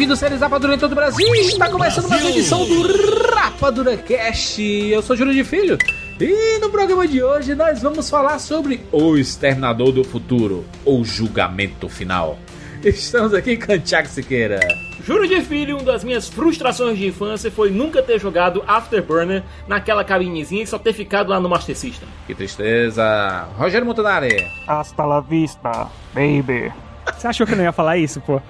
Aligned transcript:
Seja 0.00 0.08
bem-vindo, 0.08 0.16
séries 0.16 0.40
Rapadura 0.40 0.74
em 0.74 0.78
todo 0.78 0.92
o 0.92 0.94
Brasil. 0.94 1.34
Está 1.34 1.68
começando 1.68 2.08
mais 2.08 2.22
uma 2.22 2.30
edição 2.30 2.64
do 2.64 3.34
Rapadura 3.34 3.98
Cast. 3.98 4.62
Eu 4.62 5.02
sou 5.02 5.14
Júlio 5.14 5.34
de 5.34 5.44
Filho. 5.44 5.76
E 6.18 6.58
no 6.58 6.70
programa 6.70 7.06
de 7.06 7.22
hoje 7.22 7.54
nós 7.54 7.82
vamos 7.82 8.08
falar 8.08 8.38
sobre 8.38 8.80
O 8.90 9.18
Exterminador 9.18 9.92
do 9.92 10.02
Futuro, 10.02 10.64
ou 10.86 11.04
Julgamento 11.04 11.86
Final. 11.86 12.38
Estamos 12.82 13.34
aqui 13.34 13.58
com 13.58 13.74
o 13.74 13.78
Thiago 13.78 14.08
Siqueira. 14.08 14.60
Juro 15.04 15.28
de 15.28 15.42
filho, 15.42 15.76
uma 15.76 15.84
das 15.84 16.02
minhas 16.02 16.30
frustrações 16.30 16.96
de 16.96 17.08
infância 17.08 17.50
foi 17.50 17.70
nunca 17.70 18.02
ter 18.02 18.18
jogado 18.18 18.64
Afterburner 18.66 19.42
naquela 19.68 20.02
cabinezinha 20.02 20.62
e 20.62 20.66
só 20.66 20.78
ter 20.78 20.94
ficado 20.94 21.28
lá 21.28 21.38
no 21.38 21.48
Master 21.50 21.76
System. 21.76 22.08
Que 22.26 22.34
tristeza. 22.34 23.46
Rogério 23.58 23.86
Montanari. 23.86 24.46
Hasta 24.66 25.04
la 25.04 25.20
vista, 25.20 25.88
baby. 26.14 26.72
Você 27.20 27.28
achou 27.28 27.46
que 27.46 27.52
eu 27.52 27.58
não 27.58 27.64
ia 27.64 27.72
falar 27.72 27.98
isso, 27.98 28.18
pô? 28.22 28.40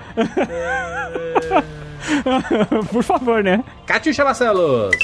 Por 2.93 3.03
favor, 3.03 3.43
né? 3.43 3.65
Catiuxa 3.85 4.23
Marcelos. 4.23 4.95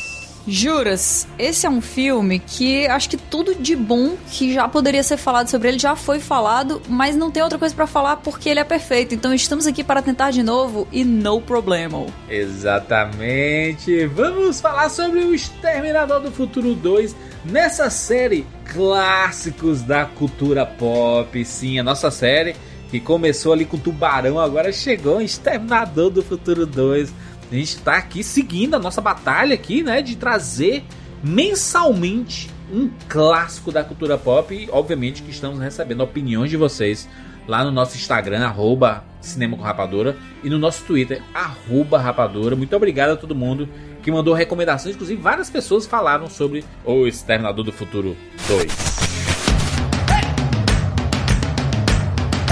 Juras, 0.47 1.27
esse 1.36 1.67
é 1.67 1.69
um 1.69 1.81
filme 1.81 2.39
que 2.39 2.87
acho 2.87 3.11
que 3.11 3.17
tudo 3.17 3.56
de 3.56 3.75
bom 3.75 4.17
que 4.31 4.55
já 4.55 4.69
poderia 4.69 5.03
ser 5.03 5.17
falado 5.17 5.48
sobre 5.48 5.67
ele 5.67 5.81
já 5.81 5.97
foi 5.97 6.20
falado, 6.20 6.81
mas 6.89 7.17
não 7.17 7.28
tem 7.28 7.42
outra 7.42 7.59
coisa 7.59 7.75
pra 7.75 7.89
falar 7.89 8.19
porque 8.19 8.48
ele 8.48 8.61
é 8.61 8.64
perfeito. 8.64 9.17
Então 9.17 9.34
estamos 9.34 9.67
aqui 9.67 9.83
para 9.83 10.00
tentar 10.00 10.31
de 10.31 10.44
novo 10.44 10.87
e 10.92 11.03
no 11.03 11.41
problema. 11.41 12.06
Exatamente. 12.28 14.06
Vamos 14.06 14.61
falar 14.61 14.91
sobre 14.91 15.25
o 15.25 15.34
Exterminador 15.34 16.20
do 16.20 16.31
Futuro 16.31 16.72
2 16.72 17.17
nessa 17.44 17.91
série 17.91 18.47
Clássicos 18.72 19.83
da 19.83 20.05
Cultura 20.05 20.64
Pop. 20.64 21.44
Sim, 21.44 21.81
a 21.81 21.83
nossa 21.83 22.12
série 22.12 22.55
que 22.90 23.00
começou 23.00 23.52
ali 23.52 23.64
com 23.64 23.78
Tubarão, 23.78 24.38
agora 24.38 24.72
chegou 24.72 25.18
o 25.18 25.22
Exterminador 25.22 26.10
do 26.10 26.22
Futuro 26.22 26.66
2. 26.66 27.12
A 27.50 27.54
gente 27.54 27.78
tá 27.78 27.96
aqui 27.96 28.22
seguindo 28.22 28.74
a 28.74 28.78
nossa 28.78 29.00
batalha 29.00 29.54
aqui, 29.54 29.82
né, 29.82 30.02
de 30.02 30.16
trazer 30.16 30.84
mensalmente 31.22 32.50
um 32.72 32.90
clássico 33.08 33.70
da 33.70 33.84
cultura 33.84 34.18
pop 34.18 34.54
e 34.54 34.68
obviamente 34.70 35.22
que 35.22 35.30
estamos 35.30 35.58
recebendo 35.58 36.02
opiniões 36.02 36.50
de 36.50 36.56
vocês 36.56 37.08
lá 37.46 37.64
no 37.64 37.70
nosso 37.70 37.96
Instagram, 37.96 38.44
arroba 38.44 39.04
Cinema 39.20 39.56
com 39.56 39.64
e 40.44 40.50
no 40.50 40.58
nosso 40.58 40.84
Twitter, 40.84 41.22
arroba. 41.34 42.00
Muito 42.56 42.76
obrigado 42.76 43.10
a 43.10 43.16
todo 43.16 43.34
mundo 43.34 43.69
que 44.02 44.10
mandou 44.10 44.34
recomendações, 44.34 44.94
inclusive 44.94 45.20
várias 45.20 45.50
pessoas 45.50 45.84
falaram 45.84 46.28
sobre 46.28 46.64
o 46.84 47.06
Exterminador 47.06 47.64
do 47.64 47.72
Futuro 47.72 48.16
2. 48.46 49.16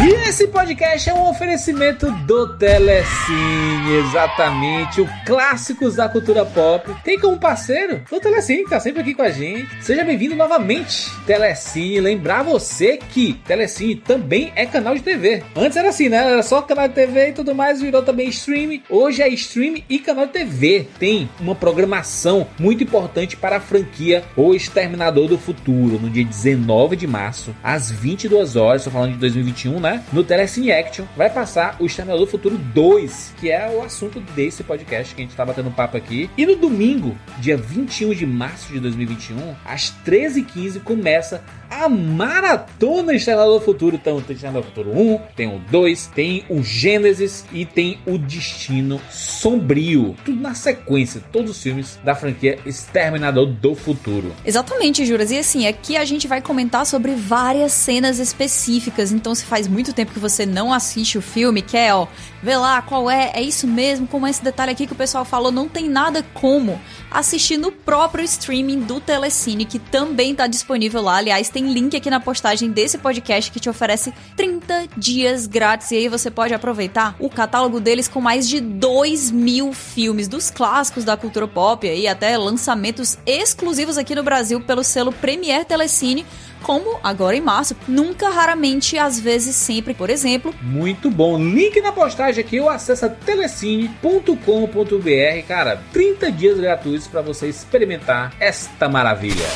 E 0.02 0.28
esse 0.28 0.48
podcast 0.48 1.08
é 1.08 1.14
um 1.14 1.28
oferecimento 1.28 2.10
do 2.10 2.56
Telecine, 2.56 3.94
exatamente, 4.06 5.00
o 5.00 5.08
Clássicos 5.24 5.94
da 5.94 6.08
Cultura 6.08 6.44
Pop. 6.44 6.90
Tem 7.04 7.18
como 7.18 7.38
parceiro 7.38 8.02
o 8.10 8.20
Telecine, 8.20 8.64
que 8.64 8.70
tá 8.70 8.80
sempre 8.80 9.02
aqui 9.02 9.14
com 9.14 9.22
a 9.22 9.30
gente. 9.30 9.82
Seja 9.82 10.04
bem-vindo 10.04 10.34
novamente, 10.34 11.10
Telecine. 11.24 12.00
Lembrar 12.00 12.42
você 12.42 12.96
que 12.96 13.34
Telecine 13.46 13.94
também 13.94 14.52
é 14.56 14.66
canal 14.66 14.94
de 14.94 15.02
TV. 15.02 15.42
Antes 15.54 15.76
era 15.76 15.88
assim, 15.88 16.08
né? 16.08 16.16
Era 16.16 16.42
só 16.42 16.60
canal 16.60 16.88
de 16.88 16.94
TV 16.94 17.28
e 17.28 17.32
tudo 17.32 17.54
mais, 17.54 17.80
virou 17.80 18.02
também 18.02 18.28
streaming. 18.28 18.82
Hoje 18.90 19.22
é 19.22 19.28
streaming 19.28 19.84
e 19.88 19.98
canal 19.98 20.26
de 20.26 20.32
TV. 20.32 20.88
Tem 20.98 21.30
uma 21.40 21.54
programação 21.54 22.46
muito 22.58 22.82
importante 22.82 23.36
para 23.36 23.56
a 23.56 23.60
franquia 23.60 24.24
O 24.36 24.54
Exterminador 24.54 25.28
do 25.28 25.38
Futuro, 25.38 26.00
no 26.00 26.10
dia 26.10 26.24
19 26.24 26.96
de 26.96 27.06
março, 27.06 27.54
às 27.62 27.90
22 27.90 28.56
horas. 28.56 28.82
Estou 28.82 28.92
falando 28.92 29.12
de 29.12 29.18
2021, 29.18 29.83
né? 29.84 30.02
No 30.12 30.24
Telecine 30.24 30.72
Action 30.72 31.04
vai 31.14 31.28
passar 31.28 31.76
o 31.78 31.84
Exterminador 31.84 32.24
do 32.24 32.30
Futuro 32.30 32.56
2, 32.56 33.34
que 33.38 33.50
é 33.50 33.70
o 33.70 33.82
assunto 33.82 34.18
desse 34.34 34.64
podcast 34.64 35.14
que 35.14 35.20
a 35.20 35.24
gente 35.24 35.36
tá 35.36 35.44
batendo 35.44 35.70
papo 35.70 35.96
aqui. 35.96 36.30
E 36.38 36.46
no 36.46 36.56
domingo, 36.56 37.16
dia 37.38 37.56
21 37.56 38.14
de 38.14 38.26
março 38.26 38.72
de 38.72 38.80
2021, 38.80 39.54
às 39.64 39.92
13h15, 40.04 40.82
começa 40.82 41.44
a 41.70 41.88
maratona 41.88 43.14
Exterminador 43.14 43.58
do 43.58 43.64
Futuro. 43.64 43.96
Então 43.96 44.20
tem 44.22 44.34
Exterminador 44.34 44.70
do 44.70 44.74
Futuro 44.74 44.98
1, 44.98 45.20
tem 45.36 45.54
o 45.54 45.58
2, 45.70 46.06
tem 46.14 46.44
o 46.48 46.62
Gênesis 46.62 47.44
e 47.52 47.66
tem 47.66 47.98
o 48.06 48.16
Destino 48.16 49.00
Sombrio. 49.10 50.16
Tudo 50.24 50.40
na 50.40 50.54
sequência, 50.54 51.22
todos 51.30 51.50
os 51.50 51.62
filmes 51.62 51.98
da 52.02 52.14
franquia 52.14 52.58
Exterminador 52.64 53.46
do 53.46 53.74
Futuro. 53.74 54.32
Exatamente, 54.46 55.04
Juras. 55.04 55.30
E 55.30 55.38
assim, 55.38 55.66
aqui 55.66 55.96
a 55.96 56.04
gente 56.04 56.26
vai 56.26 56.40
comentar 56.40 56.86
sobre 56.86 57.14
várias 57.14 57.72
cenas 57.72 58.18
específicas. 58.18 59.12
Então, 59.12 59.34
se 59.34 59.44
faz 59.44 59.68
muito 59.74 59.92
tempo 59.92 60.12
que 60.12 60.20
você 60.20 60.46
não 60.46 60.72
assiste 60.72 61.18
o 61.18 61.22
filme, 61.22 61.60
quer, 61.60 61.92
ó, 61.92 62.06
ver 62.44 62.58
lá 62.58 62.82
qual 62.82 63.10
é, 63.10 63.32
é 63.34 63.42
isso 63.42 63.66
mesmo, 63.66 64.06
como 64.06 64.26
é 64.26 64.30
esse 64.30 64.44
detalhe 64.44 64.70
aqui 64.70 64.86
que 64.86 64.92
o 64.92 64.96
pessoal 64.96 65.24
falou, 65.24 65.50
não 65.50 65.66
tem 65.66 65.88
nada 65.88 66.22
como 66.34 66.78
assistir 67.10 67.56
no 67.56 67.72
próprio 67.72 68.22
streaming 68.22 68.80
do 68.80 69.00
Telecine, 69.00 69.64
que 69.64 69.78
também 69.78 70.34
tá 70.34 70.46
disponível 70.46 71.00
lá. 71.00 71.16
Aliás, 71.16 71.48
tem 71.48 71.72
link 71.72 71.96
aqui 71.96 72.10
na 72.10 72.20
postagem 72.20 72.70
desse 72.70 72.98
podcast 72.98 73.50
que 73.50 73.58
te 73.58 73.70
oferece 73.70 74.12
30 74.36 74.88
dias 74.96 75.46
grátis. 75.46 75.90
E 75.92 75.96
aí 75.96 76.08
você 76.08 76.30
pode 76.30 76.52
aproveitar 76.52 77.16
o 77.18 77.30
catálogo 77.30 77.80
deles 77.80 78.08
com 78.08 78.20
mais 78.20 78.46
de 78.46 78.60
2 78.60 79.30
mil 79.30 79.72
filmes, 79.72 80.28
dos 80.28 80.50
clássicos 80.50 81.04
da 81.04 81.16
cultura 81.16 81.48
pop 81.48 81.86
e 81.86 82.06
até 82.06 82.36
lançamentos 82.36 83.16
exclusivos 83.24 83.96
aqui 83.96 84.14
no 84.14 84.22
Brasil 84.22 84.60
pelo 84.60 84.84
selo 84.84 85.12
Premier 85.12 85.64
Telecine 85.64 86.26
como 86.64 86.98
agora 87.02 87.36
em 87.36 87.42
março, 87.42 87.76
nunca, 87.86 88.30
raramente, 88.30 88.98
às 88.98 89.20
vezes, 89.20 89.54
sempre, 89.54 89.92
por 89.92 90.08
exemplo. 90.08 90.52
Muito 90.62 91.10
bom. 91.10 91.38
Link 91.38 91.78
na 91.82 91.92
postagem 91.92 92.33
aqui 92.40 92.60
ou 92.60 92.68
acessa 92.68 93.08
telecine.com.br, 93.08 95.46
cara. 95.46 95.80
30 95.92 96.32
dias 96.32 96.58
gratuitos 96.58 97.06
para 97.06 97.22
você 97.22 97.48
experimentar 97.48 98.34
esta 98.40 98.88
maravilha. 98.88 99.46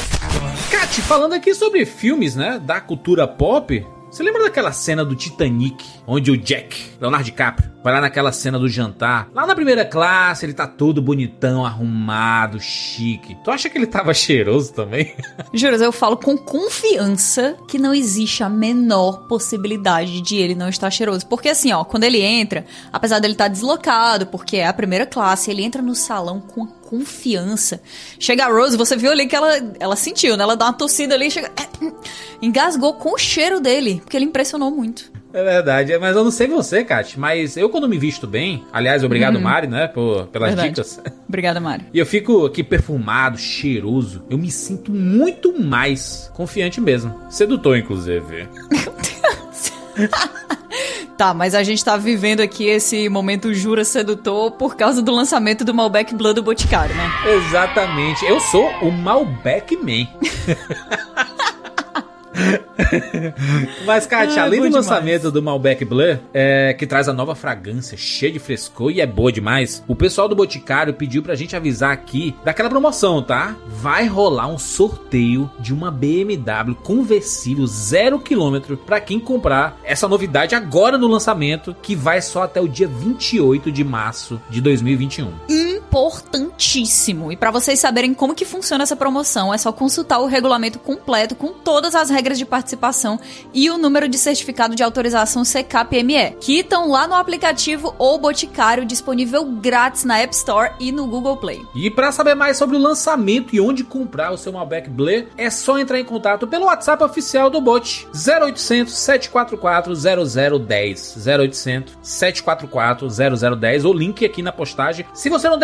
Kat, 0.70 1.00
falando 1.02 1.34
aqui 1.34 1.54
sobre 1.54 1.84
filmes, 1.84 2.36
né, 2.36 2.60
da 2.62 2.80
cultura 2.80 3.26
pop, 3.26 3.84
você 4.18 4.24
lembra 4.24 4.42
daquela 4.42 4.72
cena 4.72 5.04
do 5.04 5.14
Titanic, 5.14 5.86
onde 6.04 6.32
o 6.32 6.36
Jack, 6.36 6.76
Leonardo 7.00 7.26
DiCaprio, 7.26 7.70
vai 7.84 7.92
lá 7.92 8.00
naquela 8.00 8.32
cena 8.32 8.58
do 8.58 8.68
jantar? 8.68 9.28
Lá 9.32 9.46
na 9.46 9.54
primeira 9.54 9.84
classe, 9.84 10.44
ele 10.44 10.52
tá 10.52 10.66
todo 10.66 11.00
bonitão, 11.00 11.64
arrumado, 11.64 12.58
chique. 12.58 13.36
Tu 13.44 13.48
acha 13.48 13.70
que 13.70 13.78
ele 13.78 13.86
tava 13.86 14.12
cheiroso 14.12 14.72
também? 14.72 15.14
Juras, 15.54 15.80
eu 15.80 15.92
falo 15.92 16.16
com 16.16 16.36
confiança 16.36 17.56
que 17.68 17.78
não 17.78 17.94
existe 17.94 18.42
a 18.42 18.48
menor 18.48 19.28
possibilidade 19.28 20.20
de 20.20 20.34
ele 20.34 20.56
não 20.56 20.68
estar 20.68 20.90
cheiroso. 20.90 21.24
Porque 21.28 21.50
assim, 21.50 21.72
ó, 21.72 21.84
quando 21.84 22.02
ele 22.02 22.20
entra, 22.20 22.64
apesar 22.92 23.20
dele 23.20 23.34
estar 23.34 23.46
deslocado, 23.46 24.26
porque 24.26 24.56
é 24.56 24.66
a 24.66 24.72
primeira 24.72 25.06
classe, 25.06 25.48
ele 25.48 25.62
entra 25.62 25.80
no 25.80 25.94
salão 25.94 26.40
com 26.40 26.66
confiança. 26.88 27.82
Chega 28.18 28.46
a 28.46 28.48
Rose, 28.48 28.74
você 28.74 28.96
viu 28.96 29.10
ali 29.10 29.26
que 29.26 29.36
ela, 29.36 29.60
ela 29.78 29.94
sentiu, 29.94 30.38
né? 30.38 30.42
Ela 30.42 30.56
dá 30.56 30.64
uma 30.64 30.72
tossida 30.72 31.14
ali, 31.14 31.30
chega, 31.30 31.48
é, 31.48 31.84
hum, 31.84 31.92
engasgou 32.40 32.94
com 32.94 33.12
o 33.12 33.18
cheiro 33.18 33.60
dele, 33.60 34.00
porque 34.02 34.16
ele 34.16 34.24
impressionou 34.24 34.70
muito. 34.70 35.12
É 35.34 35.44
verdade, 35.44 35.98
mas 35.98 36.16
eu 36.16 36.24
não 36.24 36.30
sei 36.30 36.46
você, 36.46 36.82
Kat, 36.82 37.20
mas 37.20 37.58
eu 37.58 37.68
quando 37.68 37.86
me 37.86 37.98
visto 37.98 38.26
bem, 38.26 38.64
aliás, 38.72 39.04
obrigado 39.04 39.34
Uhum. 39.34 39.42
Mari, 39.42 39.66
né, 39.66 39.86
por, 39.86 40.28
pelas 40.28 40.48
Verdade. 40.54 40.70
dicas. 40.70 40.98
Obrigada, 41.28 41.60
Mário. 41.60 41.84
E 41.92 41.98
eu 41.98 42.06
fico 42.06 42.46
aqui 42.46 42.64
perfumado, 42.64 43.36
cheiroso. 43.36 44.24
Eu 44.30 44.38
me 44.38 44.50
sinto 44.50 44.90
muito 44.90 45.60
mais 45.60 46.32
confiante 46.34 46.80
mesmo. 46.80 47.14
Sedutor, 47.28 47.76
inclusive. 47.76 48.48
Tá, 51.18 51.34
mas 51.34 51.52
a 51.52 51.64
gente 51.64 51.84
tá 51.84 51.96
vivendo 51.96 52.40
aqui 52.40 52.68
esse 52.68 53.08
momento 53.08 53.52
jura 53.52 53.84
sedutor 53.84 54.52
por 54.52 54.76
causa 54.76 55.02
do 55.02 55.10
lançamento 55.10 55.64
do 55.64 55.74
Malbec 55.74 56.14
Blood 56.14 56.36
do 56.36 56.44
Boticário, 56.44 56.94
né? 56.94 57.10
Exatamente. 57.26 58.24
Eu 58.24 58.38
sou 58.38 58.68
o 58.80 58.92
Malbec 58.92 59.76
Man. 59.78 60.06
Mas, 63.84 64.06
Kátia, 64.06 64.42
Ah, 64.42 64.44
além 64.46 64.60
do 64.60 64.66
demais. 64.68 64.86
lançamento 64.86 65.30
do 65.30 65.42
Malbec 65.42 65.84
Bleu, 65.84 66.18
é, 66.32 66.74
que 66.74 66.86
traz 66.86 67.08
a 67.08 67.12
nova 67.12 67.34
fragrância 67.34 67.96
cheia 67.96 68.32
de 68.32 68.38
frescor 68.38 68.90
e 68.90 69.00
é 69.00 69.06
boa 69.06 69.32
demais, 69.32 69.82
o 69.88 69.94
pessoal 69.94 70.28
do 70.28 70.36
Boticário 70.36 70.94
pediu 70.94 71.22
pra 71.22 71.34
gente 71.34 71.56
avisar 71.56 71.92
aqui 71.92 72.34
daquela 72.44 72.68
promoção, 72.68 73.22
tá? 73.22 73.56
Vai 73.66 74.06
rolar 74.06 74.48
um 74.48 74.58
sorteio 74.58 75.50
de 75.58 75.72
uma 75.74 75.90
BMW 75.90 76.74
conversível 76.82 77.66
zero 77.66 78.18
quilômetro 78.18 78.76
pra 78.76 79.00
quem 79.00 79.18
comprar 79.18 79.78
essa 79.84 80.06
novidade 80.08 80.54
agora 80.54 80.96
no 80.98 81.06
lançamento, 81.08 81.74
que 81.82 81.94
vai 81.94 82.20
só 82.22 82.42
até 82.42 82.60
o 82.60 82.68
dia 82.68 82.88
28 82.88 83.70
de 83.72 83.84
março 83.84 84.40
de 84.48 84.60
2021. 84.60 85.32
Importantíssimo. 85.88 87.32
E 87.32 87.36
pra 87.36 87.50
vocês 87.50 87.80
saberem 87.80 88.12
como 88.12 88.34
que 88.34 88.44
funciona 88.44 88.84
essa 88.84 88.94
promoção, 88.94 89.52
é 89.54 89.56
só 89.58 89.72
consultar 89.72 90.18
o 90.18 90.26
regulamento 90.26 90.78
completo 90.78 91.34
com 91.34 91.48
todas 91.48 91.94
as 91.94 92.10
regras 92.10 92.36
de 92.36 92.44
participação 92.44 93.18
e 93.54 93.70
o 93.70 93.78
número 93.78 94.06
de 94.06 94.18
certificado 94.18 94.74
de 94.74 94.82
autorização 94.82 95.44
CKPME, 95.44 96.36
que 96.40 96.58
estão 96.58 96.90
lá 96.90 97.08
no 97.08 97.14
aplicativo 97.14 97.94
ou 97.98 98.18
Boticário, 98.18 98.84
disponível 98.84 99.44
grátis 99.44 100.04
na 100.04 100.18
App 100.18 100.34
Store 100.34 100.72
e 100.78 100.92
no 100.92 101.06
Google 101.06 101.38
Play. 101.38 101.64
E 101.74 101.90
para 101.90 102.12
saber 102.12 102.34
mais 102.34 102.58
sobre 102.58 102.76
o 102.76 102.80
lançamento 102.80 103.56
e 103.56 103.60
onde 103.60 103.82
comprar 103.82 104.30
o 104.30 104.36
seu 104.36 104.52
Malbec 104.52 104.90
Bleu, 104.90 105.26
é 105.38 105.48
só 105.48 105.78
entrar 105.78 105.98
em 105.98 106.04
contato 106.04 106.46
pelo 106.46 106.66
WhatsApp 106.66 107.02
oficial 107.02 107.48
do 107.48 107.62
Bot 107.62 108.06
0800 108.14 108.92
744 108.92 109.94
0010 109.94 111.26
0800 111.26 111.98
744 112.02 113.08
0010 113.08 113.84
ou 113.84 113.94
link 113.94 114.24
aqui 114.24 114.42
na 114.42 114.52
postagem. 114.52 115.06
Se 115.14 115.30
você 115.30 115.48
não 115.48 115.58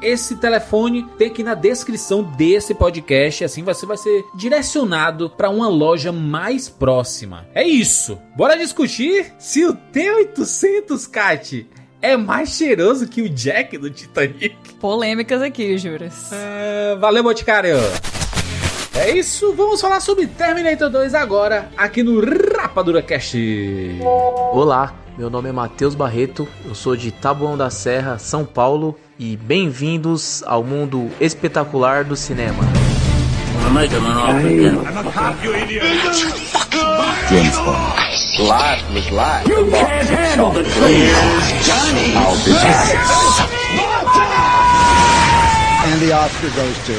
esse 0.00 0.36
telefone, 0.36 1.06
tem 1.18 1.28
aqui 1.28 1.42
na 1.42 1.54
descrição 1.54 2.22
desse 2.22 2.74
podcast, 2.74 3.44
assim 3.44 3.62
você 3.62 3.84
vai 3.84 3.96
ser 3.96 4.24
direcionado 4.34 5.28
para 5.28 5.50
uma 5.50 5.68
loja 5.68 6.10
mais 6.10 6.68
próxima. 6.68 7.46
É 7.54 7.62
isso. 7.62 8.18
Bora 8.34 8.56
discutir 8.56 9.34
se 9.38 9.66
o 9.66 9.74
T800 9.74 11.10
Cat 11.10 11.68
é 12.00 12.16
mais 12.16 12.50
cheiroso 12.56 13.06
que 13.06 13.20
o 13.20 13.28
Jack 13.28 13.76
do 13.76 13.90
Titanic. 13.90 14.56
Polêmicas 14.80 15.42
aqui, 15.42 15.76
juras. 15.76 16.30
É, 16.32 16.96
valeu, 16.96 17.22
Boticário! 17.22 17.76
É 18.94 19.10
isso, 19.10 19.52
vamos 19.52 19.80
falar 19.80 20.00
sobre 20.00 20.26
Terminator 20.26 20.90
2 20.90 21.14
agora, 21.14 21.70
aqui 21.76 22.02
no 22.02 22.20
Rapadura 22.56 23.02
Cast. 23.02 23.38
Olá, 24.52 24.94
meu 25.16 25.30
nome 25.30 25.48
é 25.48 25.52
Matheus 25.52 25.94
Barreto, 25.94 26.48
eu 26.64 26.74
sou 26.74 26.96
de 26.96 27.12
Taboão 27.12 27.56
da 27.56 27.70
Serra, 27.70 28.18
São 28.18 28.44
Paulo 28.44 28.98
e 29.20 29.36
bem-vindos 29.36 30.42
ao 30.46 30.64
mundo 30.64 31.10
espetacular 31.20 32.04
do 32.04 32.16
cinema. 32.16 32.64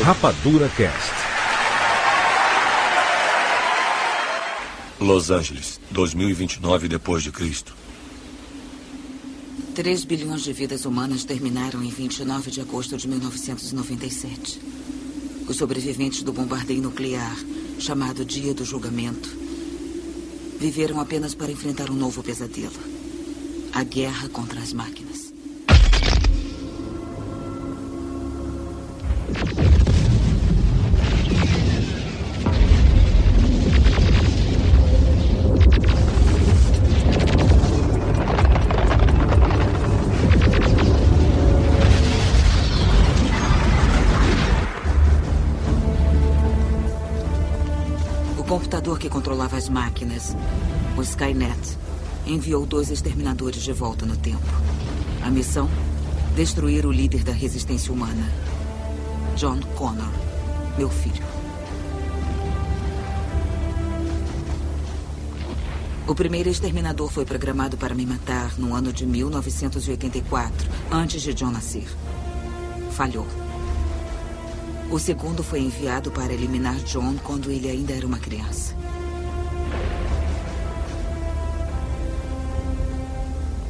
Rapadura 0.03 0.69
Cast. 0.77 1.11
Los 4.99 5.31
Angeles, 5.31 5.81
2029 5.89 6.87
depois 6.87 7.23
de 7.23 7.31
Cristo. 7.31 7.80
3 9.81 10.03
bilhões 10.03 10.43
de 10.43 10.53
vidas 10.53 10.85
humanas 10.85 11.23
terminaram 11.23 11.81
em 11.81 11.89
29 11.89 12.51
de 12.51 12.61
agosto 12.61 12.95
de 12.95 13.07
1997. 13.07 14.61
Os 15.47 15.55
sobreviventes 15.55 16.21
do 16.21 16.31
bombardeio 16.31 16.83
nuclear, 16.83 17.35
chamado 17.79 18.23
Dia 18.23 18.53
do 18.53 18.63
Julgamento, 18.63 19.27
viveram 20.59 20.99
apenas 20.99 21.33
para 21.33 21.51
enfrentar 21.51 21.89
um 21.89 21.95
novo 21.95 22.21
pesadelo: 22.21 22.79
a 23.73 23.83
guerra 23.83 24.29
contra 24.29 24.59
as 24.59 24.71
máquinas. 24.71 25.33
Computador 48.91 48.99
que 48.99 49.09
controlava 49.09 49.57
as 49.57 49.69
máquinas, 49.69 50.35
o 50.97 51.01
Skynet, 51.01 51.77
enviou 52.25 52.65
dois 52.65 52.89
exterminadores 52.89 53.61
de 53.61 53.71
volta 53.71 54.05
no 54.05 54.17
tempo. 54.17 54.45
A 55.23 55.29
missão? 55.29 55.69
Destruir 56.35 56.85
o 56.85 56.91
líder 56.91 57.23
da 57.23 57.31
resistência 57.31 57.93
humana, 57.93 58.29
John 59.35 59.59
Connor, 59.75 60.11
meu 60.77 60.89
filho. 60.89 61.23
O 66.07 66.15
primeiro 66.15 66.49
exterminador 66.49 67.09
foi 67.09 67.25
programado 67.25 67.77
para 67.77 67.95
me 67.95 68.05
matar 68.05 68.57
no 68.57 68.73
ano 68.73 68.91
de 68.91 69.05
1984, 69.05 70.69
antes 70.91 71.21
de 71.21 71.33
John 71.33 71.51
nascer. 71.51 71.87
Falhou. 72.91 73.40
O 74.91 74.99
segundo 74.99 75.41
foi 75.41 75.61
enviado 75.61 76.11
para 76.11 76.33
eliminar 76.33 76.75
John 76.79 77.15
quando 77.23 77.49
ele 77.49 77.69
ainda 77.69 77.93
era 77.93 78.05
uma 78.05 78.19
criança. 78.19 78.75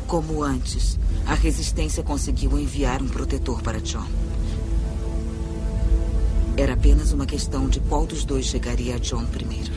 Como 0.07 0.41
antes, 0.41 0.97
a 1.27 1.35
resistência 1.35 2.01
conseguiu 2.01 2.57
enviar 2.57 3.03
um 3.03 3.07
protetor 3.07 3.62
para 3.62 3.79
John. 3.79 4.07
Era 6.57 6.73
apenas 6.73 7.12
uma 7.12 7.27
questão 7.27 7.69
de 7.69 7.79
qual 7.81 8.07
dos 8.07 8.25
dois 8.25 8.47
chegaria 8.47 8.95
a 8.95 8.97
John 8.97 9.25
primeiro. 9.25 9.71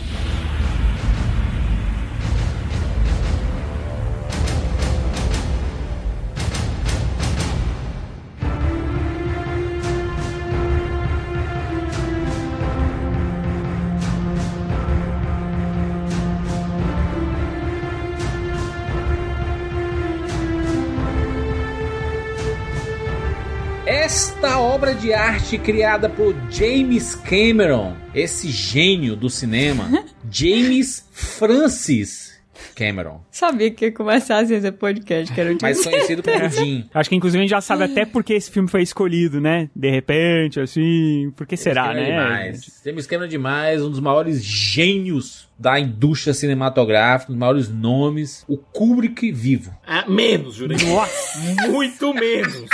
Obra 24.95 25.01
de 25.01 25.13
arte 25.13 25.59
criada 25.59 26.09
por 26.09 26.35
James 26.51 27.15
Cameron, 27.15 27.95
esse 28.15 28.49
gênio 28.49 29.17
do 29.17 29.29
cinema, 29.29 30.05
James 30.31 31.07
Francis 31.13 32.35
Cameron, 32.75 33.21
Sabia 33.31 33.71
que 33.71 33.87
ia 33.87 33.93
começar 33.93 34.39
assim 34.39 34.55
esse 34.55 34.71
podcast, 34.73 35.33
que 35.33 35.41
era 35.41 35.53
o 35.53 35.59
mais 35.61 35.83
conhecido 35.83 36.23
como 36.23 36.49
Jim. 36.51 36.89
Acho 36.95 37.09
que 37.09 37.17
inclusive 37.17 37.39
a 37.39 37.43
gente 37.43 37.51
já 37.51 37.61
sabe 37.61 37.85
até 37.85 38.05
por 38.05 38.25
que 38.25 38.33
esse 38.33 38.51
filme 38.51 38.69
foi 38.69 38.83
escolhido, 38.83 39.41
né? 39.41 39.69
De 39.75 39.91
repente, 39.91 40.59
assim. 40.61 41.33
Por 41.37 41.47
que 41.47 41.57
será, 41.57 41.87
James 41.87 41.99
Cameron 41.99 42.15
é 42.15 42.29
né? 42.29 42.43
demais. 42.43 42.83
James 42.85 43.07
Cameron 43.07 43.27
é 43.27 43.29
demais, 43.29 43.83
um 43.83 43.91
dos 43.91 44.01
maiores 44.01 44.45
gênios 44.45 45.49
da 45.59 45.79
indústria 45.79 46.35
cinematográfica, 46.35 47.31
um 47.31 47.35
dos 47.35 47.39
maiores 47.41 47.69
nomes, 47.69 48.45
o 48.49 48.57
Kubrick 48.57 49.31
vivo. 49.33 49.73
Ah, 49.87 50.05
menos, 50.09 50.55
Jurei. 50.57 50.77
Nossa! 50.87 51.39
Muito 51.71 52.13
menos. 52.13 52.65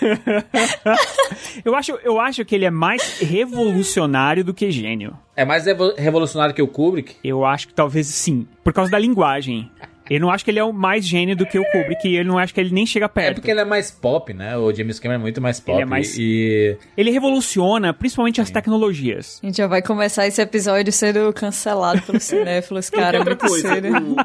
Eu 1.64 1.74
acho, 1.74 1.92
eu 2.04 2.20
acho 2.20 2.44
que 2.44 2.54
ele 2.54 2.64
é 2.64 2.70
mais 2.70 3.18
revolucionário 3.20 4.44
do 4.44 4.52
que 4.52 4.70
gênio. 4.70 5.16
É 5.36 5.44
mais 5.44 5.64
revo- 5.66 5.94
revolucionário 5.96 6.54
que 6.54 6.62
o 6.62 6.68
Kubrick? 6.68 7.16
Eu 7.24 7.44
acho 7.44 7.68
que 7.68 7.74
talvez 7.74 8.06
sim. 8.06 8.46
Por 8.62 8.72
causa 8.72 8.90
da 8.90 8.98
linguagem. 8.98 9.70
Eu 10.10 10.20
não 10.20 10.30
acho 10.30 10.44
que 10.44 10.50
ele 10.50 10.58
é 10.58 10.64
o 10.64 10.72
mais 10.72 11.06
gênio 11.06 11.34
do 11.36 11.46
que 11.46 11.58
o 11.58 11.64
Kubrick 11.70 12.06
e 12.06 12.16
eu 12.16 12.24
não 12.24 12.38
acho 12.38 12.52
que 12.52 12.60
ele 12.60 12.70
nem 12.74 12.84
chega 12.84 13.06
É 13.06 13.08
perto. 13.08 13.34
porque 13.36 13.50
ele 13.50 13.60
é 13.60 13.64
mais 13.64 13.90
pop, 13.90 14.32
né? 14.34 14.56
O 14.56 14.72
James 14.74 14.98
Cameron 15.00 15.20
é 15.20 15.22
muito 15.22 15.40
mais 15.40 15.58
pop. 15.60 15.76
Ele 15.76 15.82
é 15.82 15.86
mais- 15.86 16.16
E 16.18 16.76
Ele 16.96 17.10
revoluciona 17.10 17.92
principalmente 17.94 18.40
as 18.40 18.50
tecnologias. 18.50 19.40
A 19.42 19.46
gente 19.46 19.56
já 19.56 19.66
vai 19.66 19.80
começar 19.80 20.26
esse 20.26 20.40
episódio 20.42 20.92
sendo 20.92 21.32
cancelado 21.32 22.02
pelos 22.02 22.22
cinéfilos, 22.24 22.90
cara. 22.90 23.18
Outra 23.18 23.34
muito 23.34 23.46
coisa, 23.46 23.68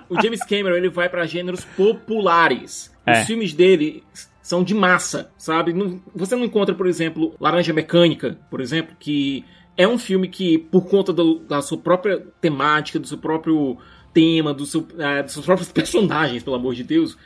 o, 0.10 0.16
o 0.18 0.22
James 0.22 0.44
Cameron 0.46 0.76
ele 0.76 0.90
vai 0.90 1.08
pra 1.08 1.26
gêneros 1.26 1.64
populares. 2.14 2.92
É. 3.06 3.22
Os 3.22 3.28
filmes 3.28 3.54
dele 3.54 4.04
são 4.42 4.64
de 4.64 4.74
massa, 4.74 5.30
sabe? 5.38 5.74
Não- 5.74 6.00
você 6.16 6.36
não 6.36 6.44
encontra, 6.44 6.74
por 6.76 6.88
exemplo, 6.88 7.36
Laranja 7.40 7.72
Mecânica, 7.74 8.38
por 8.50 8.62
exemplo, 8.62 8.96
que 9.00 9.46
é 9.78 9.88
um 9.88 9.98
filme 9.98 10.28
que, 10.28 10.58
por 10.58 10.88
conta 10.90 11.14
do- 11.14 11.40
da 11.40 11.62
sua 11.62 11.78
própria 11.78 12.22
temática, 12.42 13.00
do 13.00 13.08
seu 13.08 13.18
próprio 13.18 13.78
tema, 14.14 14.54
do 14.54 14.66
seu, 14.66 14.86
eh, 14.98 15.24
dos 15.24 15.34
seus 15.34 15.46
próprios 15.46 15.70
personagens, 15.74 16.44
pelo 16.44 16.56
amor 16.56 16.76
de 16.76 16.84
Deus, 16.84 17.18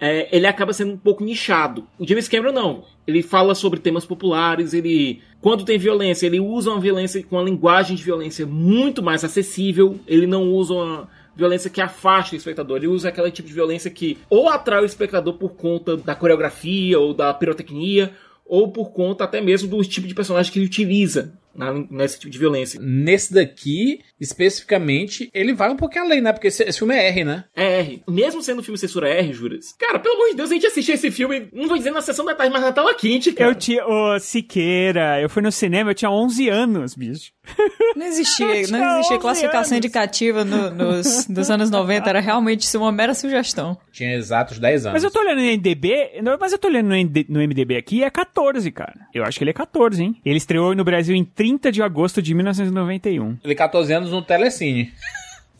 é, 0.00 0.34
ele 0.34 0.46
acaba 0.46 0.72
sendo 0.72 0.94
um 0.94 0.96
pouco 0.96 1.22
nichado. 1.22 1.86
O 1.98 2.06
James 2.06 2.26
Cameron 2.26 2.52
não. 2.52 2.84
Ele 3.06 3.22
fala 3.22 3.54
sobre 3.54 3.78
temas 3.78 4.06
populares, 4.06 4.72
ele. 4.72 5.20
Quando 5.42 5.64
tem 5.64 5.78
violência, 5.78 6.26
ele 6.26 6.40
usa 6.40 6.70
uma 6.70 6.80
violência 6.80 7.22
com 7.22 7.36
uma 7.36 7.44
linguagem 7.44 7.94
de 7.94 8.02
violência 8.02 8.46
muito 8.46 9.02
mais 9.02 9.22
acessível. 9.24 10.00
Ele 10.06 10.26
não 10.26 10.50
usa 10.50 10.72
uma 10.72 11.08
violência 11.36 11.68
que 11.68 11.80
afasta 11.82 12.34
o 12.34 12.38
espectador. 12.38 12.78
Ele 12.78 12.86
usa 12.86 13.10
aquele 13.10 13.30
tipo 13.30 13.48
de 13.48 13.54
violência 13.54 13.90
que 13.90 14.16
ou 14.30 14.48
atrai 14.48 14.82
o 14.82 14.86
espectador 14.86 15.34
por 15.34 15.50
conta 15.50 15.96
da 15.96 16.14
coreografia 16.14 16.98
ou 16.98 17.12
da 17.12 17.32
pirotecnia, 17.34 18.12
ou 18.46 18.72
por 18.72 18.92
conta 18.92 19.24
até 19.24 19.40
mesmo 19.40 19.68
do 19.68 19.82
tipo 19.84 20.08
de 20.08 20.14
personagem 20.14 20.50
que 20.52 20.58
ele 20.58 20.66
utiliza 20.66 21.34
na, 21.54 21.72
nesse 21.90 22.18
tipo 22.18 22.32
de 22.32 22.38
violência. 22.38 22.80
Nesse 22.82 23.32
daqui, 23.32 24.00
especificamente, 24.20 25.30
ele 25.32 25.52
vai 25.52 25.70
um 25.70 25.76
pouquinho 25.76 26.04
além, 26.04 26.20
né? 26.20 26.32
Porque 26.32 26.48
esse, 26.48 26.62
esse 26.62 26.78
filme 26.78 26.94
é 26.94 27.08
R, 27.08 27.24
né? 27.24 27.44
É 27.56 27.80
R. 27.80 28.02
Mesmo 28.08 28.42
sendo 28.42 28.60
um 28.60 28.62
filme 28.62 28.78
censura 28.78 29.08
R, 29.08 29.32
Juras. 29.32 29.72
Cara, 29.78 29.98
pelo 29.98 30.14
amor 30.14 30.28
de 30.30 30.36
Deus, 30.36 30.50
a 30.50 30.54
gente 30.54 30.66
assistiu 30.66 30.94
esse 30.94 31.10
filme, 31.10 31.48
não 31.52 31.68
vou 31.68 31.76
dizer 31.78 31.90
na 31.90 32.00
sessão 32.02 32.24
da 32.24 32.34
tarde, 32.34 32.52
mas 32.52 32.62
na 32.62 32.72
tela 32.72 32.94
quente, 32.94 33.32
cara. 33.32 33.50
Eu 33.50 33.54
tinha. 33.54 33.84
Ô, 33.86 34.18
Siqueira, 34.18 35.20
eu 35.20 35.28
fui 35.28 35.42
no 35.42 35.50
cinema, 35.52 35.90
eu 35.90 35.94
tinha 35.94 36.10
11 36.10 36.48
anos, 36.48 36.94
bicho. 36.94 37.32
Não 37.96 38.06
existia, 38.06 38.46
não 38.46 38.52
existia 38.54 38.78
11 39.16 39.18
classificação 39.18 39.60
anos. 39.60 39.72
indicativa 39.72 40.44
no- 40.44 40.70
nos, 40.70 41.26
dos 41.26 41.50
anos 41.50 41.68
90, 41.70 42.08
era 42.08 42.20
realmente 42.20 42.60
isso, 42.62 42.78
uma 42.78 42.92
mera 42.92 43.12
sugestão. 43.14 43.76
Tinha 43.92 44.14
exatos 44.14 44.58
10 44.60 44.86
anos. 44.86 44.94
Mas 44.94 45.04
eu 45.04 45.10
tô 45.10 45.18
olhando 45.20 45.38
no 45.40 45.44
MDB, 45.44 46.20
não, 46.22 46.38
mas 46.38 46.52
eu 46.52 46.58
tô 46.58 46.68
olhando 46.68 46.88
no, 47.28 47.40
MDB 47.40 47.76
aqui 47.76 47.96
e 47.98 48.04
é 48.04 48.10
14, 48.10 48.70
cara. 48.70 48.94
Eu 49.12 49.24
acho 49.24 49.36
que 49.36 49.42
ele 49.44 49.50
é 49.50 49.54
14, 49.54 50.00
hein? 50.02 50.16
Ele 50.24 50.36
estreou 50.36 50.74
no 50.76 50.84
Brasil 50.84 51.16
em 51.16 51.24
30 51.24 51.72
de 51.72 51.82
agosto 51.82 52.22
de 52.22 52.32
1991. 52.32 53.38
Ele 53.42 53.52
é 53.52 53.56
14 53.56 53.92
anos 53.92 54.09
no 54.10 54.22
Telecine. 54.22 54.92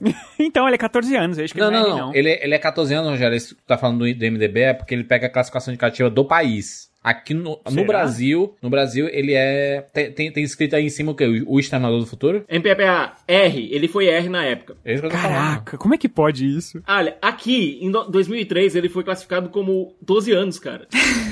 Então, 0.38 0.66
ele 0.66 0.76
é 0.76 0.78
14 0.78 1.14
anos, 1.14 1.36
eu 1.36 1.44
acho 1.44 1.52
que 1.52 1.60
Não, 1.60 1.68
ele 1.68 1.76
não, 1.76 1.82
não, 1.82 1.88
é 1.88 2.00
não. 2.00 2.06
não. 2.06 2.14
Ele, 2.14 2.30
ele 2.30 2.54
é 2.54 2.58
14 2.58 2.94
anos, 2.94 3.10
Rogério. 3.10 3.38
Que 3.38 3.48
tu 3.48 3.56
tá 3.66 3.76
falando 3.76 3.98
do, 3.98 4.14
do 4.14 4.30
MDB 4.32 4.60
é 4.60 4.72
porque 4.72 4.94
ele 4.94 5.04
pega 5.04 5.26
a 5.26 5.30
classificação 5.30 5.74
indicativa 5.74 6.08
do 6.08 6.24
país. 6.24 6.89
Aqui 7.02 7.32
no, 7.32 7.58
no? 7.70 7.84
Brasil, 7.86 8.54
no 8.60 8.68
Brasil, 8.68 9.08
ele 9.08 9.32
é. 9.34 9.86
Tem, 9.92 10.12
tem, 10.12 10.30
tem 10.32 10.44
escrito 10.44 10.76
aí 10.76 10.84
em 10.84 10.90
cima 10.90 11.12
o 11.12 11.14
quê? 11.14 11.24
O, 11.46 11.54
o 11.54 11.58
Exterminador 11.58 11.98
do 12.00 12.06
Futuro? 12.06 12.44
MPPA 12.48 13.14
R, 13.26 13.68
ele 13.72 13.88
foi 13.88 14.06
R 14.08 14.28
na 14.28 14.44
época. 14.44 14.76
É 14.84 14.94
que. 14.98 15.08
Caraca, 15.08 15.78
como 15.78 15.94
é 15.94 15.98
que 15.98 16.08
pode 16.10 16.44
isso? 16.46 16.82
Olha, 16.86 17.16
aqui, 17.22 17.78
em 17.80 17.90
do- 17.90 18.04
2003, 18.10 18.76
ele 18.76 18.88
foi 18.90 19.02
classificado 19.02 19.48
como 19.48 19.94
12 20.02 20.32
anos, 20.32 20.58
cara. 20.58 20.86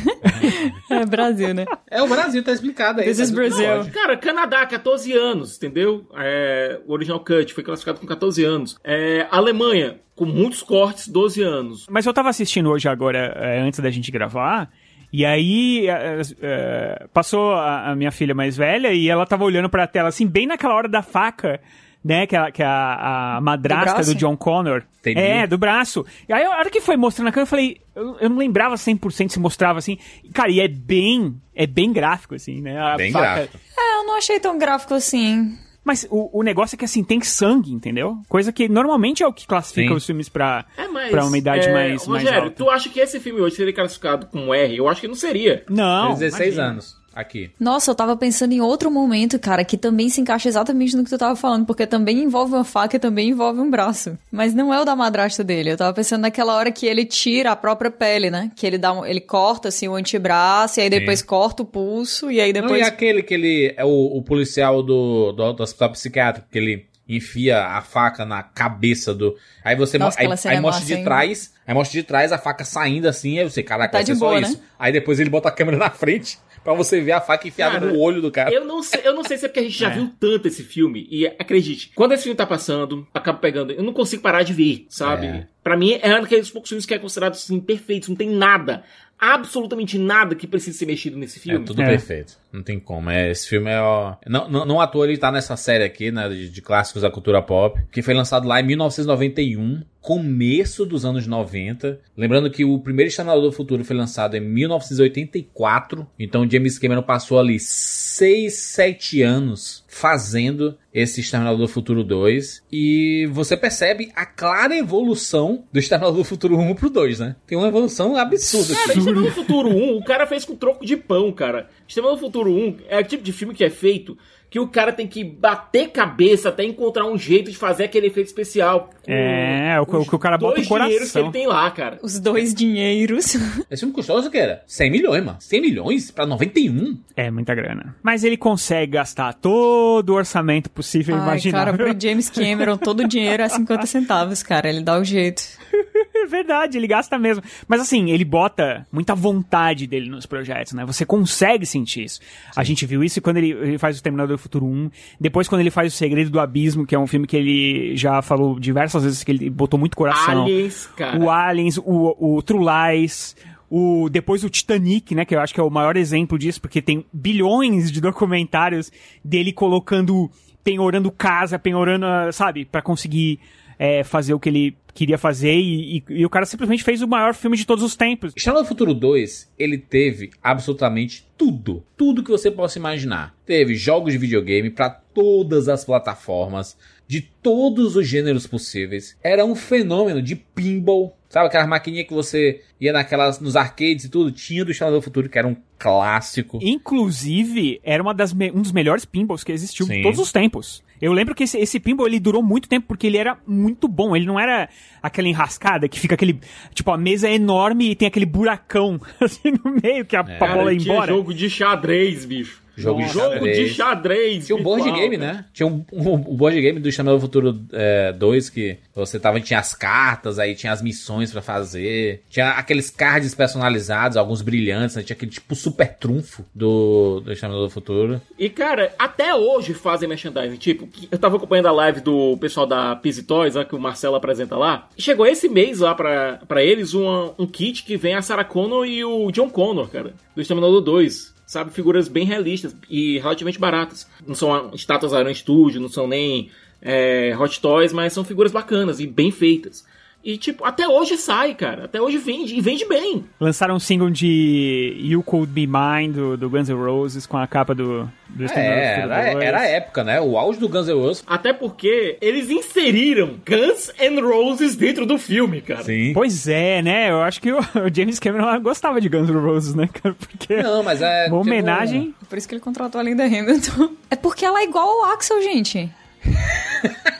É 0.90 1.04
Brasil, 1.04 1.52
né? 1.54 1.64
É, 1.90 2.02
o 2.02 2.08
Brasil 2.08 2.42
tá 2.42 2.52
explicado 2.52 3.00
aí. 3.00 3.06
This 3.06 3.18
is 3.18 3.30
Brasil. 3.30 3.66
Cara, 3.92 4.16
Canadá, 4.16 4.64
14 4.66 5.12
anos, 5.12 5.56
entendeu? 5.56 6.06
É, 6.16 6.80
o 6.86 6.92
Original 6.92 7.20
Cut 7.20 7.52
foi 7.52 7.62
classificado 7.62 8.00
com 8.00 8.06
14 8.06 8.42
anos. 8.44 8.78
É, 8.82 9.26
Alemanha, 9.30 10.00
com 10.16 10.24
muitos 10.24 10.62
cortes, 10.62 11.06
12 11.08 11.42
anos. 11.42 11.86
Mas 11.90 12.06
eu 12.06 12.12
tava 12.14 12.28
assistindo 12.30 12.70
hoje 12.70 12.88
agora, 12.88 13.18
é, 13.36 13.60
antes 13.60 13.80
da 13.80 13.90
gente 13.90 14.10
gravar, 14.10 14.70
e 15.12 15.24
aí 15.24 15.86
é, 15.88 17.06
passou 17.12 17.52
a, 17.54 17.90
a 17.90 17.96
minha 17.96 18.10
filha 18.10 18.34
mais 18.34 18.56
velha 18.56 18.92
e 18.92 19.08
ela 19.08 19.26
tava 19.26 19.44
olhando 19.44 19.68
pra 19.68 19.86
tela, 19.86 20.08
assim, 20.08 20.26
bem 20.26 20.46
naquela 20.46 20.74
hora 20.74 20.88
da 20.88 21.02
faca, 21.02 21.60
né, 22.04 22.26
que 22.26 22.36
a, 22.36 22.50
que 22.50 22.62
a, 22.62 23.36
a 23.36 23.40
madrasta 23.40 23.94
braço? 23.94 24.14
do, 24.14 24.18
John 24.18 24.36
Connor. 24.36 24.82
Entendi. 25.00 25.20
É, 25.20 25.46
do 25.46 25.58
braço. 25.58 26.06
E 26.28 26.32
aí, 26.32 26.44
a 26.44 26.50
hora 26.50 26.70
que 26.70 26.80
foi 26.80 26.96
mostrando 26.96 27.28
a 27.28 27.32
câmera, 27.32 27.42
eu 27.42 27.46
falei, 27.50 27.80
eu, 27.94 28.16
eu 28.20 28.28
não 28.30 28.36
lembrava 28.38 28.74
100% 28.76 29.30
se 29.30 29.40
mostrava 29.40 29.78
assim. 29.78 29.98
Cara, 30.32 30.50
e 30.50 30.60
é 30.60 30.68
bem, 30.68 31.40
é 31.54 31.66
bem 31.66 31.92
gráfico, 31.92 32.34
assim, 32.34 32.60
né? 32.60 32.78
A 32.80 32.96
Bem 32.96 33.10
faca- 33.12 33.34
gráfico. 33.34 33.58
É, 33.76 33.98
eu 33.98 34.06
não 34.06 34.16
achei 34.16 34.38
tão 34.38 34.58
gráfico 34.58 34.94
assim. 34.94 35.58
Mas 35.88 36.06
o, 36.10 36.40
o 36.40 36.42
negócio 36.42 36.76
é 36.76 36.78
que, 36.78 36.84
assim, 36.84 37.02
tem 37.02 37.18
sangue, 37.22 37.72
entendeu? 37.72 38.18
Coisa 38.28 38.52
que 38.52 38.68
normalmente 38.68 39.22
é 39.22 39.26
o 39.26 39.32
que 39.32 39.46
classifica 39.46 39.88
Sim. 39.88 39.94
os 39.94 40.04
filmes 40.04 40.28
pra, 40.28 40.66
É, 40.76 40.86
mas, 40.86 41.10
pra 41.10 41.24
uma 41.24 41.38
idade 41.38 41.66
é, 41.66 41.72
mais, 41.72 42.06
mais 42.06 42.22
Rogério, 42.24 42.44
alta. 42.50 42.56
tu 42.56 42.68
acha 42.68 42.90
que 42.90 43.00
esse 43.00 43.18
filme 43.18 43.40
hoje 43.40 43.56
seria 43.56 43.72
classificado 43.72 44.26
como 44.26 44.52
R? 44.52 44.76
Eu 44.76 44.86
acho 44.86 45.00
que 45.00 45.08
não 45.08 45.14
seria. 45.14 45.64
Não, 45.66 46.08
Tem 46.08 46.18
16 46.18 46.54
imagina. 46.54 46.72
anos. 46.72 46.97
Aqui. 47.18 47.50
Nossa, 47.58 47.90
eu 47.90 47.96
tava 47.96 48.16
pensando 48.16 48.52
em 48.52 48.60
outro 48.60 48.92
momento, 48.92 49.40
cara, 49.40 49.64
que 49.64 49.76
também 49.76 50.08
se 50.08 50.20
encaixa 50.20 50.48
exatamente 50.48 50.96
no 50.96 51.02
que 51.02 51.10
tu 51.10 51.18
tava 51.18 51.34
falando, 51.34 51.66
porque 51.66 51.84
também 51.84 52.22
envolve 52.22 52.54
uma 52.54 52.62
faca 52.62 52.94
e 52.94 53.00
também 53.00 53.30
envolve 53.30 53.58
um 53.58 53.68
braço. 53.68 54.16
Mas 54.30 54.54
não 54.54 54.72
é 54.72 54.80
o 54.80 54.84
da 54.84 54.94
madrasta 54.94 55.42
dele. 55.42 55.72
Eu 55.72 55.76
tava 55.76 55.92
pensando 55.92 56.20
naquela 56.20 56.54
hora 56.54 56.70
que 56.70 56.86
ele 56.86 57.04
tira 57.04 57.50
a 57.50 57.56
própria 57.56 57.90
pele, 57.90 58.30
né? 58.30 58.52
Que 58.54 58.64
ele 58.64 58.78
dá 58.78 58.92
um, 58.92 59.04
ele 59.04 59.20
corta 59.20 59.66
assim 59.66 59.88
o 59.88 59.96
antebraço 59.96 60.78
e 60.78 60.84
aí 60.84 60.88
depois 60.88 61.20
corta 61.20 61.64
o 61.64 61.66
pulso 61.66 62.30
e 62.30 62.40
aí 62.40 62.52
Não, 62.52 62.60
depois 62.62 62.82
e 62.82 62.84
aquele 62.84 63.20
que 63.24 63.34
ele 63.34 63.74
é 63.76 63.84
o, 63.84 63.88
o 63.88 64.22
policial 64.22 64.80
do, 64.80 65.32
do, 65.32 65.52
do 65.54 65.62
hospital 65.64 65.90
psiquiátrico, 65.90 66.46
que 66.52 66.56
ele 66.56 66.86
enfia 67.08 67.64
a 67.64 67.82
faca 67.82 68.24
na 68.24 68.44
cabeça 68.44 69.12
do. 69.12 69.34
Aí 69.64 69.74
você 69.74 69.98
Nossa, 69.98 70.20
aí, 70.20 70.28
aí 70.44 70.56
é 70.56 70.60
mostra 70.60 70.86
de 70.86 70.94
hein? 70.94 71.02
trás. 71.02 71.52
Aí 71.66 71.74
mostra 71.74 71.98
de 72.00 72.06
trás 72.06 72.30
a 72.30 72.38
faca 72.38 72.64
saindo 72.64 73.08
assim, 73.08 73.40
aí 73.40 73.44
você, 73.50 73.60
caraca, 73.60 73.90
Tá 73.90 73.98
vai 73.98 74.04
de 74.04 74.12
ser 74.12 74.18
só 74.20 74.28
boa, 74.28 74.40
isso. 74.40 74.52
né? 74.52 74.62
Aí 74.78 74.92
depois 74.92 75.18
ele 75.18 75.28
bota 75.30 75.48
a 75.48 75.52
câmera 75.52 75.78
na 75.78 75.90
frente 75.90 76.38
pra 76.68 76.76
você 76.76 77.00
ver 77.00 77.12
a 77.12 77.20
faca 77.20 77.48
enfiada 77.48 77.78
Cara, 77.80 77.90
no 77.92 77.98
olho 77.98 78.20
do 78.20 78.30
cara. 78.30 78.52
Eu 78.52 78.64
não 78.64 78.82
sei, 78.82 79.00
eu 79.04 79.14
não 79.14 79.24
sei 79.24 79.38
se 79.38 79.46
é 79.46 79.48
porque 79.48 79.60
a 79.60 79.62
gente 79.62 79.78
já 79.78 79.90
É. 79.90 79.94
viu 79.94 80.10
tanto 80.20 80.48
esse 80.48 80.62
filme. 80.62 81.06
E 81.10 81.26
acredite, 81.26 81.90
quando 81.94 82.12
esse 82.12 82.24
filme 82.24 82.36
tá 82.36 82.46
passando, 82.46 83.06
acaba 83.14 83.38
pegando. 83.38 83.72
Eu 83.72 83.82
não 83.82 83.92
consigo 83.94 84.22
parar 84.22 84.42
de 84.42 84.52
ver, 84.52 84.84
sabe? 84.90 85.26
É. 85.26 85.46
Pra 85.62 85.76
mim, 85.78 85.98
é 86.02 86.14
um 86.16 86.20
daqueles 86.20 86.50
poucos 86.50 86.68
filmes 86.68 86.84
que 86.84 86.92
é 86.92 86.98
considerado 86.98 87.32
assim, 87.32 87.58
perfeitos. 87.58 88.08
Não 88.10 88.16
tem 88.16 88.28
nada, 88.28 88.84
absolutamente 89.18 89.98
nada 89.98 90.34
que 90.34 90.46
precise 90.46 90.78
ser 90.78 90.86
mexido 90.86 91.16
nesse 91.18 91.38
É 91.38 91.42
filme. 91.42 91.64
tudo 91.64 91.82
É. 91.82 91.86
perfeito. 91.86 92.36
Não 92.52 92.62
tem 92.62 92.78
como. 92.80 93.10
É, 93.10 93.30
esse 93.30 93.48
filme 93.48 93.70
é. 93.70 93.80
Ó... 93.80 94.14
Não, 94.26 94.48
não, 94.50 94.64
não 94.64 94.80
à 94.80 94.86
toa 94.86 95.06
ele 95.06 95.18
tá 95.18 95.30
nessa 95.30 95.56
série 95.56 95.84
aqui, 95.84 96.10
né? 96.10 96.28
De, 96.28 96.48
de 96.48 96.62
clássicos 96.62 97.02
da 97.02 97.10
cultura 97.10 97.42
pop. 97.42 97.78
Que 97.92 98.00
foi 98.00 98.14
lançado 98.14 98.48
lá 98.48 98.58
em 98.60 98.64
1991, 98.64 99.82
começo 100.00 100.86
dos 100.86 101.04
anos 101.04 101.26
90. 101.26 102.00
Lembrando 102.16 102.50
que 102.50 102.64
o 102.64 102.78
primeiro 102.78 103.08
Exterminador 103.08 103.42
do 103.44 103.52
Futuro 103.52 103.84
foi 103.84 103.94
lançado 103.96 104.34
em 104.36 104.40
1984. 104.40 106.06
Então 106.18 106.42
o 106.42 106.50
James 106.50 106.78
Cameron 106.78 107.02
passou 107.02 107.38
ali 107.38 107.58
6, 107.60 108.52
7 108.54 109.22
anos 109.22 109.84
fazendo 109.98 110.78
esse 110.94 111.20
Exterminador 111.20 111.58
do 111.58 111.68
Futuro 111.68 112.04
2. 112.04 112.64
E 112.70 113.28
você 113.32 113.56
percebe 113.56 114.12
a 114.14 114.24
clara 114.24 114.76
evolução 114.76 115.64
do 115.72 115.78
Exterminador 115.78 116.18
do 116.18 116.24
Futuro 116.24 116.56
1 116.56 116.74
pro 116.76 116.88
2, 116.88 117.18
né? 117.18 117.36
Tem 117.46 117.58
uma 117.58 117.66
evolução 117.66 118.16
absurda. 118.16 118.74
Cara. 118.74 118.88
Exterminador 118.88 119.24
do 119.24 119.34
Futuro 119.34 119.68
1, 119.68 119.96
o 119.96 120.04
cara 120.04 120.26
fez 120.26 120.44
com 120.44 120.54
troco 120.54 120.86
de 120.86 120.96
pão, 120.96 121.32
cara. 121.32 121.68
Exterminador 121.86 122.20
do 122.20 122.26
Futuro 122.26 122.52
1 122.52 122.76
é 122.88 122.98
o 123.00 123.04
tipo 123.04 123.24
de 123.24 123.32
filme 123.32 123.54
que 123.54 123.64
é 123.64 123.70
feito 123.70 124.16
que 124.50 124.58
o 124.58 124.66
cara 124.66 124.92
tem 124.92 125.06
que 125.06 125.22
bater 125.22 125.90
cabeça 125.90 126.48
até 126.48 126.64
encontrar 126.64 127.04
um 127.06 127.18
jeito 127.18 127.50
de 127.50 127.56
fazer 127.56 127.84
aquele 127.84 128.06
efeito 128.06 128.28
especial. 128.28 128.90
com 129.04 129.12
É, 129.12 129.78
o 129.80 129.86
que- 129.86 129.96
o 129.96 130.00
os 130.00 130.08
que 130.08 130.14
o 130.14 130.18
cara 130.18 130.38
bota 130.38 130.54
dois 130.56 130.66
o 130.66 130.68
coração. 130.68 130.88
dinheiros 130.88 131.12
que 131.12 131.18
ele 131.18 131.30
tem 131.32 131.46
lá, 131.46 131.70
cara. 131.70 131.98
os 132.02 132.18
dois 132.18 132.54
dinheiros. 132.54 133.34
Esse 133.70 133.80
filme 133.80 133.94
custou 133.94 134.18
o 134.18 134.30
que 134.30 134.38
era? 134.38 134.62
100 134.66 134.90
milhões, 134.90 135.24
mano. 135.24 135.36
100 135.40 135.60
milhões 135.60 136.10
pra 136.10 136.24
91? 136.26 136.98
É 137.16 137.30
muita 137.30 137.54
grana. 137.54 137.94
Mas 138.02 138.24
ele 138.24 138.36
consegue 138.36 138.92
gastar 138.92 139.34
todo 139.34 140.10
o 140.10 140.14
orçamento 140.14 140.70
possível 140.70 141.16
e 141.16 141.18
Ai, 141.18 141.24
imaginável. 141.24 141.74
cara, 141.76 141.92
pro 141.92 142.00
James 142.08 142.28
Cameron 142.30 142.76
todo 142.76 143.00
o 143.00 143.08
dinheiro 143.08 143.42
é 143.42 143.48
50 143.48 143.86
centavos, 143.86 144.42
cara. 144.42 144.68
Ele 144.68 144.80
dá 144.82 144.98
o 144.98 145.04
jeito. 145.04 145.42
É 146.22 146.26
verdade, 146.26 146.76
ele 146.76 146.86
gasta 146.86 147.18
mesmo. 147.18 147.42
Mas 147.66 147.80
assim, 147.80 148.10
ele 148.10 148.24
bota 148.24 148.86
muita 148.92 149.14
vontade 149.14 149.86
dele 149.86 150.10
nos 150.10 150.26
projetos, 150.26 150.72
né? 150.72 150.84
Você 150.84 151.04
consegue 151.04 151.64
sentir 151.64 152.04
isso. 152.04 152.20
A 152.56 152.64
gente 152.64 152.84
viu 152.86 153.02
isso 153.04 153.20
quando 153.20 153.38
ele, 153.38 153.50
ele 153.50 153.78
faz 153.78 153.98
o 153.98 154.02
Terminador 154.02 154.36
do 154.36 154.40
Futuro 154.40 154.66
1. 154.66 154.90
Depois, 155.20 155.48
quando 155.48 155.60
ele 155.60 155.70
faz 155.70 155.92
o 155.92 155.96
Segredo 155.96 156.30
do 156.30 156.40
Abismo, 156.40 156.86
que 156.86 156.94
é 156.94 156.98
um 156.98 157.06
filme 157.06 157.26
que 157.26 157.36
ele 157.36 157.96
já 157.96 158.20
falou 158.22 158.58
diversas 158.58 159.04
vezes 159.04 159.24
que 159.24 159.30
ele 159.30 159.50
botou 159.50 159.78
muito 159.78 159.96
coração. 159.96 160.42
Aliens, 160.42 160.86
cara. 160.96 161.18
O 161.18 161.30
Aliens, 161.30 161.78
o, 161.78 162.36
o 162.36 162.42
True 162.42 162.64
Lies. 162.64 163.36
O, 163.70 164.08
depois 164.08 164.42
o 164.44 164.48
Titanic, 164.48 165.14
né? 165.14 165.24
Que 165.26 165.34
eu 165.34 165.40
acho 165.40 165.52
que 165.52 165.60
é 165.60 165.62
o 165.62 165.70
maior 165.70 165.96
exemplo 165.96 166.38
disso, 166.38 166.60
porque 166.60 166.80
tem 166.80 167.04
bilhões 167.12 167.92
de 167.92 168.00
documentários 168.00 168.90
dele 169.22 169.52
colocando, 169.52 170.30
penhorando 170.64 171.10
casa, 171.10 171.58
penhorando, 171.58 172.06
sabe, 172.32 172.64
Pra 172.64 172.80
conseguir 172.80 173.38
é, 173.78 174.02
fazer 174.02 174.34
o 174.34 174.40
que 174.40 174.48
ele 174.48 174.76
queria 174.94 175.16
fazer 175.16 175.54
e, 175.54 175.98
e- 175.98 176.04
e 176.10 176.26
o 176.26 176.30
cara 176.30 176.44
simplesmente 176.44 176.82
fez 176.82 177.00
o 177.02 177.06
maior 177.06 177.32
filme 177.32 177.56
de 177.56 177.64
todos 177.64 177.84
os 177.84 177.94
tempos. 177.94 178.32
Exterminador 178.36 178.64
do 178.64 178.68
Futuro 178.68 178.92
2, 178.94 179.52
ele 179.58 179.78
teve 179.78 180.30
absolutamente 180.42 181.24
tudo. 181.36 181.84
Tudo 181.96 182.22
que 182.24 182.30
você 182.30 182.50
possa 182.50 182.78
imaginar. 182.80 183.32
Teve 183.46 183.74
jogos 183.76 184.12
de 184.12 184.18
videogame 184.18 184.70
pra 184.70 184.90
todas 184.90 185.68
as 185.68 185.84
plataformas, 185.84 186.76
de 187.06 187.20
todos 187.22 187.94
os 187.94 188.06
gêneros 188.08 188.46
possíveis. 188.46 189.16
Era 189.22 189.44
um 189.44 189.54
fenômeno 189.54 190.20
de 190.20 190.34
pinball. 190.34 191.16
Sabe 191.28 191.46
aquelas 191.46 191.68
maquininhas 191.68 192.06
que 192.08 192.14
você 192.14 192.62
ia 192.80 192.92
naquelas, 192.92 193.38
nos 193.38 193.54
arcades 193.54 194.06
e 194.06 194.08
tudo? 194.08 194.32
Tinha 194.32 194.64
do 194.64 194.70
Exterminador 194.72 195.00
do 195.00 195.04
Futuro, 195.04 195.28
que 195.28 195.38
era 195.38 195.46
um 195.46 195.56
clássico. 195.78 196.58
Inclusive, 196.60 197.80
era 197.84 198.02
uma 198.02 198.12
das 198.14 198.32
um 198.32 198.62
dos 198.62 198.72
melhores 198.72 199.04
pinballs 199.04 199.44
que 199.44 199.52
existiu 199.52 199.86
Sim. 199.86 199.98
de 199.98 200.02
todos 200.02 200.18
os 200.18 200.32
tempos. 200.32 200.82
Eu 201.00 201.12
lembro 201.12 201.34
que 201.34 201.44
esse, 201.44 201.58
esse 201.58 201.78
pinball 201.78 202.06
ele 202.06 202.18
durou 202.20 202.42
muito 202.42 202.68
tempo 202.68 202.86
porque 202.88 203.06
ele 203.06 203.16
era 203.16 203.38
muito 203.46 203.86
bom. 203.88 204.16
Ele 204.16 204.26
não 204.26 204.38
era 204.38 204.68
aquela 205.02 205.28
enrascada 205.28 205.88
que 205.88 205.98
fica 205.98 206.14
aquele. 206.14 206.40
Tipo, 206.74 206.90
a 206.90 206.98
mesa 206.98 207.28
é 207.28 207.34
enorme 207.34 207.90
e 207.90 207.94
tem 207.94 208.08
aquele 208.08 208.26
buracão 208.26 209.00
assim 209.20 209.52
no 209.64 209.76
meio 209.82 210.04
que 210.04 210.16
a, 210.16 210.24
pra 210.24 210.38
Cara, 210.38 210.54
bola 210.54 210.76
tinha 210.76 210.94
embora. 210.94 211.12
jogo 211.12 211.32
de 211.32 211.48
xadrez, 211.48 212.24
bicho. 212.24 212.62
Jogo 212.82 213.02
de 213.02 213.08
Jogo 213.08 213.32
xadrez. 213.34 213.56
de 213.58 213.74
xadrez. 213.74 214.46
Tinha 214.46 214.56
um 214.58 214.62
board 214.62 214.82
virtual, 214.84 215.02
game, 215.02 215.18
cara. 215.18 215.32
né? 215.34 215.44
Tinha 215.52 215.66
um, 215.66 215.84
um, 215.92 216.12
um 216.14 216.36
board 216.36 216.60
game 216.60 216.80
do 216.80 216.88
Exterminador 216.88 217.18
do 217.20 217.22
Futuro 217.22 217.60
é, 217.72 218.12
2 218.12 218.50
que 218.50 218.78
você 218.94 219.18
tava, 219.18 219.40
tinha 219.40 219.58
as 219.60 219.74
cartas, 219.74 220.38
aí 220.38 220.54
tinha 220.54 220.72
as 220.72 220.82
missões 220.82 221.30
pra 221.32 221.40
fazer. 221.42 222.22
Tinha 222.30 222.50
aqueles 222.50 222.90
cards 222.90 223.34
personalizados, 223.34 224.16
alguns 224.16 224.42
brilhantes, 224.42 224.96
né? 224.96 225.02
Tinha 225.02 225.14
aquele 225.16 225.30
tipo 225.30 225.54
super 225.54 225.94
trunfo 225.96 226.44
do, 226.54 227.20
do 227.20 227.32
Exterminador 227.32 227.68
do 227.68 227.72
Futuro. 227.72 228.20
E, 228.38 228.48
cara, 228.48 228.92
até 228.98 229.34
hoje 229.34 229.74
fazem 229.74 230.08
merchandising. 230.08 230.56
Tipo, 230.56 230.88
eu 231.10 231.18
tava 231.18 231.36
acompanhando 231.36 231.66
a 231.68 231.72
live 231.72 232.00
do 232.00 232.36
pessoal 232.38 232.66
da 232.66 232.96
Pizzy 232.96 233.22
Toys, 233.22 233.54
né, 233.54 233.64
que 233.64 233.74
o 233.74 233.80
Marcelo 233.80 234.16
apresenta 234.16 234.56
lá. 234.56 234.88
E 234.96 235.02
chegou 235.02 235.26
esse 235.26 235.48
mês 235.48 235.80
lá 235.80 235.94
pra, 235.94 236.40
pra 236.46 236.62
eles 236.62 236.94
uma- 236.94 237.32
um 237.38 237.46
kit 237.46 237.84
que 237.84 237.96
vem 237.96 238.14
a 238.14 238.22
Sarah 238.22 238.44
Connor 238.44 238.86
e 238.86 239.04
o 239.04 239.30
John 239.30 239.48
Connor, 239.50 239.88
cara, 239.88 240.12
do 240.34 240.40
Exterminador 240.42 240.80
2. 240.80 241.37
Sabe, 241.48 241.70
figuras 241.70 242.08
bem 242.08 242.26
realistas 242.26 242.76
e 242.90 243.18
relativamente 243.18 243.58
baratas. 243.58 244.06
Não 244.26 244.34
são 244.34 244.70
estátuas 244.74 245.14
Aran 245.14 245.32
Studio, 245.32 245.80
não 245.80 245.88
são 245.88 246.06
nem 246.06 246.50
é, 246.82 247.34
Hot 247.40 247.58
Toys, 247.58 247.90
mas 247.90 248.12
são 248.12 248.22
figuras 248.22 248.52
bacanas 248.52 249.00
e 249.00 249.06
bem 249.06 249.30
feitas. 249.30 249.82
E, 250.24 250.36
tipo, 250.36 250.64
até 250.64 250.86
hoje 250.86 251.16
sai, 251.16 251.54
cara. 251.54 251.84
Até 251.84 252.02
hoje 252.02 252.18
vende, 252.18 252.54
e 252.54 252.60
vende 252.60 252.84
bem. 252.86 253.24
Lançaram 253.40 253.76
um 253.76 253.78
single 253.78 254.10
de 254.10 254.94
You 255.00 255.22
Could 255.22 255.50
Be 255.50 255.66
Mine, 255.66 256.12
do, 256.12 256.36
do 256.36 256.50
Guns 256.50 256.68
N' 256.68 256.74
Roses, 256.74 257.24
com 257.24 257.36
a 257.38 257.46
capa 257.46 257.74
do, 257.74 258.10
do 258.28 258.44
É, 258.52 259.00
era, 259.00 259.32
2. 259.32 259.44
era 259.44 259.60
a 259.60 259.64
época, 259.66 260.02
né? 260.04 260.20
O 260.20 260.36
auge 260.36 260.58
do 260.58 260.68
Guns 260.68 260.88
N' 260.88 260.92
Roses. 260.94 261.24
Até 261.26 261.52
porque 261.52 262.18
eles 262.20 262.50
inseriram 262.50 263.36
Guns 263.46 263.90
N' 263.98 264.20
Roses 264.20 264.74
dentro 264.76 265.06
do 265.06 265.16
filme, 265.18 265.60
cara. 265.62 265.84
Sim. 265.84 266.12
Pois 266.12 266.46
é, 266.48 266.82
né? 266.82 267.10
Eu 267.10 267.22
acho 267.22 267.40
que 267.40 267.52
o, 267.52 267.58
o 267.86 267.94
James 267.94 268.18
Cameron 268.18 268.60
gostava 268.60 269.00
de 269.00 269.08
Guns 269.08 269.30
N' 269.30 269.38
Roses, 269.40 269.74
né, 269.74 269.88
cara? 269.90 270.14
Porque 270.18 270.56
Não, 270.62 270.82
mas 270.82 271.00
é. 271.00 271.28
uma 271.28 271.36
um- 271.36 271.40
homenagem... 271.40 272.14
Por 272.28 272.36
isso 272.36 272.46
que 272.46 272.54
ele 272.54 272.60
contratou 272.60 273.00
a 273.00 273.04
Linda 273.04 273.24
Hamilton. 273.24 273.92
É 274.10 274.16
porque 274.16 274.44
ela 274.44 274.60
é 274.60 274.64
igual 274.64 274.88
ao 274.88 275.12
Axel, 275.12 275.40
gente. 275.42 275.88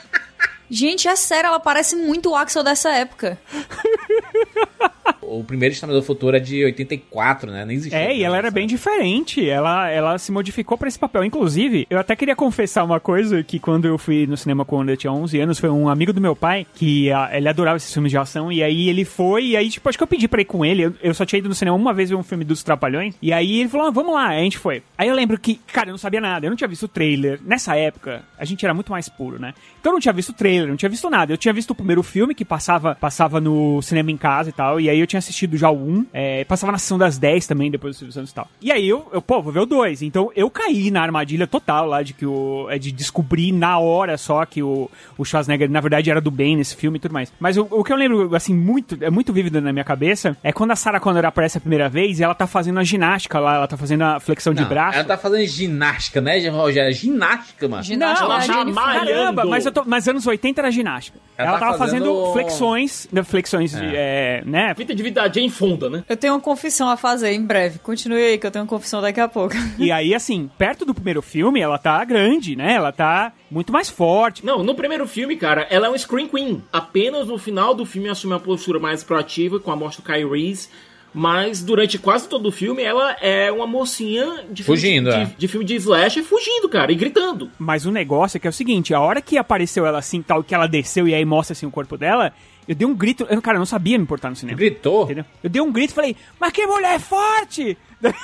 gente, 0.69 1.07
é 1.07 1.15
sério, 1.15 1.47
ela 1.47 1.59
parece 1.59 1.95
muito 1.95 2.29
o 2.31 2.35
Axel 2.35 2.63
dessa 2.63 2.89
época. 2.89 3.39
O 5.29 5.43
primeiro 5.43 5.73
Exterminador 5.73 6.01
do 6.01 6.05
Futuro 6.05 6.35
é 6.35 6.39
de 6.39 6.65
84, 6.65 7.51
né? 7.51 7.63
Nem 7.63 7.77
existia. 7.77 7.99
É, 7.99 8.17
e 8.17 8.23
ela 8.23 8.35
era 8.35 8.49
bem 8.49 8.65
diferente. 8.65 9.47
Ela, 9.47 9.87
ela 9.89 10.17
se 10.17 10.31
modificou 10.31 10.75
pra 10.75 10.87
esse 10.87 10.97
papel. 10.97 11.23
Inclusive, 11.23 11.85
eu 11.87 11.99
até 11.99 12.15
queria 12.15 12.35
confessar 12.35 12.83
uma 12.83 12.99
coisa 12.99 13.43
que 13.43 13.59
quando 13.59 13.85
eu 13.85 13.97
fui 13.97 14.25
no 14.25 14.35
cinema 14.35 14.65
quando 14.65 14.89
eu 14.89 14.97
tinha 14.97 15.13
11 15.13 15.39
anos, 15.39 15.59
foi 15.59 15.69
um 15.69 15.87
amigo 15.87 16.11
do 16.11 16.19
meu 16.19 16.35
pai 16.35 16.65
que 16.73 17.11
ah, 17.11 17.29
ele 17.31 17.47
adorava 17.47 17.77
esses 17.77 17.93
filmes 17.93 18.11
de 18.11 18.17
ação 18.17 18.51
e 18.51 18.63
aí 18.63 18.89
ele 18.89 19.05
foi 19.05 19.47
e 19.47 19.57
aí 19.57 19.69
tipo, 19.69 19.87
acho 19.87 19.97
que 19.97 20.03
eu 20.03 20.07
pedi 20.07 20.27
pra 20.27 20.41
ir 20.41 20.45
com 20.45 20.65
ele. 20.65 20.83
Eu, 20.83 20.93
eu 21.03 21.13
só 21.13 21.25
tinha 21.25 21.37
ido 21.37 21.49
no 21.49 21.55
cinema 21.55 21.77
uma 21.77 21.93
vez 21.93 22.09
ver 22.09 22.15
um 22.15 22.23
filme 22.23 22.43
dos 22.43 22.63
Trapalhões 22.63 23.13
e 23.21 23.31
aí 23.31 23.59
ele 23.59 23.69
falou: 23.69 23.87
ah, 23.87 23.91
"Vamos 23.91 24.13
lá". 24.15 24.29
Aí 24.29 24.39
a 24.39 24.43
gente 24.43 24.57
foi. 24.57 24.81
Aí 24.97 25.07
eu 25.07 25.15
lembro 25.15 25.39
que, 25.39 25.55
cara, 25.71 25.89
eu 25.89 25.93
não 25.93 25.99
sabia 25.99 26.19
nada. 26.19 26.45
Eu 26.45 26.49
não 26.49 26.57
tinha 26.57 26.67
visto 26.67 26.83
o 26.83 26.87
trailer. 26.87 27.39
Nessa 27.45 27.75
época, 27.75 28.23
a 28.35 28.45
gente 28.45 28.65
era 28.65 28.73
muito 28.73 28.91
mais 28.91 29.07
puro, 29.07 29.39
né? 29.39 29.53
Então 29.79 29.91
eu 29.91 29.93
não 29.93 30.01
tinha 30.01 30.13
visto 30.13 30.29
o 30.29 30.33
trailer, 30.33 30.58
não 30.67 30.75
tinha 30.75 30.89
visto 30.89 31.09
nada. 31.09 31.33
Eu 31.33 31.37
tinha 31.37 31.53
visto 31.53 31.71
o 31.71 31.75
primeiro 31.75 32.03
filme 32.03 32.35
que 32.35 32.45
passava 32.45 32.95
passava 32.95 33.39
no 33.39 33.81
cinema 33.81 34.11
em 34.11 34.17
casa 34.17 34.49
e 34.49 34.53
tal, 34.53 34.79
e 34.79 34.89
aí 34.89 34.99
eu 34.99 35.07
tinha 35.07 35.17
assistido 35.17 35.57
já 35.57 35.69
o 35.69 35.75
1, 35.75 36.05
é, 36.13 36.43
passava 36.45 36.71
na 36.71 36.77
sessão 36.77 36.97
das 36.97 37.17
10 37.17 37.47
também, 37.47 37.71
depois 37.71 37.95
do 37.95 37.99
Silvio 37.99 38.13
Santos 38.13 38.31
e 38.31 38.35
tal. 38.35 38.47
E 38.61 38.71
aí 38.71 38.87
eu, 38.87 39.07
eu, 39.11 39.21
pô, 39.21 39.41
vou 39.41 39.51
ver 39.51 39.59
o 39.59 39.65
2. 39.65 40.01
Então 40.01 40.31
eu 40.35 40.49
caí 40.49 40.91
na 40.91 41.01
armadilha 41.01 41.47
total 41.47 41.85
lá 41.85 42.03
de 42.03 42.13
que 42.13 42.25
o. 42.25 42.67
É 42.69 42.77
de 42.77 42.91
descobrir 42.91 43.51
na 43.51 43.77
hora 43.79 44.17
só 44.17 44.45
que 44.45 44.61
o, 44.61 44.89
o 45.17 45.25
Schwarzenegger, 45.25 45.69
na 45.69 45.81
verdade, 45.81 46.09
era 46.09 46.21
do 46.21 46.31
bem 46.31 46.55
nesse 46.55 46.75
filme 46.75 46.97
e 46.97 46.99
tudo 47.01 47.13
mais. 47.13 47.31
Mas 47.39 47.57
o, 47.57 47.67
o 47.69 47.83
que 47.83 47.91
eu 47.91 47.97
lembro, 47.97 48.35
assim, 48.35 48.53
muito, 48.53 48.97
é 49.01 49.09
muito 49.09 49.33
vívido 49.33 49.61
na 49.61 49.71
minha 49.71 49.85
cabeça, 49.85 50.35
é 50.43 50.51
quando 50.51 50.71
a 50.71 50.75
Sarah 50.75 50.99
Connor 50.99 51.25
aparece 51.25 51.57
a 51.57 51.61
primeira 51.61 51.89
vez 51.89 52.19
e 52.19 52.23
ela 52.23 52.35
tá 52.35 52.47
fazendo 52.47 52.79
a 52.79 52.83
ginástica 52.83 53.39
lá, 53.39 53.55
ela 53.55 53.67
tá 53.67 53.77
fazendo 53.77 54.03
a 54.03 54.19
flexão 54.19 54.53
de 54.53 54.61
Não, 54.61 54.69
braço. 54.69 54.97
Ela 54.97 55.07
tá 55.07 55.17
fazendo 55.17 55.45
ginástica, 55.47 56.21
né, 56.21 56.47
Rogério? 56.49 56.93
Ginástica, 56.93 57.67
mano. 57.67 57.83
Ginástica 57.83 58.27
Não, 58.27 58.35
ela 58.35 58.45
tá 58.45 58.65
malhando. 58.65 59.05
Caramba, 59.05 59.45
mas, 59.45 59.65
eu 59.65 59.71
tô, 59.71 59.83
mas 59.85 60.07
anos 60.07 60.25
80 60.25 60.48
era 60.57 60.71
ginástica. 60.71 61.19
Ela, 61.37 61.49
Ela 61.49 61.59
tá 61.59 61.65
tava 61.67 61.77
fazendo, 61.77 62.05
fazendo- 62.05 62.33
flexões, 62.33 63.07
né, 63.11 63.23
flexões, 63.23 63.71
de, 63.71 63.85
é, 63.95 64.43
né? 64.45 64.73
Fita 64.75 64.95
de 64.95 65.03
vida 65.03 65.21
da 65.21 65.31
Jane 65.31 65.49
Fonda, 65.49 65.89
né? 65.89 66.03
Eu 66.09 66.17
tenho 66.17 66.33
uma 66.33 66.39
confissão 66.41 66.89
a 66.89 66.97
fazer 66.97 67.31
em 67.31 67.41
breve. 67.45 67.79
Continue 67.79 68.21
aí, 68.21 68.37
que 68.37 68.45
eu 68.45 68.51
tenho 68.51 68.63
uma 68.63 68.69
confissão 68.69 69.01
daqui 69.01 69.19
a 69.21 69.27
pouco. 69.27 69.55
E 69.77 69.91
aí, 69.91 70.13
assim, 70.13 70.49
perto 70.57 70.83
do 70.85 70.93
primeiro 70.93 71.21
filme, 71.21 71.61
ela 71.61 71.77
tá 71.77 72.03
grande, 72.03 72.55
né? 72.55 72.73
Ela 72.73 72.91
tá 72.91 73.31
muito 73.49 73.71
mais 73.71 73.89
forte. 73.89 74.45
Não, 74.45 74.63
no 74.63 74.75
primeiro 74.75 75.07
filme, 75.07 75.37
cara, 75.37 75.65
ela 75.69 75.87
é 75.87 75.89
um 75.89 75.97
Screen 75.97 76.27
Queen. 76.27 76.61
Apenas 76.73 77.27
no 77.27 77.37
final 77.37 77.73
do 77.73 77.85
filme 77.85 78.09
assume 78.09 78.33
uma 78.33 78.39
postura 78.39 78.79
mais 78.79 79.03
proativa 79.03 79.59
com 79.59 79.71
a 79.71 79.75
morte 79.75 80.01
do 80.01 80.29
Reese. 80.29 80.69
Mas 81.13 81.63
durante 81.63 81.97
quase 81.97 82.27
todo 82.27 82.47
o 82.47 82.51
filme, 82.51 82.83
ela 82.83 83.13
é 83.19 83.51
uma 83.51 83.65
mocinha 83.65 84.45
de 84.49 84.63
Fugindo, 84.63 85.09
filme, 85.09 85.23
é. 85.23 85.25
de, 85.25 85.35
de 85.35 85.47
filme 85.47 85.65
de 85.65 85.75
slasher 85.75 86.23
fugindo, 86.23 86.69
cara, 86.69 86.91
e 86.91 86.95
gritando. 86.95 87.49
Mas 87.57 87.85
o 87.85 87.91
negócio 87.91 88.37
é 88.37 88.39
que 88.39 88.47
é 88.47 88.49
o 88.49 88.53
seguinte, 88.53 88.93
a 88.93 88.99
hora 88.99 89.21
que 89.21 89.37
apareceu 89.37 89.85
ela 89.85 89.97
assim, 89.99 90.21
tal, 90.21 90.43
que 90.43 90.53
ela 90.53 90.67
desceu 90.67 91.07
e 91.07 91.13
aí 91.15 91.25
mostra 91.25 91.53
assim 91.53 91.65
o 91.65 91.71
corpo 91.71 91.97
dela, 91.97 92.31
eu 92.67 92.75
dei 92.75 92.87
um 92.87 92.93
grito, 92.93 93.25
eu, 93.29 93.41
cara, 93.41 93.55
eu 93.55 93.59
não 93.59 93.65
sabia 93.65 93.97
me 93.97 94.03
importar 94.03 94.29
no 94.29 94.35
cinema. 94.35 94.57
Gritou. 94.57 95.05
Entendeu? 95.05 95.25
Eu 95.43 95.49
dei 95.49 95.61
um 95.61 95.71
grito 95.71 95.89
e 95.91 95.93
falei, 95.95 96.15
mas 96.39 96.51
que 96.51 96.67
mulher 96.67 96.99
forte! 96.99 97.75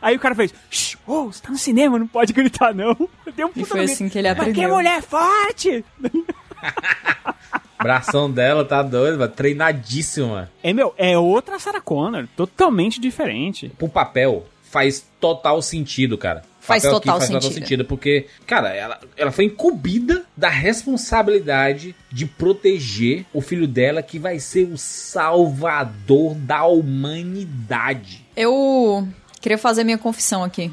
Aí 0.00 0.16
o 0.16 0.18
cara 0.18 0.34
fez, 0.34 0.52
Shh, 0.70 0.96
oh, 1.06 1.26
você 1.26 1.40
tá 1.42 1.50
no 1.50 1.58
cinema, 1.58 1.98
não 1.98 2.08
pode 2.08 2.32
gritar 2.32 2.74
não. 2.74 3.08
Eu 3.24 3.32
dei 3.32 3.44
um 3.44 3.50
E 3.50 3.52
puta 3.52 3.66
foi 3.66 3.78
grito, 3.80 3.92
assim 3.92 4.08
que 4.08 4.18
ele 4.18 4.28
Mas 4.28 4.36
que 4.36 4.42
aprendeu. 4.50 4.70
mulher 4.74 5.02
forte! 5.02 5.84
Bração 7.82 8.30
dela 8.30 8.64
tá 8.64 8.82
doido, 8.82 9.18
mano. 9.18 9.32
Treinadíssima. 9.32 10.50
É, 10.62 10.72
meu, 10.72 10.94
é 10.96 11.16
outra 11.18 11.58
Sarah 11.58 11.80
Connor, 11.80 12.26
totalmente 12.36 13.00
diferente. 13.00 13.70
Pro 13.78 13.88
papel, 13.88 14.46
faz 14.62 15.06
total 15.20 15.60
sentido, 15.60 16.16
cara. 16.16 16.42
Faz 16.62 16.84
total 16.84 17.18
faz 17.18 17.26
total 17.26 17.42
sentido. 17.42 17.54
sentido, 17.54 17.84
porque, 17.84 18.26
cara, 18.46 18.72
ela, 18.72 19.00
ela 19.16 19.32
foi 19.32 19.46
incumbida 19.46 20.24
da 20.36 20.48
responsabilidade 20.48 21.92
de 22.10 22.24
proteger 22.24 23.26
o 23.34 23.40
filho 23.40 23.66
dela, 23.66 24.00
que 24.00 24.16
vai 24.16 24.38
ser 24.38 24.68
o 24.72 24.78
salvador 24.78 26.34
da 26.36 26.64
humanidade. 26.64 28.24
Eu 28.36 29.08
queria 29.40 29.58
fazer 29.58 29.82
minha 29.82 29.98
confissão 29.98 30.44
aqui. 30.44 30.70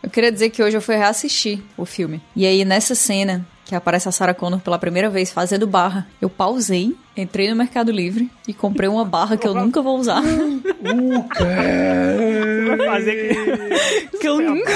eu 0.00 0.08
queria 0.10 0.30
dizer 0.30 0.50
que 0.50 0.62
hoje 0.62 0.76
eu 0.76 0.80
fui 0.80 0.94
reassistir 0.94 1.60
o 1.76 1.84
filme. 1.84 2.22
E 2.36 2.46
aí, 2.46 2.64
nessa 2.64 2.94
cena 2.94 3.44
que 3.68 3.74
aparece 3.74 4.08
a 4.08 4.12
Sarah 4.12 4.32
Connor 4.32 4.60
pela 4.60 4.78
primeira 4.78 5.10
vez 5.10 5.30
fazendo 5.30 5.66
barra, 5.66 6.06
eu 6.22 6.30
pausei, 6.30 6.96
entrei 7.14 7.50
no 7.50 7.54
Mercado 7.56 7.92
Livre 7.92 8.30
e 8.48 8.54
comprei 8.54 8.88
uma 8.88 9.04
barra 9.04 9.36
que 9.36 9.46
eu 9.46 9.54
nunca 9.54 9.82
vou 9.82 9.98
usar. 9.98 10.22
Vai 12.66 12.86
fazer 12.86 13.28
que... 14.10 14.16
que 14.18 14.26
eu 14.26 14.40
nunca... 14.40 14.72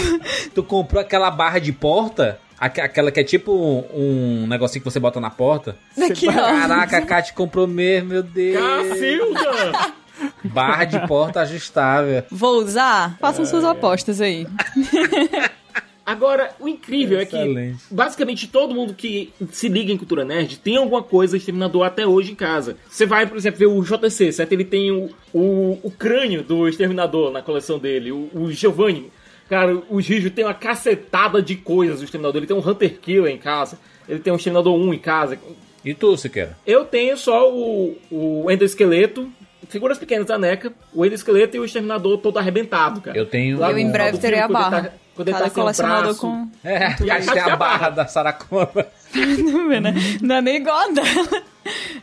Tu 0.55 0.63
comprou 0.63 1.01
aquela 1.01 1.31
barra 1.31 1.59
de 1.59 1.73
porta? 1.73 2.39
Aque- 2.61 2.83
Aquela 2.83 3.11
que 3.11 3.21
é 3.21 3.25
tipo 3.25 3.51
um 3.95 4.47
negocinho 4.47 4.85
que 4.85 4.91
você 4.91 5.01
bota 5.01 5.19
na 5.19 5.31
porta? 5.31 5.75
Aqui, 5.99 6.29
ó. 6.29 6.33
Caraca, 6.33 6.99
a 6.99 7.03
Kátia 7.03 7.35
comprou 7.35 7.67
mesmo, 7.67 8.11
meu 8.11 8.23
Deus. 8.23 8.63
Cacilda! 8.91 9.95
Barra 10.45 10.85
de 10.85 11.01
porta 11.09 11.41
ajustável. 11.41 12.23
Vou 12.31 12.59
usar? 12.63 13.17
Façam 13.19 13.47
suas 13.47 13.65
apostas 13.65 14.21
aí. 14.21 14.47
Agora, 16.05 16.51
o 16.59 16.67
incrível 16.67 17.19
é 17.19 17.23
Excelente. 17.23 17.79
que 17.89 17.95
basicamente 17.95 18.49
todo 18.49 18.75
mundo 18.75 18.93
que 18.93 19.33
se 19.51 19.69
liga 19.69 19.93
em 19.93 19.97
cultura 19.97 20.25
nerd 20.25 20.59
tem 20.59 20.77
alguma 20.77 21.03
coisa 21.03 21.37
exterminador 21.37 21.85
até 21.85 22.07
hoje 22.07 22.33
em 22.33 22.35
casa. 22.35 22.77
Você 22.89 23.07
vai, 23.07 23.27
por 23.27 23.37
exemplo, 23.37 23.59
ver 23.59 23.67
o 23.67 23.83
JC, 23.83 24.33
certo? 24.33 24.53
Ele 24.53 24.65
tem 24.65 24.91
o, 24.91 25.11
o, 25.33 25.79
o 25.83 25.91
crânio 25.91 26.43
do 26.43 26.69
exterminador 26.69 27.31
na 27.31 27.41
coleção 27.41 27.79
dele, 27.79 28.11
o, 28.11 28.29
o 28.35 28.51
Giovanni. 28.51 29.11
Cara, 29.49 29.81
o 29.89 30.01
Gijo 30.01 30.31
tem 30.31 30.45
uma 30.45 30.55
cacetada 30.55 31.41
de 31.41 31.57
coisas 31.57 31.99
do 31.99 32.05
exterminador. 32.05 32.39
Ele 32.39 32.47
tem 32.47 32.57
um 32.57 32.69
Hunter 32.69 32.99
Killer 32.99 33.33
em 33.33 33.39
casa, 33.39 33.79
ele 34.09 34.19
tem 34.19 34.33
um 34.33 34.37
exterminador 34.37 34.75
1 34.75 34.95
em 34.95 34.99
casa. 34.99 35.39
E 35.85 35.95
tu, 35.95 36.17
Siqueira? 36.17 36.57
Eu 36.67 36.85
tenho 36.85 37.17
só 37.17 37.53
o, 37.53 37.97
o 38.11 38.51
endoesqueleto, 38.51 39.31
figuras 39.69 39.99
pequenas 39.99 40.27
da 40.27 40.39
NECA, 40.39 40.73
o 40.95 41.05
endoesqueleto 41.05 41.57
e 41.57 41.61
o 41.61 41.65
exterminador 41.65 42.19
todo 42.19 42.39
arrebentado, 42.39 43.01
cara. 43.01 43.17
Eu 43.17 43.27
tenho. 43.27 43.59
Lá 43.59 43.71
Eu 43.71 43.79
em 43.79 43.91
breve 43.91 44.19
terei 44.19 44.41
a 44.41 44.45
ele 44.45 44.53
barra. 44.53 44.83
tá- 44.83 44.91
quando 45.15 45.29
ele 45.29 45.37
Cada 45.37 45.51
tá 45.51 45.55
colecionador 45.55 46.17
com... 46.17 46.49
É, 46.65 46.97
E 47.05 47.11
a 47.11 47.17
a, 47.17 47.19
Kátia 47.19 47.31
a 47.43 47.45
tem 47.45 47.53
a 47.53 47.57
barra 47.57 47.79
barra. 47.79 47.91
da 47.91 48.07
Sarah 48.07 48.33
Connor. 48.33 48.87
Não, 49.45 49.69
vê, 49.69 49.79
né? 49.81 49.95
Não 50.23 50.37
é 50.37 50.41
nem 50.41 50.57
igual 50.57 50.77
a 50.79 50.89
dela. 50.89 51.43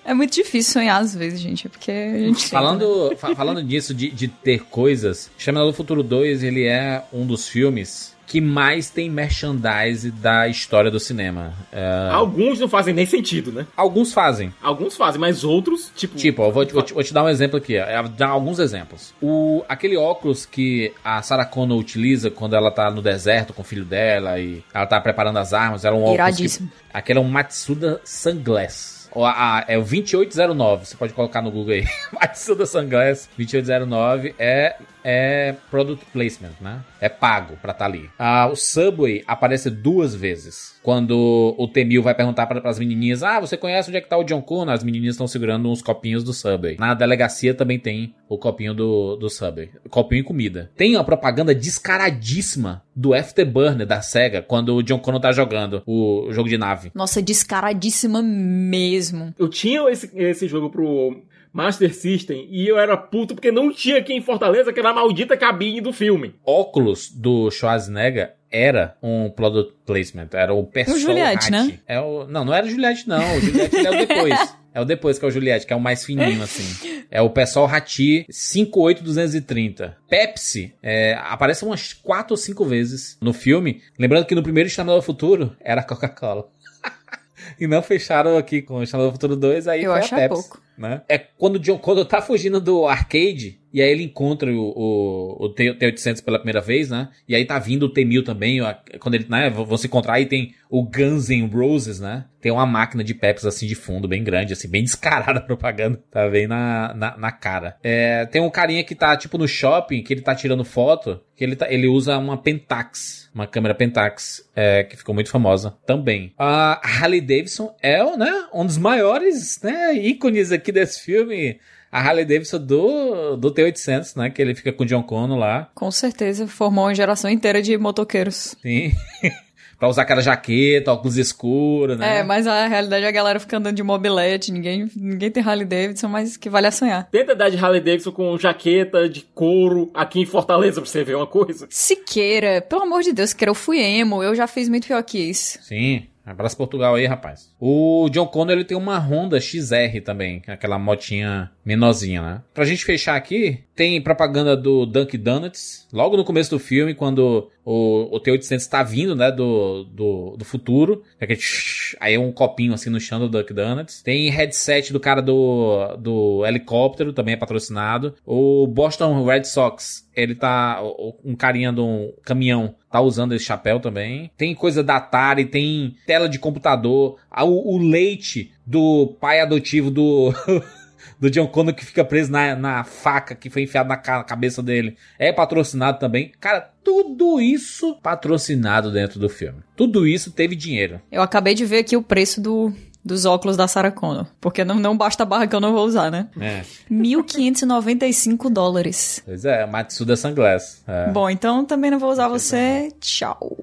É 0.05 0.13
muito 0.13 0.33
difícil 0.33 0.73
sonhar 0.73 1.01
às 1.01 1.15
vezes, 1.15 1.39
gente. 1.39 1.65
É 1.65 1.69
porque 1.71 1.91
a 1.91 2.17
gente 2.19 2.43
tenta, 2.43 2.55
né? 2.55 2.61
Falando, 2.61 3.17
fa- 3.17 3.35
falando 3.35 3.63
disso, 3.63 3.93
de, 3.95 4.09
de 4.11 4.27
ter 4.27 4.61
coisas, 4.65 5.29
Exterminador 5.37 5.71
do 5.71 5.75
Futuro 5.75 6.03
2, 6.03 6.43
ele 6.43 6.65
é 6.65 7.03
um 7.11 7.25
dos 7.25 7.47
filmes 7.47 8.15
que 8.29 8.39
mais 8.39 8.91
tem 8.91 9.09
merchandise 9.09 10.11
da 10.11 10.47
história 10.47 10.91
do 10.91 10.99
cinema. 10.99 11.51
É, 11.71 12.09
Alguns 12.11 12.59
não 12.59 12.69
fazem 12.69 12.93
nem 12.93 13.05
sentido, 13.05 13.51
né? 13.51 13.65
alguns 13.75 14.13
fazem. 14.13 14.53
Alguns 14.61 14.95
fazem, 14.95 15.19
mas 15.19 15.43
outros, 15.43 15.91
tipo. 15.95 16.15
Tipo, 16.15 16.43
eu 16.43 16.51
vou, 16.51 16.63
te- 16.63 16.73
vou 16.73 16.83
te, 16.83 16.93
vou 16.93 17.03
te 17.03 17.11
dar 17.11 17.23
um 17.23 17.29
exemplo 17.29 17.57
aqui, 17.57 17.77
ó, 17.79 17.83
é, 17.83 18.03
dar 18.07 18.27
alguns 18.27 18.59
exemplos. 18.59 19.15
O, 19.19 19.63
aquele 19.67 19.97
óculos 19.97 20.45
que 20.45 20.93
a 21.03 21.21
Sarah 21.23 21.43
Connor 21.45 21.79
utiliza 21.79 22.29
quando 22.29 22.55
ela 22.55 22.69
tá 22.69 22.91
no 22.91 23.01
deserto 23.01 23.51
com 23.51 23.63
o 23.63 23.65
filho 23.65 23.83
dela 23.83 24.39
e 24.39 24.63
ela 24.71 24.85
tá 24.85 25.01
preparando 25.01 25.39
as 25.39 25.51
armas, 25.51 25.83
era 25.83 25.95
um 25.95 26.01
óculos 26.03 26.13
Iradíssimo. 26.15 26.67
que... 26.69 26.73
Aquele 26.93 27.17
é 27.17 27.21
um 27.21 27.27
Matsuda 27.27 27.99
Sunglass. 28.03 29.09
A- 29.15 29.65
é 29.67 29.75
o 29.75 29.81
2809, 29.81 30.85
você 30.85 30.95
pode 30.95 31.13
colocar 31.13 31.41
no 31.41 31.49
Google 31.49 31.73
aí. 31.73 31.87
Matsuda 32.13 32.65
Sunglass 32.67 33.27
2809 33.35 34.35
é 34.37 34.75
é 35.03 35.55
product 35.69 36.05
placement, 36.11 36.53
né? 36.61 36.81
É 36.99 37.09
pago 37.09 37.57
pra 37.61 37.71
estar 37.71 37.85
ali. 37.85 38.09
Ah, 38.17 38.47
o 38.51 38.55
Subway 38.55 39.23
aparece 39.27 39.69
duas 39.69 40.15
vezes. 40.15 40.79
Quando 40.83 41.55
o 41.57 41.67
Temil 41.67 42.01
vai 42.01 42.15
perguntar 42.15 42.47
para 42.47 42.67
as 42.69 42.79
menininhas: 42.79 43.23
Ah, 43.23 43.39
você 43.39 43.57
conhece 43.57 43.89
onde 43.89 43.97
é 43.97 44.01
que 44.01 44.09
tá 44.09 44.17
o 44.17 44.23
John 44.23 44.41
Connor? 44.41 44.73
As 44.73 44.83
menininhas 44.83 45.15
estão 45.15 45.27
segurando 45.27 45.69
uns 45.69 45.81
copinhos 45.81 46.23
do 46.23 46.33
Subway. 46.33 46.77
Na 46.79 46.93
delegacia 46.93 47.53
também 47.53 47.79
tem 47.79 48.13
o 48.27 48.37
copinho 48.37 48.73
do, 48.73 49.15
do 49.15 49.29
Subway. 49.29 49.69
Copinho 49.89 50.21
e 50.21 50.23
comida. 50.23 50.71
Tem 50.75 50.95
a 50.95 51.03
propaganda 51.03 51.53
descaradíssima 51.53 52.83
do 52.95 53.13
Afterburner 53.13 53.87
da 53.87 54.01
SEGA 54.01 54.41
quando 54.41 54.75
o 54.75 54.83
John 54.83 54.99
Connor 54.99 55.21
tá 55.21 55.31
jogando 55.31 55.81
o 55.85 56.27
jogo 56.31 56.49
de 56.49 56.57
nave. 56.57 56.91
Nossa, 56.93 57.21
descaradíssima 57.21 58.21
mesmo. 58.21 59.33
Eu 59.37 59.47
tinha 59.47 59.89
esse, 59.89 60.11
esse 60.15 60.47
jogo 60.47 60.69
pro 60.69 61.21
Master 61.51 61.93
System 61.93 62.47
e 62.49 62.67
eu 62.67 62.77
era 62.77 62.95
puto 62.95 63.35
porque 63.35 63.51
não 63.51 63.71
tinha 63.73 63.97
aqui 63.97 64.13
em 64.13 64.21
Fortaleza 64.21 64.71
que 64.71 64.79
era 64.79 64.89
a 64.89 64.93
maldita 64.93 65.35
cabine 65.37 65.81
do 65.81 65.91
filme. 65.91 66.35
Óculos 66.45 67.09
do 67.11 67.49
Schwarzenegger 67.51 68.33
era 68.51 68.95
um 69.01 69.29
product 69.29 69.75
placement, 69.85 70.29
era 70.33 70.53
o 70.53 70.63
Persol 70.63 70.95
O 70.95 70.99
Juliette, 70.99 71.51
né? 71.51 71.79
É 71.87 71.99
o, 71.99 72.25
não, 72.27 72.45
não 72.45 72.53
era 72.53 72.65
o 72.65 72.69
Juliette 72.69 73.07
não, 73.07 73.37
o 73.37 73.41
Juliette 73.41 73.77
é 73.77 73.89
o 73.89 74.07
depois. 74.07 74.59
É 74.71 74.79
o 74.79 74.85
depois 74.85 75.17
que 75.17 75.25
é 75.25 75.27
o 75.27 75.31
Juliette, 75.31 75.65
que 75.65 75.73
é 75.73 75.75
o 75.75 75.79
mais 75.79 76.05
fininho 76.05 76.43
assim. 76.43 77.07
É 77.09 77.19
o 77.19 77.31
Persol 77.31 77.65
Hati 77.65 78.27
58230. 78.29 79.97
Pepsi 80.07 80.75
é, 80.81 81.15
aparece 81.15 81.65
umas 81.65 81.91
4 81.91 82.33
ou 82.33 82.37
5 82.37 82.65
vezes 82.65 83.17
no 83.19 83.33
filme. 83.33 83.81
Lembrando 83.97 84.25
que 84.25 84.35
no 84.35 84.43
primeiro 84.43 84.67
Exterminador 84.67 85.01
do 85.01 85.05
Futuro 85.05 85.55
era 85.59 85.83
Coca-Cola. 85.83 86.47
e 87.59 87.65
não 87.67 87.81
fecharam 87.81 88.37
aqui 88.37 88.61
com 88.61 88.75
o 88.75 88.83
Exterminador 88.83 89.11
do 89.11 89.15
Futuro 89.15 89.35
2, 89.35 89.67
aí 89.67 89.83
Eu 89.83 89.91
foi 89.91 89.99
acho 90.01 90.15
a 90.15 90.19
é 90.19 90.27
Pepsi. 90.29 90.43
pouco. 90.49 90.61
Né? 90.79 91.01
É 91.09 91.17
quando 91.17 91.59
John 91.59 91.77
Connor 91.77 92.05
tá 92.05 92.21
fugindo 92.21 92.61
do 92.61 92.87
arcade 92.87 93.59
e 93.71 93.81
aí 93.81 93.91
ele 93.91 94.03
encontra 94.03 94.51
o, 94.51 94.73
o, 94.75 95.45
o 95.45 95.49
T- 95.49 95.73
T-800 95.75 96.23
pela 96.23 96.39
primeira 96.39 96.61
vez, 96.61 96.89
né? 96.89 97.09
E 97.27 97.35
aí 97.35 97.45
tá 97.45 97.59
vindo 97.59 97.83
o 97.83 97.89
T-1000 97.89 98.23
também, 98.23 98.59
quando 98.99 99.15
ele, 99.15 99.25
né, 99.29 99.49
vão 99.49 99.77
se 99.77 99.87
encontrar 99.87 100.13
aí 100.13 100.25
tem 100.25 100.55
o 100.69 100.83
Guns 100.83 101.29
N' 101.29 101.47
Roses, 101.47 101.99
né? 101.99 102.25
Tem 102.41 102.51
uma 102.51 102.65
máquina 102.65 103.03
de 103.03 103.13
Pepsi 103.13 103.47
assim 103.47 103.67
de 103.67 103.75
fundo, 103.75 104.07
bem 104.07 104.23
grande, 104.23 104.53
assim, 104.53 104.67
bem 104.67 104.83
descarada 104.83 105.39
a 105.39 105.43
propaganda, 105.43 106.01
tá 106.09 106.27
bem 106.29 106.47
na, 106.47 106.93
na, 106.93 107.17
na 107.17 107.31
cara. 107.31 107.77
É, 107.83 108.25
tem 108.25 108.41
um 108.41 108.49
carinha 108.49 108.83
que 108.83 108.95
tá 108.95 109.15
tipo 109.17 109.37
no 109.37 109.47
shopping, 109.47 110.01
que 110.01 110.13
ele 110.13 110.21
tá 110.21 110.33
tirando 110.33 110.63
foto, 110.63 111.19
que 111.35 111.43
ele, 111.43 111.55
tá, 111.55 111.71
ele 111.71 111.87
usa 111.87 112.17
uma 112.17 112.37
Pentax, 112.37 113.29
uma 113.33 113.47
câmera 113.47 113.75
Pentax, 113.75 114.47
é, 114.55 114.83
que 114.83 114.95
ficou 114.95 115.13
muito 115.13 115.29
famosa 115.29 115.75
também. 115.85 116.33
A 116.37 116.79
Harley 116.83 117.21
Davidson 117.21 117.75
é 117.81 118.03
né, 118.15 118.47
um 118.53 118.65
dos 118.65 118.77
maiores 118.77 119.59
né, 119.61 119.93
ícones 119.93 120.51
aqui 120.51 120.68
desse 120.71 121.01
filme. 121.01 121.59
A 121.91 121.99
Harley 121.99 122.23
Davidson 122.23 122.59
do, 122.59 123.35
do 123.35 123.51
T-800, 123.51 124.15
né? 124.15 124.29
Que 124.29 124.41
ele 124.41 124.53
fica 124.53 124.71
com 124.71 124.83
o 124.83 124.85
John 124.85 125.01
Connor 125.01 125.37
lá. 125.37 125.71
Com 125.73 125.89
certeza, 125.89 126.47
formou 126.47 126.85
uma 126.85 126.93
geração 126.93 127.29
inteira 127.29 127.61
de 127.61 127.75
motoqueiros. 127.77 128.55
Sim. 128.61 128.91
pra 129.79 129.87
usar 129.87 130.01
aquela 130.01 130.21
jaqueta, 130.21 130.91
óculos 130.91 131.17
escuros, 131.17 131.97
né? 131.97 132.19
É, 132.19 132.23
mas 132.23 132.45
a 132.45 132.67
realidade 132.67 133.05
é 133.05 133.07
a 133.07 133.11
galera 133.11 133.39
fica 133.39 133.57
andando 133.57 133.77
de 133.77 133.81
mobilete, 133.81 134.51
ninguém, 134.51 134.89
ninguém 134.95 135.31
tem 135.31 135.41
Harley 135.41 135.65
Davidson, 135.65 136.09
mas 136.09 136.35
que 136.35 136.49
vale 136.49 136.67
a 136.67 136.71
sonhar. 136.71 137.07
Tenta 137.09 137.33
dar 137.33 137.49
de 137.49 137.57
Harley 137.57 137.79
Davidson 137.79 138.11
com 138.11 138.37
jaqueta 138.37 139.07
de 139.07 139.21
couro 139.33 139.89
aqui 139.93 140.19
em 140.19 140.25
Fortaleza 140.25 140.81
pra 140.81 140.89
você 140.89 141.03
ver 141.03 141.15
uma 141.15 141.25
coisa. 141.25 141.65
Siqueira, 141.69 142.61
pelo 142.61 142.83
amor 142.83 143.01
de 143.01 143.13
Deus, 143.13 143.29
Siqueira, 143.29 143.51
eu 143.51 143.55
fui 143.55 143.79
emo, 143.79 144.21
eu 144.21 144.35
já 144.35 144.47
fiz 144.47 144.67
muito 144.67 144.85
pior 144.85 145.01
que 145.01 145.17
isso. 145.17 145.57
Sim. 145.61 146.08
Abraço 146.31 146.57
Portugal 146.57 146.95
aí, 146.95 147.05
rapaz. 147.05 147.53
O 147.59 148.07
John 148.11 148.27
Connor, 148.27 148.53
ele 148.53 148.65
tem 148.65 148.77
uma 148.77 148.97
Honda 148.97 149.39
XR 149.39 150.01
também, 150.03 150.39
que 150.39 150.51
aquela 150.51 150.77
motinha 150.77 151.51
menorzinha, 151.65 152.21
né? 152.21 152.41
Pra 152.53 152.65
gente 152.65 152.85
fechar 152.85 153.15
aqui, 153.15 153.63
tem 153.79 154.01
propaganda 154.01 154.57
do 154.57 154.85
Dunkin' 154.85 155.17
Donuts, 155.17 155.87
logo 155.93 156.17
no 156.17 156.25
começo 156.25 156.49
do 156.49 156.59
filme, 156.59 156.93
quando 156.93 157.49
o, 157.63 158.13
o 158.13 158.19
T-800 158.19 158.67
tá 158.67 158.83
vindo, 158.83 159.15
né, 159.15 159.31
do, 159.31 159.85
do, 159.85 160.35
do 160.37 160.43
futuro. 160.43 161.01
É 161.17 161.23
aquele 161.23 161.39
shhh, 161.39 161.95
aí 161.97 162.15
é 162.15 162.19
um 162.19 162.29
copinho 162.29 162.73
assim 162.73 162.89
no 162.89 162.99
chão 162.99 163.21
do 163.21 163.29
Dunkin' 163.29 163.53
Donuts. 163.53 164.01
Tem 164.01 164.29
headset 164.29 164.91
do 164.91 164.99
cara 164.99 165.21
do, 165.21 165.95
do 165.95 166.45
helicóptero, 166.45 167.13
também 167.13 167.35
é 167.35 167.37
patrocinado. 167.37 168.15
O 168.25 168.67
Boston 168.67 169.23
Red 169.23 169.45
Sox, 169.45 170.05
ele 170.13 170.35
tá, 170.35 170.81
um 171.23 171.33
carinha 171.33 171.71
de 171.71 171.79
um 171.79 172.11
caminhão 172.21 172.75
tá 172.91 172.99
usando 172.99 173.33
esse 173.33 173.45
chapéu 173.45 173.79
também. 173.79 174.29
Tem 174.35 174.53
coisa 174.53 174.83
da 174.83 174.97
Atari, 174.97 175.45
tem 175.45 175.95
tela 176.05 176.27
de 176.27 176.37
computador. 176.37 177.17
O, 177.31 177.75
o 177.75 177.77
leite 177.77 178.51
do 178.65 179.15
pai 179.21 179.39
adotivo 179.39 179.89
do. 179.89 180.33
Do 181.19 181.29
John 181.29 181.47
Connor 181.47 181.73
que 181.73 181.85
fica 181.85 182.03
preso 182.05 182.31
na, 182.31 182.55
na 182.55 182.83
faca 182.83 183.35
que 183.35 183.49
foi 183.49 183.63
enfiada 183.63 183.89
na 183.89 183.97
ca- 183.97 184.23
cabeça 184.23 184.63
dele. 184.63 184.95
É 185.17 185.33
patrocinado 185.33 185.99
também. 185.99 186.31
Cara, 186.39 186.69
tudo 186.83 187.41
isso 187.41 187.95
patrocinado 188.01 188.91
dentro 188.91 189.19
do 189.19 189.27
filme. 189.27 189.59
Tudo 189.75 190.07
isso 190.07 190.31
teve 190.31 190.55
dinheiro. 190.55 191.01
Eu 191.11 191.21
acabei 191.21 191.53
de 191.53 191.65
ver 191.65 191.79
aqui 191.79 191.97
o 191.97 192.01
preço 192.01 192.39
do, 192.41 192.71
dos 193.03 193.25
óculos 193.25 193.57
da 193.57 193.67
Sarah 193.67 193.91
Connor, 193.91 194.27
porque 194.39 194.63
não, 194.63 194.75
não 194.75 194.95
basta 194.97 195.23
a 195.23 195.25
barra 195.25 195.45
que 195.45 195.55
eu 195.55 195.59
não 195.59 195.73
vou 195.73 195.85
usar, 195.85 196.09
né? 196.09 196.27
É. 196.39 196.61
1.595 196.89 198.49
dólares. 198.49 199.21
Pois 199.25 199.45
é, 199.45 199.65
Matsuda 199.65 200.15
Sunglass. 200.15 200.83
É. 200.87 201.09
Bom, 201.11 201.29
então 201.29 201.65
também 201.65 201.91
não 201.91 201.99
vou 201.99 202.11
usar 202.11 202.27
você. 202.27 202.89
Tchau. 202.99 203.57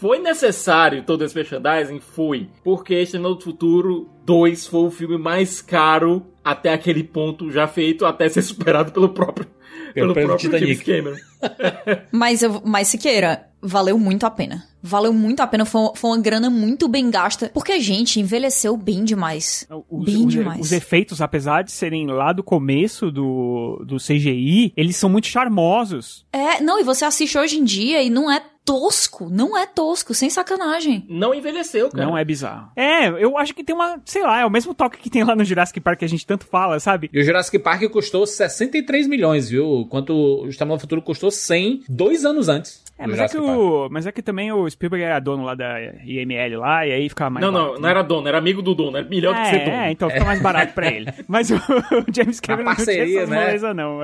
Foi 0.00 0.18
necessário 0.18 1.02
todo 1.02 1.22
esse 1.22 1.34
merchandising? 1.34 2.00
Foi. 2.00 2.48
Porque 2.64 2.94
Exterminador 2.94 3.36
do 3.36 3.44
Futuro 3.44 4.08
2 4.24 4.66
foi 4.66 4.86
o 4.86 4.90
filme 4.90 5.18
mais 5.18 5.60
caro 5.60 6.24
até 6.42 6.72
aquele 6.72 7.04
ponto 7.04 7.50
já 7.50 7.68
feito, 7.68 8.06
até 8.06 8.26
ser 8.26 8.40
superado 8.40 8.92
pelo 8.92 9.10
próprio, 9.10 9.46
pelo 9.94 10.12
próprio 10.14 10.50
James 10.50 10.78
Titanic. 10.78 10.90
É. 10.90 10.96
Cameron. 10.96 11.16
Mas, 12.12 12.42
eu, 12.42 12.60
mas 12.64 12.88
Siqueira, 12.88 13.46
valeu 13.62 13.98
muito 13.98 14.24
a 14.26 14.30
pena. 14.30 14.62
Valeu 14.82 15.12
muito 15.12 15.40
a 15.40 15.46
pena, 15.46 15.64
foi, 15.64 15.90
foi 15.94 16.10
uma 16.10 16.18
grana 16.20 16.48
muito 16.50 16.86
bem 16.88 17.10
gasta. 17.10 17.50
Porque 17.52 17.72
a 17.72 17.78
gente 17.78 18.20
envelheceu 18.20 18.76
bem 18.76 19.04
demais. 19.04 19.66
Os, 19.90 20.04
bem 20.04 20.26
os- 20.26 20.32
demais. 20.32 20.60
os 20.60 20.72
efeitos, 20.72 21.20
apesar 21.22 21.62
de 21.62 21.72
serem 21.72 22.06
lá 22.06 22.32
do 22.32 22.42
começo 22.42 23.10
do, 23.10 23.82
do 23.86 23.96
CGI, 23.96 24.72
eles 24.76 24.96
são 24.96 25.08
muito 25.10 25.26
charmosos. 25.28 26.26
É, 26.32 26.60
não, 26.60 26.78
e 26.78 26.84
você 26.84 27.04
assiste 27.04 27.36
hoje 27.38 27.58
em 27.58 27.64
dia 27.64 28.02
e 28.02 28.10
não 28.10 28.30
é 28.30 28.42
tosco. 28.64 29.28
Não 29.30 29.56
é 29.56 29.66
tosco, 29.66 30.14
sem 30.14 30.30
sacanagem. 30.30 31.04
Não 31.08 31.34
envelheceu, 31.34 31.90
cara. 31.90 32.04
Não 32.06 32.16
é 32.16 32.24
bizarro. 32.24 32.70
É, 32.76 33.08
eu 33.08 33.36
acho 33.36 33.54
que 33.54 33.64
tem 33.64 33.74
uma, 33.74 34.00
sei 34.04 34.22
lá, 34.22 34.40
é 34.40 34.46
o 34.46 34.50
mesmo 34.50 34.74
toque 34.74 34.98
que 34.98 35.10
tem 35.10 35.24
lá 35.24 35.34
no 35.34 35.44
Jurassic 35.44 35.80
Park 35.80 35.98
que 35.98 36.04
a 36.04 36.08
gente 36.08 36.26
tanto 36.26 36.46
fala, 36.46 36.78
sabe? 36.78 37.10
E 37.12 37.20
o 37.20 37.24
Jurassic 37.24 37.58
Park 37.58 37.82
custou 37.90 38.26
63 38.26 39.06
milhões, 39.08 39.48
viu? 39.50 39.59
Enquanto 39.60 40.10
o 40.10 40.48
Exterminador 40.48 40.78
do 40.78 40.82
Futuro 40.82 41.02
custou 41.02 41.30
100 41.30 41.84
dois 41.88 42.24
anos 42.24 42.48
antes. 42.48 42.82
É, 43.00 43.06
mas 43.06 43.18
é, 43.18 43.28
que 43.28 43.38
o, 43.38 43.88
mas 43.90 44.06
é 44.06 44.12
que 44.12 44.22
também 44.22 44.52
o 44.52 44.68
Spielberg 44.68 45.02
era 45.04 45.18
dono 45.18 45.42
lá 45.44 45.54
da 45.54 45.80
IML 46.04 46.58
lá, 46.58 46.86
e 46.86 46.92
aí 46.92 47.08
ficava 47.08 47.30
mais 47.30 47.44
Não, 47.44 47.50
não, 47.50 47.60
barato, 47.62 47.80
não 47.80 47.88
era 47.88 48.02
dono, 48.02 48.28
era 48.28 48.38
amigo 48.38 48.60
do 48.60 48.74
dono, 48.74 48.96
era 48.98 49.08
melhor 49.08 49.34
do 49.34 49.40
que 49.40 49.48
ser 49.48 49.56
É, 49.56 49.64
dono. 49.64 49.76
é, 49.76 49.90
então 49.90 50.10
fica 50.10 50.24
mais 50.24 50.42
barato 50.42 50.74
pra 50.74 50.86
ele. 50.88 51.06
Mas 51.26 51.50
o, 51.50 51.54
o 51.56 52.14
James 52.14 52.40
Cameron 52.40 52.64
não 52.68 52.76
parceria, 52.76 53.04
tinha 53.06 53.18
essas 53.20 53.28
né? 53.30 53.44
moleza, 53.44 53.74
não. 53.74 54.00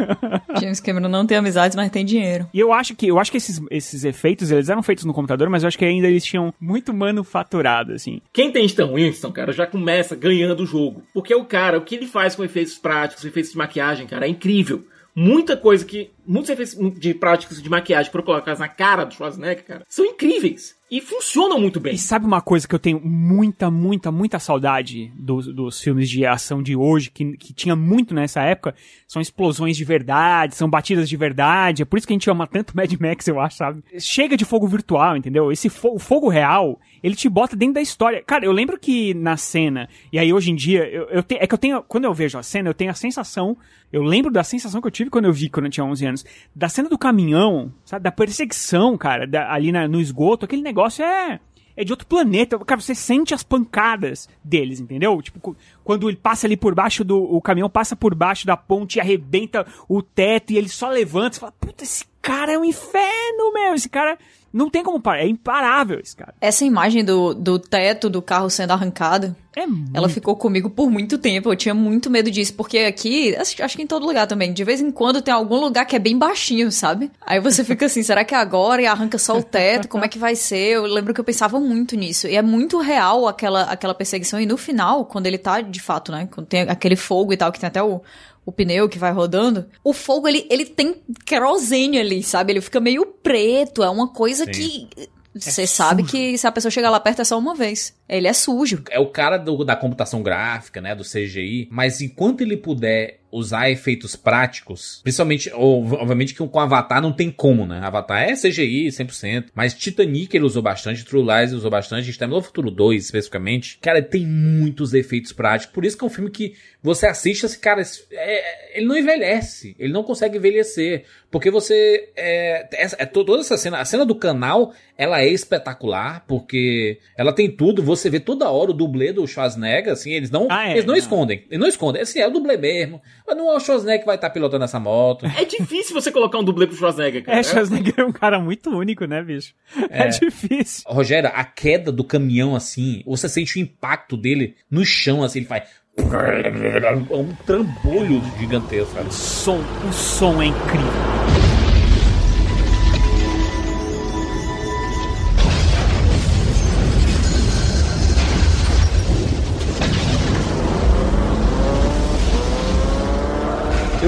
James 0.60 0.80
Cameron 0.80 1.08
não 1.08 1.26
tem 1.26 1.36
amizades, 1.38 1.76
mas 1.76 1.90
tem 1.90 2.04
dinheiro. 2.04 2.46
E 2.52 2.58
eu 2.58 2.72
acho 2.72 2.94
que 2.94 3.06
eu 3.06 3.18
acho 3.18 3.30
que 3.30 3.36
esses, 3.36 3.60
esses 3.70 4.04
efeitos, 4.04 4.50
eles 4.50 4.68
eram 4.68 4.82
feitos 4.82 5.04
no 5.04 5.12
computador, 5.14 5.48
mas 5.48 5.62
eu 5.62 5.68
acho 5.68 5.78
que 5.78 5.84
ainda 5.84 6.08
eles 6.08 6.24
tinham 6.24 6.52
muito 6.60 6.92
manufaturado, 6.92 7.92
assim. 7.92 8.20
Quem 8.32 8.50
tem 8.50 8.64
Stan 8.66 8.92
Winston, 8.92 9.30
cara, 9.32 9.52
já 9.52 9.66
começa 9.66 10.16
ganhando 10.16 10.62
o 10.62 10.66
jogo. 10.66 11.02
Porque 11.14 11.34
o 11.34 11.44
cara, 11.44 11.78
o 11.78 11.82
que 11.82 11.94
ele 11.94 12.06
faz 12.06 12.34
com 12.34 12.44
efeitos 12.44 12.76
práticos, 12.78 13.24
efeitos 13.24 13.52
de 13.52 13.58
maquiagem, 13.58 14.06
cara, 14.06 14.26
é 14.26 14.28
incrível. 14.28 14.84
Muita 15.18 15.56
coisa 15.56 15.82
que. 15.82 16.10
Muitos 16.26 16.50
efeitos 16.50 17.00
de 17.00 17.14
práticos 17.14 17.62
de 17.62 17.70
maquiagem 17.70 18.12
pra 18.12 18.22
colocar 18.22 18.58
na 18.58 18.68
cara 18.68 19.04
do 19.04 19.14
Schwarzenegger, 19.14 19.64
cara, 19.64 19.84
são 19.88 20.04
incríveis. 20.04 20.76
E 20.88 21.00
funcionam 21.00 21.58
muito 21.58 21.80
bem. 21.80 21.94
E 21.94 21.98
sabe 21.98 22.24
uma 22.26 22.40
coisa 22.40 22.66
que 22.68 22.72
eu 22.74 22.78
tenho 22.78 23.00
muita, 23.04 23.68
muita, 23.72 24.12
muita 24.12 24.38
saudade 24.38 25.10
dos, 25.16 25.46
dos 25.52 25.80
filmes 25.80 26.08
de 26.08 26.24
ação 26.24 26.62
de 26.62 26.76
hoje, 26.76 27.10
que, 27.10 27.36
que 27.36 27.52
tinha 27.52 27.74
muito 27.74 28.14
nessa 28.14 28.40
época? 28.42 28.72
São 29.08 29.20
explosões 29.20 29.76
de 29.76 29.84
verdade, 29.84 30.54
são 30.54 30.70
batidas 30.70 31.08
de 31.08 31.16
verdade. 31.16 31.82
É 31.82 31.84
por 31.84 31.98
isso 31.98 32.06
que 32.06 32.12
a 32.12 32.14
gente 32.14 32.30
ama 32.30 32.46
tanto 32.46 32.76
Mad 32.76 32.92
Max, 33.00 33.26
eu 33.26 33.40
acho, 33.40 33.56
sabe? 33.56 33.82
Chega 33.98 34.36
de 34.36 34.44
fogo 34.44 34.68
virtual, 34.68 35.16
entendeu? 35.16 35.50
Esse 35.50 35.68
fo 35.68 35.94
o 35.96 35.98
fogo 35.98 36.28
real, 36.28 36.78
ele 37.02 37.16
te 37.16 37.28
bota 37.28 37.56
dentro 37.56 37.74
da 37.74 37.80
história. 37.80 38.22
Cara, 38.24 38.44
eu 38.44 38.52
lembro 38.52 38.78
que 38.78 39.12
na 39.12 39.36
cena, 39.36 39.88
e 40.12 40.20
aí 40.20 40.32
hoje 40.32 40.52
em 40.52 40.54
dia, 40.54 40.84
eu, 40.88 41.08
eu 41.08 41.22
te- 41.22 41.34
é 41.40 41.48
que 41.48 41.54
eu 41.54 41.58
tenho, 41.58 41.82
quando 41.82 42.04
eu 42.04 42.14
vejo 42.14 42.38
a 42.38 42.44
cena, 42.44 42.68
eu 42.68 42.74
tenho 42.74 42.92
a 42.92 42.94
sensação, 42.94 43.56
eu 43.92 44.02
lembro 44.02 44.30
da 44.32 44.44
sensação 44.44 44.80
que 44.80 44.86
eu 44.86 44.90
tive 44.92 45.10
quando 45.10 45.24
eu 45.24 45.32
vi, 45.32 45.48
quando 45.48 45.66
eu 45.66 45.70
tinha 45.72 45.84
11 45.84 46.06
anos, 46.06 46.24
da 46.54 46.68
cena 46.68 46.88
do 46.88 46.98
caminhão, 46.98 47.72
sabe? 47.84 48.02
Da 48.04 48.12
perseguição, 48.12 48.96
cara, 48.96 49.26
da- 49.26 49.52
ali 49.52 49.72
na- 49.72 49.88
no 49.88 50.00
esgoto, 50.00 50.44
aquele 50.44 50.62
negócio 50.62 50.75
é. 51.02 51.40
É 51.76 51.84
de 51.84 51.92
outro 51.92 52.06
planeta. 52.06 52.58
Cara, 52.60 52.80
você 52.80 52.94
sente 52.94 53.34
as 53.34 53.42
pancadas 53.42 54.28
deles, 54.42 54.80
entendeu? 54.80 55.20
Tipo, 55.20 55.54
quando 55.84 56.08
ele 56.08 56.16
passa 56.16 56.46
ali 56.46 56.56
por 56.56 56.74
baixo 56.74 57.04
do. 57.04 57.22
O 57.22 57.40
caminhão 57.40 57.68
passa 57.68 57.94
por 57.94 58.14
baixo 58.14 58.46
da 58.46 58.56
ponte 58.56 58.96
e 58.96 59.00
arrebenta 59.00 59.66
o 59.86 60.00
teto 60.00 60.52
e 60.52 60.56
ele 60.56 60.70
só 60.70 60.88
levanta. 60.88 61.34
Você 61.34 61.40
fala, 61.40 61.52
puta, 61.60 61.84
esse 61.84 62.06
cara 62.22 62.52
é 62.52 62.58
um 62.58 62.64
inferno, 62.64 63.52
meu. 63.52 63.74
Esse 63.74 63.90
cara. 63.90 64.18
Não 64.56 64.70
tem 64.70 64.82
como 64.82 64.98
parar. 64.98 65.20
É 65.20 65.28
imparável 65.28 66.00
esse 66.00 66.16
cara. 66.16 66.34
Essa 66.40 66.64
imagem 66.64 67.04
do, 67.04 67.34
do 67.34 67.58
teto 67.58 68.08
do 68.08 68.22
carro 68.22 68.48
sendo 68.48 68.70
arrancado, 68.70 69.36
É 69.54 69.66
muito... 69.66 69.90
ela 69.92 70.08
ficou 70.08 70.34
comigo 70.34 70.70
por 70.70 70.90
muito 70.90 71.18
tempo. 71.18 71.52
Eu 71.52 71.56
tinha 71.56 71.74
muito 71.74 72.08
medo 72.08 72.30
disso, 72.30 72.54
porque 72.54 72.78
aqui, 72.78 73.36
acho, 73.36 73.62
acho 73.62 73.76
que 73.76 73.82
em 73.82 73.86
todo 73.86 74.06
lugar 74.06 74.26
também, 74.26 74.54
de 74.54 74.64
vez 74.64 74.80
em 74.80 74.90
quando 74.90 75.20
tem 75.20 75.34
algum 75.34 75.56
lugar 75.60 75.84
que 75.84 75.94
é 75.94 75.98
bem 75.98 76.16
baixinho, 76.16 76.72
sabe? 76.72 77.10
Aí 77.20 77.38
você 77.38 77.62
fica 77.62 77.84
assim, 77.84 78.02
será 78.02 78.24
que 78.24 78.34
é 78.34 78.38
agora 78.38 78.80
e 78.80 78.86
arranca 78.86 79.18
só 79.18 79.36
o 79.36 79.42
teto? 79.42 79.88
Como 79.88 80.06
é 80.06 80.08
que 80.08 80.18
vai 80.18 80.34
ser? 80.34 80.76
Eu 80.76 80.86
lembro 80.86 81.12
que 81.12 81.20
eu 81.20 81.24
pensava 81.24 81.60
muito 81.60 81.94
nisso. 81.94 82.26
E 82.26 82.34
é 82.34 82.40
muito 82.40 82.80
real 82.80 83.28
aquela, 83.28 83.64
aquela 83.64 83.94
perseguição. 83.94 84.40
E 84.40 84.46
no 84.46 84.56
final, 84.56 85.04
quando 85.04 85.26
ele 85.26 85.36
tá, 85.36 85.60
de 85.60 85.80
fato, 85.82 86.10
né? 86.10 86.28
Quando 86.32 86.46
tem 86.46 86.62
aquele 86.62 86.96
fogo 86.96 87.30
e 87.30 87.36
tal, 87.36 87.52
que 87.52 87.60
tem 87.60 87.68
até 87.68 87.82
o, 87.82 88.00
o 88.46 88.52
pneu 88.52 88.88
que 88.88 88.96
vai 88.98 89.12
rodando, 89.12 89.66
o 89.84 89.92
fogo, 89.92 90.26
ele, 90.28 90.46
ele 90.48 90.64
tem 90.64 90.94
querosene 91.26 91.98
ali, 91.98 92.22
sabe? 92.22 92.52
Ele 92.52 92.60
fica 92.62 92.80
meio 92.80 93.04
preto, 93.04 93.82
é 93.82 93.90
uma 93.90 94.08
coisa 94.08 94.44
Sim. 94.46 94.50
que... 94.94 95.08
Você 95.38 95.66
sabe 95.66 96.02
que 96.02 96.38
se 96.38 96.46
a 96.46 96.50
pessoa 96.52 96.70
chegar 96.70 96.88
lá 96.88 96.98
perto 96.98 97.20
é 97.20 97.24
só 97.24 97.38
uma 97.38 97.54
vez. 97.54 97.94
Ele 98.08 98.26
é 98.26 98.32
sujo. 98.32 98.82
É 98.90 98.98
o 98.98 99.10
cara 99.10 99.36
do- 99.36 99.66
da 99.66 99.76
computação 99.76 100.22
gráfica, 100.22 100.80
né? 100.80 100.94
Do 100.94 101.04
CGI. 101.04 101.68
Mas 101.70 102.00
enquanto 102.00 102.40
ele 102.40 102.56
puder 102.56 103.20
usar 103.36 103.70
efeitos 103.70 104.16
práticos, 104.16 105.00
principalmente, 105.02 105.50
ou, 105.54 105.84
obviamente 105.94 106.34
que 106.34 106.46
com 106.46 106.60
Avatar 106.60 107.00
não 107.02 107.12
tem 107.12 107.30
como, 107.30 107.66
né? 107.66 107.80
Avatar 107.82 108.22
é 108.22 108.34
CGI 108.34 108.88
100%, 108.88 109.46
mas 109.54 109.74
Titanic 109.74 110.34
ele 110.36 110.44
usou 110.44 110.62
bastante, 110.62 111.04
True 111.04 111.22
Lies 111.22 111.50
ele 111.50 111.58
usou 111.58 111.70
bastante, 111.70 112.08
Exterminador 112.10 112.42
do 112.42 112.46
Futuro 112.46 112.70
2 112.70 113.04
especificamente. 113.04 113.78
Cara, 113.80 114.00
tem 114.02 114.24
muitos 114.26 114.94
efeitos 114.94 115.32
práticos, 115.32 115.74
por 115.74 115.84
isso 115.84 115.96
que 115.98 116.04
é 116.04 116.06
um 116.06 116.10
filme 116.10 116.30
que 116.30 116.54
você 116.82 117.06
assiste 117.06 117.44
assim, 117.46 117.58
cara, 117.58 117.80
esse- 117.82 118.04
é- 118.12 118.78
ele 118.78 118.86
não 118.86 118.96
envelhece, 118.96 119.74
ele 119.78 119.92
não 119.92 120.02
consegue 120.04 120.38
envelhecer, 120.38 121.04
porque 121.30 121.50
você, 121.50 122.10
é, 122.16 122.68
essa- 122.72 122.96
é 122.98 123.04
to- 123.04 123.24
toda 123.24 123.40
essa 123.40 123.56
cena, 123.58 123.78
a 123.78 123.84
cena 123.84 124.04
do 124.06 124.14
canal, 124.14 124.72
ela 124.96 125.20
é 125.20 125.28
espetacular, 125.28 126.24
porque 126.26 126.98
ela 127.16 127.32
tem 127.32 127.50
tudo, 127.50 127.82
você 127.82 128.08
vê 128.08 128.20
toda 128.20 128.48
hora 128.50 128.70
o 128.70 128.74
dublê 128.74 129.12
do 129.12 129.26
Schwarzenegger, 129.26 129.92
assim, 129.92 130.12
eles 130.12 130.30
não, 130.30 130.46
Ah, 130.50 130.68
é, 130.68 130.72
eles 130.72 130.84
não, 130.84 130.92
não. 130.94 130.98
escondem, 130.98 131.44
eles 131.50 131.58
não 131.58 131.66
escondem, 131.68 132.00
assim, 132.02 132.20
é 132.20 132.26
o 132.26 132.30
dublê 132.30 132.56
mesmo, 132.56 133.02
mas 133.26 133.36
não 133.36 133.52
é 133.52 133.56
o 133.56 133.60
Schwarzenegger 133.60 134.00
que 134.00 134.06
vai 134.06 134.16
estar 134.16 134.30
pilotando 134.30 134.64
essa 134.64 134.78
moto. 134.78 135.26
É 135.26 135.44
difícil 135.44 135.94
você 135.94 136.12
colocar 136.12 136.38
um 136.38 136.44
dublê 136.44 136.66
pro 136.66 136.76
Schwarzenegger, 136.76 137.24
cara. 137.24 137.38
É, 137.38 137.42
Schwarzenegger 137.42 137.94
é 137.98 138.04
um 138.04 138.12
cara 138.12 138.38
muito 138.38 138.70
único, 138.70 139.04
né, 139.04 139.22
bicho? 139.22 139.54
É, 139.90 140.08
difícil. 140.20 140.84
Rogério, 140.86 141.30
a 141.32 141.44
queda 141.44 141.90
do 141.90 142.04
caminhão, 142.04 142.54
assim, 142.54 143.02
você 143.06 143.28
sente 143.28 143.58
o 143.58 143.60
impacto 143.60 144.16
dele 144.16 144.54
no 144.70 144.84
chão, 144.84 145.22
assim, 145.22 145.40
ele 145.40 145.46
faz. 145.46 145.64
É 145.98 147.14
um 147.14 147.34
trambolho 147.46 148.22
gigantesco, 148.38 148.94
cara. 148.94 149.06
O 149.06 149.12
som, 149.12 149.60
o 149.88 149.92
som 149.92 150.42
é 150.42 150.46
incrível. 150.46 151.35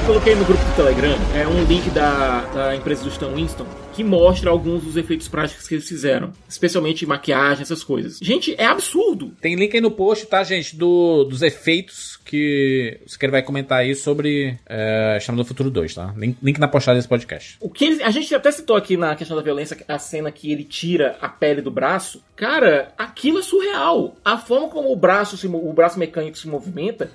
Coloquei 0.09 0.35
no 0.35 0.45
grupo 0.47 0.65
do 0.65 0.75
Telegram 0.75 1.15
é 1.35 1.47
um 1.47 1.65
link 1.65 1.91
da, 1.91 2.41
da 2.47 2.75
empresa 2.75 3.03
do 3.03 3.11
Stan 3.11 3.29
Winston 3.29 3.67
que 3.93 4.03
mostra 4.03 4.49
alguns 4.49 4.83
dos 4.83 4.97
efeitos 4.97 5.29
práticos 5.29 5.69
que 5.69 5.75
eles 5.75 5.87
fizeram, 5.87 6.33
especialmente 6.49 7.05
maquiagem, 7.05 7.61
essas 7.63 7.85
coisas. 7.85 8.19
Gente, 8.23 8.55
é 8.57 8.65
absurdo. 8.65 9.33
Tem 9.39 9.55
link 9.55 9.75
aí 9.75 9.83
no 9.83 9.91
post, 9.91 10.25
tá, 10.27 10.43
gente? 10.45 10.75
Do, 10.77 11.25
dos 11.25 11.43
efeitos 11.43 12.17
que 12.25 12.99
o 13.05 13.09
Siqueira 13.11 13.33
vai 13.33 13.43
comentar 13.43 13.81
aí 13.81 13.95
sobre 13.95 14.57
é, 14.67 15.19
Chama 15.21 15.37
do 15.37 15.45
Futuro 15.45 15.69
2, 15.71 15.95
tá? 15.95 16.15
Link, 16.17 16.39
link 16.43 16.59
na 16.59 16.69
postagem 16.69 16.99
desse 17.01 17.09
podcast. 17.09 17.59
O 17.61 17.69
que 17.69 17.85
ele- 17.85 18.03
a 18.03 18.11
gente 18.11 18.35
até 18.35 18.51
citou 18.51 18.77
aqui 18.77 18.97
na 18.97 19.15
questão 19.15 19.37
da 19.37 19.43
violência 19.43 19.77
a 19.87 19.99
cena 19.99 20.33
que 20.33 20.51
ele 20.51 20.65
tira 20.65 21.19
a 21.21 21.29
pele 21.29 21.61
do 21.61 21.71
braço. 21.71 22.23
Cara, 22.35 22.95
aquilo 22.97 23.41
é 23.41 23.43
surreal. 23.43 24.17
A 24.25 24.39
forma 24.39 24.69
como 24.69 24.91
o 24.91 24.97
braço, 24.97 25.37
se 25.37 25.47
o 25.47 25.73
braço 25.75 25.99
mecânico 25.99 26.39
se 26.39 26.49
movimenta, 26.49 27.11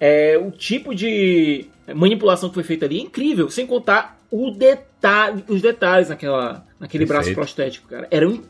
é, 0.00 0.38
o 0.38 0.50
tipo 0.50 0.94
de 0.94 1.66
manipulação 1.94 2.48
que 2.48 2.54
foi 2.54 2.64
feita 2.64 2.86
ali 2.86 2.98
é 2.98 3.02
incrível. 3.02 3.48
Sem 3.50 3.66
contar 3.66 4.18
o 4.30 4.50
detalhe, 4.50 5.44
os 5.48 5.62
detalhes 5.62 6.08
naquela, 6.08 6.64
naquele 6.78 7.04
braço 7.06 7.26
Perfeito. 7.26 7.36
prostético, 7.36 7.88
cara. 7.88 8.06
Eram, 8.10 8.42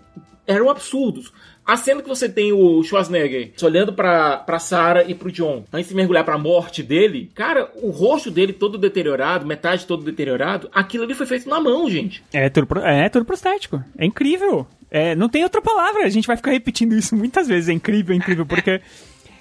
eram 0.46 0.68
absurdos. 0.70 1.32
A 1.64 1.76
cena 1.76 2.00
que 2.00 2.08
você 2.08 2.30
tem 2.30 2.50
o 2.50 2.82
Schwarzenegger 2.82 3.52
olhando 3.62 3.92
pra, 3.92 4.38
pra 4.38 4.58
Sarah 4.58 5.04
e 5.04 5.14
pro 5.14 5.30
John, 5.30 5.64
antes 5.70 5.90
de 5.90 5.94
mergulhar 5.94 6.24
pra 6.24 6.38
morte 6.38 6.82
dele, 6.82 7.30
cara, 7.34 7.70
o 7.82 7.90
rosto 7.90 8.30
dele 8.30 8.54
todo 8.54 8.78
deteriorado, 8.78 9.44
metade 9.46 9.84
todo 9.86 10.02
deteriorado, 10.02 10.70
aquilo 10.72 11.04
ali 11.04 11.12
foi 11.12 11.26
feito 11.26 11.46
na 11.46 11.60
mão, 11.60 11.88
gente. 11.90 12.24
É 12.32 12.48
tudo, 12.48 12.66
pro- 12.66 12.80
é 12.80 13.10
tudo 13.10 13.26
prostético. 13.26 13.84
É 13.98 14.06
incrível. 14.06 14.66
É, 14.90 15.14
não 15.14 15.28
tem 15.28 15.42
outra 15.44 15.60
palavra. 15.60 16.04
A 16.04 16.08
gente 16.08 16.26
vai 16.26 16.38
ficar 16.38 16.52
repetindo 16.52 16.94
isso 16.94 17.14
muitas 17.14 17.46
vezes. 17.46 17.68
É 17.68 17.72
incrível, 17.74 18.14
é 18.14 18.16
incrível, 18.16 18.46
porque. 18.46 18.80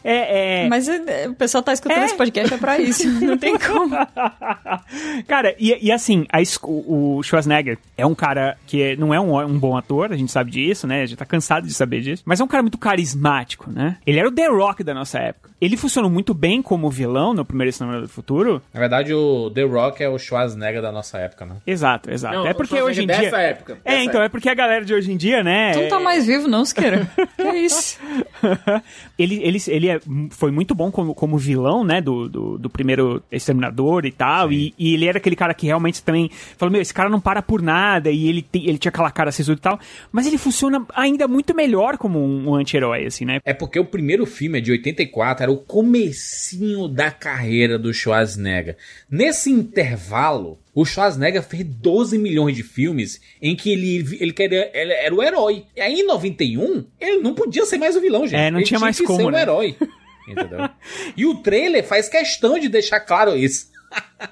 É, 0.09 0.63
é... 0.63 0.69
Mas 0.69 0.87
é, 0.87 1.27
o 1.27 1.33
pessoal 1.33 1.61
tá 1.61 1.73
escutando 1.73 1.97
É. 2.01 2.05
esse 2.05 2.15
podcast 2.15 2.53
é 2.53 2.57
pra 2.57 2.79
isso. 2.79 3.07
Não 3.19 3.37
tem 3.37 3.57
como. 3.59 3.93
cara, 5.27 5.53
e, 5.59 5.77
e 5.85 5.91
assim, 5.91 6.25
a 6.31 6.37
o 6.63 7.21
Schwarzenegger 7.23 7.77
é 7.97 8.05
um 8.05 8.15
cara 8.15 8.57
que 8.65 8.81
é- 8.81 8.95
não 8.95 9.13
é 9.13 9.19
um, 9.19 9.37
um 9.45 9.59
bom 9.59 9.75
ator, 9.75 10.11
a 10.13 10.15
gente 10.15 10.31
sabe 10.31 10.51
disso, 10.51 10.87
né? 10.87 11.01
A 11.01 11.05
gente 11.05 11.17
tá 11.17 11.25
cansado 11.25 11.67
de 11.67 11.73
saber 11.73 12.01
disso. 12.01 12.23
Mas 12.25 12.39
é 12.39 12.43
um 12.43 12.47
cara 12.47 12.63
muito 12.63 12.77
carismático, 12.77 13.69
né? 13.69 13.97
Ele 14.05 14.19
era 14.19 14.27
o 14.27 14.31
The 14.31 14.47
Rock 14.47 14.83
da 14.83 14.93
nossa 14.93 15.19
época. 15.19 15.49
Ele 15.59 15.75
funcionou 15.75 16.09
muito 16.09 16.33
bem 16.35 16.61
como 16.61 16.89
vilão 16.89 17.33
no 17.33 17.43
primeiro 17.43 17.69
Exterminador 17.69 18.07
do 18.07 18.13
Futuro. 18.13 18.61
Na 18.73 18.79
verdade, 18.79 19.13
o 19.13 19.49
The 19.49 19.63
Rock 19.63 20.03
é 20.03 20.07
o 20.07 20.17
Schwarzenegger 20.19 20.81
da 20.81 20.91
nossa 20.91 21.17
época, 21.17 21.45
né? 21.45 21.55
Exato, 21.65 22.11
exato. 22.11 22.35
Não, 22.35 22.47
é 22.47 22.53
porque 22.53 22.75
hoje 22.81 23.03
em 23.03 23.07
Schwarzenegger 23.07 23.19
dia. 23.19 23.31
dessa 23.31 23.41
época, 23.41 23.77
É, 23.83 24.03
então, 24.03 24.21
é 24.21 24.29
porque 24.29 24.47
a 24.49 24.53
galera 24.53 24.85
de 24.85 24.93
hoje 24.93 25.11
em 25.11 25.17
dia, 25.17 25.43
né? 25.43 25.71
Tu 25.73 25.81
não 25.81 25.89
tá 25.89 25.99
é- 25.99 26.03
mais 26.03 26.25
vivo, 26.27 26.47
não, 26.47 26.63
Siqueira. 26.63 27.07
Que 27.37 27.57
isso? 27.57 27.97
ele 29.17 29.41
ele, 29.43 29.57
ele 29.67 29.89
é, 29.89 29.96
foi 30.31 30.51
muito 30.51 30.73
bom 30.75 30.91
como, 30.91 31.13
como 31.13 31.37
vilão, 31.37 31.83
né? 31.83 32.01
Do, 32.01 32.27
do, 32.29 32.57
do 32.57 32.69
primeiro 32.69 33.21
Exterminador 33.31 34.05
e 34.05 34.11
tal. 34.11 34.51
E, 34.51 34.73
e 34.77 34.93
ele 34.93 35.05
era 35.05 35.17
aquele 35.17 35.35
cara 35.35 35.53
que 35.53 35.65
realmente 35.65 36.01
também 36.03 36.29
falou: 36.57 36.71
Meu, 36.71 36.81
esse 36.81 36.93
cara 36.93 37.09
não 37.09 37.19
para 37.19 37.41
por 37.41 37.61
nada. 37.61 38.09
E 38.11 38.27
ele, 38.27 38.41
tem- 38.41 38.67
ele 38.67 38.77
tinha 38.77 38.89
aquela 38.89 39.11
cara 39.11 39.31
sisuda 39.31 39.57
e 39.57 39.61
tal. 39.61 39.79
Mas 40.11 40.25
ele 40.27 40.37
funciona 40.37 40.85
ainda 40.95 41.27
muito 41.27 41.55
melhor 41.55 41.97
como 41.97 42.19
um, 42.19 42.49
um 42.49 42.55
anti-herói, 42.55 43.05
assim, 43.05 43.25
né? 43.25 43.39
É 43.45 43.53
porque 43.53 43.79
o 43.79 43.85
primeiro 43.85 44.25
filme 44.25 44.57
é 44.57 44.61
de 44.61 44.71
84, 44.71 45.43
era 45.43 45.51
o 45.51 45.57
comecinho 45.57 46.87
da 46.87 47.11
carreira 47.11 47.77
do 47.77 47.93
Schwarzenegger. 47.93 48.77
Nesse 49.09 49.49
intervalo, 49.51 50.57
o 50.79 50.85
Schwarzenegger 50.85 51.41
fez 51.41 51.63
12 51.63 52.19
milhões 52.19 52.55
de 52.55 52.61
filmes 52.61 53.19
em 53.41 53.55
que 53.55 53.71
ele, 53.71 54.17
ele, 54.21 54.31
queria, 54.31 54.69
ele 54.75 54.93
era 54.93 55.15
o 55.15 55.23
herói. 55.23 55.65
E 55.75 55.81
aí 55.81 56.01
em 56.01 56.05
91, 56.05 56.85
ele 57.01 57.17
não 57.17 57.33
podia 57.33 57.65
ser 57.65 57.79
mais 57.79 57.95
o 57.95 57.99
vilão, 57.99 58.27
gente. 58.27 58.39
É, 58.39 58.51
não 58.51 58.59
ele 58.59 58.67
tinha 58.67 58.79
mais 58.79 58.95
que 58.95 59.03
como, 59.03 59.17
ser 59.17 59.25
o 59.25 59.31
né? 59.31 59.41
herói. 59.41 59.75
Entendeu? 60.27 60.69
e 61.17 61.25
o 61.25 61.41
trailer 61.41 61.83
faz 61.83 62.07
questão 62.07 62.59
de 62.59 62.69
deixar 62.69 62.99
claro 62.99 63.35
isso. 63.35 63.71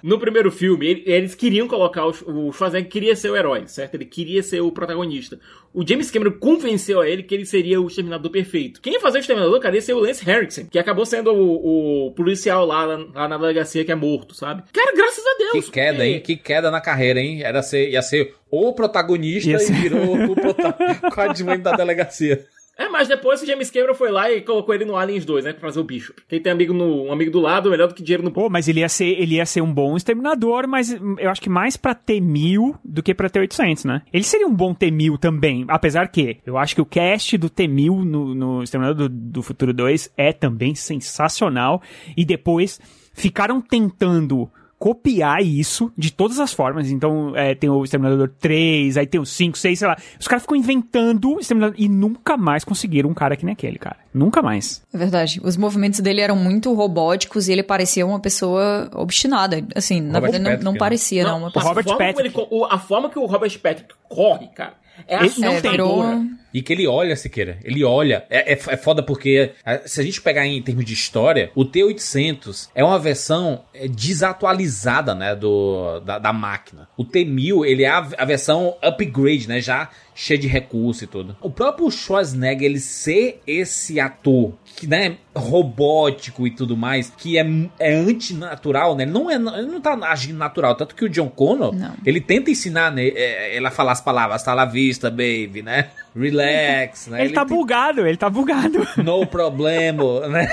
No 0.01 0.19
primeiro 0.19 0.51
filme, 0.51 0.87
ele- 0.87 1.03
eles 1.05 1.35
queriam 1.35 1.67
colocar 1.67 2.05
o, 2.07 2.09
o 2.49 2.51
Schwarzenegger 2.51 2.89
queria 2.91 3.15
ser 3.15 3.29
o 3.29 3.35
herói, 3.35 3.67
certo? 3.67 3.93
Ele 3.95 4.05
queria 4.05 4.41
ser 4.41 4.59
o 4.61 4.71
protagonista. 4.71 5.39
O 5.73 5.87
James 5.87 6.09
Cameron 6.09 6.31
convenceu 6.39 7.01
a 7.01 7.07
ele 7.07 7.21
que 7.23 7.33
ele 7.35 7.45
seria 7.45 7.79
o 7.79 7.87
Exterminador 7.87 8.31
perfeito. 8.31 8.81
Quem 8.81 8.93
ia 8.93 8.99
fazer 8.99 9.19
o 9.19 9.21
Exterminador, 9.21 9.59
cara, 9.59 9.75
ia 9.75 9.81
ser 9.81 9.93
o 9.93 9.99
Lance 9.99 10.27
Henriksen, 10.27 10.65
que 10.65 10.79
acabou 10.79 11.05
sendo 11.05 11.31
o, 11.33 12.07
o 12.07 12.11
policial 12.13 12.65
lá, 12.65 12.85
lá 12.85 13.27
na 13.27 13.37
delegacia 13.37 13.85
que 13.85 13.91
é 13.91 13.95
morto, 13.95 14.33
sabe? 14.33 14.63
Cara, 14.73 14.91
graças 14.95 15.23
a 15.25 15.37
Deus. 15.37 15.65
Que 15.65 15.71
queda, 15.71 16.03
É. 16.05 16.09
hein? 16.09 16.19
Que 16.21 16.35
queda 16.35 16.71
na 16.71 16.81
carreira, 16.81 17.19
hein? 17.19 17.43
Era 17.43 17.61
ser, 17.61 17.89
ia 17.89 18.01
ser 18.01 18.33
o 18.49 18.73
protagonista 18.73 19.49
Ia 19.51 19.59
ser- 19.59 19.73
e 19.73 19.75
virou 19.81 20.31
o 20.31 20.33
prota- 20.35 20.73
coadjuvante 21.13 21.61
da 21.61 21.73
delegacia. 21.73 22.45
É, 22.77 22.89
mas 22.89 23.07
depois 23.07 23.41
o 23.41 23.45
James 23.45 23.71
Cameron 23.71 23.93
foi 23.93 24.11
lá 24.11 24.29
e 24.29 24.41
colocou 24.41 24.75
ele 24.75 24.83
no 24.83 24.97
Aliens 24.97 25.23
2, 25.23 25.45
né? 25.45 25.53
Pra 25.53 25.61
fazer 25.61 25.79
o 25.79 25.83
bicho. 25.83 26.13
Quem 26.27 26.41
tem 26.41 26.51
amigo 26.51 26.73
no, 26.73 27.05
um 27.05 27.11
amigo 27.11 27.31
do 27.31 27.39
lado, 27.39 27.69
melhor 27.69 27.87
do 27.87 27.95
que 27.95 28.03
dinheiro 28.03 28.23
no 28.23 28.31
Pô, 28.31 28.49
mas 28.49 28.67
ele 28.67 28.81
ia 28.81 28.89
ser, 28.89 29.05
ele 29.05 29.35
ia 29.35 29.45
ser 29.45 29.61
um 29.61 29.73
bom 29.73 29.95
exterminador, 29.95 30.67
mas 30.67 30.91
eu 31.17 31.29
acho 31.29 31.41
que 31.41 31.49
mais 31.49 31.77
pra 31.77 31.95
ter 31.95 32.19
mil 32.19 32.75
do 32.83 33.01
que 33.01 33.13
pra 33.13 33.29
ter 33.29 33.39
800, 33.39 33.85
né? 33.85 34.01
Ele 34.11 34.23
seria 34.23 34.47
um 34.47 34.53
bom 34.53 34.73
T-1000 34.73 35.17
também, 35.17 35.65
apesar 35.69 36.09
que 36.09 36.37
eu 36.45 36.57
acho 36.57 36.75
que 36.75 36.81
o 36.81 36.85
cast 36.85 37.37
do 37.37 37.49
T-1000 37.49 38.03
no, 38.03 38.35
no 38.35 38.63
Exterminador 38.63 39.07
do, 39.07 39.15
do 39.15 39.41
Futuro 39.41 39.73
2 39.73 40.11
é 40.17 40.33
também 40.33 40.75
sensacional. 40.75 41.81
E 42.17 42.25
depois 42.25 42.79
ficaram 43.13 43.61
tentando 43.61 44.49
copiar 44.85 45.41
isso 45.41 45.91
de 45.97 46.13
todas 46.13 46.39
as 46.39 46.53
formas. 46.53 46.91
Então, 46.91 47.35
é, 47.35 47.55
tem 47.55 47.67
o 47.67 47.83
Exterminador 47.83 48.29
3, 48.39 48.97
aí 48.97 49.07
tem 49.07 49.19
o 49.19 49.25
5, 49.25 49.57
6, 49.57 49.79
sei 49.79 49.87
lá. 49.87 49.97
Os 50.19 50.27
caras 50.27 50.43
ficam 50.43 50.55
inventando 50.55 51.39
Exterminador 51.39 51.75
e 51.75 51.89
nunca 51.89 52.37
mais 52.37 52.63
conseguiram 52.63 53.09
um 53.09 53.13
cara 53.15 53.35
que 53.35 53.43
nem 53.43 53.53
aquele, 53.53 53.79
cara. 53.79 53.97
Nunca 54.13 54.43
mais. 54.43 54.83
É 54.93 54.97
verdade. 54.99 55.41
Os 55.43 55.57
movimentos 55.57 56.01
dele 56.01 56.21
eram 56.21 56.35
muito 56.35 56.71
robóticos 56.71 57.47
e 57.47 57.51
ele 57.51 57.63
parecia 57.63 58.05
uma 58.05 58.19
pessoa 58.19 58.87
obstinada. 58.93 59.65
Assim, 59.73 59.99
na 59.99 60.19
Robert 60.19 60.33
verdade, 60.33 60.43
não, 60.43 60.51
Patrick, 60.51 60.65
não 60.65 60.71
né? 60.73 60.77
parecia, 60.77 61.23
não. 61.23 61.37
Uma 61.39 61.47
a, 61.47 61.51
pessoa... 61.51 61.69
Robert 61.69 61.85
forma 61.85 62.05
Patrick. 62.05 62.39
ele 62.39 62.65
a 62.69 62.77
forma 62.77 63.09
que 63.09 63.17
o 63.17 63.25
Robert 63.25 63.59
Patrick 63.59 63.89
corre, 64.07 64.49
cara, 64.49 64.75
É 65.07 65.15
Ele 65.17 65.25
não 65.25 65.33
tem. 65.35 65.47
assustadora. 65.49 66.21
E 66.53 66.61
que 66.61 66.71
ele 66.71 66.87
olha, 66.87 67.17
Siqueira. 67.17 67.57
Ele 67.65 67.83
olha. 67.83 68.25
É, 68.29 68.53
é, 68.53 68.53
é 68.53 68.77
foda 68.77 69.03
porque, 69.03 69.51
se 69.85 69.99
a 69.99 70.03
gente 70.03 70.21
pegar 70.21 70.47
em 70.47 70.61
termos 70.61 70.85
de 70.85 70.93
história, 70.93 71.51
o 71.53 71.65
T800 71.65 72.69
é 72.73 72.81
uma 72.81 72.97
versão 72.97 73.65
é, 73.73 73.89
desatualizada, 73.89 75.13
né, 75.13 75.35
do, 75.35 75.99
da, 75.99 76.17
da 76.17 76.31
máquina. 76.31 76.87
O 76.95 77.03
T1000, 77.03 77.65
ele 77.65 77.83
é 77.83 77.89
a, 77.89 78.07
a 78.17 78.23
versão 78.23 78.77
upgrade, 78.81 79.49
né, 79.49 79.59
já 79.59 79.89
cheia 80.15 80.39
de 80.39 80.47
recurso 80.47 81.03
e 81.03 81.07
tudo. 81.07 81.35
O 81.41 81.49
próprio 81.49 81.91
Schwarzenegger, 81.91 82.63
ele 82.63 82.79
ser 82.79 83.41
esse 83.45 83.99
ator 83.99 84.53
né, 84.83 85.17
robótico 85.35 86.45
e 86.45 86.51
tudo 86.51 86.75
mais, 86.75 87.11
que 87.17 87.37
é, 87.37 87.45
é 87.79 87.93
antinatural, 87.93 88.95
né, 88.95 89.03
ele 89.03 89.11
não, 89.11 89.29
é, 89.29 89.35
ele 89.35 89.67
não 89.67 89.79
tá 89.81 89.93
agindo 90.09 90.37
natural. 90.37 90.75
Tanto 90.75 90.93
que 90.95 91.05
o 91.05 91.09
John 91.09 91.29
Connor, 91.29 91.73
Não. 91.73 91.93
ele 92.05 92.19
tenta 92.19 92.51
ensinar 92.51 92.91
né, 92.91 93.07
é, 93.07 93.55
ele 93.55 93.65
a 93.65 93.71
falar 93.71 93.93
as 93.93 94.01
palavras, 94.01 94.43
tá 94.43 94.53
la 94.53 94.65
vista, 94.65 95.09
baby, 95.09 95.61
né, 95.63 95.89
relax, 96.15 97.07
né. 97.07 97.23
Ele, 97.23 97.33
tá 97.33 97.45
tem- 97.45 97.55
bugado, 97.57 98.05
ele 98.05 98.17
tá 98.17 98.29
bugado. 98.29 98.85
No 99.03 99.25
problema, 99.27 100.27
né? 100.27 100.47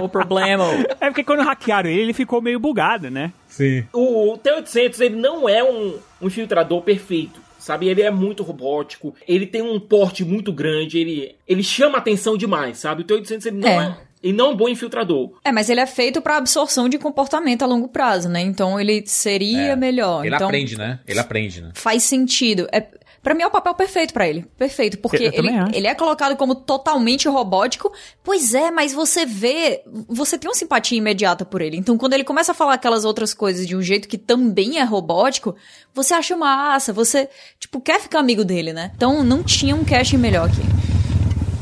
No 0.00 0.08
problema. 0.08 0.64
É 1.00 1.06
porque 1.08 1.24
quando 1.24 1.42
hackearam 1.42 1.88
ele, 1.88 2.02
ele 2.02 2.12
ficou 2.12 2.40
meio 2.42 2.58
bugado, 2.60 3.10
né? 3.10 3.32
Sim. 3.48 3.84
O 3.92 4.36
T-800, 4.42 5.00
ele 5.00 5.16
não 5.16 5.48
é 5.48 5.64
um, 5.64 5.98
um 6.20 6.26
infiltrador 6.26 6.82
perfeito. 6.82 7.40
Sabe, 7.68 7.86
ele 7.86 8.00
é 8.00 8.10
muito 8.10 8.42
robótico, 8.42 9.14
ele 9.28 9.46
tem 9.46 9.60
um 9.60 9.78
porte 9.78 10.24
muito 10.24 10.50
grande, 10.50 10.98
ele, 10.98 11.36
ele 11.46 11.62
chama 11.62 11.98
atenção 11.98 12.34
demais, 12.34 12.78
sabe? 12.78 13.02
O 13.02 13.04
T-800 13.04 13.44
ele 13.44 13.58
não 13.58 13.68
É. 13.68 13.84
é. 13.88 13.96
ele 14.22 14.32
não 14.32 14.46
é 14.46 14.48
um 14.48 14.56
bom 14.56 14.70
infiltrador. 14.70 15.32
É, 15.44 15.52
mas 15.52 15.68
ele 15.68 15.78
é 15.80 15.86
feito 15.86 16.22
pra 16.22 16.38
absorção 16.38 16.88
de 16.88 16.96
comportamento 16.96 17.62
a 17.62 17.66
longo 17.66 17.86
prazo, 17.88 18.26
né? 18.26 18.40
Então 18.40 18.80
ele 18.80 19.04
seria 19.06 19.72
É. 19.72 19.76
melhor. 19.76 20.24
Ele 20.24 20.34
então, 20.34 20.48
aprende, 20.48 20.78
né? 20.78 20.98
Ele 21.06 21.18
aprende, 21.20 21.60
né? 21.60 21.70
Faz 21.74 22.04
sentido. 22.04 22.66
É, 22.72 22.86
para 23.22 23.34
mim 23.34 23.42
é 23.42 23.46
o 23.46 23.50
papel 23.50 23.74
perfeito 23.74 24.12
pra 24.14 24.28
ele. 24.28 24.44
Perfeito, 24.56 24.98
porque 24.98 25.16
Eu- 25.24 25.32
eu 25.32 25.44
ele, 25.44 25.48
ele 25.76 25.86
é 25.86 25.94
colocado 25.94 26.36
como 26.36 26.54
totalmente 26.54 27.28
robótico. 27.28 27.92
Pois 28.22 28.54
é, 28.54 28.70
mas 28.70 28.92
você 28.92 29.26
vê, 29.26 29.82
você 30.08 30.38
tem 30.38 30.48
uma 30.48 30.54
simpatia 30.56 30.96
imediata 30.98 31.44
por 31.44 31.60
ele. 31.60 31.76
Então 31.76 31.98
quando 31.98 32.12
ele 32.14 32.24
começa 32.24 32.52
a 32.52 32.54
falar 32.54 32.74
aquelas 32.74 33.04
outras 33.04 33.34
coisas 33.34 33.66
de 33.66 33.74
um 33.76 33.82
jeito 33.82 34.08
que 34.08 34.18
também 34.18 34.78
é 34.78 34.84
robótico, 34.84 35.54
você 35.94 36.14
acha 36.14 36.36
massa, 36.36 36.92
você, 36.92 37.28
tipo, 37.58 37.80
quer 37.80 38.00
ficar 38.00 38.20
amigo 38.20 38.44
dele, 38.44 38.72
né? 38.72 38.92
Então 38.96 39.22
não 39.24 39.42
tinha 39.42 39.74
um 39.74 39.84
casting 39.84 40.16
melhor 40.18 40.48
aqui. 40.48 40.62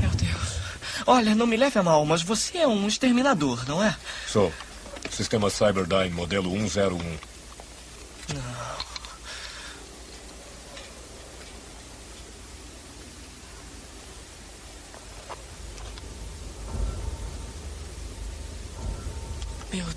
Meu 0.00 0.10
Deus. 0.10 0.60
Olha, 1.06 1.34
não 1.34 1.46
me 1.46 1.56
leve 1.56 1.78
a 1.78 1.82
mal, 1.82 2.04
mas 2.04 2.22
você 2.22 2.58
é 2.58 2.66
um 2.68 2.86
exterminador, 2.86 3.64
não 3.66 3.82
é? 3.82 3.94
Sou. 4.26 4.52
Sistema 5.10 5.48
Cyberdyne, 5.48 6.10
modelo 6.10 6.50
101. 6.50 6.98
Meu 6.98 8.75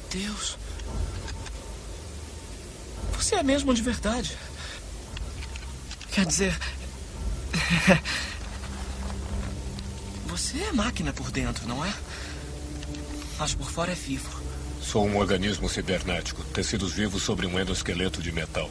Deus. 0.10 0.58
Você 3.14 3.36
é 3.36 3.44
mesmo 3.44 3.74
de 3.74 3.82
verdade. 3.82 4.38
Quer 6.12 6.26
dizer. 6.26 6.58
Você 10.28 10.58
é 10.60 10.72
máquina 10.72 11.14
por 11.14 11.32
dentro, 11.32 11.68
não 11.68 11.84
é? 11.86 11.94
Mas 13.38 13.54
por 13.54 13.70
fora 13.70 13.92
é 13.92 13.96
vivo. 13.96 14.42
Sou 14.82 15.06
um 15.06 15.18
organismo 15.18 15.70
cibernético, 15.70 16.44
tecidos 16.46 16.94
vivos 16.94 17.22
sobre 17.22 17.46
um 17.46 17.60
endoesqueleto 17.60 18.22
de 18.22 18.32
metal. 18.32 18.70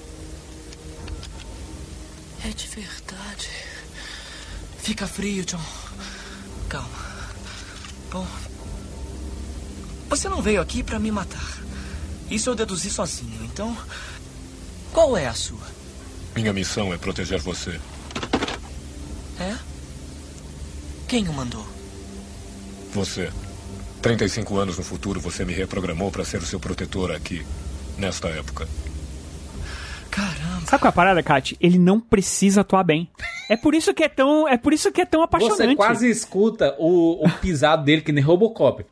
É 2.44 2.48
de 2.48 2.66
verdade. 2.66 3.50
Fica 4.78 5.06
frio, 5.06 5.44
John. 5.44 5.60
Calma. 6.68 6.88
Bom. 8.10 8.26
Você 10.08 10.28
não 10.28 10.42
veio 10.42 10.60
aqui 10.60 10.82
pra 10.82 10.98
me 10.98 11.10
matar. 11.10 11.58
Isso 12.30 12.50
eu 12.50 12.54
deduzi 12.54 12.90
sozinho, 12.90 13.44
então. 13.44 13.76
Qual 14.92 15.16
é 15.16 15.26
a 15.26 15.34
sua? 15.34 15.66
Minha 16.34 16.52
missão 16.52 16.92
é 16.92 16.98
proteger 16.98 17.40
você. 17.40 17.80
É? 19.38 19.56
Quem 21.06 21.28
o 21.28 21.32
mandou? 21.32 21.66
Você. 22.92 23.30
35 24.02 24.56
anos 24.56 24.78
no 24.78 24.84
futuro, 24.84 25.20
você 25.20 25.44
me 25.44 25.52
reprogramou 25.52 26.10
para 26.10 26.24
ser 26.24 26.38
o 26.38 26.46
seu 26.46 26.60
protetor 26.60 27.10
aqui, 27.12 27.44
nesta 27.96 28.28
época. 28.28 28.68
Caramba. 30.10 30.57
Sabe 30.68 30.82
qual 30.82 30.88
é 30.88 30.90
a 30.90 30.92
parada, 30.92 31.22
Kat? 31.22 31.56
Ele 31.60 31.78
não 31.78 31.98
precisa 31.98 32.60
atuar 32.60 32.84
bem. 32.84 33.08
É 33.48 33.56
por 33.56 33.74
isso 33.74 33.94
que 33.94 34.04
é 34.04 34.08
tão, 34.08 34.46
é 34.46 34.58
por 34.58 34.74
isso 34.74 34.92
que 34.92 35.00
é 35.00 35.06
tão 35.06 35.22
apaixonante. 35.22 35.56
Você 35.70 35.74
quase 35.74 36.10
escuta 36.10 36.76
o, 36.78 37.24
o 37.24 37.30
pisado 37.40 37.82
dele 37.84 38.02
que 38.02 38.12
nem 38.12 38.22
Robocop. 38.22 38.84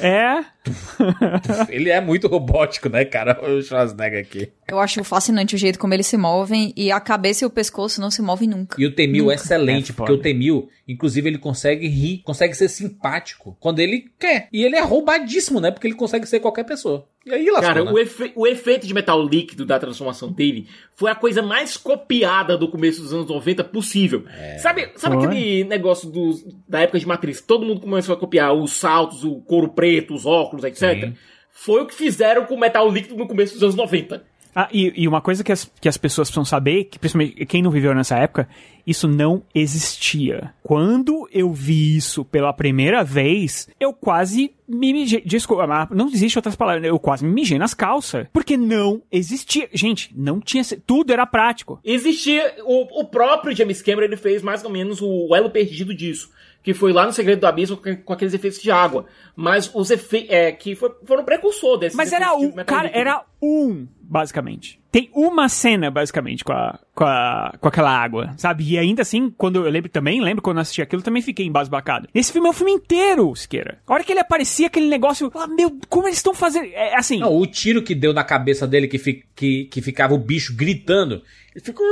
É. 0.00 0.44
Ele 1.68 1.88
é 1.88 2.00
muito 2.00 2.26
robótico, 2.28 2.88
né, 2.88 3.04
cara? 3.04 3.38
O 3.48 3.62
Schwarzenegger 3.62 4.20
aqui. 4.20 4.50
Eu 4.66 4.78
acho 4.80 5.02
fascinante 5.04 5.54
o 5.54 5.58
jeito 5.58 5.78
como 5.78 5.94
eles 5.94 6.06
se 6.06 6.16
movem 6.16 6.72
e 6.76 6.90
a 6.92 7.00
cabeça 7.00 7.44
e 7.44 7.46
o 7.46 7.50
pescoço 7.50 8.00
não 8.00 8.10
se 8.10 8.20
movem 8.20 8.48
nunca. 8.48 8.76
E 8.80 8.84
o 8.84 8.92
T-1000 8.94 9.30
é 9.30 9.34
excelente, 9.34 9.92
É 9.92 9.94
porque 9.94 10.12
o 10.12 10.18
T-1000, 10.18 10.66
inclusive, 10.86 11.28
ele 11.28 11.38
consegue 11.38 11.86
rir, 11.88 12.18
consegue 12.24 12.54
ser 12.54 12.68
simpático 12.68 13.56
quando 13.60 13.78
ele 13.80 14.10
quer. 14.18 14.48
E 14.52 14.62
ele 14.64 14.76
é 14.76 14.80
roubadíssimo, 14.82 15.60
né? 15.60 15.70
Porque 15.70 15.86
ele 15.86 15.94
consegue 15.94 16.26
ser 16.26 16.40
qualquer 16.40 16.64
pessoa. 16.64 17.06
E 17.24 17.32
aí 17.32 17.46
lascou, 17.46 17.62
Cara, 17.62 17.84
né? 17.84 17.92
o, 17.92 17.98
efe- 17.98 18.32
o 18.34 18.46
efeito 18.46 18.86
de 18.86 18.92
metal 18.92 19.22
líquido 19.22 19.64
da 19.64 19.78
transformação 19.78 20.30
dele 20.32 20.66
foi 20.94 21.10
a 21.10 21.14
coisa 21.14 21.40
mais 21.42 21.76
copiada 21.76 22.56
do 22.56 22.68
começo 22.68 23.00
dos 23.02 23.12
anos 23.12 23.26
90 23.28 23.62
possível. 23.64 24.24
Sabe, 24.58 24.90
sabe 24.96 25.16
Foi. 25.16 25.26
aquele 25.26 25.64
negócio 25.64 26.10
dos- 26.10 26.44
da 26.68 26.80
época 26.80 26.98
de 26.98 27.06
Matrix? 27.06 27.40
Todo 27.40 27.64
mundo 27.64 27.80
começou 27.80 28.14
a 28.14 28.18
copiar 28.18 28.52
os 28.52 28.72
saltos, 28.72 29.22
o 29.24 29.36
couro 29.42 29.68
preto, 29.68 30.14
os 30.14 30.26
óculos, 30.26 30.64
etc. 30.64 31.00
Sim. 31.06 31.14
Foi 31.52 31.82
o 31.82 31.86
que 31.86 31.94
fizeram 31.94 32.44
com 32.46 32.54
o 32.54 32.60
metal 32.60 32.88
líquido 32.90 33.16
no 33.16 33.26
começo 33.26 33.54
dos 33.54 33.62
anos 33.62 33.74
90. 33.74 34.24
Ah, 34.54 34.68
e, 34.72 34.92
e 34.96 35.08
uma 35.08 35.20
coisa 35.20 35.44
que 35.44 35.52
as, 35.52 35.70
que 35.80 35.88
as 35.88 35.96
pessoas 35.96 36.28
precisam 36.28 36.44
saber, 36.44 36.84
que 36.84 36.98
principalmente 36.98 37.46
quem 37.46 37.62
não 37.62 37.70
viveu 37.70 37.94
nessa 37.94 38.16
época, 38.16 38.48
isso 38.88 39.06
não 39.06 39.42
existia. 39.54 40.54
Quando 40.62 41.28
eu 41.30 41.52
vi 41.52 41.96
isso 41.96 42.24
pela 42.24 42.54
primeira 42.54 43.04
vez, 43.04 43.68
eu 43.78 43.92
quase 43.92 44.50
me 44.66 44.94
mijei. 44.94 45.20
Desculpa, 45.20 45.66
não 45.90 46.08
existe 46.08 46.38
outras 46.38 46.56
palavras. 46.56 46.84
Eu 46.84 46.98
quase 46.98 47.22
me 47.22 47.30
mijei 47.30 47.58
nas 47.58 47.74
calças. 47.74 48.26
Porque 48.32 48.56
não 48.56 49.02
existia. 49.12 49.68
Gente, 49.74 50.10
não 50.16 50.40
tinha. 50.40 50.64
Tudo 50.86 51.12
era 51.12 51.26
prático. 51.26 51.78
Existia, 51.84 52.56
o, 52.64 53.00
o 53.02 53.04
próprio 53.04 53.54
James 53.54 53.82
Cameron 53.82 54.06
ele 54.06 54.16
fez 54.16 54.42
mais 54.42 54.64
ou 54.64 54.70
menos 54.70 55.02
o, 55.02 55.34
elo 55.36 55.50
perdido 55.50 55.94
disso. 55.94 56.30
Que 56.62 56.72
foi 56.72 56.92
lá 56.92 57.06
no 57.06 57.12
Segredo 57.12 57.40
do 57.40 57.46
Abismo 57.46 57.76
com, 57.76 58.12
aqueles 58.12 58.34
efeitos 58.34 58.60
de 58.60 58.70
água. 58.70 59.04
Mas 59.36 59.70
os 59.74 59.90
efeitos. 59.90 60.30
É, 60.30 60.50
que 60.50 60.74
foi, 60.74 60.94
foram 61.04 61.24
precursor 61.24 61.76
desses 61.76 61.96
Mas 61.96 62.10
era 62.12 62.34
um. 62.34 62.52
Cara, 62.52 62.90
era 62.92 63.22
um, 63.40 63.86
basicamente. 64.08 64.80
Tem 64.90 65.10
uma 65.14 65.48
cena, 65.50 65.90
basicamente, 65.90 66.42
com, 66.42 66.52
a, 66.52 66.78
com, 66.94 67.04
a, 67.04 67.54
com 67.60 67.68
aquela 67.68 67.90
água, 67.90 68.32
sabe? 68.38 68.64
E 68.64 68.78
ainda 68.78 69.02
assim, 69.02 69.30
quando 69.36 69.56
eu 69.64 69.70
lembro 69.70 69.90
também, 69.90 70.20
lembro 70.20 70.42
quando 70.42 70.56
eu 70.56 70.62
assisti 70.62 70.80
aquilo, 70.80 71.02
também 71.02 71.20
fiquei 71.20 71.44
embasbacado. 71.46 72.08
Esse 72.14 72.32
filme 72.32 72.48
é 72.48 72.50
o 72.50 72.54
filme 72.54 72.72
inteiro, 72.72 73.36
Siqueira. 73.36 73.78
A 73.86 73.92
hora 73.92 74.02
que 74.02 74.10
ele 74.10 74.20
aparecia, 74.20 74.66
aquele 74.68 74.88
negócio. 74.88 75.30
Ah, 75.34 75.46
meu, 75.46 75.78
como 75.90 76.06
eles 76.08 76.16
estão 76.18 76.32
fazendo. 76.32 76.64
É 76.72 76.96
assim. 76.96 77.18
Não, 77.18 77.36
o 77.36 77.46
tiro 77.46 77.82
que 77.82 77.94
deu 77.94 78.14
na 78.14 78.24
cabeça 78.24 78.66
dele, 78.66 78.88
que, 78.88 78.98
fi- 78.98 79.24
que, 79.36 79.66
que 79.66 79.82
ficava 79.82 80.14
o 80.14 80.18
bicho 80.18 80.56
gritando, 80.56 81.22
ele 81.54 81.64
ficou... 81.64 81.86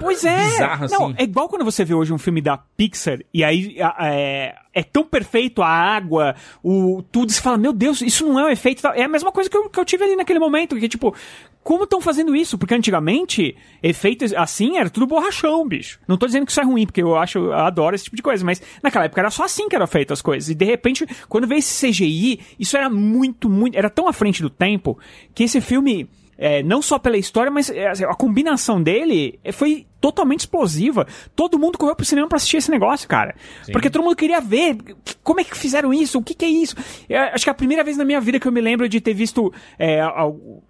Pois 0.00 0.24
é. 0.24 0.36
Bizarro, 0.44 0.86
Não, 0.90 1.06
assim. 1.06 1.14
é 1.18 1.22
igual 1.24 1.48
quando 1.48 1.64
você 1.64 1.84
vê 1.84 1.94
hoje 1.94 2.12
um 2.12 2.18
filme 2.18 2.40
da 2.40 2.56
Pixar 2.56 3.18
e 3.32 3.42
aí 3.44 3.76
é, 4.00 4.54
é 4.74 4.82
tão 4.82 5.04
perfeito 5.04 5.62
a 5.62 5.68
água, 5.68 6.34
o 6.62 7.02
tudo, 7.12 7.32
você 7.32 7.40
fala, 7.40 7.56
meu 7.56 7.72
Deus, 7.72 8.02
isso 8.02 8.26
não 8.26 8.40
é 8.40 8.44
um 8.46 8.50
efeito. 8.50 8.86
É 8.88 9.04
a 9.04 9.08
mesma 9.08 9.30
coisa 9.30 9.48
que 9.48 9.56
eu, 9.56 9.70
que 9.70 9.78
eu 9.78 9.84
tive 9.84 10.04
ali 10.04 10.16
naquele 10.16 10.38
momento, 10.38 10.76
que 10.76 10.88
tipo, 10.88 11.14
como 11.62 11.84
estão 11.84 12.00
fazendo 12.00 12.36
isso? 12.36 12.58
Porque 12.58 12.74
antigamente, 12.74 13.56
efeitos 13.82 14.34
assim 14.34 14.76
era 14.76 14.90
tudo 14.90 15.06
borrachão, 15.06 15.66
bicho. 15.66 15.98
Não 16.06 16.18
tô 16.18 16.26
dizendo 16.26 16.44
que 16.44 16.52
isso 16.52 16.60
é 16.60 16.64
ruim, 16.64 16.84
porque 16.84 17.02
eu 17.02 17.16
acho, 17.16 17.38
eu 17.38 17.52
adoro 17.54 17.94
esse 17.94 18.04
tipo 18.04 18.16
de 18.16 18.22
coisa, 18.22 18.44
mas 18.44 18.60
naquela 18.82 19.06
época 19.06 19.20
era 19.20 19.30
só 19.30 19.44
assim 19.44 19.68
que 19.68 19.76
eram 19.76 19.86
feitas 19.86 20.18
as 20.18 20.22
coisas. 20.22 20.50
E 20.50 20.54
de 20.54 20.64
repente, 20.64 21.06
quando 21.28 21.46
veio 21.46 21.60
esse 21.60 21.86
CGI, 21.86 22.40
isso 22.58 22.76
era 22.76 22.90
muito, 22.90 23.48
muito, 23.48 23.76
era 23.76 23.88
tão 23.88 24.08
à 24.08 24.12
frente 24.12 24.42
do 24.42 24.50
tempo 24.50 24.98
que 25.34 25.44
esse 25.44 25.60
filme 25.60 26.08
é, 26.36 26.62
não 26.62 26.82
só 26.82 26.98
pela 26.98 27.16
história, 27.16 27.50
mas 27.50 27.70
é, 27.70 27.88
assim, 27.88 28.04
a 28.04 28.14
combinação 28.14 28.82
dele 28.82 29.38
é, 29.42 29.52
foi 29.52 29.86
totalmente 30.04 30.40
explosiva. 30.40 31.06
Todo 31.34 31.58
mundo 31.58 31.78
correu 31.78 31.96
pro 31.96 32.04
cinema 32.04 32.28
pra 32.28 32.36
assistir 32.36 32.58
esse 32.58 32.70
negócio, 32.70 33.08
cara. 33.08 33.34
Porque 33.72 33.88
todo 33.88 34.02
mundo 34.04 34.14
queria 34.14 34.38
ver 34.38 34.76
como 35.22 35.40
é 35.40 35.44
que 35.44 35.56
fizeram 35.56 35.94
isso, 35.94 36.18
o 36.18 36.22
que 36.22 36.34
que 36.34 36.44
é 36.44 36.48
isso. 36.48 36.76
Eu 37.08 37.18
acho 37.22 37.42
que 37.42 37.48
é 37.48 37.52
a 37.52 37.54
primeira 37.54 37.82
vez 37.82 37.96
na 37.96 38.04
minha 38.04 38.20
vida 38.20 38.38
que 38.38 38.46
eu 38.46 38.52
me 38.52 38.60
lembro 38.60 38.86
de 38.86 39.00
ter 39.00 39.14
visto, 39.14 39.50
é, 39.78 40.02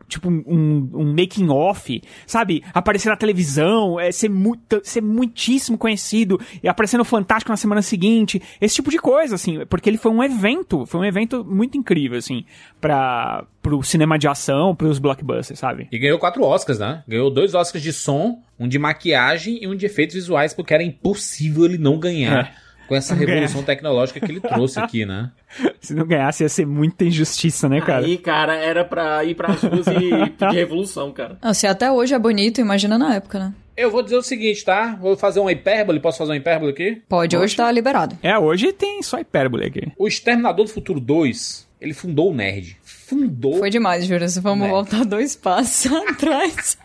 tipo, 0.07 0.29
um, 0.31 0.89
um 0.95 1.13
making 1.13 1.49
off, 1.49 2.01
sabe? 2.25 2.63
Aparecer 2.73 3.09
na 3.09 3.17
televisão, 3.17 3.99
é, 3.99 4.13
ser, 4.13 4.29
muito, 4.29 4.81
ser 4.85 5.03
muitíssimo 5.03 5.77
conhecido, 5.77 6.41
e 6.63 6.69
aparecer 6.69 6.97
no 6.97 7.05
Fantástico 7.05 7.51
na 7.51 7.57
semana 7.57 7.83
seguinte, 7.83 8.41
esse 8.61 8.77
tipo 8.77 8.89
de 8.89 8.99
coisa, 8.99 9.35
assim, 9.35 9.67
porque 9.67 9.91
ele 9.91 9.99
foi 9.99 10.13
um 10.13 10.23
evento, 10.23 10.87
foi 10.87 11.01
um 11.01 11.05
evento 11.05 11.45
muito 11.45 11.77
incrível, 11.77 12.19
assim, 12.19 12.45
pra, 12.81 13.45
pro 13.61 13.83
cinema 13.83 14.17
de 14.17 14.29
ação, 14.29 14.77
pros 14.77 15.01
blockbusters, 15.01 15.59
sabe? 15.59 15.89
E 15.91 15.99
ganhou 15.99 16.21
quatro 16.21 16.45
Oscars, 16.45 16.79
né? 16.79 17.03
Ganhou 17.09 17.33
dois 17.33 17.53
Oscars 17.53 17.83
de 17.83 17.93
som, 17.93 18.44
Um 18.59 18.69
de 18.69 18.79
maquiagem 18.79 19.59
e 19.63 19.67
um 19.67 19.75
de 19.75 19.87
efeitos 19.87 20.15
visuais, 20.15 20.55
porque 20.55 20.73
era 20.75 20.83
impossível 20.83 21.65
ele 21.65 21.79
não 21.79 21.99
ganhar 21.99 22.55
com 22.87 22.95
essa 22.95 23.15
Não 23.15 23.21
revolução 23.27 23.63
tecnológica 23.63 24.21
que 24.21 24.31
ele 24.31 24.41
trouxe 24.41 24.79
aqui, 24.79 25.05
né? 25.07 25.31
Se 25.81 25.95
não 25.95 26.07
ganhasse, 26.07 26.43
ia 26.43 26.49
ser 26.49 26.67
muita 26.67 27.05
injustiça, 27.05 27.69
né, 27.69 27.81
cara? 27.81 28.05
Aí, 28.07 28.17
cara, 28.19 28.55
era 28.57 28.85
pra 28.85 29.25
ir 29.25 29.35
pras 29.35 29.63
ruas 29.63 29.87
e 29.87 30.31
pedir 30.39 30.55
revolução, 30.57 31.11
cara. 31.13 31.39
Ah, 31.41 31.55
se 31.55 31.67
até 31.67 31.91
hoje 31.91 32.15
é 32.15 32.19
bonito, 32.19 32.61
imagina 32.61 32.97
na 32.99 33.15
época, 33.15 33.39
né? 33.39 33.55
Eu 33.77 33.91
vou 33.91 34.03
dizer 34.05 34.17
o 34.17 34.23
seguinte, 34.23 34.65
tá? 34.65 34.97
Vou 35.01 35.17
fazer 35.17 35.41
uma 35.41 35.51
hipérbole. 35.51 35.99
Posso 35.99 36.19
fazer 36.19 36.31
uma 36.31 36.37
hipérbole 36.37 36.71
aqui? 36.71 37.03
Pode, 37.09 37.37
hoje 37.37 37.57
tá 37.57 37.73
liberado. 37.73 38.17
É, 38.23 38.39
hoje 38.39 38.73
tem 38.73 39.03
só 39.03 39.19
hipérbole 39.19 39.67
aqui. 39.67 39.91
O 39.99 40.07
Exterminador 40.07 40.67
do 40.67 40.71
Futuro 40.71 41.01
2, 41.01 41.67
ele 41.81 41.93
fundou 41.93 42.31
o 42.31 42.35
Nerd. 42.35 42.77
Fundou. 42.85 43.59
Foi 43.59 43.71
demais, 43.71 44.07
Júlio. 44.07 44.29
Vamos 44.41 44.67
Né? 44.67 44.71
voltar 44.71 45.05
dois 45.05 45.35
passos 45.35 45.91
atrás. 46.09 46.79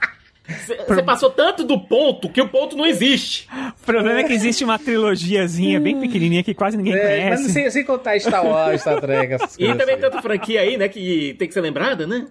Você 0.88 1.04
passou 1.04 1.30
tanto 1.30 1.64
do 1.64 1.80
ponto 1.80 2.30
que 2.30 2.42
o 2.42 2.48
ponto 2.50 2.76
não 2.76 2.86
existe. 2.86 3.48
O 3.82 3.86
problema 3.86 4.20
é 4.20 4.24
que 4.24 4.34
existe 4.34 4.64
uma 4.64 4.78
trilogiazinha 4.80 5.80
bem 5.80 6.00
pequenininha 6.00 6.44
que 6.44 6.54
quase 6.54 6.76
ninguém 6.78 6.94
É, 6.94 7.30
mas 7.30 7.40
conhece. 7.40 7.54
sem, 7.54 7.70
sem 7.70 7.84
contar 7.86 8.20
Star 8.20 8.46
Wars, 8.46 8.82
Star 8.82 9.00
Trek, 9.00 9.34
essas 9.34 9.56
E 9.60 9.60
coisas. 9.60 9.78
também 9.78 9.96
assim. 9.96 10.02
tanta 10.04 10.22
franquia 10.22 10.62
aí, 10.62 10.78
né, 10.78 10.88
que 10.88 11.36
tem 11.38 11.48
que 11.48 11.54
ser 11.54 11.62
lembrada, 11.62 12.06
né? 12.08 12.28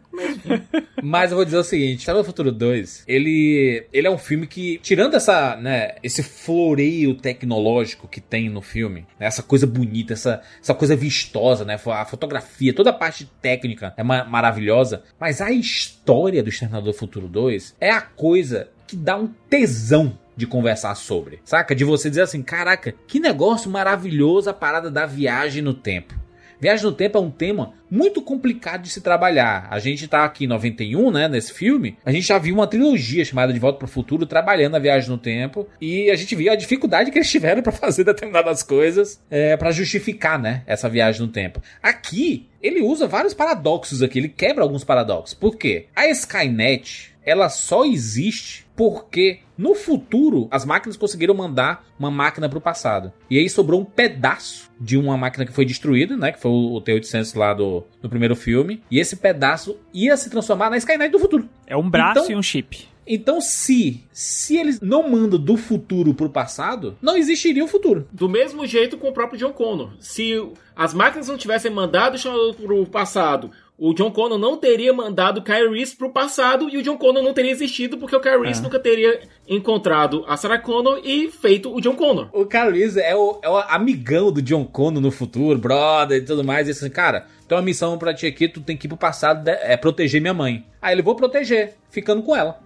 Mas 1.02 1.30
eu 1.30 1.36
vou 1.36 1.44
dizer 1.44 1.58
o 1.58 1.64
seguinte, 1.64 1.98
Exterminador 2.00 2.22
do 2.24 2.26
Futuro 2.26 2.52
2, 2.52 3.04
ele, 3.06 3.86
ele 3.92 4.06
é 4.06 4.10
um 4.10 4.18
filme 4.18 4.46
que, 4.46 4.78
tirando 4.82 5.14
essa, 5.14 5.56
né, 5.56 5.94
esse 6.02 6.22
floreio 6.22 7.14
tecnológico 7.14 8.08
que 8.08 8.20
tem 8.20 8.48
no 8.48 8.60
filme, 8.62 9.06
né, 9.18 9.26
essa 9.26 9.42
coisa 9.42 9.66
bonita, 9.66 10.12
essa, 10.12 10.42
essa 10.62 10.74
coisa 10.74 10.96
vistosa, 10.96 11.64
né, 11.64 11.78
a 11.86 12.04
fotografia, 12.04 12.72
toda 12.72 12.90
a 12.90 12.92
parte 12.92 13.30
técnica 13.40 13.94
é 13.96 14.02
ma- 14.02 14.24
maravilhosa, 14.24 15.02
mas 15.20 15.40
a 15.40 15.50
história 15.50 16.42
do 16.42 16.48
Exterminador 16.48 16.92
do 16.92 16.98
Futuro 16.98 17.28
2 17.28 17.76
é 17.80 17.90
a 17.90 18.07
coisa 18.16 18.68
que 18.86 18.96
dá 18.96 19.16
um 19.16 19.28
tesão 19.48 20.18
de 20.36 20.46
conversar 20.46 20.94
sobre, 20.94 21.40
saca? 21.44 21.74
De 21.74 21.84
você 21.84 22.08
dizer 22.08 22.22
assim, 22.22 22.42
caraca, 22.42 22.94
que 23.06 23.18
negócio 23.18 23.70
maravilhoso 23.70 24.48
a 24.48 24.54
parada 24.54 24.90
da 24.90 25.04
viagem 25.04 25.62
no 25.62 25.74
tempo. 25.74 26.14
Viagem 26.60 26.86
no 26.86 26.92
tempo 26.92 27.16
é 27.16 27.20
um 27.20 27.30
tema 27.30 27.72
muito 27.88 28.20
complicado 28.20 28.82
de 28.82 28.90
se 28.90 29.00
trabalhar. 29.00 29.68
A 29.70 29.78
gente 29.78 30.08
tá 30.08 30.24
aqui 30.24 30.44
em 30.44 30.48
91, 30.48 31.10
né, 31.10 31.28
nesse 31.28 31.52
filme. 31.52 31.96
A 32.04 32.10
gente 32.10 32.26
já 32.26 32.36
viu 32.36 32.54
uma 32.54 32.66
trilogia 32.66 33.24
chamada 33.24 33.52
De 33.52 33.60
Volta 33.60 33.78
para 33.78 33.86
o 33.86 33.88
Futuro 33.88 34.26
trabalhando 34.26 34.74
a 34.74 34.80
viagem 34.80 35.08
no 35.08 35.18
tempo 35.18 35.68
e 35.80 36.10
a 36.10 36.16
gente 36.16 36.34
viu 36.34 36.52
a 36.52 36.56
dificuldade 36.56 37.12
que 37.12 37.18
eles 37.18 37.30
tiveram 37.30 37.62
para 37.62 37.70
fazer 37.70 38.02
determinadas 38.02 38.62
coisas 38.62 39.20
é, 39.30 39.56
para 39.56 39.70
justificar, 39.70 40.38
né, 40.38 40.62
essa 40.66 40.88
viagem 40.88 41.20
no 41.22 41.28
tempo. 41.28 41.62
Aqui 41.80 42.48
ele 42.60 42.80
usa 42.80 43.06
vários 43.06 43.34
paradoxos 43.34 44.02
aqui, 44.02 44.18
ele 44.18 44.28
quebra 44.28 44.64
alguns 44.64 44.82
paradoxos. 44.82 45.34
Por 45.34 45.56
quê? 45.56 45.86
A 45.94 46.08
Skynet, 46.08 47.07
ela 47.24 47.48
só 47.48 47.84
existe 47.84 48.66
porque 48.76 49.40
no 49.56 49.74
futuro 49.74 50.46
as 50.50 50.64
máquinas 50.64 50.96
conseguiram 50.96 51.34
mandar 51.34 51.84
uma 51.98 52.10
máquina 52.10 52.48
para 52.48 52.58
o 52.58 52.60
passado. 52.62 53.12
E 53.28 53.36
aí 53.38 53.48
sobrou 53.50 53.80
um 53.80 53.84
pedaço 53.84 54.70
de 54.80 54.96
uma 54.96 55.16
máquina 55.16 55.44
que 55.44 55.52
foi 55.52 55.64
destruída, 55.64 56.16
né? 56.16 56.32
Que 56.32 56.40
foi 56.40 56.50
o 56.50 56.74
o 56.76 56.80
T-800 56.80 57.36
lá 57.36 57.52
do, 57.54 57.82
do 58.00 58.08
primeiro 58.08 58.36
filme. 58.36 58.82
E 58.90 58.98
esse 59.00 59.16
pedaço 59.16 59.76
ia 59.92 60.16
se 60.16 60.30
transformar 60.30 60.70
na 60.70 60.76
Skynet 60.76 61.10
do 61.10 61.18
futuro. 61.18 61.48
É 61.66 61.76
um 61.76 61.88
braço 61.90 62.20
Então- 62.20 62.30
e 62.30 62.36
um 62.36 62.42
chip. 62.42 62.86
Então, 63.10 63.40
se 63.40 64.04
se 64.12 64.58
eles 64.58 64.82
não 64.82 65.08
mandam 65.08 65.40
do 65.40 65.56
futuro 65.56 66.12
pro 66.12 66.28
passado, 66.28 66.94
não 67.00 67.16
existiria 67.16 67.64
o 67.64 67.68
futuro. 67.68 68.06
Do 68.12 68.28
mesmo 68.28 68.66
jeito 68.66 68.98
com 68.98 69.08
o 69.08 69.12
próprio 69.14 69.38
John 69.38 69.52
Connor. 69.54 69.92
Se 69.98 70.34
as 70.76 70.92
máquinas 70.92 71.26
não 71.26 71.38
tivessem 71.38 71.70
mandado 71.70 72.16
o 72.18 72.54
pro 72.54 72.84
passado, 72.86 73.50
o 73.78 73.94
John 73.94 74.10
Connor 74.10 74.36
não 74.38 74.56
teria 74.56 74.92
mandado 74.92 75.38
o 75.38 75.42
Kyle 75.42 75.70
Reese 75.70 75.94
pro 75.96 76.10
passado 76.12 76.68
e 76.68 76.76
o 76.76 76.82
John 76.82 76.98
Connor 76.98 77.22
não 77.22 77.32
teria 77.32 77.52
existido 77.52 77.96
porque 77.96 78.16
o 78.16 78.20
Kyle 78.20 78.40
Reese 78.42 78.58
É. 78.60 78.62
nunca 78.64 78.78
teria 78.80 79.20
encontrado 79.48 80.24
a 80.26 80.36
Sarah 80.36 80.58
Connor 80.58 81.00
e 81.04 81.30
feito 81.30 81.72
o 81.74 81.80
John 81.80 81.94
Connor. 81.94 82.28
O 82.32 82.44
Carlos 82.44 82.96
é 82.96 83.14
o, 83.14 83.38
é 83.42 83.48
o 83.48 83.56
amigão 83.56 84.32
do 84.32 84.42
John 84.42 84.64
Connor 84.64 85.00
no 85.00 85.10
futuro, 85.10 85.58
brother 85.58 86.18
e 86.20 86.24
tudo 86.24 86.42
mais. 86.44 86.66
E 86.68 86.72
assim, 86.72 86.90
cara, 86.90 87.26
tem 87.46 87.56
uma 87.56 87.62
missão 87.62 87.96
pra 87.96 88.12
ti 88.12 88.26
aqui, 88.26 88.48
tu 88.48 88.60
tem 88.60 88.76
que 88.76 88.86
ir 88.86 88.88
pro 88.88 88.96
passado, 88.96 89.48
é 89.48 89.76
proteger 89.76 90.20
minha 90.20 90.34
mãe. 90.34 90.64
Aí 90.82 90.94
ele, 90.94 91.02
vou 91.02 91.14
proteger, 91.14 91.74
ficando 91.88 92.22
com 92.22 92.34
ela. 92.36 92.60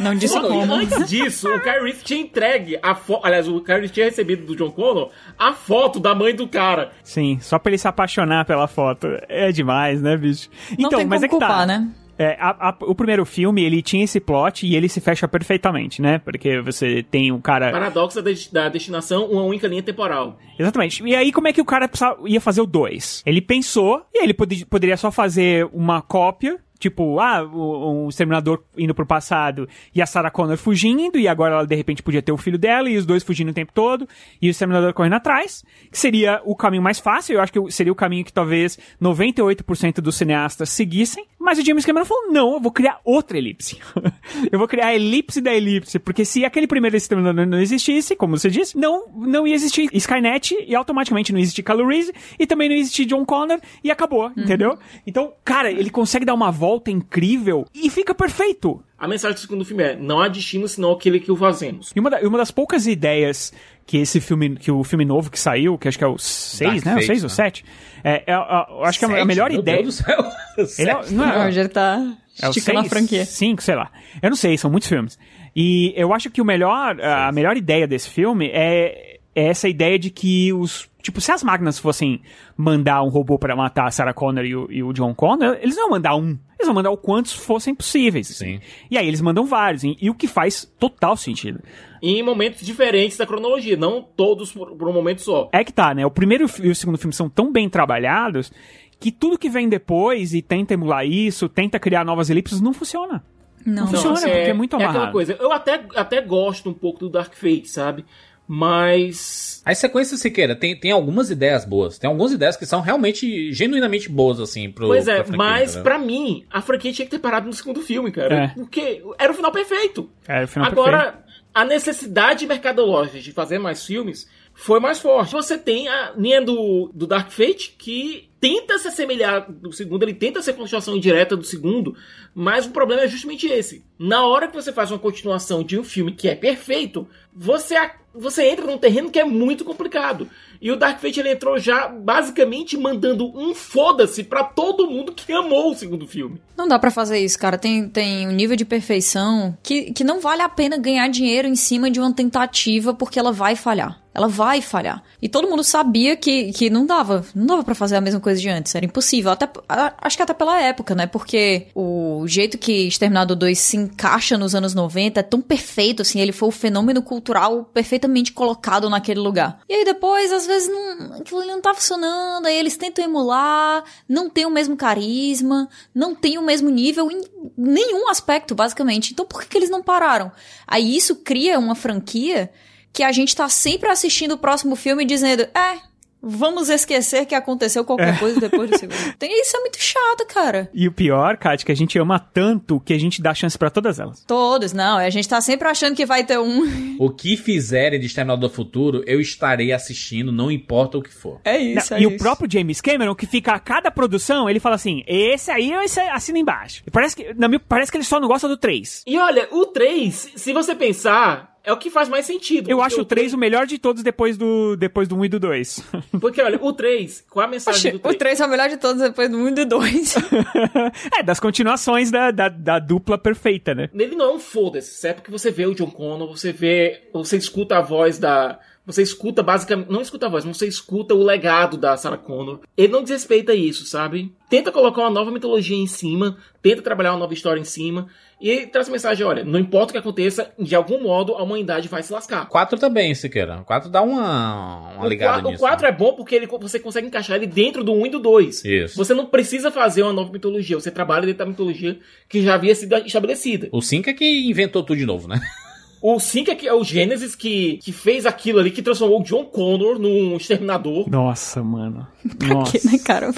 Não 0.00 0.14
disse 0.14 0.38
como. 0.40 0.72
antes 0.74 1.08
disso, 1.08 1.48
o 1.48 1.56
Reese 1.58 2.02
tinha 2.04 2.20
entregue 2.20 2.78
a 2.82 2.94
foto. 2.94 3.24
Aliás, 3.26 3.48
o 3.48 3.62
Reese 3.62 3.92
tinha 3.92 4.06
recebido 4.06 4.44
do 4.46 4.56
John 4.56 4.70
Connor 4.70 5.10
a 5.38 5.52
foto 5.52 5.98
da 6.00 6.14
mãe 6.14 6.34
do 6.34 6.46
cara. 6.48 6.90
Sim, 7.02 7.38
só 7.40 7.58
pra 7.58 7.70
ele 7.70 7.78
se 7.78 7.88
apaixonar 7.88 8.44
pela 8.44 8.66
foto. 8.66 9.06
É 9.28 9.50
demais, 9.52 10.00
né, 10.02 10.16
bicho? 10.16 10.48
Não 10.78 10.88
tem 10.90 11.00
como 11.00 11.14
é 11.14 11.18
que 11.20 11.28
culpar, 11.28 11.48
tá. 11.60 11.66
né? 11.66 11.88
É, 12.16 12.36
a- 12.38 12.68
a- 12.68 12.76
o 12.82 12.94
primeiro 12.94 13.24
filme, 13.26 13.64
ele 13.64 13.82
tinha 13.82 14.04
esse 14.04 14.20
plot 14.20 14.64
e 14.64 14.76
ele 14.76 14.88
se 14.88 15.00
fecha 15.00 15.26
perfeitamente, 15.26 16.00
né? 16.00 16.18
Porque 16.18 16.60
você 16.60 17.02
tem 17.02 17.32
um 17.32 17.40
cara... 17.40 17.72
Paradoxo 17.72 18.22
da, 18.22 18.30
da 18.52 18.68
destinação, 18.68 19.24
uma 19.26 19.42
única 19.42 19.66
linha 19.66 19.82
temporal. 19.82 20.38
Exatamente. 20.56 21.02
E 21.04 21.12
aí, 21.16 21.32
como 21.32 21.48
é 21.48 21.52
que 21.52 21.60
o 21.60 21.64
cara 21.64 21.90
ia 22.26 22.40
fazer 22.40 22.60
o 22.60 22.66
2? 22.66 23.24
Ele 23.26 23.40
pensou, 23.40 24.06
e 24.14 24.22
ele 24.22 24.32
pode- 24.32 24.64
poderia 24.64 24.96
só 24.96 25.10
fazer 25.10 25.68
uma 25.72 26.00
cópia, 26.02 26.58
tipo, 26.84 27.18
ah, 27.18 27.42
o, 27.42 28.04
o 28.04 28.08
Exterminador 28.10 28.62
indo 28.76 28.94
pro 28.94 29.06
passado 29.06 29.66
e 29.94 30.02
a 30.02 30.06
Sarah 30.06 30.30
Connor 30.30 30.58
fugindo, 30.58 31.18
e 31.18 31.26
agora 31.26 31.54
ela 31.54 31.66
de 31.66 31.74
repente 31.74 32.02
podia 32.02 32.20
ter 32.20 32.30
o 32.30 32.36
filho 32.36 32.58
dela 32.58 32.90
e 32.90 32.96
os 32.98 33.06
dois 33.06 33.22
fugindo 33.22 33.50
o 33.50 33.54
tempo 33.54 33.72
todo, 33.72 34.06
e 34.40 34.48
o 34.48 34.50
Exterminador 34.50 34.92
correndo 34.92 35.14
atrás, 35.14 35.64
que 35.90 35.98
seria 35.98 36.42
o 36.44 36.54
caminho 36.54 36.82
mais 36.82 36.98
fácil, 36.98 37.34
eu 37.34 37.40
acho 37.40 37.52
que 37.52 37.70
seria 37.70 37.92
o 37.92 37.96
caminho 37.96 38.24
que 38.24 38.32
talvez 38.32 38.78
98% 39.00 40.00
dos 40.00 40.16
cineastas 40.16 40.68
seguissem, 40.68 41.24
mas 41.40 41.58
o 41.58 41.64
James 41.64 41.84
Cameron 41.86 42.04
falou, 42.04 42.30
não, 42.30 42.54
eu 42.54 42.60
vou 42.60 42.72
criar 42.72 43.00
outra 43.04 43.36
elipse. 43.36 43.78
eu 44.50 44.58
vou 44.58 44.68
criar 44.68 44.88
a 44.88 44.94
elipse 44.94 45.40
da 45.40 45.54
elipse, 45.54 45.98
porque 45.98 46.24
se 46.24 46.44
aquele 46.44 46.66
primeiro 46.66 46.96
Exterminador 46.96 47.46
não 47.46 47.60
existisse, 47.60 48.16
como 48.16 48.36
você 48.36 48.50
disse, 48.50 48.76
não, 48.76 49.06
não 49.14 49.46
ia 49.46 49.54
existir 49.54 49.88
Skynet 49.92 50.54
e 50.66 50.74
automaticamente 50.74 51.32
não 51.32 51.38
ia 51.38 51.42
existir 51.42 51.62
Kylo 51.62 51.86
Reese 51.86 52.12
e 52.38 52.46
também 52.46 52.68
não 52.68 52.76
ia 52.76 52.80
existir 52.80 53.06
John 53.06 53.24
Connor 53.24 53.58
e 53.82 53.90
acabou, 53.90 54.30
entendeu? 54.36 54.78
Então, 55.06 55.32
cara, 55.44 55.70
ele 55.70 55.90
consegue 55.90 56.24
dar 56.24 56.34
uma 56.34 56.50
volta 56.50 56.73
incrível 56.90 57.66
e 57.74 57.88
fica 57.90 58.14
perfeito. 58.14 58.82
A 58.98 59.06
mensagem 59.08 59.34
do 59.34 59.40
segundo 59.40 59.64
filme 59.64 59.82
é: 59.82 59.96
não 59.96 60.20
há 60.20 60.28
destino 60.28 60.66
senão 60.68 60.92
aquele 60.92 61.20
que 61.20 61.30
o 61.30 61.36
fazemos. 61.36 61.92
E 61.94 62.00
uma, 62.00 62.08
da- 62.10 62.20
uma 62.20 62.38
das 62.38 62.50
poucas 62.50 62.86
ideias 62.86 63.52
que 63.86 63.98
esse 63.98 64.20
filme, 64.20 64.56
que 64.56 64.70
o 64.70 64.82
filme 64.82 65.04
novo 65.04 65.30
que 65.30 65.38
saiu, 65.38 65.76
que 65.76 65.86
acho 65.88 65.98
que 65.98 66.04
é 66.04 66.06
o 66.06 66.16
6, 66.18 66.82
Dark 66.82 66.84
né? 66.86 66.92
O 66.92 66.94
Fate, 66.96 67.06
6 67.06 67.22
ou 67.24 67.28
né? 67.28 67.34
7, 67.34 67.64
é, 68.02 68.10
é, 68.10 68.24
é, 68.28 68.34
eu 68.34 68.84
acho 68.84 68.98
que 68.98 69.04
a, 69.04 69.22
a 69.22 69.24
melhor 69.24 69.50
Meu 69.50 69.60
ideia. 69.60 69.82
Deus 69.82 69.98
do 69.98 70.04
céu. 70.04 70.24
Ele 70.78 70.90
é- 70.90 71.10
não 71.10 71.24
é- 71.30 71.38
O 71.38 71.42
Roger 71.44 71.68
tá 71.68 72.16
É 72.40 72.46
o 72.46 72.50
esticando 72.50 72.78
a 72.78 72.82
seis, 72.82 72.92
franquia. 72.92 73.24
Cinco, 73.26 73.62
sei 73.62 73.74
lá. 73.74 73.90
Eu 74.22 74.30
não 74.30 74.36
sei, 74.36 74.56
são 74.56 74.70
muitos 74.70 74.88
filmes. 74.88 75.18
E 75.54 75.92
eu 75.96 76.12
acho 76.14 76.30
que 76.30 76.40
o 76.40 76.44
melhor, 76.44 76.98
a 77.00 77.30
melhor 77.30 77.56
ideia 77.56 77.86
desse 77.86 78.08
filme 78.10 78.48
é, 78.52 79.18
é 79.34 79.46
essa 79.48 79.68
ideia 79.68 79.98
de 79.98 80.08
que 80.10 80.52
os. 80.52 80.88
Tipo, 81.02 81.20
se 81.20 81.30
as 81.30 81.42
máquinas 81.42 81.78
fossem 81.78 82.22
mandar 82.56 83.02
um 83.02 83.08
robô 83.10 83.38
pra 83.38 83.54
matar 83.54 83.86
a 83.86 83.90
Sarah 83.90 84.14
Connor 84.14 84.44
e 84.46 84.56
o, 84.56 84.72
e 84.72 84.82
o 84.82 84.92
John 84.94 85.14
Connor, 85.14 85.58
eles 85.60 85.76
não 85.76 85.82
iam 85.84 85.90
mandar 85.90 86.16
um. 86.16 86.38
Eles 86.64 86.68
vão 86.68 86.74
mandar 86.74 86.90
o 86.90 86.96
quantos 86.96 87.32
fossem 87.32 87.74
possíveis. 87.74 88.30
assim. 88.30 88.58
Sim. 88.58 88.60
E 88.90 88.96
aí 88.98 89.06
eles 89.06 89.20
mandam 89.20 89.44
vários. 89.44 89.84
E, 89.84 89.96
e 90.00 90.10
o 90.10 90.14
que 90.14 90.26
faz 90.26 90.70
total 90.78 91.16
sentido. 91.16 91.60
Em 92.02 92.22
momentos 92.22 92.64
diferentes 92.64 93.16
da 93.16 93.26
cronologia, 93.26 93.76
não 93.76 94.02
todos 94.02 94.52
por, 94.52 94.72
por 94.76 94.88
um 94.88 94.92
momento 94.92 95.22
só. 95.22 95.48
É 95.52 95.62
que 95.64 95.72
tá, 95.72 95.94
né? 95.94 96.04
O 96.04 96.10
primeiro 96.10 96.46
e 96.62 96.68
o 96.70 96.74
segundo 96.74 96.98
filme 96.98 97.12
são 97.14 97.28
tão 97.28 97.52
bem 97.52 97.68
trabalhados 97.68 98.52
que 99.00 99.10
tudo 99.12 99.38
que 99.38 99.50
vem 99.50 99.68
depois 99.68 100.32
e 100.34 100.40
tenta 100.40 100.74
emular 100.74 101.04
isso, 101.06 101.48
tenta 101.48 101.78
criar 101.78 102.04
novas 102.04 102.30
elipses, 102.30 102.60
não 102.60 102.72
funciona. 102.72 103.22
Não, 103.66 103.86
funciona, 103.86 104.16
porque 104.20 104.28
é 104.30 104.52
muito 104.52 104.74
É 104.74 104.76
aquela 104.76 104.90
amarrado. 104.90 105.12
coisa. 105.12 105.36
Eu 105.40 105.50
até, 105.52 105.82
até 105.94 106.20
gosto 106.20 106.68
um 106.68 106.74
pouco 106.74 107.00
do 107.00 107.08
Dark 107.08 107.32
Fate, 107.34 107.68
sabe? 107.68 108.04
Mas. 108.46 109.62
As 109.64 109.78
sequências, 109.78 110.20
Siqueira, 110.20 110.54
tem, 110.54 110.78
tem 110.78 110.90
algumas 110.90 111.30
ideias 111.30 111.64
boas. 111.64 111.98
Tem 111.98 112.08
algumas 112.08 112.32
ideias 112.32 112.56
que 112.56 112.66
são 112.66 112.80
realmente, 112.80 113.52
genuinamente 113.52 114.08
boas, 114.08 114.38
assim, 114.38 114.70
pro. 114.70 114.86
Pois 114.86 115.08
é, 115.08 115.16
franquia, 115.16 115.36
mas 115.36 115.62
entendeu? 115.70 115.82
pra 115.82 115.98
mim, 115.98 116.44
a 116.50 116.60
franquia 116.60 116.92
tinha 116.92 117.06
que 117.06 117.10
ter 117.10 117.18
parado 117.18 117.46
no 117.46 117.52
segundo 117.52 117.80
filme, 117.80 118.12
cara. 118.12 118.44
É. 118.44 118.48
Porque 118.48 119.02
era 119.18 119.32
o 119.32 119.34
final 119.34 119.50
perfeito. 119.50 120.10
É, 120.28 120.44
o 120.44 120.48
final 120.48 120.68
Agora, 120.68 120.98
perfeito. 120.98 121.24
a 121.54 121.64
necessidade 121.64 122.46
mercadológica 122.46 123.20
de 123.20 123.32
fazer 123.32 123.58
mais 123.58 123.84
filmes 123.84 124.28
foi 124.52 124.78
mais 124.78 125.00
forte. 125.00 125.32
Você 125.32 125.56
tem 125.56 125.88
a 125.88 126.12
linha 126.16 126.42
do, 126.42 126.90
do 126.94 127.06
Dark 127.06 127.30
Fate 127.30 127.74
que 127.78 128.28
tenta 128.44 128.78
se 128.78 128.88
assemelhar 128.88 129.50
do 129.50 129.72
segundo, 129.72 130.02
ele 130.02 130.12
tenta 130.12 130.42
ser 130.42 130.52
continuação 130.52 130.94
indireta 130.94 131.34
do 131.34 131.44
segundo, 131.44 131.96
mas 132.34 132.66
o 132.66 132.72
problema 132.72 133.04
é 133.04 133.08
justamente 133.08 133.46
esse. 133.46 133.82
Na 133.98 134.26
hora 134.26 134.46
que 134.46 134.54
você 134.54 134.70
faz 134.70 134.90
uma 134.90 134.98
continuação 134.98 135.64
de 135.64 135.78
um 135.78 135.82
filme 135.82 136.12
que 136.12 136.28
é 136.28 136.34
perfeito, 136.34 137.08
você, 137.34 137.74
você 138.14 138.46
entra 138.50 138.66
num 138.66 138.76
terreno 138.76 139.10
que 139.10 139.18
é 139.18 139.24
muito 139.24 139.64
complicado. 139.64 140.28
E 140.60 140.70
o 140.70 140.76
Dark 140.76 141.00
Fate 141.00 141.20
ele 141.20 141.32
entrou 141.32 141.58
já 141.58 141.88
basicamente 141.88 142.76
mandando 142.76 143.26
um 143.36 143.54
foda-se 143.54 144.22
pra 144.22 144.44
todo 144.44 144.90
mundo 144.90 145.12
que 145.12 145.32
amou 145.32 145.72
o 145.72 145.74
segundo 145.74 146.06
filme. 146.06 146.40
Não 146.56 146.68
dá 146.68 146.78
pra 146.78 146.90
fazer 146.90 147.18
isso, 147.18 147.38
cara. 147.38 147.58
Tem, 147.58 147.88
tem 147.88 148.28
um 148.28 148.32
nível 148.32 148.56
de 148.56 148.64
perfeição 148.64 149.56
que, 149.62 149.92
que 149.92 150.04
não 150.04 150.20
vale 150.20 150.42
a 150.42 150.48
pena 150.48 150.78
ganhar 150.78 151.08
dinheiro 151.08 151.48
em 151.48 151.56
cima 151.56 151.90
de 151.90 151.98
uma 151.98 152.12
tentativa 152.14 152.94
porque 152.94 153.18
ela 153.18 153.32
vai 153.32 153.56
falhar. 153.56 154.00
Ela 154.14 154.28
vai 154.28 154.62
falhar. 154.62 155.02
E 155.20 155.28
todo 155.28 155.48
mundo 155.48 155.64
sabia 155.64 156.16
que, 156.16 156.52
que 156.52 156.70
não 156.70 156.86
dava. 156.86 157.26
Não 157.34 157.46
dava 157.46 157.64
pra 157.64 157.74
fazer 157.74 157.96
a 157.96 158.00
mesma 158.00 158.20
coisa 158.20 158.33
coisa 158.34 158.40
de 158.40 158.48
antes. 158.48 158.74
Era 158.74 158.84
impossível. 158.84 159.30
Até, 159.30 159.48
acho 159.68 160.16
que 160.16 160.22
até 160.22 160.34
pela 160.34 160.60
época, 160.60 160.94
né? 160.94 161.06
Porque 161.06 161.68
o 161.74 162.26
jeito 162.26 162.58
que 162.58 162.88
Exterminador 162.88 163.36
2 163.36 163.58
se 163.58 163.76
encaixa 163.76 164.36
nos 164.36 164.54
anos 164.54 164.74
90 164.74 165.20
é 165.20 165.22
tão 165.22 165.40
perfeito, 165.40 166.02
assim. 166.02 166.20
Ele 166.20 166.32
foi 166.32 166.48
o 166.48 166.52
fenômeno 166.52 167.02
cultural 167.02 167.64
perfeitamente 167.72 168.32
colocado 168.32 168.90
naquele 168.90 169.20
lugar. 169.20 169.60
E 169.68 169.74
aí 169.74 169.84
depois, 169.84 170.32
às 170.32 170.46
vezes, 170.46 170.68
não, 170.68 171.16
aquilo 171.16 171.44
não 171.44 171.60
tá 171.60 171.72
funcionando. 171.72 172.46
Aí 172.46 172.56
eles 172.56 172.76
tentam 172.76 173.04
emular, 173.04 173.84
não 174.08 174.28
tem 174.28 174.46
o 174.46 174.50
mesmo 174.50 174.76
carisma, 174.76 175.68
não 175.94 176.14
tem 176.14 176.38
o 176.38 176.42
mesmo 176.42 176.68
nível 176.70 177.10
em 177.10 177.22
nenhum 177.56 178.08
aspecto, 178.08 178.54
basicamente. 178.54 179.12
Então 179.12 179.26
por 179.26 179.42
que, 179.42 179.48
que 179.48 179.58
eles 179.58 179.70
não 179.70 179.82
pararam? 179.82 180.32
Aí 180.66 180.96
isso 180.96 181.16
cria 181.16 181.58
uma 181.58 181.74
franquia 181.74 182.50
que 182.92 183.02
a 183.02 183.10
gente 183.10 183.34
tá 183.34 183.48
sempre 183.48 183.88
assistindo 183.88 184.32
o 184.32 184.38
próximo 184.38 184.76
filme 184.76 185.04
dizendo, 185.04 185.42
é, 185.42 185.80
vamos 186.24 186.68
esquecer 186.68 187.26
que 187.26 187.34
aconteceu 187.34 187.84
qualquer 187.84 188.18
coisa 188.18 188.40
depois 188.40 188.70
do 188.70 188.76
segundo. 188.78 189.14
Tem, 189.18 189.40
isso 189.40 189.56
é 189.56 189.60
muito 189.60 189.78
chato, 189.80 190.26
cara. 190.26 190.70
E 190.72 190.88
o 190.88 190.92
pior, 190.92 191.36
Kat, 191.36 191.64
que 191.64 191.72
a 191.72 191.76
gente 191.76 191.98
ama 191.98 192.18
tanto 192.18 192.80
que 192.80 192.92
a 192.92 192.98
gente 192.98 193.20
dá 193.22 193.34
chance 193.34 193.56
pra 193.58 193.70
todas 193.70 193.98
elas. 194.00 194.24
Todos, 194.26 194.72
não. 194.72 194.96
A 194.98 195.10
gente 195.10 195.28
tá 195.28 195.40
sempre 195.40 195.68
achando 195.68 195.94
que 195.94 196.06
vai 196.06 196.24
ter 196.24 196.38
um. 196.38 196.94
O 196.98 197.10
que 197.10 197.36
fizerem 197.36 197.98
de 197.98 198.06
Exterminador 198.06 198.48
do 198.48 198.54
Futuro, 198.54 199.02
eu 199.06 199.20
estarei 199.20 199.72
assistindo, 199.72 200.30
não 200.30 200.50
importa 200.50 200.96
o 200.98 201.02
que 201.02 201.12
for. 201.12 201.40
É 201.44 201.58
isso, 201.58 201.90
Não, 201.92 201.98
é 201.98 202.00
e 202.02 202.04
isso. 202.06 202.14
o 202.14 202.18
próprio 202.18 202.50
James 202.50 202.80
Cameron, 202.80 203.14
que 203.14 203.26
fica 203.26 203.52
a 203.52 203.58
cada 203.58 203.90
produção, 203.90 204.48
ele 204.48 204.60
fala 204.60 204.76
assim: 204.76 205.02
esse 205.06 205.50
aí 205.50 205.72
esse 205.72 205.98
assina 206.00 206.38
embaixo. 206.38 206.82
E 206.86 206.90
Parece 206.90 207.16
que, 207.16 207.34
minha, 207.34 207.58
parece 207.60 207.90
que 207.90 207.96
ele 207.98 208.04
só 208.04 208.20
não 208.20 208.28
gosta 208.28 208.46
do 208.48 208.56
3. 208.56 209.02
E 209.06 209.18
olha, 209.18 209.48
o 209.50 209.66
3, 209.66 210.32
se 210.36 210.52
você 210.52 210.74
pensar, 210.74 211.53
é 211.64 211.72
o 211.72 211.78
que 211.78 211.90
faz 211.90 212.10
mais 212.10 212.26
sentido. 212.26 212.70
Eu 212.70 212.82
acho 212.82 213.00
o 213.00 213.04
3 213.04 213.32
o 213.32 213.38
melhor 213.38 213.66
de 213.66 213.78
todos 213.78 214.02
depois 214.02 214.36
do, 214.36 214.76
depois 214.76 215.08
do 215.08 215.16
1 215.16 215.24
e 215.24 215.28
do 215.30 215.40
2. 215.40 215.84
Porque 216.20 216.42
olha, 216.42 216.58
o 216.62 216.72
3, 216.72 217.24
qual 217.30 217.44
é 217.44 217.46
a 217.46 217.50
mensagem 217.50 217.92
do 217.92 217.98
3? 217.98 218.14
O 218.14 218.18
3 218.18 218.40
é 218.40 218.46
o 218.46 218.48
melhor 218.50 218.68
de 218.68 218.76
todos 218.76 219.02
depois 219.02 219.30
do 219.30 219.38
1 219.38 219.48
e 219.48 219.52
do 219.52 219.66
2. 219.66 220.16
é, 221.18 221.22
das 221.22 221.40
continuações 221.40 222.10
da, 222.10 222.30
da, 222.30 222.48
da 222.50 222.78
dupla 222.78 223.16
perfeita, 223.16 223.74
né? 223.74 223.88
Nele 223.94 224.14
não 224.14 224.26
é 224.26 224.34
um 224.34 224.38
foda-se, 224.38 225.08
é 225.08 225.14
porque 225.14 225.30
você 225.30 225.50
vê 225.50 225.66
o 225.66 225.74
John 225.74 225.90
Connor, 225.90 226.28
você 226.28 226.52
vê, 226.52 227.02
você 227.12 227.38
escuta 227.38 227.78
a 227.78 227.80
voz 227.80 228.18
da, 228.18 228.60
você 228.86 229.02
escuta 229.02 229.42
basicamente, 229.42 229.90
não 229.90 230.00
escuta 230.02 230.26
a 230.26 230.28
voz, 230.28 230.44
mas 230.44 230.56
você 230.56 230.66
escuta 230.66 231.14
o 231.14 231.22
legado 231.22 231.76
da 231.76 231.96
Sarah 231.96 232.18
Connor. 232.18 232.60
Ele 232.76 232.92
não 232.92 233.02
desrespeita 233.02 233.54
isso, 233.54 233.86
sabe? 233.86 234.32
Tenta 234.50 234.70
colocar 234.70 235.00
uma 235.02 235.10
nova 235.10 235.30
mitologia 235.30 235.76
em 235.76 235.86
cima, 235.86 236.36
tenta 236.62 236.82
trabalhar 236.82 237.12
uma 237.12 237.18
nova 237.20 237.32
história 237.34 237.58
em 237.60 237.64
cima 237.64 238.06
e 238.40 238.66
traz 238.66 238.88
a 238.88 238.92
mensagem, 238.92 239.24
olha, 239.26 239.42
não 239.42 239.58
importa 239.58 239.90
o 239.90 239.92
que 239.92 239.98
aconteça, 239.98 240.52
de 240.58 240.74
algum 240.76 241.02
modo 241.02 241.34
a 241.34 241.42
humanidade 241.42 241.88
vai 241.88 242.02
se 242.02 242.12
lascar. 242.12 242.46
4 242.46 242.78
também, 242.78 243.14
Siqueira. 243.14 243.62
4 243.64 243.88
dá 243.88 244.02
uma, 244.02 244.92
uma 244.96 245.06
O 245.06 245.08
ligada 245.08 245.40
qua- 245.40 245.48
o 245.48 245.50
nisso. 245.52 245.60
4 245.60 245.86
é 245.86 245.92
bom 245.92 246.12
porque 246.12 246.34
ele, 246.34 246.46
você 246.46 246.78
consegue 246.78 247.06
encaixar 247.06 247.36
ele 247.36 247.46
dentro 247.46 247.82
do 247.82 247.92
1 247.92 248.06
e 248.06 248.10
do 248.10 248.18
2. 248.20 248.64
Isso. 248.64 248.96
Você 248.98 249.14
não 249.14 249.26
precisa 249.26 249.70
fazer 249.70 250.02
uma 250.02 250.12
nova 250.12 250.30
mitologia, 250.30 250.78
você 250.78 250.90
trabalha 250.90 251.24
dentro 251.24 251.38
da 251.38 251.46
mitologia 251.46 251.98
que 252.28 252.42
já 252.42 252.54
havia 252.54 252.74
sido 252.74 252.94
estabelecida. 252.98 253.68
O 253.72 253.80
5 253.80 254.10
é 254.10 254.12
que 254.12 254.46
inventou 254.48 254.82
tudo 254.82 254.98
de 254.98 255.06
novo, 255.06 255.26
né? 255.26 255.40
O 256.06 256.20
5 256.20 256.50
é, 256.50 256.54
que 256.54 256.68
é 256.68 256.74
o 256.74 256.84
Gênesis 256.84 257.34
que, 257.34 257.78
que 257.78 257.90
fez 257.90 258.26
aquilo 258.26 258.58
ali, 258.58 258.70
que 258.70 258.82
transformou 258.82 259.22
o 259.22 259.24
John 259.24 259.46
Connor 259.46 259.98
num 259.98 260.36
exterminador. 260.36 261.08
Nossa, 261.08 261.62
mano. 261.62 262.06
que, 262.70 262.86
né, 262.86 262.98
cara? 262.98 263.32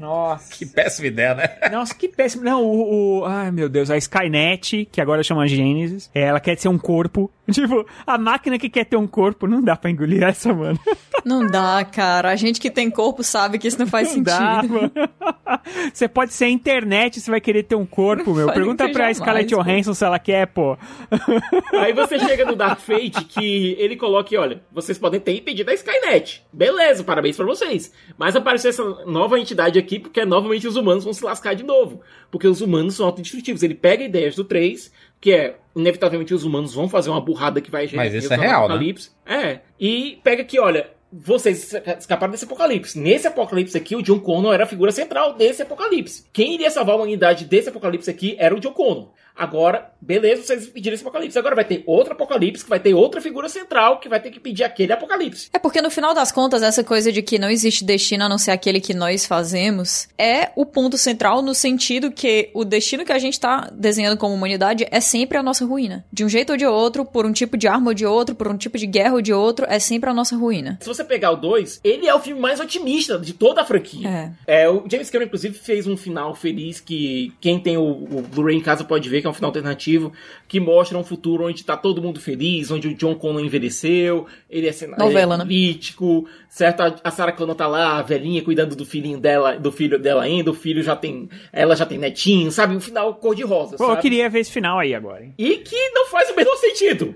Nossa. 0.00 0.52
Que 0.52 0.64
péssima 0.64 1.08
ideia, 1.08 1.34
né? 1.34 1.48
Nossa, 1.70 1.94
que 1.94 2.08
péssimo. 2.08 2.42
Não, 2.42 2.64
o, 2.64 3.20
o- 3.20 3.24
Ai, 3.26 3.50
meu 3.50 3.68
Deus. 3.68 3.90
A 3.90 3.96
Skynet, 3.98 4.88
que 4.90 5.00
agora 5.00 5.22
chama 5.22 5.46
Gênesis, 5.46 6.10
ela 6.14 6.40
quer 6.40 6.56
ser 6.58 6.68
um 6.68 6.78
corpo. 6.78 7.30
Tipo, 7.50 7.84
a 8.06 8.16
máquina 8.16 8.56
que 8.60 8.68
quer 8.70 8.84
ter 8.84 8.96
um 8.96 9.08
corpo, 9.08 9.44
não 9.48 9.60
dá 9.60 9.74
pra 9.74 9.90
engolir 9.90 10.22
essa, 10.22 10.54
mano. 10.54 10.78
Não 11.22 11.46
dá, 11.46 11.84
cara. 11.84 12.30
A 12.30 12.36
gente 12.36 12.58
que 12.58 12.70
tem 12.70 12.88
corpo 12.90 13.22
sabe 13.22 13.58
que 13.58 13.68
isso 13.68 13.78
não 13.78 13.86
faz 13.86 14.08
Não 14.08 14.14
sentido. 14.14 14.30
dá, 14.30 14.62
mano. 14.62 14.90
Você 15.92 16.08
pode 16.08 16.32
ser 16.32 16.46
a 16.46 16.48
internet, 16.48 17.20
você 17.20 17.30
vai 17.30 17.42
querer 17.42 17.64
ter 17.64 17.74
um 17.74 17.84
corpo, 17.84 18.32
meu. 18.32 18.46
Pergunta 18.50 18.84
pra 18.88 19.00
jamais, 19.02 19.16
Scarlett 19.18 19.54
pô. 19.54 19.62
Johansson 19.62 19.92
se 19.92 20.02
ela 20.02 20.18
quer, 20.18 20.46
pô. 20.46 20.78
Aí 21.74 21.92
você 21.92 22.18
chega 22.18 22.46
no 22.46 22.56
Dark 22.56 22.80
Fate 22.80 23.22
que 23.24 23.76
ele 23.78 23.96
coloca, 23.96 24.34
e 24.34 24.38
olha, 24.38 24.62
vocês 24.72 24.96
podem 24.96 25.20
ter 25.20 25.36
impedido 25.36 25.70
a 25.70 25.74
Skynet. 25.74 26.42
Beleza, 26.50 27.04
parabéns 27.04 27.36
pra 27.36 27.44
vocês. 27.44 27.92
Mas 28.16 28.34
apareceu 28.34 28.70
essa 28.70 28.82
nova 29.04 29.38
entidade 29.38 29.78
aqui 29.78 29.89
porque 29.98 30.24
novamente 30.24 30.66
os 30.66 30.76
humanos 30.76 31.04
vão 31.04 31.12
se 31.12 31.24
lascar 31.24 31.54
de 31.54 31.64
novo. 31.64 32.00
Porque 32.30 32.46
os 32.46 32.60
humanos 32.60 32.94
são 32.94 33.06
autodestrutivos. 33.06 33.62
Ele 33.62 33.74
pega 33.74 34.04
ideias 34.04 34.36
do 34.36 34.44
3, 34.44 34.92
que 35.20 35.32
é, 35.32 35.56
inevitavelmente 35.74 36.34
os 36.34 36.44
humanos 36.44 36.74
vão 36.74 36.88
fazer 36.88 37.10
uma 37.10 37.20
burrada 37.20 37.60
que 37.60 37.70
vai 37.70 37.88
Mas 37.92 38.14
isso 38.14 38.32
é 38.32 38.36
real, 38.36 38.68
né? 38.68 38.74
apocalipse. 38.74 39.10
É. 39.26 39.60
E 39.78 40.18
pega 40.22 40.42
aqui, 40.42 40.58
olha, 40.60 40.90
vocês 41.12 41.74
escaparam 41.98 42.30
desse 42.30 42.44
apocalipse. 42.44 42.98
Nesse 42.98 43.26
apocalipse 43.26 43.76
aqui, 43.76 43.96
o 43.96 44.02
John 44.02 44.20
Connor 44.20 44.54
era 44.54 44.64
a 44.64 44.66
figura 44.66 44.92
central 44.92 45.34
desse 45.34 45.62
apocalipse. 45.62 46.24
Quem 46.32 46.54
iria 46.54 46.70
salvar 46.70 46.94
a 46.94 46.98
humanidade 46.98 47.44
desse 47.46 47.68
apocalipse 47.68 48.08
aqui 48.08 48.36
era 48.38 48.54
o 48.54 48.60
John 48.60 48.72
Connor. 48.72 49.08
Agora, 49.40 49.90
beleza, 49.98 50.42
vocês 50.42 50.66
pediram 50.66 50.94
esse 50.94 51.02
apocalipse. 51.02 51.38
Agora 51.38 51.54
vai 51.54 51.64
ter 51.64 51.82
outro 51.86 52.12
apocalipse, 52.12 52.62
que 52.62 52.68
vai 52.68 52.78
ter 52.78 52.92
outra 52.92 53.22
figura 53.22 53.48
central, 53.48 53.98
que 53.98 54.06
vai 54.06 54.20
ter 54.20 54.30
que 54.30 54.38
pedir 54.38 54.64
aquele 54.64 54.92
apocalipse. 54.92 55.48
É 55.50 55.58
porque 55.58 55.80
no 55.80 55.90
final 55.90 56.12
das 56.12 56.30
contas, 56.30 56.62
essa 56.62 56.84
coisa 56.84 57.10
de 57.10 57.22
que 57.22 57.38
não 57.38 57.48
existe 57.48 57.82
destino 57.82 58.24
a 58.24 58.28
não 58.28 58.36
ser 58.36 58.50
aquele 58.50 58.82
que 58.82 58.92
nós 58.92 59.24
fazemos 59.24 60.10
é 60.18 60.50
o 60.54 60.66
ponto 60.66 60.98
central 60.98 61.40
no 61.40 61.54
sentido 61.54 62.10
que 62.10 62.50
o 62.52 62.66
destino 62.66 63.02
que 63.02 63.14
a 63.14 63.18
gente 63.18 63.40
tá 63.40 63.70
desenhando 63.72 64.18
como 64.18 64.34
humanidade 64.34 64.86
é 64.90 65.00
sempre 65.00 65.38
a 65.38 65.42
nossa 65.42 65.64
ruína. 65.64 66.04
De 66.12 66.22
um 66.22 66.28
jeito 66.28 66.50
ou 66.50 66.58
de 66.58 66.66
outro, 66.66 67.06
por 67.06 67.24
um 67.24 67.32
tipo 67.32 67.56
de 67.56 67.66
arma 67.66 67.92
ou 67.92 67.94
de 67.94 68.04
outro, 68.04 68.34
por 68.34 68.46
um 68.46 68.58
tipo 68.58 68.76
de 68.76 68.86
guerra 68.86 69.14
ou 69.14 69.22
de 69.22 69.32
outro, 69.32 69.64
é 69.70 69.78
sempre 69.78 70.10
a 70.10 70.12
nossa 70.12 70.36
ruína. 70.36 70.76
Se 70.82 70.86
você 70.86 71.02
pegar 71.02 71.30
o 71.30 71.36
2, 71.36 71.80
ele 71.82 72.06
é 72.06 72.14
o 72.14 72.20
filme 72.20 72.42
mais 72.42 72.60
otimista 72.60 73.18
de 73.18 73.32
toda 73.32 73.62
a 73.62 73.64
franquia. 73.64 74.06
É. 74.46 74.64
É, 74.64 74.68
o 74.68 74.84
James 74.86 75.08
Cameron, 75.08 75.28
inclusive, 75.28 75.54
fez 75.56 75.86
um 75.86 75.96
final 75.96 76.34
feliz 76.34 76.78
que 76.78 77.32
quem 77.40 77.58
tem 77.58 77.78
o, 77.78 77.82
o 77.82 78.22
Blu-ray 78.22 78.54
em 78.54 78.60
casa 78.60 78.84
pode 78.84 79.08
ver, 79.08 79.22
que 79.22 79.29
é 79.30 79.32
um 79.32 79.34
final 79.34 79.48
alternativo, 79.48 80.12
que 80.46 80.60
mostra 80.60 80.98
um 80.98 81.04
futuro 81.04 81.46
onde 81.46 81.64
tá 81.64 81.76
todo 81.76 82.02
mundo 82.02 82.20
feliz, 82.20 82.70
onde 82.70 82.88
o 82.88 82.94
John 82.94 83.14
Connor 83.14 83.42
envelheceu, 83.44 84.26
ele 84.48 84.68
é 84.68 84.72
Novela, 84.98 85.34
é 85.34 85.38
né? 85.38 85.44
político, 85.44 86.26
certo? 86.48 86.80
A- 86.82 86.96
A 87.04 87.10
Sarah 87.10 87.32
Connor 87.32 87.54
tá 87.54 87.66
lá, 87.66 87.98
a 87.98 88.02
velhinha, 88.02 88.42
cuidando 88.42 88.76
do 88.76 88.84
filhinho 88.84 89.18
dela, 89.18 89.56
do 89.58 89.70
filho 89.72 89.98
dela 89.98 90.22
ainda, 90.22 90.50
o 90.50 90.54
filho 90.54 90.82
já 90.82 90.94
tem, 90.96 91.28
ela 91.52 91.74
já 91.76 91.86
tem 91.86 91.98
netinho, 91.98 92.50
sabe? 92.52 92.74
Um 92.76 92.80
final 92.80 93.14
cor-de-rosa, 93.14 93.76
Pô, 93.76 93.84
eu 93.84 93.88
sabe? 93.90 94.02
queria 94.02 94.28
ver 94.28 94.40
esse 94.40 94.50
final 94.52 94.78
aí 94.78 94.94
agora, 94.94 95.24
hein? 95.24 95.34
E 95.38 95.56
que 95.58 95.90
não 95.90 96.06
faz 96.06 96.30
o 96.30 96.36
menor 96.36 96.56
sentido. 96.56 97.14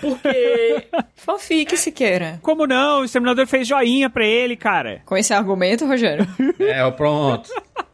Porque 0.00 0.84
Fanfic, 1.16 1.76
Siqueira. 1.76 2.38
Como 2.42 2.66
não? 2.66 3.00
O 3.00 3.04
Exterminador 3.04 3.46
fez 3.46 3.66
joinha 3.66 4.10
pra 4.10 4.26
ele, 4.26 4.56
cara. 4.56 5.00
Com 5.06 5.16
esse 5.16 5.32
argumento, 5.32 5.86
Rogério? 5.86 6.26
É, 6.58 6.90
pronto. 6.90 7.48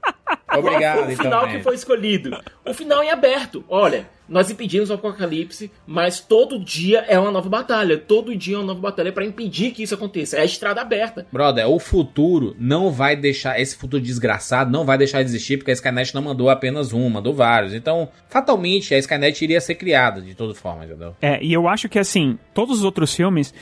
Obrigado, 0.53 0.97
Qual 0.97 1.05
foi 1.05 1.13
o 1.13 1.13
então. 1.13 1.25
final 1.25 1.45
gente. 1.47 1.57
que 1.57 1.63
foi 1.63 1.75
escolhido? 1.75 2.39
O 2.67 2.75
final 2.75 3.03
é 3.03 3.11
aberto. 3.11 3.65
Olha, 3.69 4.09
nós 4.29 4.51
impedimos 4.51 4.91
o 4.91 4.95
apocalipse, 4.95 5.71
mas 5.87 6.21
todo 6.21 6.59
dia 6.59 7.05
é 7.09 7.19
uma 7.19 7.31
nova 7.31 7.49
batalha. 7.49 7.99
Todo 7.99 8.35
dia 8.37 8.55
é 8.57 8.59
uma 8.59 8.67
nova 8.67 8.81
batalha 8.81 9.13
para 9.13 9.25
impedir 9.25 9.73
que 9.73 9.83
isso 9.83 9.95
aconteça. 9.95 10.37
É 10.37 10.43
a 10.43 10.45
estrada 10.45 10.81
aberta. 10.81 11.27
Brother, 11.33 11.69
o 11.69 11.79
futuro 11.79 12.55
não 12.59 12.91
vai 12.91 13.17
deixar, 13.17 13.61
esse 13.61 13.77
futuro 13.77 14.03
desgraçado 14.03 14.71
não 14.71 14.85
vai 14.85 14.99
deixar 14.99 15.23
de 15.23 15.29
existir, 15.29 15.57
porque 15.57 15.71
a 15.71 15.75
Skynet 15.75 16.15
não 16.15 16.23
mandou 16.23 16.49
apenas 16.51 16.93
um, 16.93 17.09
mandou 17.09 17.35
vários. 17.35 17.75
Então, 17.75 18.09
fatalmente, 18.29 18.95
a 18.95 18.99
Skynet 18.99 19.43
iria 19.43 19.61
ser 19.61 19.75
criada 19.75 20.21
de 20.21 20.35
toda 20.35 20.55
forma, 20.55 20.85
entendeu? 20.85 21.15
É, 21.21 21.43
e 21.43 21.53
eu 21.53 21.67
acho 21.69 21.89
que 21.89 21.99
assim, 21.99 22.39
todos 22.55 22.79
os 22.79 22.85
outros 22.85 23.15
filmes. 23.15 23.53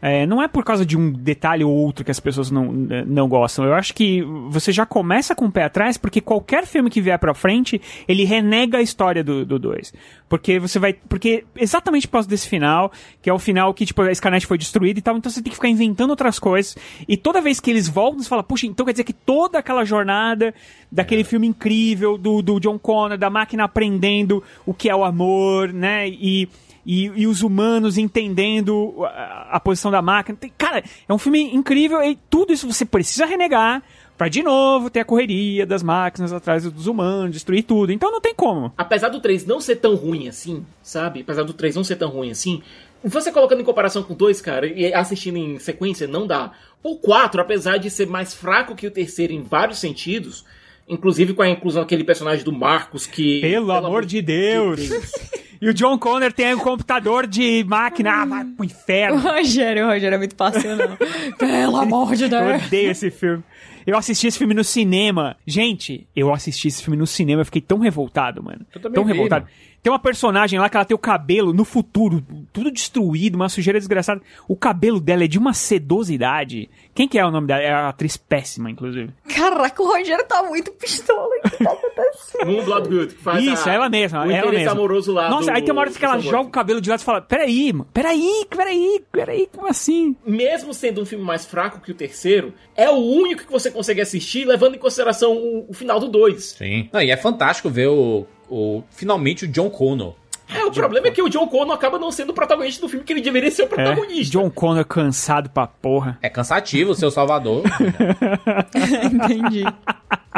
É, 0.00 0.26
não 0.26 0.40
é 0.40 0.46
por 0.46 0.64
causa 0.64 0.86
de 0.86 0.96
um 0.96 1.10
detalhe 1.10 1.64
ou 1.64 1.72
outro 1.72 2.04
que 2.04 2.10
as 2.10 2.20
pessoas 2.20 2.50
não, 2.50 2.72
não 2.72 3.28
gostam. 3.28 3.64
Eu 3.64 3.74
acho 3.74 3.92
que 3.92 4.22
você 4.48 4.70
já 4.70 4.86
começa 4.86 5.34
com 5.34 5.46
o 5.46 5.50
pé 5.50 5.64
atrás, 5.64 5.96
porque 5.96 6.20
qualquer 6.20 6.66
filme 6.66 6.88
que 6.88 7.00
vier 7.00 7.18
pra 7.18 7.34
frente, 7.34 7.80
ele 8.06 8.24
renega 8.24 8.78
a 8.78 8.82
história 8.82 9.24
do 9.24 9.58
2. 9.58 9.92
Porque 10.28 10.58
você 10.58 10.78
vai. 10.78 10.92
Porque 10.92 11.44
exatamente 11.56 12.06
por 12.06 12.12
causa 12.12 12.28
desse 12.28 12.48
final, 12.48 12.92
que 13.20 13.28
é 13.28 13.32
o 13.32 13.38
final 13.38 13.74
que, 13.74 13.84
tipo, 13.84 14.02
a 14.02 14.12
Skynet 14.12 14.46
foi 14.46 14.58
destruída 14.58 14.98
e 14.98 15.02
tal, 15.02 15.16
então 15.16 15.30
você 15.30 15.42
tem 15.42 15.50
que 15.50 15.56
ficar 15.56 15.68
inventando 15.68 16.10
outras 16.10 16.38
coisas. 16.38 16.76
E 17.08 17.16
toda 17.16 17.40
vez 17.40 17.58
que 17.58 17.70
eles 17.70 17.88
voltam, 17.88 18.22
você 18.22 18.28
fala, 18.28 18.42
puxa, 18.42 18.66
então 18.66 18.86
quer 18.86 18.92
dizer 18.92 19.04
que 19.04 19.12
toda 19.12 19.58
aquela 19.58 19.84
jornada 19.84 20.54
daquele 20.92 21.24
filme 21.24 21.46
incrível 21.46 22.16
do, 22.16 22.40
do 22.40 22.60
John 22.60 22.78
Connor, 22.78 23.18
da 23.18 23.30
máquina 23.30 23.64
aprendendo 23.64 24.42
o 24.64 24.72
que 24.72 24.88
é 24.88 24.94
o 24.94 25.04
amor, 25.04 25.72
né? 25.72 26.08
E. 26.08 26.48
E, 26.86 27.04
e 27.06 27.26
os 27.26 27.42
humanos 27.42 27.98
entendendo 27.98 29.04
a, 29.04 29.56
a 29.56 29.60
posição 29.60 29.90
da 29.90 30.00
máquina. 30.02 30.36
Tem- 30.40 30.52
Cara, 30.56 30.82
é 31.08 31.12
um 31.12 31.18
filme 31.18 31.54
incrível 31.54 32.02
e 32.02 32.16
tudo 32.30 32.52
isso 32.52 32.70
você 32.70 32.84
precisa 32.84 33.26
renegar 33.26 33.82
pra 34.16 34.28
de 34.28 34.42
novo 34.42 34.90
ter 34.90 35.00
a 35.00 35.04
correria 35.04 35.64
das 35.64 35.82
máquinas 35.82 36.32
atrás 36.32 36.64
dos 36.64 36.86
humanos, 36.86 37.32
destruir 37.32 37.62
tudo. 37.62 37.92
Então 37.92 38.10
não 38.10 38.20
tem 38.20 38.34
como. 38.34 38.72
Apesar 38.76 39.08
do 39.10 39.20
3 39.20 39.46
não 39.46 39.60
ser 39.60 39.76
tão 39.76 39.94
ruim 39.94 40.28
assim, 40.28 40.64
sabe? 40.82 41.20
Apesar 41.20 41.44
do 41.44 41.52
3 41.52 41.76
não 41.76 41.84
ser 41.84 41.96
tão 41.96 42.08
ruim 42.10 42.30
assim, 42.30 42.60
você 43.04 43.30
colocando 43.30 43.60
em 43.60 43.64
comparação 43.64 44.02
com 44.02 44.14
o 44.14 44.16
2, 44.16 44.40
cara, 44.40 44.66
e 44.66 44.92
assistindo 44.92 45.36
em 45.36 45.58
sequência, 45.60 46.08
não 46.08 46.26
dá. 46.26 46.50
O 46.82 46.96
4, 46.96 47.40
apesar 47.40 47.76
de 47.76 47.90
ser 47.90 48.06
mais 48.08 48.34
fraco 48.34 48.74
que 48.74 48.86
o 48.86 48.90
terceiro 48.90 49.32
em 49.32 49.42
vários 49.42 49.78
sentidos, 49.78 50.44
inclusive 50.88 51.34
com 51.34 51.42
a 51.42 51.48
inclusão 51.48 51.82
daquele 51.82 52.04
personagem 52.04 52.44
do 52.44 52.52
Marcos 52.52 53.06
que. 53.06 53.40
Pelo, 53.40 53.72
amor 53.72 54.04
de 54.04 54.22
Deus. 54.22 54.80
E 55.60 55.68
o 55.68 55.74
John 55.74 55.98
Connor 55.98 56.32
tem 56.32 56.54
um 56.54 56.58
computador 56.60 57.26
de 57.26 57.64
máquina. 57.66 58.22
Ah, 58.22 58.24
vai 58.24 58.44
pro 58.44 58.54
O 58.60 58.64
inferno. 58.64 59.18
Rogério, 59.18 59.86
o 59.86 59.88
Rogério 59.88 60.14
é 60.14 60.18
muito 60.18 60.36
passional. 60.36 60.96
Pelo 61.36 61.76
amor 61.76 62.14
de 62.14 62.24
Eu 62.24 62.28
Deus. 62.28 62.64
odeio 62.64 62.90
esse 62.92 63.10
filme. 63.10 63.42
Eu 63.84 63.96
assisti 63.96 64.28
esse 64.28 64.38
filme 64.38 64.54
no 64.54 64.62
cinema. 64.62 65.36
Gente, 65.44 66.06
eu 66.14 66.32
assisti 66.32 66.68
esse 66.68 66.80
filme 66.80 66.96
no 66.96 67.08
cinema, 67.08 67.40
eu 67.40 67.44
fiquei 67.44 67.60
tão 67.60 67.78
revoltado, 67.78 68.40
mano. 68.40 68.64
Eu 68.72 68.80
também 68.80 68.94
tão 68.94 69.04
vi, 69.04 69.12
revoltado. 69.12 69.46
mano. 69.46 69.56
Tem 69.88 69.92
uma 69.94 69.98
personagem 69.98 70.58
lá 70.60 70.68
que 70.68 70.76
ela 70.76 70.84
tem 70.84 70.94
o 70.94 70.98
cabelo 70.98 71.54
no 71.54 71.64
futuro, 71.64 72.22
tudo 72.52 72.70
destruído, 72.70 73.36
uma 73.36 73.48
sujeira 73.48 73.78
desgraçada. 73.78 74.20
O 74.46 74.54
cabelo 74.54 75.00
dela 75.00 75.24
é 75.24 75.26
de 75.26 75.38
uma 75.38 75.54
sedosidade. 75.54 76.68
Quem 76.94 77.08
que 77.08 77.18
é 77.18 77.24
o 77.24 77.30
nome 77.30 77.46
dela? 77.46 77.62
É 77.62 77.72
a 77.72 77.88
atriz 77.88 78.14
péssima, 78.14 78.70
inclusive. 78.70 79.10
Caraca, 79.34 79.82
o 79.82 79.86
Rogério 79.86 80.26
tá 80.26 80.42
muito 80.42 80.70
pistola. 80.72 81.26
O 81.26 81.48
que 81.50 81.64
tá 81.64 81.72
acontecendo? 81.72 82.46
Moon 82.52 82.64
Bloodgood, 82.66 83.14
que 83.14 83.22
faz 83.22 83.42
Isso, 83.42 83.66
a- 83.66 83.72
ela 83.72 83.88
mesma, 83.88 84.26
o 84.26 84.30
ela 84.30 84.50
mesma. 84.52 84.72
amoroso 84.72 85.10
lá 85.10 85.30
Nossa, 85.30 85.50
do- 85.50 85.56
aí 85.56 85.62
tem 85.62 85.72
uma 85.72 85.80
hora 85.80 85.90
que 85.90 86.04
ela 86.04 86.18
joga 86.18 86.48
o 86.48 86.50
cabelo 86.50 86.82
de 86.82 86.90
lado 86.90 87.00
e 87.00 87.04
fala: 87.04 87.22
Peraí, 87.22 87.72
mano, 87.72 87.88
peraí, 87.90 88.46
peraí, 88.50 89.02
peraí, 89.10 89.48
como 89.54 89.68
assim? 89.68 90.14
mesmo 90.26 90.74
sendo 90.74 91.00
um 91.00 91.06
filme 91.06 91.24
mais 91.24 91.46
fraco 91.46 91.80
que 91.80 91.90
o 91.92 91.94
terceiro, 91.94 92.52
é 92.76 92.90
o 92.90 92.96
único 92.96 93.46
que 93.46 93.50
você 93.52 93.70
consegue 93.70 94.02
assistir 94.02 94.44
levando 94.44 94.74
em 94.74 94.78
consideração 94.78 95.32
o, 95.34 95.66
o 95.70 95.72
final 95.72 95.98
do 95.98 96.08
2. 96.08 96.44
Sim. 96.58 96.90
Não, 96.92 97.00
e 97.00 97.10
é 97.10 97.16
fantástico 97.16 97.70
ver 97.70 97.86
o, 97.88 98.26
o 98.50 98.82
finalmente 98.90 99.44
o 99.44 99.48
John 99.48 99.70
Connor. 99.70 100.14
É, 100.50 100.64
o 100.64 100.72
problema 100.72 101.08
é 101.08 101.10
que 101.10 101.20
o 101.20 101.28
John 101.28 101.46
Connor 101.46 101.74
acaba 101.74 101.98
não 101.98 102.10
sendo 102.10 102.30
o 102.30 102.34
protagonista 102.34 102.80
do 102.80 102.88
filme 102.88 103.04
que 103.04 103.12
ele 103.12 103.20
deveria 103.20 103.50
ser 103.50 103.62
o 103.62 103.64
É, 103.66 103.68
protagonista. 103.68 104.32
John 104.32 104.50
Connor 104.50 104.82
cansado 104.86 105.50
pra 105.50 105.66
porra. 105.66 106.18
É 106.22 106.30
cansativo 106.30 106.92
o 106.92 106.94
seu 106.94 107.10
Salvador. 107.10 107.64
Entendi. 109.04 109.62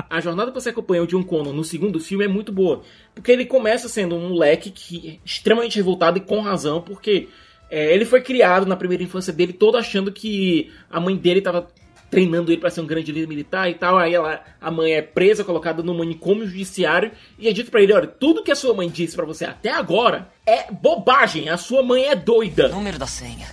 A 0.08 0.20
jornada 0.20 0.50
que 0.50 0.61
você 0.61 0.70
acompanha 0.70 1.02
o 1.02 1.06
John 1.06 1.22
Connor 1.22 1.52
no 1.52 1.62
segundo 1.62 2.00
filme 2.00 2.24
é 2.24 2.28
muito 2.28 2.50
boa. 2.50 2.82
Porque 3.14 3.30
ele 3.30 3.44
começa 3.44 3.88
sendo 3.88 4.16
um 4.16 4.30
moleque 4.30 4.70
que 4.70 5.08
é 5.08 5.18
extremamente 5.24 5.76
revoltado 5.76 6.18
e 6.18 6.20
com 6.20 6.40
razão, 6.40 6.80
porque 6.80 7.28
é, 7.70 7.94
ele 7.94 8.04
foi 8.04 8.20
criado 8.20 8.66
na 8.66 8.76
primeira 8.76 9.04
infância 9.04 9.32
dele 9.32 9.52
todo 9.52 9.76
achando 9.76 10.11
que 10.11 10.72
a 10.90 10.98
mãe 10.98 11.16
dele 11.16 11.38
estava 11.38 11.68
treinando 12.11 12.50
ele 12.50 12.61
para 12.61 12.70
ser 12.70 12.80
um 12.80 12.86
grande 12.86 13.12
líder 13.12 13.28
militar 13.28 13.70
e 13.70 13.74
tal. 13.74 13.98
Aí 13.98 14.14
ela, 14.14 14.42
a 14.61 14.70
mãe 14.70 14.92
é 14.92 15.02
presa, 15.02 15.44
colocada 15.44 15.82
no 15.82 15.94
manicômio 15.94 16.46
judiciário 16.46 17.12
e 17.38 17.48
é 17.48 17.52
dito 17.52 17.70
pra 17.70 17.80
ele: 17.80 17.92
olha, 17.92 18.06
tudo 18.06 18.42
que 18.42 18.50
a 18.50 18.56
sua 18.56 18.74
mãe 18.74 18.88
disse 18.88 19.14
pra 19.14 19.24
você 19.24 19.44
até 19.44 19.70
agora 19.70 20.28
é 20.44 20.70
bobagem. 20.70 21.48
A 21.48 21.56
sua 21.56 21.82
mãe 21.82 22.06
é 22.06 22.16
doida. 22.16 22.68
Número 22.68 22.98
da 22.98 23.06
senha. 23.06 23.48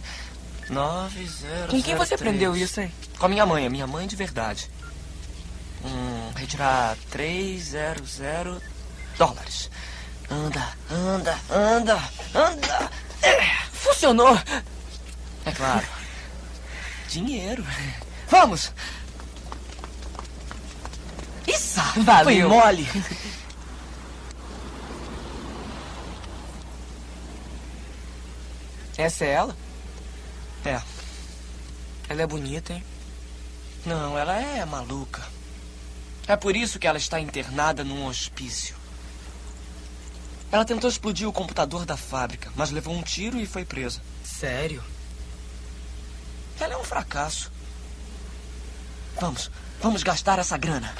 90. 0.70 1.68
Com 1.70 1.82
quem 1.82 1.96
você 1.96 2.16
aprendeu 2.16 2.56
isso, 2.56 2.82
hein? 2.82 2.92
Com 3.18 3.26
a 3.26 3.30
minha 3.30 3.46
mãe, 3.46 3.66
a 3.66 3.70
minha 3.70 3.88
mãe 3.88 4.06
de 4.06 4.16
verdade. 4.16 4.70
Hum, 5.86 6.32
retirar 6.36 6.98
300 7.10 8.20
dólares. 9.18 9.70
Anda, 10.30 10.68
anda, 10.92 11.40
anda, 11.50 12.04
anda. 12.36 12.92
É, 13.22 13.46
funcionou. 13.72 14.38
É 15.46 15.52
claro. 15.52 15.86
Dinheiro. 17.08 17.64
Vamos. 18.30 18.72
Isso, 21.48 21.82
foi 21.94 22.04
Valeu. 22.04 22.50
mole. 22.50 22.88
Essa 28.98 29.26
é 29.26 29.30
ela? 29.32 29.56
É. 30.66 30.82
Ela 32.10 32.22
é 32.24 32.28
bonita, 32.28 32.74
hein? 32.74 32.84
Não, 33.86 34.18
ela 34.18 34.36
é 34.36 34.66
maluca. 34.66 35.24
É 36.28 36.36
por 36.36 36.56
isso 36.56 36.80
que 36.80 36.88
ela 36.88 36.98
está 36.98 37.20
internada 37.20 37.84
num 37.84 38.06
hospício. 38.06 38.76
Ela 40.52 40.66
tentou 40.66 40.90
explodir 40.90 41.28
o 41.28 41.34
computador 41.34 41.86
da 41.86 41.96
fábrica, 41.96 42.52
mas 42.56 42.72
levou 42.72 42.94
um 42.94 43.04
tiro 43.04 43.40
e 43.40 43.46
foi 43.46 43.64
presa. 43.64 44.02
Sério? 44.24 44.84
Ela 46.60 46.74
é 46.74 46.78
um 46.78 46.84
fracasso. 46.84 47.52
Vamos, 49.20 49.50
vamos 49.82 50.04
gastar 50.04 50.38
essa 50.38 50.58
grana. 50.58 50.94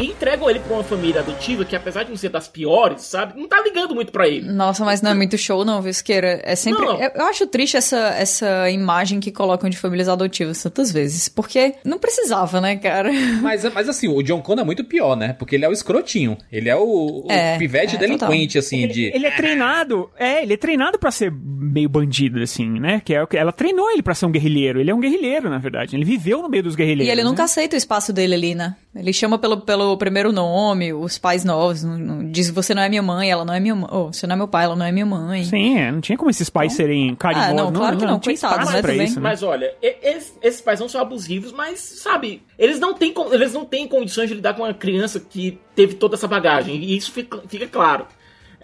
E 0.00 0.14
ele 0.48 0.60
pra 0.60 0.74
uma 0.74 0.84
família 0.84 1.20
adotiva 1.20 1.64
que, 1.64 1.74
apesar 1.76 2.04
de 2.04 2.10
não 2.10 2.16
ser 2.16 2.28
das 2.28 2.48
piores, 2.48 3.02
sabe, 3.02 3.38
não 3.40 3.48
tá 3.48 3.60
ligando 3.62 3.94
muito 3.94 4.12
pra 4.12 4.28
ele. 4.28 4.50
Nossa, 4.50 4.84
mas 4.84 5.02
não 5.02 5.10
é 5.10 5.14
muito 5.14 5.36
show, 5.38 5.64
não, 5.64 5.80
Visqueira. 5.82 6.40
É 6.44 6.54
sempre. 6.54 6.84
Não. 6.84 7.00
Eu, 7.00 7.10
eu 7.14 7.26
acho 7.26 7.46
triste 7.46 7.76
essa, 7.76 8.08
essa 8.16 8.70
imagem 8.70 9.20
que 9.20 9.30
colocam 9.30 9.68
de 9.68 9.76
famílias 9.76 10.08
adotivas 10.08 10.62
tantas 10.62 10.92
vezes. 10.92 11.28
Porque 11.28 11.74
não 11.84 11.98
precisava, 11.98 12.60
né, 12.60 12.76
cara? 12.76 13.10
mas, 13.42 13.64
mas 13.72 13.88
assim, 13.88 14.08
o 14.08 14.22
John 14.22 14.40
Connor 14.42 14.62
é 14.62 14.66
muito 14.66 14.84
pior, 14.84 15.16
né? 15.16 15.32
Porque 15.32 15.56
ele 15.56 15.64
é 15.64 15.68
o 15.68 15.72
escrotinho. 15.72 16.36
Ele 16.50 16.68
é 16.68 16.76
o, 16.76 17.24
o 17.24 17.26
É, 17.30 17.58
pivete 17.58 17.96
é, 17.96 17.98
delinquente, 17.98 18.58
assim, 18.58 18.82
Ele, 18.82 18.92
de. 18.92 19.04
ele 19.14 19.26
é 19.26 19.30
treinado, 19.30 20.10
é, 20.18 20.42
ele 20.42 20.54
é 20.54 20.56
treinado 20.56 20.98
pra 20.98 21.10
ser 21.10 21.32
meio 21.32 21.88
bandido, 21.88 22.40
assim, 22.42 22.80
né? 22.80 23.00
Que 23.04 23.14
é 23.14 23.22
o 23.22 23.26
que 23.26 23.36
ela 23.36 23.52
treinou 23.52 23.90
ele 23.90 24.02
pra 24.02 24.14
ser 24.14 24.26
um 24.26 24.32
guerrilheiro. 24.32 24.80
Ele 24.80 24.90
é 24.90 24.94
um 24.94 25.00
guerrilheiro, 25.00 25.48
na 25.48 25.58
verdade. 25.58 25.96
Ele 25.96 26.04
viveu 26.04 26.42
no 26.42 26.48
meio 26.48 26.62
dos 26.62 26.74
guerrilheiros. 26.74 27.08
E 27.08 27.10
ele 27.10 27.22
nunca 27.24 27.42
né? 27.42 27.44
aceita 27.44 27.76
o 27.76 27.78
espaço 27.78 28.12
dele 28.12 28.34
ali, 28.34 28.54
né? 28.54 28.74
Ele 28.94 29.12
chama 29.12 29.38
pelo, 29.38 29.60
pelo 29.60 29.96
primeiro 29.96 30.31
nome, 30.32 30.92
os 30.92 31.18
pais 31.18 31.44
novos. 31.44 31.82
não- 31.84 31.98
não- 31.98 32.30
diz: 32.30 32.50
você 32.50 32.74
não 32.74 32.82
é 32.82 32.88
minha 32.88 33.02
mãe, 33.02 33.30
ela 33.30 33.44
não 33.44 33.54
é 33.54 33.60
minha 33.60 33.74
mãe. 33.74 33.88
Oh, 33.92 34.06
você 34.12 34.26
não 34.26 34.34
é 34.34 34.36
meu 34.36 34.48
pai, 34.48 34.64
ela 34.64 34.74
não 34.74 34.84
é 34.86 34.90
minha 34.90 35.06
mãe. 35.06 35.44
Sim, 35.44 35.78
é, 35.78 35.92
não 35.92 36.00
tinha 36.00 36.16
como 36.18 36.30
esses 36.30 36.48
pais 36.50 36.72
serem 36.72 37.14
carinhosos. 37.14 37.52
Ah, 37.52 37.54
não, 37.54 37.72
claro 37.72 37.96
que 37.96 38.04
não, 38.04 38.18
tinha 38.18 38.36
coitados, 38.36 38.72
né, 38.72 38.80
pra 38.80 38.90
também. 38.90 39.06
isso, 39.06 39.20
né? 39.20 39.22
Mas 39.22 39.42
olha, 39.42 39.74
esses, 39.82 40.60
pais 40.60 40.80
não 40.80 40.88
são 40.88 41.00
abusivos, 41.00 41.52
mas, 41.52 41.78
sabe, 41.80 42.42
eles 42.58 42.80
não, 42.80 42.94
têm, 42.94 43.14
eles 43.30 43.52
não 43.52 43.64
têm 43.64 43.86
condições 43.86 44.28
de 44.28 44.34
lidar 44.34 44.54
com 44.54 44.62
uma 44.62 44.74
criança 44.74 45.20
que 45.20 45.58
teve 45.74 45.94
toda 45.94 46.14
essa 46.16 46.26
bagagem. 46.26 46.76
E 46.76 46.96
isso 46.96 47.12
fica, 47.12 47.40
fica 47.46 47.66
claro. 47.66 48.06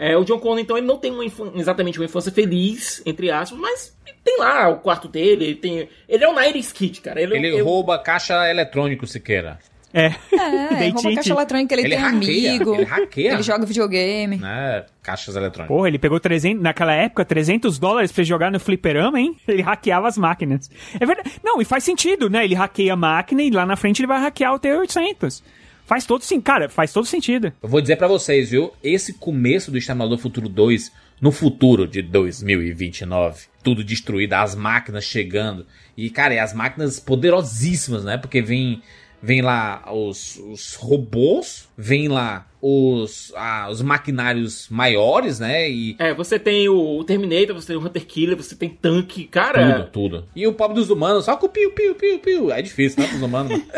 É, 0.01 0.17
o 0.17 0.23
John 0.25 0.39
Connor, 0.39 0.61
então, 0.61 0.77
ele 0.79 0.87
não 0.87 0.97
tem 0.97 1.11
uma 1.13 1.25
exatamente 1.57 1.99
uma 1.99 2.05
infância 2.05 2.31
feliz, 2.31 3.03
entre 3.05 3.33
aspas, 3.33 3.59
mas 3.59 3.97
tem 4.23 4.39
lá 4.39 4.69
o 4.69 4.77
quarto 4.79 5.09
dele, 5.09 5.45
ele 5.45 5.55
tem. 5.57 5.89
Ele 6.09 6.23
é 6.25 6.29
um 6.29 6.37
90s 6.37 6.73
Kid, 6.73 7.01
cara. 7.01 7.21
Ele, 7.21 7.35
Ele 7.37 7.49
eu- 7.61 7.65
rouba 7.65 7.99
caixa 7.99 8.49
eletrônico, 8.49 9.09
Siqueira. 9.09 9.59
É. 9.93 10.07
É, 10.07 10.11
rouba 10.91 11.01
tinha 11.01 11.15
caixa 11.15 11.23
que- 11.23 11.31
eletrônica, 11.33 11.75
ele, 11.75 11.83
Ele 11.83 11.95
tem 11.97 11.99
hackeia, 12.05 12.51
amigo. 12.51 12.75
ele 12.75 12.85
hackeia. 12.85 13.33
Ele 13.33 13.43
joga 13.43 13.65
videogame. 13.67 14.37
Né? 14.37 14.85
Caixas 15.03 15.35
eletrônicas. 15.37 15.75
Porra, 15.75 15.89
ele 15.89 15.99
pegou 15.99 16.21
300, 16.21 16.63
naquela 16.63 16.93
época, 16.93 17.25
300 17.25 17.79
dólares 17.79 18.13
pra 18.13 18.23
jogar 18.25 18.51
no 18.51 18.61
fliperama, 18.61 19.19
hein? 19.21 19.37
Ele 19.49 19.63
hackeava 19.63 20.07
as 20.09 20.19
máquinas. 20.19 20.71
É 21.01 21.07
verdade. 21.07 21.33
Não, 21.43 21.61
e 21.61 21.65
faz 21.65 21.85
sentido, 21.85 22.29
né? 22.29 22.45
Ele 22.45 22.55
hackeia 22.55 22.93
a 22.93 22.97
máquina 22.97 23.43
e 23.43 23.51
lá 23.51 23.65
na 23.65 23.77
frente 23.77 24.01
ele 24.01 24.07
vai 24.09 24.21
hackear 24.21 24.55
o 24.55 24.59
T-800. 24.59 25.43
Faz 25.87 26.05
todo 26.05 26.23
sim, 26.23 26.39
cara, 26.39 26.69
faz 26.69 26.93
todo 26.93 27.07
sentido. 27.07 27.51
Eu 27.63 27.69
vou 27.69 27.81
dizer 27.81 27.97
pra 27.97 28.07
vocês, 28.07 28.51
viu? 28.51 28.71
Esse 28.85 29.15
começo 29.15 29.71
do 29.71 29.79
Exterminador 29.79 30.19
Futuro 30.19 30.47
2, 30.47 30.93
no 31.19 31.33
futuro 31.33 31.89
de 31.89 32.03
2029, 32.03 33.47
tudo 33.63 33.83
destruído, 33.83 34.35
as 34.35 34.55
máquinas 34.55 35.05
chegando. 35.05 35.67
E, 35.97 36.11
cara, 36.11 36.35
e 36.35 36.39
as 36.39 36.53
máquinas 36.53 37.01
poderosíssimas, 37.01 38.05
né? 38.05 38.19
Porque 38.19 38.43
vem, 38.43 38.83
vem 39.23 39.43
lá 39.43 39.85
os, 39.93 40.37
os 40.37 40.75
robôs, 40.75 41.69
vem 41.77 42.09
lá 42.09 42.47
os, 42.61 43.33
ah, 43.37 43.69
os 43.71 43.81
maquinários 43.83 44.69
maiores, 44.69 45.39
né? 45.39 45.71
E 45.71 45.97
É, 45.99 46.13
você 46.15 46.39
tem 46.39 46.69
o 46.69 47.03
Terminator, 47.05 47.55
você 47.55 47.69
tem 47.69 47.77
o 47.77 47.81
Hunter 47.85 48.05
Killer, 48.07 48.37
você 48.37 48.55
tem 48.57 48.69
tanque, 48.69 49.25
cara. 49.25 49.85
tudo, 49.91 50.11
tudo. 50.19 50.29
E 50.35 50.47
o 50.47 50.53
pobre 50.53 50.75
dos 50.77 50.91
humanos, 50.91 51.25
só 51.25 51.37
com 51.37 51.47
o 51.47 51.49
piu, 51.49 51.71
piu, 51.73 51.95
piu, 51.95 52.19
piu. 52.19 52.53
É 52.53 52.61
difícil, 52.63 53.03
né? 53.03 53.09
Pros 53.09 53.23
humanos. 53.23 53.61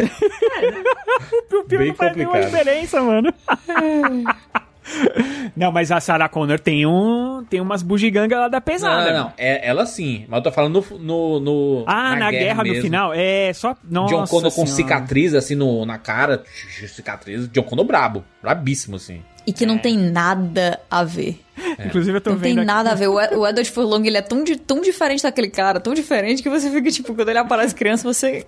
O 1.53 1.65
pior 1.65 1.79
Bem 1.81 1.89
não 1.89 1.95
faz 1.95 2.17
nenhuma 2.17 2.35
complicado. 2.39 2.61
diferença, 2.63 3.03
mano. 3.03 3.33
não, 5.57 5.73
mas 5.73 5.91
a 5.91 6.01
Sarah 6.01 6.29
Connor 6.29 6.59
tem 6.59 6.87
um. 6.87 7.45
Tem 7.49 7.61
umas 7.61 7.83
bugigangas 7.83 8.39
lá 8.39 8.49
da 8.49 8.59
Não, 8.59 8.63
pesada. 8.63 9.13
não, 9.13 9.25
não. 9.25 9.33
É, 9.39 9.67
ela 9.69 9.87
sim. 9.87 10.25
Mas 10.29 10.39
eu 10.39 10.43
tô 10.45 10.53
falando 10.53 10.85
no. 10.91 10.99
no, 10.99 11.41
no- 11.41 11.85
Ah, 11.87 12.17
na, 12.17 12.31
guerra, 12.31 12.63
no 12.63 12.69
mesmo. 12.71 12.83
final. 12.83 13.13
É, 13.15 13.53
só. 13.53 13.77
Nossa 13.89 14.15
John 14.15 14.25
Connor 14.27 14.51
com 14.53 14.67
Senhora. 14.67 14.71
cicatriz 14.75 15.35
assim 15.35 15.55
no, 15.55 15.85
na 15.87 15.99
cara. 15.99 16.43
Cicatriz. 16.89 17.49
John 17.49 17.63
Connor 17.63 17.85
brabo. 17.85 18.25
Brabíssimo, 18.43 18.97
assim. 18.97 19.23
E 19.47 19.53
que 19.53 19.65
não 19.67 19.79
tem 19.79 19.97
nada 19.97 20.79
a 20.91 21.03
ver. 21.03 21.41
Inclusive, 21.85 22.17
eu 22.17 22.21
tô 22.21 22.31
Não 22.31 22.39
tem 22.39 22.51
vendo. 22.55 22.59
aqui- 22.61 22.67
nada 22.67 22.93
a 22.93 22.95
ver. 22.95 23.09
O 23.09 23.21
Ed- 23.21 23.35
o 23.35 23.47
Edward 23.47 23.71
Furlong, 23.71 24.03
ele 24.07 24.17
é 24.17 24.23
tão, 24.23 24.45
di- 24.45 24.57
tão 24.57 24.81
diferente 24.81 25.23
daquele 25.23 25.49
cara, 25.49 25.79
tão 25.81 25.93
diferente, 25.95 26.43
que 26.43 26.49
você 26.49 26.71
fica, 26.71 26.91
tipo, 26.91 27.15
quando 27.15 27.29
ele 27.29 27.39
aparece 27.39 27.75
criança, 27.75 28.03
você... 28.11 28.47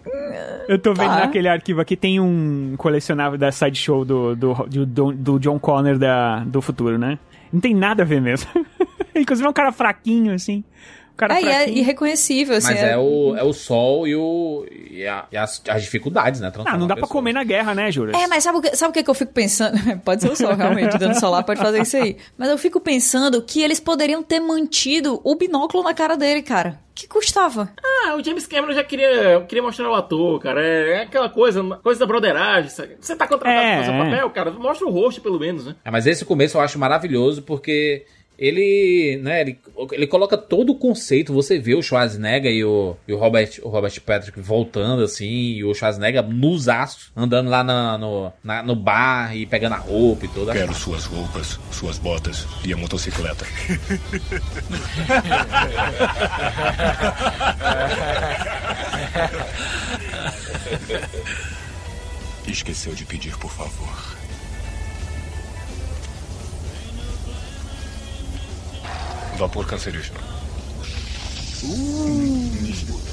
Eu 0.69 0.79
tô 0.79 0.95
vendo 0.95 1.09
Tá. 1.09 1.21
naquele 1.21 1.49
arquivo 1.49 1.81
aqui, 1.81 1.97
tem 1.97 2.21
um 2.21 2.75
colecionável 2.79 3.39
da 3.39 3.51
sideshow 3.53 4.05
do, 4.05 4.35
do, 4.37 4.55
do, 4.67 4.87
do, 4.87 5.13
do 5.13 5.39
John 5.39 5.59
Connor 5.59 5.99
da, 5.99 6.41
do 6.41 6.61
futuro, 6.63 6.99
né? 6.99 7.19
Não 7.53 7.61
tem 7.61 7.75
nada 7.75 8.03
a 8.03 8.07
ver 8.07 8.21
mesmo. 8.21 8.49
Inclusive 9.15 9.47
é 9.47 9.51
um 9.51 9.55
cara 9.55 9.73
fraquinho, 9.73 10.33
assim. 10.35 10.65
Cara 11.17 11.39
É, 11.39 11.43
e 11.43 11.49
é 11.49 11.69
irreconhecível, 11.71 12.57
assim. 12.57 12.69
Mas 12.73 12.83
é, 12.83 12.97
o, 12.97 13.37
é 13.37 13.43
o 13.45 13.53
sol 13.53 14.07
e, 14.09 14.17
o, 14.17 14.67
e, 14.91 15.07
a- 15.07 15.27
e 15.31 15.37
as, 15.37 15.63
as 15.69 15.83
dificuldades, 15.83 16.41
né? 16.41 16.51
Ah, 16.65 16.77
não 16.77 16.87
dá 16.87 16.97
pra 16.97 17.07
comer 17.07 17.33
na 17.33 17.45
guerra, 17.45 17.75
né, 17.75 17.91
Juras? 17.93 18.15
É, 18.21 18.27
mas 18.27 18.43
sabe 18.45 18.59
o 18.59 18.63
que, 18.63 18.75
sabe 18.77 18.91
o 18.91 18.93
que, 18.93 19.03
que 19.03 19.11
eu 19.11 19.15
fico 19.15 19.33
pensando? 19.33 19.79
pode 20.05 20.23
ser 20.23 20.31
o 20.31 20.37
sol, 20.37 20.55
realmente, 20.55 20.97
dando 20.99 21.19
solar 21.19 21.45
pode 21.45 21.61
fazer 21.61 21.83
isso 21.83 21.97
aí. 21.97 22.17
Mas 22.37 22.49
eu 22.49 22.59
fico 22.59 22.81
pensando 22.81 23.41
que 23.43 23.63
eles 23.63 23.79
poderiam 23.79 24.23
ter 24.23 24.41
mantido 24.41 25.21
o 25.23 25.35
binóculo 25.35 25.83
na 25.85 25.95
cara 25.95 26.17
dele, 26.17 26.43
cara. 26.43 26.81
Que 26.95 27.07
custava? 27.09 27.71
Ah, 28.05 28.17
o 28.17 28.23
James 28.25 28.47
Cameron 28.47 28.75
já 28.75 28.85
queria, 28.85 29.41
queria 29.49 29.63
mostrar 29.63 29.89
o 29.91 29.95
ator, 29.95 30.39
cara. 30.41 30.63
É, 30.63 30.91
é 30.99 31.03
aquela 31.03 31.29
coisa, 31.31 31.63
coisa 31.83 32.01
da 32.01 32.07
broderagem. 32.07 32.69
sabe? 32.71 32.97
Você 33.01 33.17
tá 33.17 33.27
contratado 33.27 33.59
É, 33.67 33.77
pra 33.77 33.85
fazer 33.85 33.97
o 33.97 34.03
é. 34.03 34.11
papel, 34.11 34.31
cara, 34.31 34.51
mostra 34.51 34.87
o 34.87 34.91
rosto 34.91 35.21
pelo 35.23 35.39
menos, 35.39 35.65
né? 35.67 35.75
É, 35.85 35.91
mas 35.91 36.07
esse 36.07 36.25
começo 36.25 36.57
eu 36.59 36.61
acho 36.61 36.79
maravilhoso 36.79 37.43
porque 37.43 38.05
ele, 38.43 39.21
né, 39.23 39.41
ele, 39.43 39.57
ele 39.93 40.05
coloca 40.09 40.37
todo 40.37 40.73
o 40.73 40.75
conceito, 40.75 41.33
você 41.33 41.61
vê 41.61 41.77
o 41.77 41.83
Schwarzenegger 41.83 42.51
e 42.51 42.65
o, 42.65 42.97
e 43.07 43.13
o 43.13 43.17
Robert, 43.17 43.61
o 43.63 43.69
Robert 43.69 44.01
Patrick 44.01 44.41
voltando 44.41 45.05
assim, 45.05 45.29
e 45.29 45.63
o 45.65 45.73
Schwarzenegger 45.73 46.27
nos 46.27 46.69
aços, 46.69 47.13
andando 47.15 47.49
lá 47.49 47.63
na, 47.63 47.97
no, 47.97 48.33
na, 48.43 48.61
no 48.65 48.75
bar 48.75 49.37
e 49.37 49.47
pegando 49.47 49.75
a 49.75 49.79
roupa 49.79 50.25
e 50.25 50.29
tudo. 50.29 50.51
Quero 50.51 50.75
suas 50.75 51.05
roupas, 51.05 51.61
suas 51.71 51.99
botas 51.99 52.45
e 52.65 52.73
a 52.73 52.77
motocicleta. 52.77 53.47
Esqueceu 62.49 62.93
de 62.93 63.05
pedir, 63.05 63.39
por 63.39 63.53
favor. 63.53 64.22
Vapor 69.39 69.67
cancerígeno. 69.67 70.21
Tira 71.61 73.12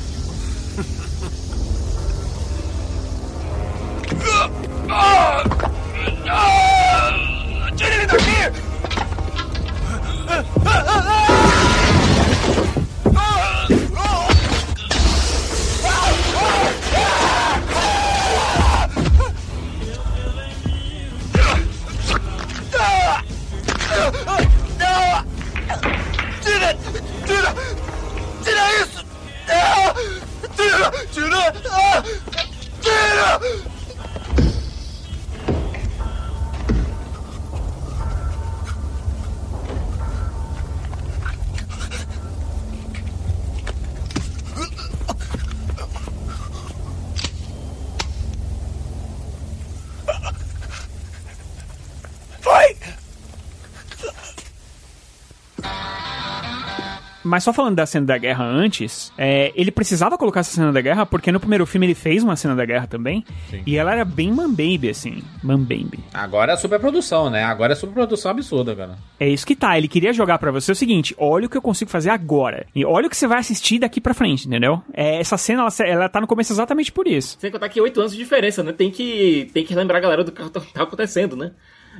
Mas 57.29 57.43
só 57.43 57.53
falando 57.53 57.75
da 57.75 57.85
cena 57.85 58.07
da 58.07 58.17
guerra 58.17 58.43
antes, 58.43 59.13
é, 59.17 59.51
ele 59.55 59.69
precisava 59.69 60.17
colocar 60.17 60.39
essa 60.39 60.51
cena 60.51 60.73
da 60.73 60.81
guerra 60.81 61.05
porque 61.05 61.31
no 61.31 61.39
primeiro 61.39 61.65
filme 61.65 61.85
ele 61.85 61.93
fez 61.93 62.23
uma 62.23 62.35
cena 62.35 62.55
da 62.55 62.65
guerra 62.65 62.87
também. 62.87 63.23
E 63.65 63.77
ela 63.77 63.91
era 63.91 64.03
bem 64.03 64.31
mambaby, 64.31 64.89
assim. 64.89 65.21
Mambaby. 65.43 65.99
Agora 66.11 66.53
é 66.53 66.57
superprodução, 66.57 67.29
né? 67.29 67.43
Agora 67.43 67.73
é 67.73 67.75
superprodução 67.75 68.31
absurda, 68.31 68.75
cara. 68.75 68.97
É 69.19 69.29
isso 69.29 69.45
que 69.45 69.55
tá. 69.55 69.77
Ele 69.77 69.87
queria 69.87 70.11
jogar 70.11 70.39
pra 70.39 70.51
você 70.51 70.71
o 70.71 70.75
seguinte: 70.75 71.13
olha 71.17 71.45
o 71.45 71.49
que 71.49 71.57
eu 71.57 71.61
consigo 71.61 71.91
fazer 71.91 72.09
agora. 72.09 72.65
E 72.75 72.83
olha 72.83 73.05
o 73.05 73.09
que 73.09 73.17
você 73.17 73.27
vai 73.27 73.39
assistir 73.39 73.77
daqui 73.77 74.01
pra 74.01 74.15
frente, 74.15 74.47
entendeu? 74.47 74.81
É, 74.91 75.19
essa 75.19 75.37
cena, 75.37 75.61
ela, 75.61 75.87
ela 75.87 76.09
tá 76.09 76.19
no 76.19 76.27
começo 76.27 76.51
exatamente 76.51 76.91
por 76.91 77.07
isso. 77.07 77.37
Sem 77.39 77.51
contar 77.51 77.69
que 77.69 77.79
oito 77.79 77.99
anos 77.99 78.11
de 78.11 78.17
diferença, 78.17 78.63
né? 78.63 78.71
Tem 78.71 78.89
que, 78.89 79.51
tem 79.53 79.63
que 79.63 79.75
lembrar 79.75 79.97
a 79.97 80.01
galera 80.01 80.23
do 80.23 80.31
que 80.31 80.49
tá 80.49 80.59
tá 80.59 80.83
acontecendo, 80.83 81.35
né? 81.35 81.51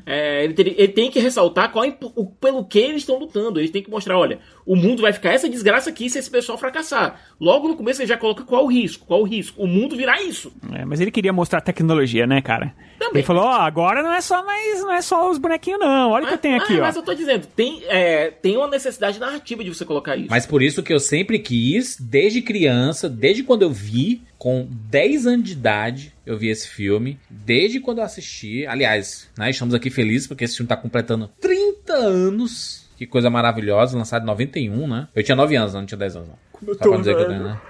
É, 0.06 0.44
ele, 0.44 0.54
ter- 0.54 0.76
ele 0.78 0.88
tem 0.90 1.10
que 1.12 1.20
ressaltar 1.20 1.72
qual 1.72 1.86
é 1.86 1.96
o, 2.16 2.26
pelo 2.26 2.64
que 2.66 2.80
eles 2.80 3.02
estão 3.02 3.18
lutando. 3.18 3.60
Eles 3.60 3.72
têm 3.72 3.82
que 3.84 3.90
mostrar, 3.90 4.18
olha, 4.18 4.40
o 4.66 4.76
mundo 4.76 5.02
vai 5.02 5.12
ficar 5.14 5.32
essa 5.34 5.50
desgraça 5.50 5.90
aqui 5.90 6.10
se 6.10 6.20
esse 6.20 6.30
pessoal 6.30 6.58
fracassar. 6.58 7.20
Logo 7.40 7.68
no 7.68 7.76
começo 7.76 8.02
ele 8.02 8.08
já 8.10 8.18
coloca 8.18 8.44
qual 8.44 8.66
o 8.66 8.68
risco, 8.72 9.06
qual 9.06 9.22
o 9.22 9.26
risco. 9.26 9.62
O 9.62 9.68
mundo 9.68 9.96
virá 9.96 10.22
isso. 10.22 10.52
É, 10.74 10.86
mas 10.86 11.00
ele 11.02 11.12
queria 11.12 11.34
mostrar 11.34 11.62
tecnologia, 11.62 12.26
né, 12.28 12.42
cara? 12.42 12.74
Ele 13.14 13.24
falou: 13.24 13.44
ó, 13.44 13.54
agora 13.62 14.04
não 14.04 14.12
é 14.14 14.22
só 14.22 14.46
mais, 14.46 14.82
não 14.82 14.94
é 14.94 15.02
só 15.02 15.30
os 15.32 15.38
bonequinhos, 15.38 15.80
não. 15.80 16.12
Olha 16.12 16.26
o 16.26 16.28
que 16.28 16.34
eu 16.34 16.38
tenho 16.38 16.58
aqui, 16.58 16.74
Ah, 16.74 16.78
ó. 16.78 16.82
mas 16.82 16.96
eu 16.96 17.02
tô 17.04 17.14
dizendo, 17.14 17.48
tem, 17.56 17.82
é, 17.88 18.30
tem 18.30 18.58
uma 18.58 18.68
necessidade 18.68 19.20
narrativa 19.20 19.64
de 19.64 19.74
você 19.74 19.86
colocar 19.86 20.16
isso. 20.16 20.28
Mas 20.30 20.46
por 20.46 20.62
isso 20.62 20.84
que 20.84 20.94
eu 20.94 21.00
sempre 21.00 21.40
quis, 21.40 21.98
desde 22.00 22.42
criança, 22.42 23.10
desde 23.10 23.42
quando 23.44 23.62
eu 23.64 23.70
vi, 23.72 24.22
com 24.40 24.66
10 24.90 25.28
anos 25.28 25.46
de 25.46 25.52
idade, 25.52 26.14
eu 26.26 26.38
vi 26.38 26.48
esse 26.48 26.68
filme. 26.68 27.20
Desde 27.30 27.82
quando 27.82 27.98
eu 27.98 28.06
assisti. 28.06 28.66
Aliás, 28.66 29.30
né, 29.38 29.50
estamos 29.50 29.76
aqui 29.76 29.90
felizes 29.90 30.28
porque 30.28 30.46
esse 30.46 30.56
filme 30.56 30.68
tá 30.70 30.78
completando 30.78 31.30
30 31.42 31.94
anos. 31.94 32.88
Que 32.98 33.06
coisa 33.06 33.30
maravilhosa, 33.30 33.98
lançado 33.98 34.24
em 34.24 34.28
91, 34.28 34.88
né? 34.88 35.08
Eu 35.14 35.24
tinha 35.24 35.36
9 35.36 35.56
anos, 35.56 35.74
não 35.74 35.86
tinha 35.86 35.98
10 35.98 36.16
anos. 36.16 36.30
Não. 36.30 36.36
Como 36.54 36.74
Só 36.74 36.90
pra 36.90 36.98
dizer 36.98 37.16
que 37.16 37.22
eu 37.22 37.28
velho. 37.28 37.62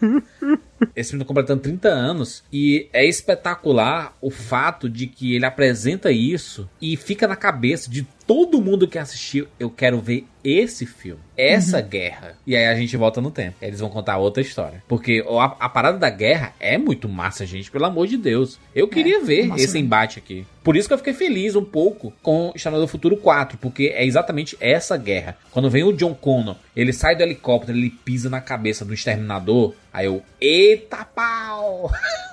tenho, 0.00 0.14
né? 0.14 0.58
Esse 0.94 1.10
filme 1.10 1.24
tá 1.24 1.28
completando 1.28 1.62
30 1.62 1.88
anos 1.88 2.42
e 2.52 2.88
é 2.92 3.04
espetacular 3.04 4.16
o 4.20 4.30
fato 4.30 4.88
de 4.88 5.06
que 5.06 5.34
ele 5.34 5.44
apresenta 5.44 6.10
isso 6.10 6.68
e 6.80 6.96
fica 6.96 7.26
na 7.26 7.36
cabeça 7.36 7.90
de 7.90 8.06
todo 8.30 8.60
mundo 8.60 8.86
que 8.86 8.96
assistiu. 8.96 9.48
Eu 9.58 9.68
quero 9.68 10.00
ver 10.00 10.24
esse 10.44 10.86
filme, 10.86 11.20
essa 11.36 11.80
guerra. 11.80 12.36
E 12.46 12.54
aí 12.54 12.66
a 12.66 12.76
gente 12.76 12.96
volta 12.96 13.20
no 13.20 13.28
tempo. 13.28 13.56
Eles 13.60 13.80
vão 13.80 13.90
contar 13.90 14.18
outra 14.18 14.40
história. 14.40 14.84
Porque 14.86 15.24
a, 15.28 15.44
a 15.58 15.68
parada 15.68 15.98
da 15.98 16.08
guerra 16.08 16.54
é 16.60 16.78
muito 16.78 17.08
massa, 17.08 17.44
gente, 17.44 17.70
pelo 17.70 17.86
amor 17.86 18.06
de 18.06 18.16
Deus. 18.16 18.56
Eu 18.72 18.86
queria 18.86 19.24
ver 19.24 19.48
massa 19.48 19.64
esse 19.64 19.74
mesmo. 19.74 19.86
embate 19.86 20.18
aqui. 20.20 20.46
Por 20.62 20.76
isso 20.76 20.86
que 20.86 20.94
eu 20.94 20.98
fiquei 20.98 21.12
feliz 21.12 21.56
um 21.56 21.64
pouco 21.64 22.12
com 22.22 22.52
Exterminador 22.54 22.86
do 22.86 22.90
Futuro 22.90 23.16
4, 23.16 23.58
porque 23.58 23.92
é 23.94 24.04
exatamente 24.04 24.56
essa 24.60 24.96
guerra. 24.96 25.36
Quando 25.50 25.68
vem 25.68 25.82
o 25.82 25.92
John 25.92 26.14
Connor, 26.14 26.54
ele 26.76 26.92
sai 26.92 27.16
do 27.16 27.22
helicóptero, 27.22 27.76
ele 27.76 27.90
pisa 27.90 28.30
na 28.30 28.40
cabeça 28.40 28.84
do 28.84 28.94
exterminador, 28.94 29.74
aí 29.92 30.06
eu, 30.06 30.22
eita 30.40 31.04
pau! 31.04 31.90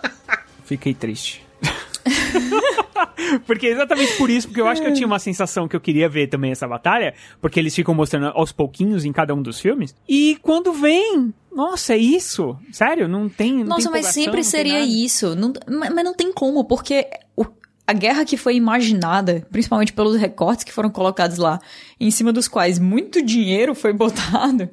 Fiquei 0.66 0.93
triste. 0.93 1.45
porque 3.45 3.68
é 3.68 3.72
exatamente 3.72 4.14
por 4.18 4.30
isso, 4.30 4.47
porque 4.47 4.62
eu 4.62 4.68
acho 4.68 4.82
que 4.82 4.88
eu 4.88 4.93
tinha 4.93 5.08
uma 5.08 5.20
sensação 5.20 5.68
que 5.68 5.76
eu 5.76 5.82
queria 5.82 6.08
ver 6.10 6.28
também 6.28 6.51
essa 6.51 6.68
batalha, 6.68 7.14
porque 7.41 7.60
eles 7.60 7.74
ficam 7.76 7.93
mostrando 7.93 8.28
aos 8.28 8.51
pouquinhos 8.51 9.05
em 9.05 9.12
cada 9.12 9.34
um 9.34 9.41
dos 9.41 9.60
filmes. 9.60 9.95
E 10.08 10.38
quando 10.41 10.72
vem, 10.74 11.34
nossa, 11.53 11.93
é 11.93 11.97
isso? 11.97 12.58
Sério? 12.72 13.08
Não 13.08 13.28
tem. 13.30 13.60
Não 13.60 13.66
Nossa, 13.68 13.84
tem 13.84 13.91
mas 13.91 14.08
sempre 14.08 14.43
seria 14.43 14.82
isso. 14.86 15.36
Não- 15.36 15.53
mas, 15.68 15.93
mas 15.93 16.03
não 16.03 16.14
tem 16.14 16.32
como, 16.34 16.64
porque 16.66 17.08
o- 17.36 17.45
a 17.86 17.93
guerra 17.93 18.26
que 18.26 18.38
foi 18.38 18.55
imaginada, 18.55 19.45
principalmente 19.51 19.93
pelos 19.93 20.18
recortes 20.18 20.64
que 20.64 20.74
foram 20.74 20.89
colocados 20.89 21.38
lá, 21.38 21.60
em 21.99 22.12
cima 22.12 22.32
dos 22.34 22.47
quais 22.47 22.78
muito 22.80 23.22
dinheiro 23.22 23.74
foi 23.74 23.93
botado, 23.93 24.70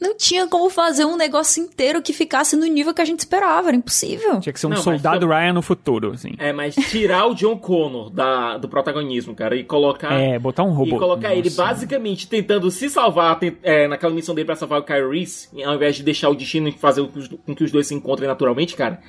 não 0.00 0.16
tinha 0.16 0.46
como 0.46 0.68
fazer 0.70 1.04
um 1.04 1.16
negócio 1.16 1.62
inteiro 1.62 2.02
que 2.02 2.12
ficasse 2.12 2.56
no 2.56 2.66
nível 2.66 2.92
que 2.92 3.00
a 3.00 3.04
gente 3.04 3.20
esperava. 3.20 3.68
Era 3.68 3.76
impossível. 3.76 4.40
Tinha 4.40 4.52
que 4.52 4.60
ser 4.60 4.66
um 4.66 4.70
Não, 4.70 4.76
mas 4.76 4.84
soldado 4.84 5.26
Ryan 5.26 5.52
no 5.54 5.62
futuro, 5.62 6.12
assim. 6.12 6.32
É, 6.38 6.52
mas 6.52 6.74
tirar 6.74 7.26
o 7.26 7.34
John 7.34 7.56
Connor 7.58 8.10
da, 8.10 8.58
do 8.58 8.68
protagonismo, 8.68 9.34
cara, 9.34 9.56
e 9.56 9.64
colocar. 9.64 10.12
É, 10.12 10.38
botar 10.38 10.62
um 10.64 10.72
robô. 10.72 10.96
E 10.96 10.98
colocar 10.98 11.32
ele 11.34 11.48
Nossa. 11.48 11.64
basicamente 11.64 12.28
tentando 12.28 12.70
se 12.70 12.88
salvar 12.90 13.38
tent- 13.38 13.58
é, 13.62 13.88
naquela 13.88 14.12
missão 14.14 14.34
dele 14.34 14.46
pra 14.46 14.56
salvar 14.56 14.80
o 14.80 14.84
Kyle 14.84 15.08
Reese, 15.10 15.48
ao 15.64 15.74
invés 15.74 15.96
de 15.96 16.02
deixar 16.02 16.28
o 16.28 16.34
destino 16.34 16.68
e 16.68 16.72
fazer 16.72 17.02
com 17.02 17.08
que 17.08 17.18
os- 17.18 17.28
com 17.28 17.54
que 17.54 17.64
os 17.64 17.70
dois 17.72 17.86
se 17.86 17.94
encontrem 17.94 18.28
naturalmente, 18.28 18.74
cara. 18.76 19.00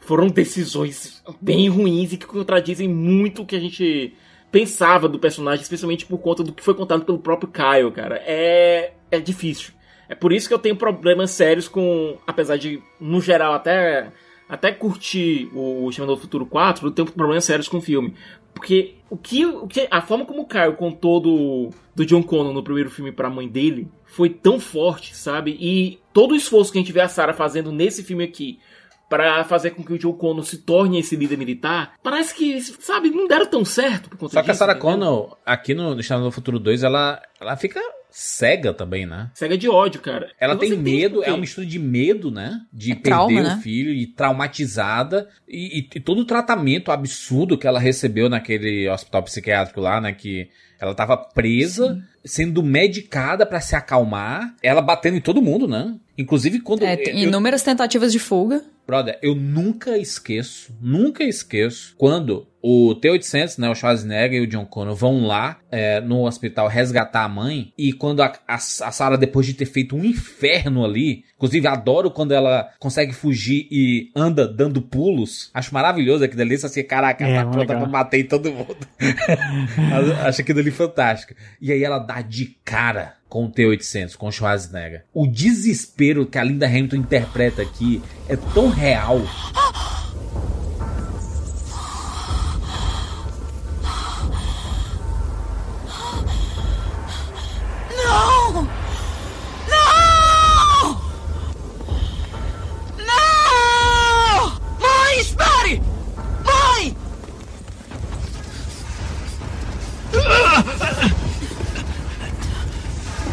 Foram 0.00 0.26
decisões 0.28 1.22
bem 1.40 1.68
ruins 1.70 2.12
e 2.12 2.18
que 2.18 2.26
contradizem 2.26 2.86
muito 2.88 3.40
o 3.42 3.46
que 3.46 3.56
a 3.56 3.60
gente 3.60 4.12
pensava 4.52 5.08
do 5.08 5.18
personagem, 5.18 5.62
especialmente 5.62 6.04
por 6.06 6.18
conta 6.18 6.44
do 6.44 6.52
que 6.52 6.62
foi 6.62 6.74
contado 6.74 7.04
pelo 7.04 7.18
próprio 7.18 7.50
Kyle, 7.50 7.90
cara. 7.90 8.22
É, 8.24 8.92
é 9.10 9.18
difícil. 9.18 9.72
É 10.08 10.14
por 10.14 10.32
isso 10.32 10.48
que 10.48 10.54
eu 10.54 10.58
tenho 10.58 10.76
problemas 10.76 11.30
sérios 11.30 11.68
com. 11.68 12.16
Apesar 12.26 12.56
de, 12.56 12.82
no 13.00 13.20
geral, 13.20 13.54
até, 13.54 14.10
até 14.48 14.72
curtir 14.72 15.50
o 15.54 15.88
Exterminador 15.88 16.16
do 16.16 16.22
Futuro 16.22 16.46
4, 16.46 16.86
eu 16.86 16.90
tenho 16.90 17.10
problemas 17.10 17.44
sérios 17.44 17.68
com 17.68 17.78
o 17.78 17.82
filme. 17.82 18.14
Porque 18.52 18.94
o 19.10 19.16
que, 19.16 19.44
o 19.44 19.66
que 19.66 19.88
a 19.90 20.00
forma 20.00 20.24
como 20.24 20.42
o 20.42 20.46
Kyle 20.46 20.76
contou 20.76 21.20
do, 21.20 21.70
do 21.94 22.06
John 22.06 22.22
Connor 22.22 22.52
no 22.52 22.62
primeiro 22.62 22.90
filme 22.90 23.10
pra 23.10 23.28
mãe 23.28 23.48
dele 23.48 23.88
foi 24.04 24.30
tão 24.30 24.60
forte, 24.60 25.16
sabe? 25.16 25.56
E 25.60 25.98
todo 26.12 26.32
o 26.32 26.36
esforço 26.36 26.70
que 26.70 26.78
a 26.78 26.80
gente 26.80 26.92
vê 26.92 27.00
a 27.00 27.08
Sarah 27.08 27.34
fazendo 27.34 27.72
nesse 27.72 28.04
filme 28.04 28.22
aqui 28.22 28.60
pra 29.08 29.44
fazer 29.44 29.70
com 29.70 29.84
que 29.84 29.92
o 29.92 29.98
John 29.98 30.14
Connor 30.14 30.44
se 30.44 30.58
torne 30.58 30.98
esse 30.98 31.14
líder 31.14 31.36
militar, 31.36 31.94
parece 32.02 32.34
que, 32.34 32.60
sabe, 32.60 33.10
não 33.10 33.28
deram 33.28 33.46
tão 33.46 33.64
certo 33.64 34.08
por 34.08 34.18
conta 34.18 34.34
Só 34.34 34.42
que 34.42 34.50
a 34.50 34.52
disso, 34.52 34.58
Sarah 34.58 34.72
entendeu? 34.72 34.90
Connor, 34.92 35.36
aqui 35.44 35.74
no 35.74 35.98
Exterminador 35.98 36.30
do 36.30 36.34
Futuro 36.34 36.58
2, 36.58 36.82
ela, 36.82 37.22
ela 37.40 37.56
fica 37.56 37.80
cega 38.16 38.72
também, 38.72 39.04
né? 39.06 39.28
Cega 39.34 39.58
de 39.58 39.68
ódio, 39.68 40.00
cara. 40.00 40.30
Ela 40.38 40.54
tem 40.54 40.76
medo, 40.76 41.24
é 41.24 41.30
uma 41.30 41.38
mistura 41.38 41.66
de 41.66 41.80
medo, 41.80 42.30
né? 42.30 42.60
De 42.72 42.92
É 42.92 42.94
perder 42.94 43.08
trauma, 43.10 43.40
o 43.40 43.42
né? 43.42 43.60
filho 43.60 43.92
e 43.92 44.06
traumatizada. 44.06 45.28
E, 45.48 45.80
e- 45.80 45.88
e 45.96 46.00
todo 46.00 46.20
o 46.20 46.24
tratamento 46.24 46.92
absurdo 46.92 47.58
que 47.58 47.66
ela 47.66 47.80
recebeu 47.80 48.28
naquele 48.28 48.88
hospital 48.88 49.24
psiquiátrico 49.24 49.80
lá, 49.80 50.00
né? 50.00 50.12
Que 50.12 50.48
ela 50.80 50.94
tava 50.94 51.16
presa, 51.16 52.02
sendo 52.24 52.62
medicada 52.62 53.44
pra 53.46 53.60
se 53.60 53.74
acalmar. 53.76 54.54
Ela 54.62 54.80
batendo 54.82 55.16
em 55.16 55.20
todo 55.20 55.42
mundo, 55.42 55.66
né? 55.68 55.94
Inclusive 56.16 56.60
quando. 56.60 56.84
É, 56.84 56.96
tem 56.96 57.22
eu- 57.22 57.28
inúmeras 57.28 57.62
tentativas 57.62 58.12
de 58.12 58.18
fuga. 58.18 58.62
Brother, 58.86 59.18
eu 59.22 59.34
nunca 59.34 59.96
esqueço, 59.96 60.70
nunca 60.78 61.24
esqueço 61.24 61.94
quando 61.96 62.46
o 62.60 62.94
T-800, 62.94 63.58
né, 63.58 63.70
o 63.70 63.74
Schwarzenegger 63.74 64.42
e 64.42 64.44
o 64.44 64.46
John 64.46 64.66
Connor 64.66 64.94
vão 64.94 65.26
lá 65.26 65.58
é, 65.70 66.02
no 66.02 66.26
hospital 66.26 66.68
resgatar 66.68 67.24
a 67.24 67.28
mãe 67.28 67.72
e 67.78 67.94
quando 67.94 68.22
a, 68.22 68.26
a, 68.46 68.54
a 68.56 68.58
Sarah, 68.58 69.16
depois 69.16 69.46
de 69.46 69.54
ter 69.54 69.64
feito 69.64 69.96
um 69.96 70.04
inferno 70.04 70.84
ali, 70.84 71.24
inclusive 71.34 71.66
adoro 71.66 72.10
quando 72.10 72.32
ela 72.32 72.70
consegue 72.78 73.14
fugir 73.14 73.66
e 73.70 74.10
anda 74.14 74.46
dando 74.46 74.82
pulos, 74.82 75.50
acho 75.54 75.72
maravilhoso 75.72 76.22
aquilo 76.22 76.42
ali, 76.42 76.54
assim, 76.54 76.82
caraca, 76.84 77.24
É, 77.26 77.36
tá 77.36 77.42
muito 77.44 77.54
pronta 77.66 77.76
pra 77.76 77.86
matar 77.88 78.22
todo 78.28 78.52
mundo. 78.52 78.76
acho 80.26 80.40
aquilo 80.42 80.60
ali 80.64 80.70
fantástico. 80.70 81.34
E 81.60 81.70
aí 81.70 81.84
ela 81.84 81.98
dá 81.98 82.20
de 82.20 82.56
cara 82.64 83.14
com 83.28 83.44
o 83.44 83.50
T-800, 83.50 84.16
com 84.16 84.28
o 84.28 84.32
Schwarzenegger. 84.32 85.04
O 85.12 85.26
desespero 85.26 86.26
que 86.26 86.38
a 86.38 86.44
Linda 86.44 86.66
Hamilton 86.66 86.96
interpreta 86.96 87.62
aqui 87.62 88.02
é 88.28 88.36
tão 88.36 88.70
real. 88.70 89.20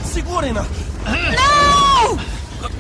Segurem-na! 0.05 0.61
Não! 0.61 2.15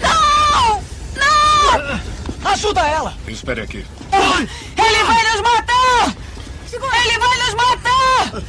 Não! 0.01 0.83
Não! 1.15 2.51
Ajuda 2.51 2.81
ela! 2.81 3.13
Espere 3.27 3.61
aqui. 3.61 3.85
Ele 4.11 5.03
vai 5.03 5.23
nos 5.31 5.41
matar! 5.41 6.15
Ele 6.73 7.19
vai 7.19 7.37
nos 7.37 7.53
matar! 7.55 8.43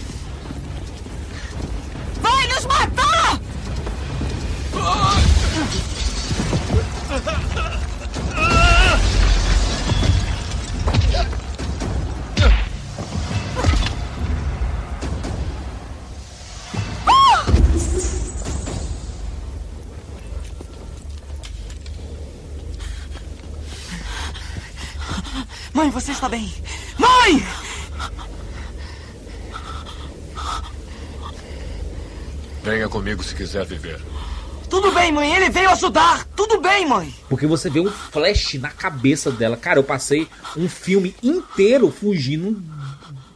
Vai 2.21 2.47
nos 2.49 2.65
matar! 2.67 3.41
Mãe, 25.83 25.91
você 25.91 26.13
está 26.13 26.29
bem! 26.29 26.49
Mãe! 26.97 27.45
Venha 32.63 32.89
comigo 32.89 33.21
se 33.21 33.35
quiser 33.35 33.67
viver. 33.67 34.01
Tudo 34.71 34.93
bem, 34.93 35.11
mãe, 35.11 35.35
ele 35.35 35.51
veio 35.51 35.69
ajudar! 35.71 36.25
Tudo 36.37 36.61
bem, 36.61 36.87
mãe! 36.87 37.13
Porque 37.29 37.49
você 37.49 37.69
vê 37.69 37.81
um 37.81 37.91
flash 37.91 38.55
na 38.61 38.71
cabeça 38.71 39.33
dela. 39.33 39.57
Cara, 39.57 39.81
eu 39.81 39.83
passei 39.83 40.29
um 40.57 40.69
filme 40.69 41.17
inteiro 41.21 41.91
fugindo 41.91 42.63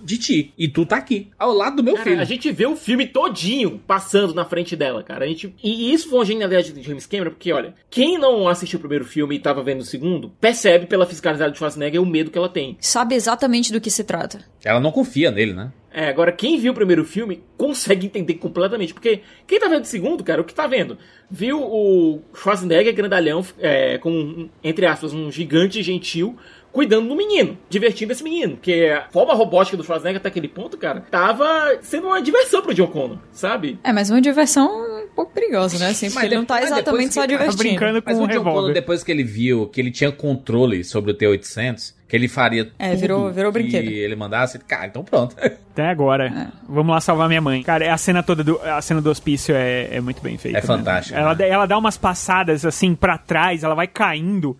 de 0.07 0.19
ti. 0.19 0.55
E 0.57 0.69
tu 0.69 0.87
tá 0.87 0.97
aqui, 0.97 1.29
ao 1.39 1.53
lado 1.53 1.77
do 1.77 1.83
meu 1.83 1.95
Cara, 1.95 2.09
filho. 2.09 2.21
a 2.21 2.25
gente 2.25 2.51
vê 2.53 2.67
o 2.67 2.77
filme 2.77 3.07
todinho 3.07 3.81
passando 3.87 4.33
na 4.33 4.45
frente 4.45 4.77
dela, 4.77 5.03
cara. 5.03 5.25
A 5.25 5.29
gente... 5.29 5.55
E 5.63 5.93
isso 5.93 6.09
foi 6.09 6.21
uma 6.21 6.25
genialidade 6.25 6.73
de 6.73 6.83
James 6.83 7.07
Cameron, 7.07 7.31
porque, 7.31 7.53
olha, 7.53 7.75
quem 7.91 8.19
não 8.19 8.49
assistiu 8.49 8.79
o 8.79 8.81
primeiro 8.81 9.05
filme 9.05 9.37
e 9.37 9.41
tava 9.41 9.63
vendo 9.63 9.81
o 9.81 9.85
segundo, 9.85 10.31
percebe 10.41 10.87
pela 10.87 11.05
fiscalidade 11.07 11.53
de 11.53 11.59
Schwarzenegger 11.59 12.01
o 12.01 12.07
medo 12.07 12.31
que 12.31 12.39
ela 12.39 12.49
tem. 12.49 12.77
Sabe 12.81 13.15
exatamente 13.15 13.73
do 13.73 13.81
que 13.81 13.91
se 13.91 14.05
trata. 14.05 14.41
Ela 14.65 14.81
não 14.81 14.93
confia 14.93 15.31
nele, 15.31 15.53
né? 15.53 15.73
É, 15.99 16.11
agora 16.11 16.31
quem 16.31 16.59
viu 16.59 16.73
o 16.73 16.75
primeiro 16.75 17.07
filme 17.07 17.43
consegue 17.57 18.05
entender 18.05 18.35
completamente. 18.35 18.93
Porque 18.93 19.23
quem 19.47 19.59
tá 19.59 19.67
vendo 19.67 19.85
o 19.85 19.87
segundo, 19.87 20.23
cara, 20.23 20.43
o 20.43 20.45
que 20.45 20.55
tá 20.55 20.67
vendo? 20.67 20.99
Viu 21.31 21.59
o 21.59 22.21
Schwarzenegger 22.35 22.95
grandalhão, 22.95 23.43
é, 23.59 23.97
com, 23.97 24.11
um, 24.11 24.51
entre 24.63 24.85
aspas, 24.85 25.15
um 25.15 25.33
gigante 25.33 25.83
gentil, 25.83 26.37
cuidando 26.77 27.09
do 27.09 27.17
menino, 27.17 27.57
divertindo 27.71 28.13
esse 28.13 28.23
menino. 28.23 28.57
Porque 28.57 28.93
a 28.95 29.11
forma 29.11 29.33
robótica 29.33 29.79
do 29.79 29.83
Schwarzenegger 29.83 30.21
até 30.21 30.29
aquele 30.29 30.47
ponto, 30.47 30.77
cara, 30.77 31.01
tava 31.11 31.47
sendo 31.81 32.09
uma 32.09 32.21
diversão 32.21 32.61
pro 32.61 32.75
John 32.75 32.89
Connor, 32.89 33.17
sabe? 33.33 33.79
É, 33.83 33.93
mas 33.95 34.11
uma 34.11 34.21
diversão 34.21 34.67
um 35.05 35.09
pouco 35.17 35.33
perigosa, 35.33 35.79
né? 35.79 35.89
Assim, 35.93 36.11
porque 36.11 36.27
ele 36.27 36.37
não 36.37 36.45
tá 36.45 36.57
Mas 36.57 36.67
exatamente 36.67 37.15
só 37.15 37.23
tá 37.23 37.27
divertindo. 37.27 37.57
brincando 37.63 38.03
Mas 38.05 38.15
com 38.17 38.21
o 38.21 38.25
um 38.25 38.29
John 38.29 38.35
Connor, 38.41 38.53
revólver. 38.55 38.75
depois 38.75 39.03
que 39.03 39.11
ele 39.11 39.25
viu 39.25 39.67
que 39.69 39.81
ele 39.81 39.91
tinha 39.91 40.13
controle 40.13 40.85
sobre 40.85 41.13
o 41.13 41.15
T-800, 41.15 41.95
que 42.07 42.15
ele 42.15 42.29
faria 42.29 42.71
É, 42.79 42.91
tudo 42.91 43.01
virou- 43.01 43.33
virou 43.33 43.51
que 43.53 43.59
brinquedo. 43.59 43.89
ele 43.89 44.15
mandasse, 44.15 44.59
cara, 44.59 44.87
então 44.87 45.03
pronto. 45.03 45.35
Até 45.73 45.89
agora. 45.89 46.53
Vamos 46.69 46.95
lá 46.95 47.01
salvar 47.01 47.29
minha 47.29 47.41
mãe. 47.41 47.63
Cara, 47.63 47.93
a 47.93 47.97
cena 47.99 48.23
toda 48.23 48.45
do, 48.45 48.61
a 48.63 48.81
cena 48.83 49.01
do 49.01 49.11
hospício 49.11 49.55
é, 49.55 49.97
é 49.97 50.01
muito 50.01 50.21
bem 50.23 50.37
feita. 50.39 50.59
É 50.59 50.61
né? 50.61 50.67
fantástica, 50.67 51.19
Ela, 51.19 51.35
né? 51.35 51.49
ela 51.49 51.67
dá 51.67 51.77
umas 51.79 51.97
passadas 51.97 52.65
assim 52.67 52.95
pra 52.95 53.17
trás, 53.19 53.65
ela 53.65 53.75
vai 53.75 53.87
caindo. 53.87 54.57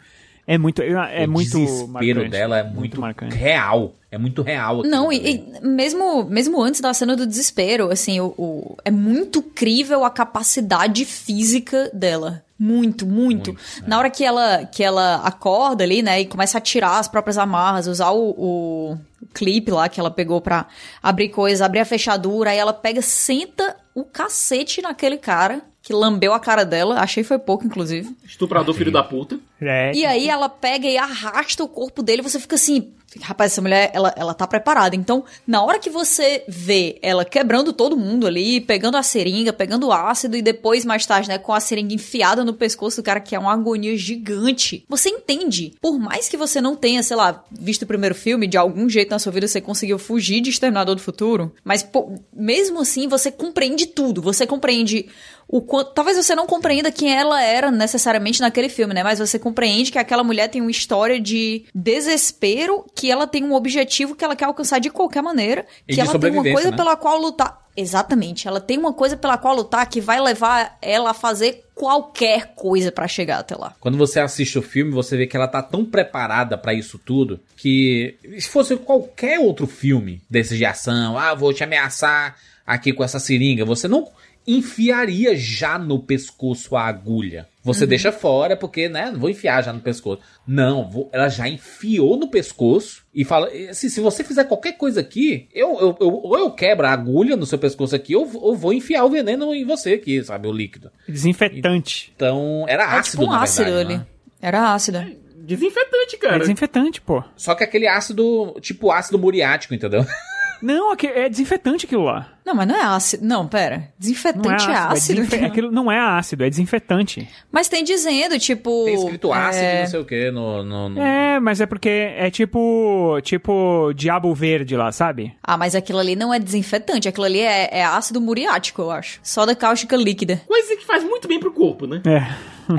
É 0.47 0.57
muito, 0.57 0.81
é 0.81 1.27
o 1.27 1.31
muito 1.31 1.59
desespero 1.59 1.89
marcante. 2.21 2.29
dela 2.31 2.59
é 2.59 2.63
muito, 2.63 3.01
marcante. 3.01 3.35
real. 3.37 3.95
É 4.11 4.17
muito 4.17 4.43
real. 4.43 4.83
Não, 4.85 5.13
e, 5.13 5.17
e 5.61 5.67
mesmo, 5.67 6.25
mesmo 6.25 6.63
antes 6.63 6.81
da 6.81 6.95
cena 6.95 7.17
do 7.17 7.27
desespero, 7.27 7.91
assim, 7.91 8.21
o, 8.21 8.27
o- 8.39 8.77
é 8.85 8.91
muito 8.91 9.43
crível 9.43 10.05
a 10.05 10.11
capacidade 10.11 11.05
física 11.05 11.91
dela. 11.93 12.45
Muito, 12.59 13.05
muito. 13.05 13.53
Muito, 13.53 13.83
é. 13.85 13.89
Na 13.89 13.99
hora 13.99 14.09
que 14.09 14.25
ela, 14.25 14.65
que 14.65 14.83
ela 14.83 15.17
acorda 15.17 15.83
ali, 15.85 16.01
né, 16.01 16.21
e 16.21 16.27
começa 16.27 16.57
a 16.57 16.61
tirar 16.61 16.99
as 16.99 17.09
próprias 17.09 17.37
amarras, 17.37 17.87
usar 17.89 18.11
o, 18.13 18.31
o, 18.31 18.93
o 19.21 19.27
clipe 19.35 19.71
lá 19.71 19.89
que 19.89 19.99
ela 20.01 20.11
pegou 20.11 20.41
pra 20.41 20.67
abrir 21.03 21.29
coisa, 21.31 21.67
abrir 21.67 21.81
a 21.81 21.85
fechadura, 21.85 22.51
aí 22.51 22.57
ela 22.59 22.73
pega, 22.73 23.03
senta 23.03 23.77
o 23.95 24.05
cacete 24.05 24.81
naquele 24.81 25.19
cara, 25.19 25.61
que 25.87 25.93
lambeu 25.93 26.35
a 26.35 26.41
cara 26.41 26.65
dela, 26.65 26.99
achei 26.99 27.23
foi 27.23 27.39
pouco, 27.39 27.65
inclusive. 27.65 28.13
Estuprador 28.25 28.75
filho 28.75 28.91
da 28.91 29.05
puta. 29.05 29.39
É, 29.61 29.93
E 29.95 30.05
aí 30.05 30.29
ela 30.29 30.49
pega 30.49 30.89
e 30.89 30.99
arrasta 30.99 31.63
o 31.63 31.69
corpo 31.69 32.03
dele, 32.03 32.23
você 32.23 32.41
fica 32.41 32.57
assim, 32.57 32.93
rapaz, 33.21 33.53
essa 33.53 33.63
mulher, 33.63 33.91
ela, 33.95 34.13
ela 34.17 34.35
tá 34.35 34.49
preparada. 34.49 34.97
Então, 34.97 35.25
na 35.47 35.63
hora 35.63 35.79
que 35.79 35.89
você 35.89 36.45
vê 36.49 36.99
ela 37.01 37.25
quebrando 37.25 37.73
todo 37.73 37.97
mundo 37.97 38.27
ali, 38.27 38.61
pegando 38.61 38.97
a 38.97 39.03
seringa, 39.03 39.53
pegando 39.53 39.87
o 39.87 39.93
ácido 39.93 40.37
e 40.37 40.43
depois, 40.43 40.85
mais 40.85 41.07
tarde, 41.07 41.29
né, 41.29 41.39
com 41.39 41.53
a 41.53 41.61
seringa 41.61 41.95
enfiada 41.95 42.45
no 42.45 42.53
pescoço 42.53 43.01
do 43.01 43.05
cara, 43.05 43.21
que 43.21 43.37
é 43.37 43.39
uma 43.39 43.53
agonia 43.53 43.97
gigante, 43.97 44.85
você 44.89 45.09
entende. 45.09 45.75
Por 45.81 45.99
mais 46.01 46.29
que 46.29 46.37
você 46.37 46.61
não 46.61 46.75
tenha, 46.75 47.03
sei 47.03 47.17
lá, 47.17 47.45
visto 47.51 47.83
o 47.83 47.87
primeiro 47.87 48.15
filme, 48.15 48.49
de 48.49 48.57
algum 48.57 48.89
jeito 48.89 49.11
na 49.11 49.21
sua 49.21 49.31
vida 49.33 49.47
você 49.47 49.61
conseguiu 49.61 49.99
fugir 49.99 50.41
de 50.41 50.51
Exterminador 50.51 50.97
do 50.97 51.01
Futuro, 51.01 51.53
mas 51.65 51.83
pô, 51.83 52.13
mesmo 52.35 52.81
assim 52.81 53.07
você 53.09 53.31
compreende 53.31 53.87
tudo. 53.87 54.21
Você 54.21 54.47
compreende 54.47 55.07
o 55.49 55.61
quanto. 55.61 55.93
Talvez 55.93 56.17
você 56.17 56.35
não 56.35 56.47
compreenda 56.47 56.91
quem 56.91 57.15
ela 57.15 57.43
era 57.43 57.71
necessariamente 57.71 58.41
naquele 58.41 58.69
filme, 58.69 58.95
né? 58.95 59.03
Mas 59.03 59.19
você 59.19 59.39
compreende 59.39 59.93
que 59.93 59.99
aquela 59.99 60.25
mulher 60.25 60.49
tem 60.49 60.61
uma 60.61 60.71
história 60.71 61.21
de 61.21 61.65
desespero, 61.75 62.85
que 62.95 63.11
ela 63.11 63.27
tem 63.27 63.45
um 63.45 63.55
objetivo 63.55 64.15
que 64.15 64.25
ela 64.25 64.37
quer 64.37 64.47
alcançar 64.47 64.79
de 64.79 64.91
qualquer 64.91 65.23
maneira, 65.23 65.67
E 65.89 65.95
que 65.95 66.01
ela 66.01 66.19
tem 66.19 66.31
uma 66.31 66.43
coisa 66.43 66.71
né? 66.71 66.77
pela 66.77 66.97
qual 66.97 67.19
lutar. 67.19 67.65
Exatamente, 67.77 68.49
ela 68.49 68.59
tem 68.59 68.79
uma 68.79 68.95
coisa 68.95 69.19
pela 69.19 69.37
qual 69.37 69.55
lutar 69.55 69.87
que 69.87 70.01
vai 70.01 70.19
levar 70.19 70.79
ela 70.81 71.11
a 71.11 71.15
fazer 71.15 71.63
qualquer 71.75 72.55
coisa 72.55 72.91
pra 72.91 73.07
chegar 73.07 73.39
até 73.39 73.55
lá. 73.55 73.75
Quando 73.79 73.99
você 73.99 74.19
assiste 74.19 74.59
o 74.59 74.63
filme, 74.63 74.91
você 74.91 75.15
vê 75.15 75.27
que 75.27 75.37
ela 75.37 75.47
tá 75.47 75.61
tão 75.63 75.85
preparada 75.85 76.57
pra 76.57 76.73
isso 76.73 76.99
tudo 76.99 77.39
que 77.55 78.17
se 78.39 78.49
fosse 78.49 78.77
qualquer 78.77 79.39
outro 79.39 79.67
filme 79.67 80.23
desses 80.29 80.57
de 80.57 80.65
ação, 80.65 81.19
ah, 81.19 81.35
vou 81.35 81.53
te 81.53 81.63
ameaçar 81.63 82.37
aqui 82.67 82.95
com 82.95 83.05
essa 83.05 83.21
seringa, 83.21 83.63
você 83.67 83.87
não 83.87 84.09
enfiaria 84.47 85.35
já 85.35 85.79
no 85.79 85.99
pescoço 85.99 86.77
a 86.77 86.85
agulha. 86.87 87.49
Você 87.65 87.83
Uhum. 87.85 87.89
deixa 87.89 88.13
fora 88.13 88.57
porque, 88.57 88.89
né, 88.89 89.11
não 89.11 89.19
vou 89.19 89.29
enfiar 89.29 89.63
já 89.63 89.73
no 89.73 89.81
pescoço. 89.81 90.23
Não, 90.47 90.89
vou- 90.89 91.11
ela 91.13 91.29
já 91.29 91.49
enfiou 91.49 92.17
no 92.17 92.29
pescoço 92.29 93.05
e 93.13 93.25
fala, 93.25 93.49
assim, 93.69 93.89
se 93.89 94.01
você 94.01 94.23
fizer 94.23 94.45
qualquer 94.45 94.73
coisa 94.77 95.01
aqui, 95.01 95.49
eu, 95.53 95.71
eu, 95.81 95.97
eu- 96.01 96.15
ou 96.23 96.39
eu 96.39 96.51
quebro 96.53 96.87
a 96.87 96.93
agulha 96.93 97.35
no 97.37 97.45
seu 97.45 97.59
pescoço 97.59 97.97
aqui, 97.97 98.15
ou, 98.15 98.31
ou 98.35 98.55
vou 98.57 98.73
enfiar 98.73 99.05
o 99.05 99.11
veneno 99.11 99.53
em 99.53 99.65
você 99.65 99.95
aqui, 99.95 100.23
sabe, 100.23 100.47
o 100.47 100.53
líquido. 100.53 100.91
Desinfetante. 101.09 102.13
Então, 102.15 102.65
era 102.69 102.85
É 102.85 102.87
ácido, 102.99 103.19
tipo 103.23 103.25
um 103.25 103.35
na 103.35 103.43
ácido 103.43 103.65
verdade, 103.65 103.87
ali. 103.95 103.99
né? 103.99 104.07
Era 104.41 104.73
ácido. 104.75 104.99
Desinfetante, 105.39 106.17
É 106.17 106.19
cara. 106.19 106.39
desinfetante, 106.39 107.01
pô. 107.01 107.23
Só 107.37 107.55
que 107.55 107.65
aquele 107.65 107.87
ácido, 107.87 108.57
tipo 108.61 108.91
ácido 108.91 109.19
muriático, 109.19 109.75
entendeu? 109.75 110.05
Não, 110.63 110.93
é 110.95 111.29
desinfetante 111.29 111.87
aquilo 111.87 112.05
lá. 112.05 112.33
Não, 112.47 112.55
mas 112.55 112.69
não 112.69 112.77
é 112.77 112.83
ácido. 112.83 113.27
Não, 113.27 113.45
pera. 113.49 113.77
Não 113.77 113.83
é 113.83 113.89
Desinfetante 113.99 114.71
é 114.71 114.75
ácido. 114.75 115.21
desinfe- 115.21 115.45
aquilo 115.45 115.73
não 115.73 115.91
é 115.91 115.99
ácido, 115.99 116.45
é 116.45 116.49
desinfetante. 116.49 117.29
Mas 117.51 117.69
tem 117.69 117.83
dizendo, 117.83 118.39
tipo. 118.39 118.85
Tem 118.85 118.95
escrito 118.95 119.33
ácido 119.33 119.65
é, 119.65 119.81
não 119.81 119.87
sei 119.89 120.01
o 120.01 120.05
que 120.05 120.31
no. 120.31 120.63
no, 120.63 120.89
no- 120.91 121.01
É, 121.03 121.41
mas 121.41 121.61
é 121.61 121.67
porque 121.67 121.89
é 121.89 122.31
tipo. 122.31 123.19
Tipo 123.23 123.93
Diabo 123.97 124.33
Verde 124.33 124.77
lá, 124.77 124.93
sabe? 124.93 125.35
Ah, 125.43 125.57
mas 125.57 125.75
aquilo 125.75 125.99
ali 125.99 126.15
não 126.15 126.33
é 126.33 126.39
desinfetante. 126.39 127.09
Aquilo 127.09 127.25
ali 127.27 127.41
é, 127.41 127.69
é 127.81 127.85
ácido 127.85 128.21
muriático, 128.21 128.81
eu 128.81 128.93
acho. 128.93 129.19
Soda 129.25 129.53
cáustica 129.57 129.97
líquida. 129.97 130.41
Coisa 130.47 130.77
que 130.77 130.87
faz 130.87 131.03
muito 131.03 131.27
bem 131.27 131.41
pro 131.41 131.51
corpo, 131.53 131.85
né? 131.89 132.01
É. 132.07 132.27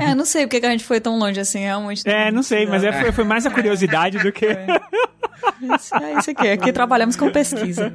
é, 0.10 0.14
não 0.14 0.24
sei 0.24 0.46
porque 0.46 0.60
que 0.60 0.66
a 0.66 0.70
gente 0.70 0.84
foi 0.84 0.98
tão 0.98 1.18
longe 1.18 1.38
assim, 1.38 1.58
realmente. 1.60 2.08
É, 2.08 2.32
não 2.32 2.42
sei, 2.42 2.64
mas 2.64 2.82
é, 2.84 2.92
foi, 2.92 3.12
foi 3.12 3.24
mais 3.24 3.44
a 3.44 3.50
curiosidade 3.50 4.18
do 4.18 4.32
que. 4.32 4.46
Isso, 5.60 5.94
é 5.96 6.18
isso 6.18 6.30
aqui. 6.30 6.48
Aqui 6.48 6.72
trabalhamos 6.72 7.16
com 7.16 7.30
pesquisa. 7.30 7.92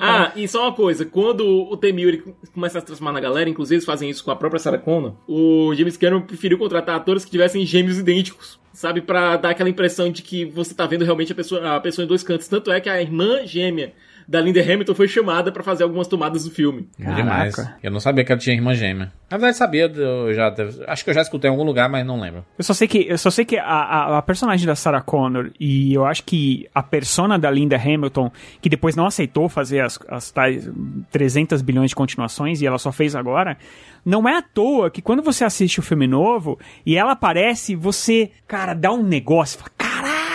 Ah, 0.00 0.32
e 0.36 0.46
só 0.46 0.55
uma 0.60 0.72
coisa, 0.72 1.04
quando 1.04 1.46
o 1.46 1.76
Temil 1.76 2.08
ele 2.08 2.24
começa 2.52 2.78
a 2.78 2.80
se 2.80 2.86
transformar 2.86 3.12
na 3.12 3.20
galera, 3.20 3.48
inclusive 3.48 3.76
eles 3.76 3.84
fazem 3.84 4.10
isso 4.10 4.24
com 4.24 4.30
a 4.30 4.36
própria 4.36 4.58
Sarah 4.58 4.78
Connor, 4.78 5.14
o 5.26 5.74
James 5.74 5.96
Cameron 5.96 6.22
preferiu 6.22 6.58
contratar 6.58 6.96
atores 6.96 7.24
que 7.24 7.30
tivessem 7.30 7.64
gêmeos 7.64 7.98
idênticos, 7.98 8.58
sabe? 8.72 9.00
Pra 9.00 9.36
dar 9.36 9.50
aquela 9.50 9.68
impressão 9.68 10.10
de 10.10 10.22
que 10.22 10.44
você 10.44 10.74
tá 10.74 10.86
vendo 10.86 11.04
realmente 11.04 11.32
a 11.32 11.34
pessoa, 11.34 11.76
a 11.76 11.80
pessoa 11.80 12.04
em 12.04 12.08
dois 12.08 12.22
cantos. 12.22 12.48
Tanto 12.48 12.70
é 12.70 12.80
que 12.80 12.88
a 12.88 13.00
irmã 13.00 13.46
gêmea 13.46 13.94
da 14.26 14.40
Linda 14.40 14.60
Hamilton 14.60 14.94
foi 14.94 15.08
chamada 15.08 15.52
pra 15.52 15.62
fazer 15.62 15.84
algumas 15.84 16.08
tomadas 16.08 16.44
do 16.44 16.50
filme. 16.50 16.88
Demais. 16.98 17.54
Caraca. 17.54 17.76
Eu 17.82 17.90
não 17.90 18.00
sabia 18.00 18.24
que 18.24 18.32
ela 18.32 18.40
tinha 18.40 18.54
irmã 18.54 18.74
gêmea. 18.74 19.12
Na 19.30 19.36
verdade, 19.36 19.56
sabia, 19.56 19.86
eu 19.86 20.34
já. 20.34 20.54
Acho 20.86 21.04
que 21.04 21.10
eu 21.10 21.14
já 21.14 21.22
escutei 21.22 21.48
em 21.48 21.52
algum 21.52 21.64
lugar, 21.64 21.88
mas 21.88 22.06
não 22.06 22.20
lembro. 22.20 22.44
Eu 22.58 22.64
só 22.64 22.74
sei 22.74 22.88
que, 22.88 23.06
eu 23.08 23.18
só 23.18 23.30
sei 23.30 23.44
que 23.44 23.56
a, 23.56 23.64
a, 23.64 24.18
a 24.18 24.22
personagem 24.22 24.66
da 24.66 24.74
Sarah 24.74 25.00
Connor 25.00 25.50
e 25.58 25.94
eu 25.94 26.04
acho 26.04 26.24
que 26.24 26.68
a 26.74 26.82
persona 26.82 27.38
da 27.38 27.50
Linda 27.50 27.76
Hamilton, 27.76 28.30
que 28.60 28.68
depois 28.68 28.94
não 28.96 29.06
aceitou 29.06 29.48
fazer 29.48 29.80
as, 29.80 29.98
as 30.08 30.30
tais 30.30 30.68
300 31.10 31.62
bilhões 31.62 31.90
de 31.90 31.96
continuações 31.96 32.60
e 32.62 32.66
ela 32.66 32.78
só 32.78 32.92
fez 32.92 33.14
agora, 33.14 33.56
não 34.04 34.28
é 34.28 34.36
à 34.36 34.42
toa 34.42 34.90
que 34.90 35.02
quando 35.02 35.22
você 35.22 35.44
assiste 35.44 35.80
o 35.80 35.82
filme 35.82 36.06
novo 36.06 36.58
e 36.84 36.96
ela 36.96 37.12
aparece, 37.12 37.74
você, 37.74 38.30
cara, 38.46 38.74
dá 38.74 38.92
um 38.92 39.02
negócio, 39.02 39.58
fala, 39.58 39.70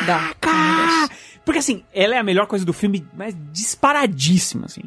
Dá. 0.06 0.34
Porque 1.46 1.60
assim, 1.60 1.84
ela 1.94 2.16
é 2.16 2.18
a 2.18 2.24
melhor 2.24 2.46
coisa 2.48 2.64
do 2.66 2.74
filme, 2.74 3.06
mas 3.16 3.36
disparadíssima, 3.52 4.66
assim. 4.66 4.84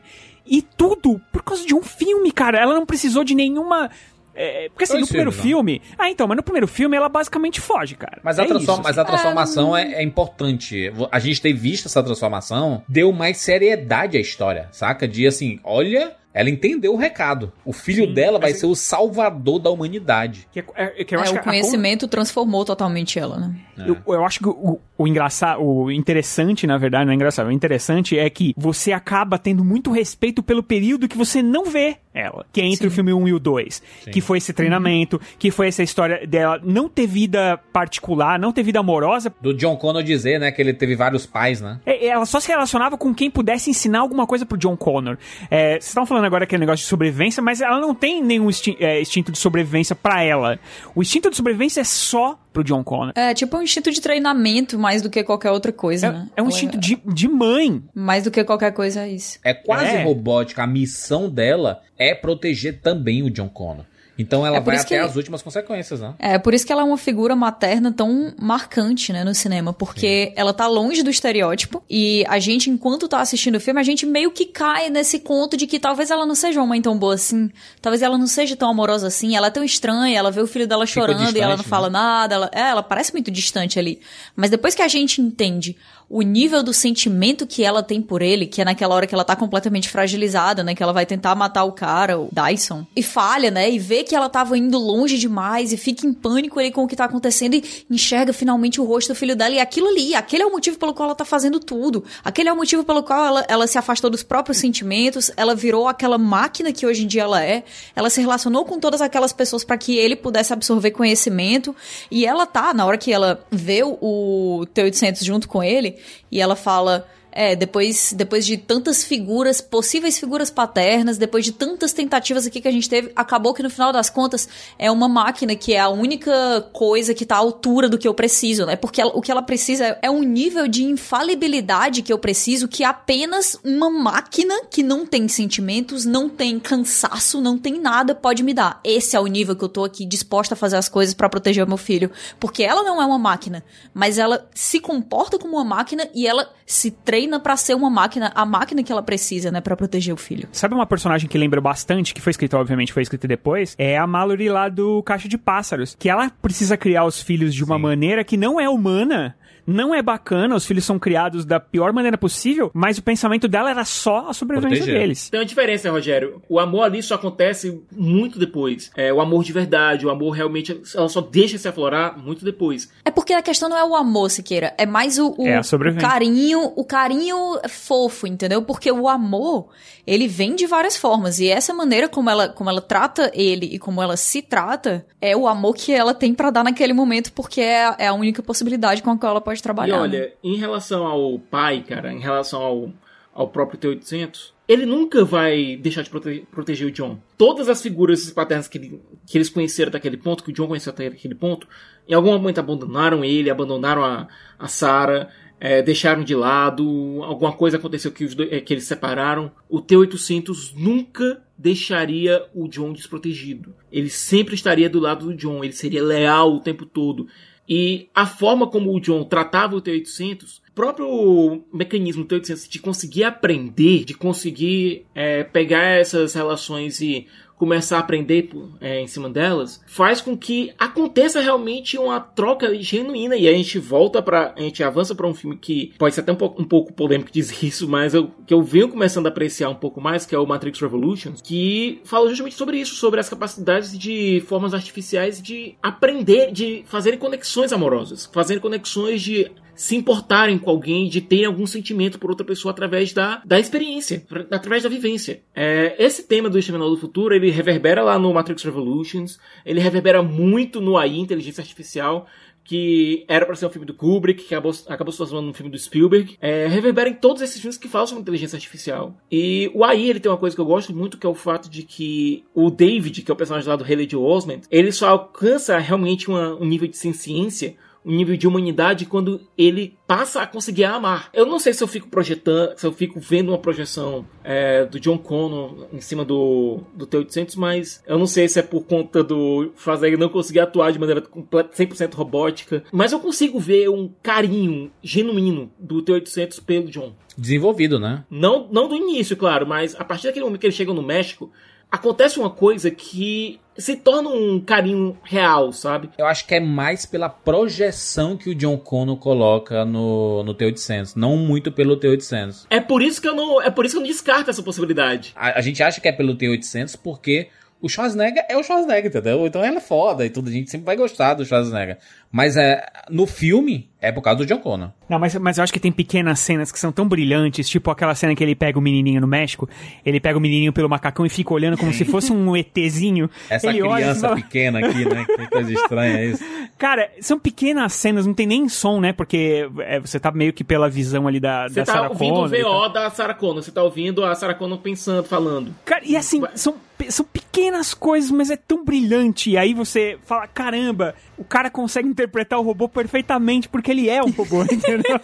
E 0.47 0.63
tudo 0.63 1.21
por 1.33 1.43
causa 1.43 1.65
de 1.67 1.75
um 1.75 1.83
filme, 1.83 2.31
cara. 2.31 2.59
Ela 2.59 2.75
não 2.75 2.87
precisou 2.87 3.25
de 3.25 3.35
nenhuma. 3.35 3.91
é, 4.35 4.69
porque 4.69 4.85
assim, 4.85 4.95
Dois 4.95 5.03
no 5.03 5.09
primeiro 5.09 5.33
filmes, 5.33 5.79
filme. 5.81 5.83
Ah, 5.99 6.11
então, 6.11 6.27
mas 6.27 6.37
no 6.37 6.43
primeiro 6.43 6.67
filme 6.69 6.97
ela 6.97 7.09
basicamente 7.09 7.61
foge, 7.61 7.95
cara. 7.97 8.19
Mas, 8.23 8.39
a, 8.39 8.45
É 8.45 8.47
transform- 8.47 8.75
isso, 8.81 8.83
mas 8.85 8.99
assim. 8.99 9.01
a 9.01 9.05
transformação 9.05 9.77
é, 9.77 9.95
é 9.95 10.03
importante. 10.03 10.93
A 11.11 11.19
gente 11.19 11.41
ter 11.41 11.53
visto 11.53 11.87
essa 11.87 12.03
transformação 12.03 12.83
deu 12.89 13.11
mais 13.13 13.39
seriedade 13.39 14.17
à 14.17 14.21
história, 14.21 14.69
saca? 14.71 15.09
De 15.09 15.27
assim, 15.27 15.59
olha, 15.65 16.15
ela 16.35 16.51
entendeu 16.51 16.93
o 16.93 16.97
recado. 16.97 17.53
O 17.65 17.73
filho 17.73 18.07
Sim, 18.09 18.13
dela 18.13 18.39
vai 18.39 18.51
mas- 18.51 18.59
ser 18.61 18.67
o 18.67 18.75
salvador 18.75 19.59
da 19.61 19.71
humanidade. 19.71 20.47
Que 20.53 20.61
é- 20.61 20.65
é- 20.75 21.05
que 21.05 21.15
eu 21.15 21.21
É, 21.21 21.23
acho 21.23 21.31
o 21.31 21.35
que 21.35 21.39
a- 21.39 21.43
a 21.43 21.45
conhecimento 21.45 22.09
transformou 22.09 22.65
totalmente 22.65 23.19
ela, 23.19 23.39
né? 23.39 23.55
Eu, 23.87 23.97
eu 24.07 24.25
acho 24.25 24.39
que 24.41 24.49
o, 24.49 24.79
o 24.97 25.09
engraçado, 25.09 25.61
o 25.63 25.91
interessante, 25.91 26.67
na 26.67 26.77
verdade, 26.79 27.05
não 27.07 27.13
é 27.13 27.15
engraçado, 27.17 27.47
o 27.49 27.53
interessante 27.53 28.17
é 28.19 28.29
que 28.31 28.55
você 28.57 28.93
acaba 28.93 29.37
tendo 29.39 29.65
muito 29.65 29.91
respeito 29.91 30.43
pelo 30.43 30.63
período 30.63 31.09
que 31.09 31.17
você 31.17 31.43
não 31.43 31.65
vê 31.65 31.97
ela, 32.13 32.47
que 32.53 32.61
é 32.61 32.65
entre 32.65 32.87
o 32.87 32.91
filme 32.91 33.13
1 33.13 33.27
e 33.27 33.33
o 33.33 33.41
2, 33.41 33.83
que 34.13 34.21
foi 34.21 34.39
esse 34.39 34.53
treinamento, 34.53 35.21
que 35.37 35.51
foi 35.51 35.67
essa 35.67 35.83
história 35.83 36.25
dela 36.25 36.61
não 36.63 36.89
ter 36.89 37.09
vida 37.09 37.59
particular, 37.73 38.39
não 38.39 38.53
ter 38.53 38.63
vida 38.63 38.79
amorosa. 38.79 39.35
Do 39.41 39.53
John 39.53 39.77
Connor 39.77 40.03
dizer, 40.05 40.39
né, 40.39 40.53
que 40.53 40.63
ele 40.63 40.73
teve 40.73 40.95
vários 40.95 41.27
pais, 41.27 41.61
né? 41.61 41.81
É, 41.85 42.07
Ela 42.07 42.25
só 42.27 42.39
se 42.39 42.49
relacionava 42.49 42.97
com 42.97 43.13
quem 43.13 43.29
pudesse 43.29 43.71
ensinar 43.71 44.01
alguma 44.01 44.27
coisa 44.27 44.47
pro 44.47 44.57
John 44.57 44.77
Connor. 44.77 45.19
É, 45.51 45.73
vocês 45.73 45.87
estavam 45.87 46.07
falando 46.07 46.24
agora 46.27 46.45
aquele 46.45 46.61
negócio 46.61 46.85
de 46.85 46.89
sobrevivência, 46.89 47.43
mas 47.43 47.61
ela 47.61 47.81
não 47.81 47.95
tem 47.95 48.23
nenhum 48.23 48.49
é, 48.81 49.01
instinto 49.01 49.31
de 49.33 49.39
sobrevivência 49.39 49.95
pra 49.95 50.23
ela. 50.23 50.59
O 50.95 51.03
instinto 51.03 51.31
de 51.31 51.37
sobrevivência 51.37 51.81
é 51.81 51.85
só 51.85 52.39
pro 52.53 52.63
John 52.65 52.85
Connor. 52.85 53.13
É 53.17 53.35
tipo 53.35 53.57
um 53.57 53.63
instinto 53.63 53.91
de 53.91 54.01
treinamento 54.01 54.79
mais 54.79 55.03
do 55.03 55.11
que 55.11 55.23
qualquer 55.25 55.51
outra 55.51 55.73
coisa, 55.73 56.13
né? 56.13 56.29
É 56.37 56.43
um 56.43 56.47
Ela- 56.47 56.55
instinto 56.55 56.79
de, 56.79 56.97
de 57.05 57.29
mãe. 57.29 57.83
Mais 57.95 58.25
do 58.25 58.31
que 58.31 58.43
qualquer 58.45 58.73
coisa 58.73 59.03
é 59.03 59.09
isso. 59.11 59.39
É 59.45 59.53
quase 59.55 59.87
É. 59.97 60.03
robótica. 60.05 60.63
A 60.63 60.67
missão 60.67 61.29
dela 61.29 61.81
é 61.99 62.15
proteger 62.15 62.81
também 62.81 63.23
o 63.23 63.31
John 63.31 63.49
Connor. 63.49 63.85
Então 64.19 64.47
ela 64.47 64.59
É 64.59 64.61
vai 64.61 64.77
até 64.77 64.85
que- 64.87 64.95
as 64.95 65.17
últimas 65.17 65.43
consequências, 65.43 66.01
né? 66.01 66.15
É, 66.19 66.39
por 66.39 66.55
isso 66.55 66.65
que 66.65 66.73
ela 66.73 66.83
é 66.83 66.85
uma 66.85 66.97
figura 66.97 67.35
materna 67.35 67.91
tão 67.93 68.33
marcante, 68.39 69.13
né, 69.13 69.25
no 69.25 69.35
cinema, 69.35 69.73
porque 69.73 70.33
ela 70.37 70.53
tá 70.53 70.67
longe 70.67 71.03
do 71.03 71.11
estereótipo 71.11 71.83
e 71.91 72.25
a 72.29 72.39
gente, 72.39 72.71
enquanto 72.71 73.09
tá 73.09 73.21
assistindo 73.21 73.57
o 73.57 73.61
filme, 73.61 73.81
a 73.81 73.83
gente 73.85 74.07
meio 74.07 74.31
que 74.31 74.47
cai 74.47 74.89
nesse 74.91 75.19
conto 75.19 75.57
de 75.57 75.67
que 75.67 75.79
talvez 75.81 76.11
ela 76.11 76.25
não 76.25 76.35
seja 76.35 76.61
uma 76.61 76.67
mãe 76.67 76.81
tão 76.81 76.97
boa 76.97 77.15
assim, 77.15 77.51
talvez 77.83 78.03
ela 78.03 78.17
não 78.17 78.27
seja 78.27 78.55
tão 78.57 78.71
amorosa 78.71 79.07
assim, 79.09 79.35
ela 79.37 79.49
é 79.49 79.51
tão 79.51 79.65
estranha, 79.65 80.17
ela 80.19 80.31
vê 80.31 80.41
o 80.41 80.47
filho 80.47 80.67
dela 80.67 80.87
Ficou 80.87 81.03
chorando 81.03 81.37
e 81.37 81.41
ela 81.41 81.49
não 81.51 81.57
distante, 81.57 81.69
fala 81.69 81.91
nada, 81.91 82.35
ela, 82.35 82.51
é, 82.53 82.61
ela 82.61 82.83
parece 82.83 83.13
muito 83.13 83.31
distante 83.31 83.79
ali. 83.79 84.01
Mas 84.37 84.51
depois 84.51 84.75
que 84.75 84.83
a 84.83 84.89
gente 84.89 85.21
entende 85.21 85.77
o 86.09 86.23
nível 86.23 86.63
do 86.63 86.73
sentimento 86.73 87.47
que 87.47 87.65
ela 87.65 87.83
tem 87.83 88.01
por 88.01 88.23
ele, 88.23 88.47
que 88.47 88.61
é 88.61 88.65
naquela 88.65 88.95
hora 88.95 89.07
que 89.07 89.15
ela 89.15 89.25
tá 89.25 89.35
completamente 89.35 89.89
fragilizada, 89.89 90.63
né? 90.63 90.75
Que 90.75 90.83
ela 90.83 90.93
vai 90.93 91.07
tentar 91.07 91.35
matar 91.35 91.65
o 91.65 91.73
cara, 91.73 92.19
o 92.19 92.29
Dyson, 92.31 92.87
e 92.95 93.03
falha, 93.03 93.51
né? 93.51 93.71
E 93.71 93.79
vê 93.79 94.05
que 94.05 94.15
ela 94.15 94.29
tava 94.29 94.57
indo 94.57 94.79
longe 94.79 95.19
demais 95.19 95.73
e 95.73 95.77
fica 95.77 96.07
em 96.07 96.13
pânico 96.13 96.61
ali 96.61 96.71
com 96.71 96.85
o 96.85 96.87
que 96.87 96.97
tá 96.97 97.07
acontecendo 97.07 97.55
e 97.55 97.65
enxerga 97.91 98.33
finalmente 98.33 98.81
o 98.81 98.85
rosto 98.85 99.13
do 99.13 99.15
filho 99.15 99.35
dela. 99.35 99.55
E 99.55 99.61
aquilo 99.61 99.89
ali, 99.89 100.15
aquele 100.15 100.43
é 100.43 100.47
o 100.47 100.53
motivo 100.53 100.79
pelo 100.79 100.93
qual 100.95 101.09
ela 101.09 101.17
tá 101.17 101.25
fazendo 101.25 101.59
tudo. 101.59 102.05
Aquele 102.23 102.49
é 102.49 102.53
o 102.53 102.57
motivo 102.57 102.85
pelo 102.85 103.03
qual 103.03 103.25
ela, 103.25 103.45
ela 103.49 103.67
se 103.67 103.79
afastou 103.79 104.11
dos 104.11 104.23
próprios 104.23 104.59
sentimentos, 104.59 105.31
ela 105.37 105.55
virou 105.55 105.89
aquela 105.89 106.19
máquina 106.19 106.73
que 106.73 106.87
hoje 106.87 107.05
em 107.05 107.07
dia 107.07 107.23
ela 107.23 107.43
é. 107.43 107.65
Ela 107.97 108.11
se 108.11 108.21
relacionou 108.21 108.65
com 108.65 108.79
todas 108.79 109.01
aquelas 109.01 109.33
pessoas 109.33 109.65
para 109.65 109.79
que 109.79 109.97
ele 109.97 110.17
pudesse 110.17 110.53
absorver 110.53 110.91
conhecimento. 110.91 111.75
E 112.11 112.27
ela 112.27 112.47
tá, 112.47 112.75
na 112.75 112.85
hora 112.85 112.99
que 112.99 113.13
ela 113.13 113.45
vê 113.51 113.83
o, 113.83 113.99
o 114.01 114.67
T-800 114.67 115.25
junto 115.25 115.49
com 115.49 115.63
ele, 115.63 115.94
e 116.31 116.41
ela 116.41 116.57
fala. 116.57 117.07
É, 117.37 117.57
depois, 117.57 118.15
depois 118.17 118.47
de 118.47 118.57
tantas 118.57 119.03
figuras, 119.03 119.61
possíveis 119.61 120.17
figuras 120.21 120.51
paternas, 120.51 121.19
depois 121.19 121.45
de 121.45 121.51
tantas 121.51 121.93
tentativas 121.93 122.47
aqui 122.47 122.61
que 122.61 122.69
a 122.69 122.71
gente 122.71 122.89
teve, 122.89 123.11
acabou 123.17 123.53
que 123.53 123.63
no 123.63 123.69
final 123.69 123.93
das 123.93 124.09
contas 124.09 124.49
é 124.79 124.89
uma 124.89 125.09
máquina 125.09 125.57
que 125.57 125.75
é 125.75 125.81
a 125.81 125.89
única 125.89 126.31
coisa 126.73 127.13
que 127.13 127.27
tá 127.27 127.35
à 127.35 127.39
altura 127.39 127.89
do 127.89 127.99
que 127.99 128.07
eu 128.07 128.15
preciso, 128.15 128.65
né? 128.65 128.77
Porque 128.77 129.01
ela- 129.01 129.11
o 129.17 129.21
que 129.21 129.33
ela 129.33 129.43
precisa 129.43 129.99
é 130.01 130.09
um 130.09 130.23
nível 130.23 130.69
de 130.69 130.85
infalibilidade 130.85 132.03
que 132.03 132.13
eu 132.13 132.19
preciso 132.19 132.69
que 132.69 132.85
apenas 132.85 133.59
uma 133.65 133.91
máquina 133.91 134.55
que 134.71 134.85
não 134.85 135.05
tem 135.05 135.27
sentimentos, 135.27 136.05
não 136.05 136.29
tem 136.29 136.61
cansaço, 136.61 137.41
não 137.41 137.59
tem 137.59 137.81
nada 137.81 138.15
pode 138.15 138.45
me 138.45 138.55
dar. 138.55 138.79
Esse 138.85 139.17
é 139.17 139.21
o 139.21 139.27
nível 139.27 139.57
que 139.57 139.65
eu 139.65 139.69
tô 139.69 139.83
aqui 139.83 140.07
disposta 140.07 140.55
a 140.55 140.57
fazer 140.57 140.77
as 140.77 140.89
coisas 140.89 141.15
pra 141.15 141.29
proteger 141.29 141.65
o 141.65 141.69
meu 141.69 141.77
filho. 141.77 142.13
Porque 142.39 142.63
ela 142.63 142.85
não 142.85 143.03
é 143.03 143.07
uma 143.07 143.19
máquina, 143.19 143.65
mas 143.93 144.19
ela 144.19 144.49
se 144.55 144.79
comporta 144.79 145.37
como 145.37 145.55
uma 145.57 145.65
máquina 145.65 146.09
e 146.15 146.27
ela 146.29 146.49
se 146.65 146.91
treina 146.91 147.24
pra 147.41 147.57
ser 147.57 147.75
uma 147.75 147.91
máquina, 147.91 148.33
a 148.35 148.45
máquina 148.47 148.83
que 148.83 148.93
ela 148.93 149.03
precisa, 149.03 149.51
né, 149.51 149.61
Pra 149.61 149.77
proteger 149.77 150.13
o 150.13 150.17
filho. 150.17 150.49
Sabe 150.53 150.75
uma 150.75 150.87
personagem 150.87 151.29
que 151.29 151.39
lembra 151.39 151.61
bastante, 151.61 152.13
que 152.13 152.21
foi 152.21 152.31
escrita, 152.31 152.59
obviamente, 152.59 152.93
foi 152.93 153.03
escrita 153.03 153.27
depois? 153.27 153.75
É 153.79 153.97
a 153.97 154.07
Mallory 154.07 154.49
lá 154.49 154.69
do 154.69 155.03
Caixa 155.03 155.29
de 155.29 155.39
Pássaros. 155.39 155.97
Que 155.99 156.09
ela 156.09 156.31
precisa 156.31 156.77
criar 156.77 157.05
os 157.05 157.21
filhos 157.21 157.55
de 157.55 157.65
uma 157.65 157.79
maneira 157.79 158.23
que 158.23 158.37
não 158.37 158.61
é 158.61 158.69
humana. 158.69 159.35
Não 159.67 159.95
é 159.95 160.03
bacana, 160.03 160.55
os 160.55 160.67
filhos 160.67 160.85
são 160.85 160.99
criados 160.99 161.45
da 161.45 161.59
pior 161.59 161.93
maneira 161.93 162.19
possível, 162.19 162.71
mas 162.75 162.99
o 162.99 163.03
pensamento 163.03 163.49
dela 163.49 163.71
era 163.71 163.85
só 163.85 164.29
a 164.29 164.35
sobrevivência 164.35 164.79
Proteger. 164.85 165.01
deles. 165.01 165.31
Tem 165.31 165.41
uma 165.41 165.47
diferença, 165.47 165.91
Rogério. 165.91 166.43
O 166.49 166.59
amor 166.61 166.83
ali 166.83 167.03
só 167.03 167.15
acontece 167.15 167.83
muito 167.93 168.39
depois. 168.39 168.91
É, 168.97 169.13
o 169.13 169.21
amor 169.21 169.43
de 169.45 169.53
verdade, 169.53 170.07
o 170.07 170.11
amor 170.11 170.31
realmente, 170.31 170.81
ela 170.95 171.09
só 171.09 171.21
deixa 171.21 171.57
se 171.59 171.67
aflorar 171.69 172.19
muito 172.19 172.45
depois. 172.45 172.91
É 173.05 173.11
porque 173.11 173.33
a 173.33 173.43
questão 173.43 173.69
não 173.69 173.77
é 173.77 173.85
o 173.85 173.95
amor, 173.95 174.31
Siqueira. 174.31 174.75
É 174.77 174.87
mais 174.87 175.19
o, 175.19 175.35
o, 175.39 175.47
É 175.47 175.57
a 175.57 175.61
o 175.61 175.97
carinho, 176.01 176.73
o 176.77 176.85
carinho 176.85 177.37
fofo, 177.69 178.27
entendeu? 178.27 178.63
Porque 178.63 178.91
o 178.91 179.09
amor, 179.09 179.69
ele 180.07 180.29
vem 180.29 180.55
de 180.55 180.67
várias 180.67 180.97
formas. 180.97 181.39
E 181.39 181.49
essa 181.49 181.73
maneira 181.75 182.09
como 182.09 182.29
ela, 182.31 182.49
como 182.49 182.69
ela 182.71 182.81
trata 182.81 183.31
ele 183.35 183.67
e 183.67 183.79
como 183.79 184.03
ela 184.03 184.17
se 184.17 184.43
trata, 184.43 185.07
é 185.21 185.37
o 185.37 185.47
amor 185.49 185.75
que 185.75 185.93
ela 185.93 186.15
tem 186.15 186.35
pra 186.35 186.51
dar 186.51 186.65
naquele 186.65 186.93
momento, 186.93 187.33
porque 187.33 187.61
é, 187.61 187.85
a- 187.87 187.97
é 187.99 188.07
a 188.09 188.13
única 188.15 188.43
possibilidade 188.43 189.03
com 189.03 189.11
a 189.11 189.19
qual 189.19 189.31
ela 189.33 189.41
pode 189.41 189.54
trabalhar. 189.63 189.95
E 189.95 189.97
né? 189.97 190.03
olha, 190.03 190.33
em 190.43 190.57
relação 190.57 191.07
ao 191.07 191.39
pai, 191.39 191.83
cara, 191.87 192.13
em 192.13 192.21
relação 192.21 192.63
ao, 192.63 192.93
ao 193.33 193.49
próprio 193.49 193.79
T-800, 193.79 194.53
ele 194.67 194.87
nunca 194.87 195.25
vai 195.25 195.77
deixar 195.77 196.03
de 196.03 196.11
prote- 196.11 196.47
proteger 196.51 196.87
o 196.89 196.91
John. 196.91 197.19
Todas 197.37 197.69
as 197.69 197.83
figuras 197.83 198.31
paternas 198.31 198.67
que, 198.69 198.79
ele- 198.79 199.01
que 199.27 199.37
eles 199.37 199.51
conheceram 199.51 199.89
até 199.91 199.99
aquele 199.99 200.17
ponto, 200.17 200.43
que 200.43 200.51
o 200.51 200.55
John 200.55 200.67
conheceu 200.69 200.93
até 200.93 201.07
aquele 201.09 201.35
ponto, 201.35 201.67
em 202.09 202.15
algum 202.15 202.33
momento 202.33 202.59
abandonaram 202.59 203.25
ele, 203.25 203.51
abandonaram 203.51 204.03
a, 204.05 204.27
a 204.59 204.67
Sarah, 204.69 205.29
é, 205.61 205.81
deixaram 205.83 206.25
de 206.25 206.35
lado, 206.35 207.23
alguma 207.23 207.53
coisa 207.53 207.77
aconteceu 207.77 208.11
que, 208.11 208.25
os 208.25 208.35
dois- 208.35 208.53
é, 208.53 208.61
que 208.61 208.73
eles 208.75 208.85
separaram. 208.85 209.53
O 209.69 209.81
T-800 209.81 210.73
nunca 210.75 211.43
deixaria 211.57 212.45
o 212.55 212.67
John 212.69 212.93
desprotegido. 212.93 213.75
Ele 213.91 214.09
sempre 214.11 214.55
estaria 214.55 214.89
do 214.91 215.01
lado 215.01 215.27
do 215.27 215.35
John, 215.35 215.63
ele 215.63 215.73
seria 215.73 216.03
leal 216.03 216.55
o 216.55 216.61
tempo 216.61 216.85
todo. 216.87 217.27
E 217.69 218.09
a 218.15 218.27
forma 218.27 218.67
como 218.67 218.95
o 218.95 219.01
John 219.01 219.25
tratava 219.25 219.77
o 219.77 219.81
T-800 219.81 220.65
o 220.69 220.75
próprio 220.75 221.63
mecanismo 221.73 222.25
do 222.25 222.29
T-800 222.29 222.69
de 222.69 222.81
conseguir 222.81 223.23
aprender, 223.23 224.05
de 224.05 224.13
conseguir 224.13 225.07
é, 225.15 225.45
pegar 225.45 226.01
essas 226.01 226.35
relações 226.35 227.01
e 227.01 227.29
começar 227.57 227.97
a 227.97 228.01
aprender 228.01 228.51
é, 228.81 229.01
em 229.01 229.07
cima 229.07 229.31
delas, 229.31 229.81
faz 229.87 230.21
com 230.21 230.37
que 230.37 230.73
aconteça 230.79 231.41
realmente 231.41 231.97
uma 231.99 232.21
troca 232.21 232.75
genuína. 232.81 233.37
E 233.37 233.49
a 233.49 233.53
gente 233.53 233.79
volta 233.79 234.23
para 234.23 234.55
a 234.57 234.61
gente 234.61 234.83
avança 234.83 235.15
para 235.15 235.27
um 235.27 235.35
filme 235.35 235.57
que 235.57 235.93
pode 235.99 236.15
ser 236.15 236.21
até 236.23 236.33
um 236.33 236.37
pouco, 236.37 236.61
um 236.61 236.65
pouco 236.65 236.93
polêmico 236.93 237.31
dizer 237.31 237.65
isso, 237.65 237.89
mas 237.89 238.15
eu, 238.15 238.31
que 238.47 238.53
eu 238.53 238.63
venho 238.63 238.89
começando 238.89 239.27
a 239.27 239.29
apreciar 239.29 239.69
um 239.69 239.75
pouco 239.75 240.01
mais, 240.01 240.27
que 240.27 240.35
é 240.35 240.39
o 240.39 240.47
Matrix 240.47 240.81
Revolutions, 240.81 241.41
que 241.41 242.01
fala 242.05 242.29
justamente 242.29 242.57
sobre 242.57 242.79
isso, 242.79 242.95
sobre 242.95 243.21
as 243.21 243.29
capacidades 243.29 243.97
de 243.97 244.43
formas 244.47 244.75
artificiais 244.75 245.41
de 245.41 245.77
aprender, 245.83 246.53
de 246.53 246.85
fazer 246.87 247.17
conexões 247.19 247.73
amorosas, 247.73 248.29
fazer 248.33 248.61
conexões 248.61 249.23
de 249.23 249.51
se 249.75 249.97
importarem 249.97 250.59
com 250.59 250.71
alguém, 250.71 251.09
de 251.09 251.21
ter 251.21 251.45
algum 251.45 251.67
sentimento 251.67 252.19
por 252.19 252.31
outra 252.31 252.47
pessoa 252.47 252.73
através 252.73 253.13
da, 253.13 253.43
da 253.45 253.59
experiência, 253.59 254.25
através 254.51 254.83
da 254.83 254.89
vivência. 254.89 255.43
É, 255.55 255.95
esse 255.99 256.27
tema 256.27 256.49
do 256.49 256.59
Exterminador 256.59 256.95
do 256.95 257.01
Futuro, 257.01 257.35
ele 257.35 257.51
reverbera 257.51 258.03
lá 258.03 258.19
no 258.19 258.33
Matrix 258.33 258.63
Revolutions, 258.63 259.39
ele 259.65 259.81
reverbera 259.81 260.23
muito 260.23 260.81
no 260.81 260.97
AI, 260.97 261.19
Inteligência 261.19 261.61
Artificial, 261.61 262.27
que 262.65 263.25
era 263.29 263.45
para 263.45 263.55
ser 263.55 263.67
um 263.67 263.71
filme 263.71 263.87
do 263.87 263.93
Kubrick, 263.93 264.43
que 264.43 264.55
acabou, 264.55 264.73
acabou 264.89 265.13
se 265.13 265.19
transformando 265.19 265.49
num 265.49 265.53
filme 265.53 265.71
do 265.71 265.79
Spielberg, 265.79 266.37
é, 266.41 266.67
reverbera 266.67 267.11
em 267.11 267.15
todos 267.15 267.43
esses 267.43 267.61
filmes 267.61 267.77
que 267.77 267.87
falam 267.87 268.07
sobre 268.07 268.23
inteligência 268.23 268.57
artificial. 268.57 269.15
E 269.31 269.71
o 269.75 269.85
AI, 269.85 270.09
ele 270.09 270.21
tem 270.21 270.33
uma 270.33 270.39
coisa 270.39 270.57
que 270.57 270.61
eu 270.61 270.67
gosto 270.67 270.95
muito, 270.97 271.19
que 271.19 271.27
é 271.27 271.29
o 271.29 271.35
fato 271.35 271.69
de 271.69 271.83
que 271.83 272.43
o 272.55 272.71
David, 272.71 273.23
que 273.23 273.31
é 273.31 273.35
o 273.35 273.37
personagem 273.37 273.69
lá 273.69 273.77
do 273.77 273.85
Haley 273.85 274.09
Joel 274.11 274.25
Osment, 274.25 274.63
ele 274.71 274.91
só 274.91 275.11
alcança 275.11 275.77
realmente 275.79 276.29
uma, 276.29 276.55
um 276.55 276.65
nível 276.65 276.89
de 276.89 276.97
ciência 276.97 277.77
um 278.05 278.15
nível 278.15 278.37
de 278.37 278.47
humanidade 278.47 279.07
quando 279.07 279.41
ele 279.57 279.97
passa 280.07 280.43
a 280.43 280.47
conseguir 280.47 280.85
amar. 280.85 281.31
Eu 281.33 281.47
não 281.47 281.59
sei 281.59 281.73
se 281.73 281.83
eu 281.83 281.89
fico 281.89 282.09
projetando, 282.09 282.77
se 282.77 282.87
eu 282.87 282.93
fico 282.93 283.19
vendo 283.19 283.49
uma 283.49 283.59
projeção 283.59 284.27
é, 284.43 284.85
do 284.85 285.01
John 285.01 285.19
Connor 285.19 285.87
em 285.93 286.01
cima 286.01 286.25
do, 286.25 286.81
do 286.95 287.07
T-800, 287.07 287.57
mas 287.57 288.03
eu 288.07 288.19
não 288.19 288.27
sei 288.27 288.49
se 288.49 288.59
é 288.59 288.63
por 288.63 288.85
conta 288.85 289.25
do 289.25 289.73
Schwarzenegger 289.77 290.19
não 290.19 290.29
conseguir 290.29 290.61
atuar 290.61 290.93
de 290.93 290.99
maneira 290.99 291.23
100% 291.23 292.15
robótica, 292.15 292.85
mas 292.93 293.13
eu 293.13 293.21
consigo 293.21 293.59
ver 293.59 293.89
um 293.89 294.11
carinho 294.23 294.91
genuíno 295.03 295.73
do 295.79 296.03
T-800 296.03 296.63
pelo 296.63 296.91
John. 296.91 297.15
Desenvolvido, 297.37 297.99
né? 297.99 298.25
Não, 298.31 298.69
não 298.71 298.87
do 298.87 298.95
início, 298.95 299.37
claro, 299.37 299.67
mas 299.67 299.97
a 299.99 300.05
partir 300.05 300.27
daquele 300.27 300.45
momento 300.45 300.61
que 300.61 300.67
ele 300.67 300.73
chega 300.73 300.93
no 300.93 301.03
México, 301.03 301.51
acontece 301.91 302.39
uma 302.39 302.51
coisa 302.51 302.91
que 302.91 303.61
se 303.77 303.97
torna 303.97 304.31
um 304.31 304.61
carinho 304.61 305.19
real, 305.23 305.73
sabe? 305.73 306.11
Eu 306.17 306.27
acho 306.27 306.47
que 306.47 306.55
é 306.55 306.61
mais 306.61 307.05
pela 307.05 307.29
projeção 307.29 308.37
que 308.37 308.51
o 308.51 308.55
John 308.55 308.79
Connor 308.79 309.17
coloca 309.17 309.85
no, 309.85 310.43
no 310.45 310.55
T-800, 310.55 311.15
não 311.17 311.37
muito 311.37 311.73
pelo 311.73 311.97
T-800. 311.97 312.67
É 312.71 312.81
por 312.81 313.03
isso 313.03 313.21
que 313.21 313.29
eu 313.29 313.35
não, 313.35 313.61
é 313.61 313.71
por 313.71 313.85
isso 313.85 313.95
que 313.95 313.99
eu 313.99 314.03
não 314.03 314.09
descarto 314.09 314.51
essa 314.51 314.63
possibilidade. 314.63 315.33
A, 315.35 315.59
a 315.59 315.61
gente 315.61 315.83
acha 315.83 316.01
que 316.01 316.09
é 316.09 316.13
pelo 316.13 316.37
T-800 316.37 316.97
porque 317.03 317.49
o 317.85 317.89
Schwarzenegger 317.89 318.47
é 318.49 318.57
o 318.57 318.63
Schwarzenegger, 318.63 319.07
entendeu? 319.07 319.47
Então 319.47 319.65
ele 319.65 319.77
é 319.77 319.81
foda 319.81 320.25
e 320.25 320.31
tudo, 320.31 320.49
a 320.49 320.53
gente 320.53 320.71
sempre 320.71 320.87
vai 320.87 320.97
gostar 320.97 321.35
do 321.35 321.45
Schwarzenegger. 321.45 321.99
Mas 322.35 322.57
é, 322.57 322.85
no 323.09 323.29
filme, 323.29 323.89
é 324.01 324.11
por 324.11 324.21
causa 324.21 324.39
do 324.39 324.45
John 324.45 324.59
Connor. 324.59 324.91
Não, 325.09 325.21
mas, 325.21 325.37
mas 325.37 325.57
eu 325.57 325.63
acho 325.63 325.73
que 325.73 325.79
tem 325.79 325.93
pequenas 325.93 326.41
cenas 326.41 326.73
que 326.73 326.81
são 326.81 326.91
tão 326.91 327.07
brilhantes, 327.07 327.69
tipo 327.69 327.93
aquela 327.93 328.13
cena 328.13 328.35
que 328.35 328.43
ele 328.43 328.57
pega 328.57 328.77
o 328.77 328.83
menininho 328.83 329.21
no 329.21 329.27
México, 329.29 329.69
ele 330.05 330.19
pega 330.19 330.37
o 330.37 330.41
menininho 330.41 330.73
pelo 330.73 330.89
macacão 330.89 331.25
e 331.25 331.29
fica 331.29 331.55
olhando 331.55 331.77
como 331.79 331.93
se 331.93 332.05
fosse 332.05 332.33
um 332.33 332.57
ETzinho. 332.57 333.31
Essa 333.49 333.69
ele 333.69 333.83
criança 333.83 334.33
olha, 334.33 334.43
pequena 334.43 334.81
aqui, 334.81 335.05
né? 335.05 335.25
Que 335.25 335.47
coisa 335.47 335.73
estranha 335.73 336.25
isso. 336.25 336.45
Cara, 336.77 337.09
são 337.21 337.39
pequenas 337.39 337.93
cenas, 337.93 338.27
não 338.27 338.35
tem 338.35 338.49
nem 338.49 338.69
som, 338.69 339.01
né? 339.01 339.13
Porque 339.13 339.71
é, 339.79 340.01
você 340.01 340.19
tá 340.19 340.33
meio 340.33 340.53
que 340.53 340.65
pela 340.65 340.91
visão 340.91 341.29
ali 341.29 341.39
da, 341.39 341.69
Você 341.69 341.75
da 341.77 341.85
tá 341.87 341.93
Sarah 341.93 342.09
ouvindo 342.09 342.35
Connor 342.35 342.51
o 342.51 342.55
e 342.57 342.63
VO 342.63 342.69
tal. 342.69 342.93
da 342.93 343.11
Sarah 343.11 343.35
Connor, 343.35 343.63
você 343.63 343.71
tá 343.71 343.83
ouvindo 343.85 344.25
a 344.25 344.35
Sarah 344.35 344.55
Connor 344.55 344.79
pensando, 344.79 345.23
falando. 345.23 345.73
Cara, 345.85 346.03
e 346.05 346.17
assim, 346.17 346.43
são, 346.57 346.75
são 347.09 347.25
pequenas 347.25 347.95
coisas, 347.95 348.31
mas 348.31 348.51
é 348.51 348.57
tão 348.57 348.85
brilhante. 348.85 349.51
E 349.51 349.57
aí 349.57 349.73
você 349.73 350.19
fala, 350.25 350.49
caramba, 350.49 351.15
o 351.39 351.45
cara 351.45 351.71
consegue 351.71 352.09
interpretar 352.25 352.59
o 352.59 352.63
robô 352.63 352.89
perfeitamente 352.89 353.69
porque 353.69 353.91
ele 353.91 354.09
é 354.09 354.23
um 354.23 354.31
robô, 354.31 354.63
entendeu? 354.71 355.21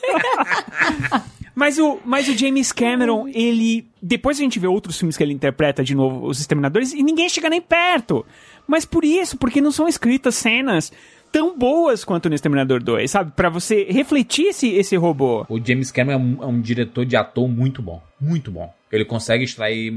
Mas 1.54 1.78
o, 1.78 1.98
mas 2.04 2.28
o 2.28 2.36
James 2.36 2.72
Cameron, 2.72 3.28
ele. 3.28 3.86
Depois 4.00 4.38
a 4.38 4.42
gente 4.42 4.58
vê 4.58 4.66
outros 4.66 4.96
filmes 4.96 5.16
que 5.16 5.22
ele 5.22 5.32
interpreta 5.32 5.82
de 5.82 5.94
novo, 5.94 6.26
Os 6.26 6.40
Exterminadores, 6.40 6.92
e 6.92 7.02
ninguém 7.02 7.28
chega 7.28 7.50
nem 7.50 7.60
perto. 7.60 8.24
Mas 8.66 8.84
por 8.84 9.04
isso, 9.04 9.36
porque 9.36 9.60
não 9.60 9.72
são 9.72 9.88
escritas 9.88 10.36
cenas 10.36 10.92
tão 11.30 11.56
boas 11.56 12.04
quanto 12.04 12.28
no 12.28 12.34
Exterminador 12.34 12.82
2, 12.82 13.10
sabe? 13.10 13.32
Pra 13.32 13.48
você 13.48 13.84
refletir 13.84 14.46
esse, 14.46 14.68
esse 14.68 14.96
robô. 14.96 15.44
O 15.48 15.60
James 15.62 15.90
Cameron 15.92 16.18
é 16.18 16.22
um, 16.22 16.42
é 16.44 16.46
um 16.46 16.60
diretor 16.60 17.04
de 17.04 17.16
ator 17.16 17.48
muito 17.48 17.82
bom. 17.82 18.02
Muito 18.20 18.50
bom. 18.50 18.72
Ele 18.90 19.04
consegue 19.04 19.44
extrair. 19.44 19.92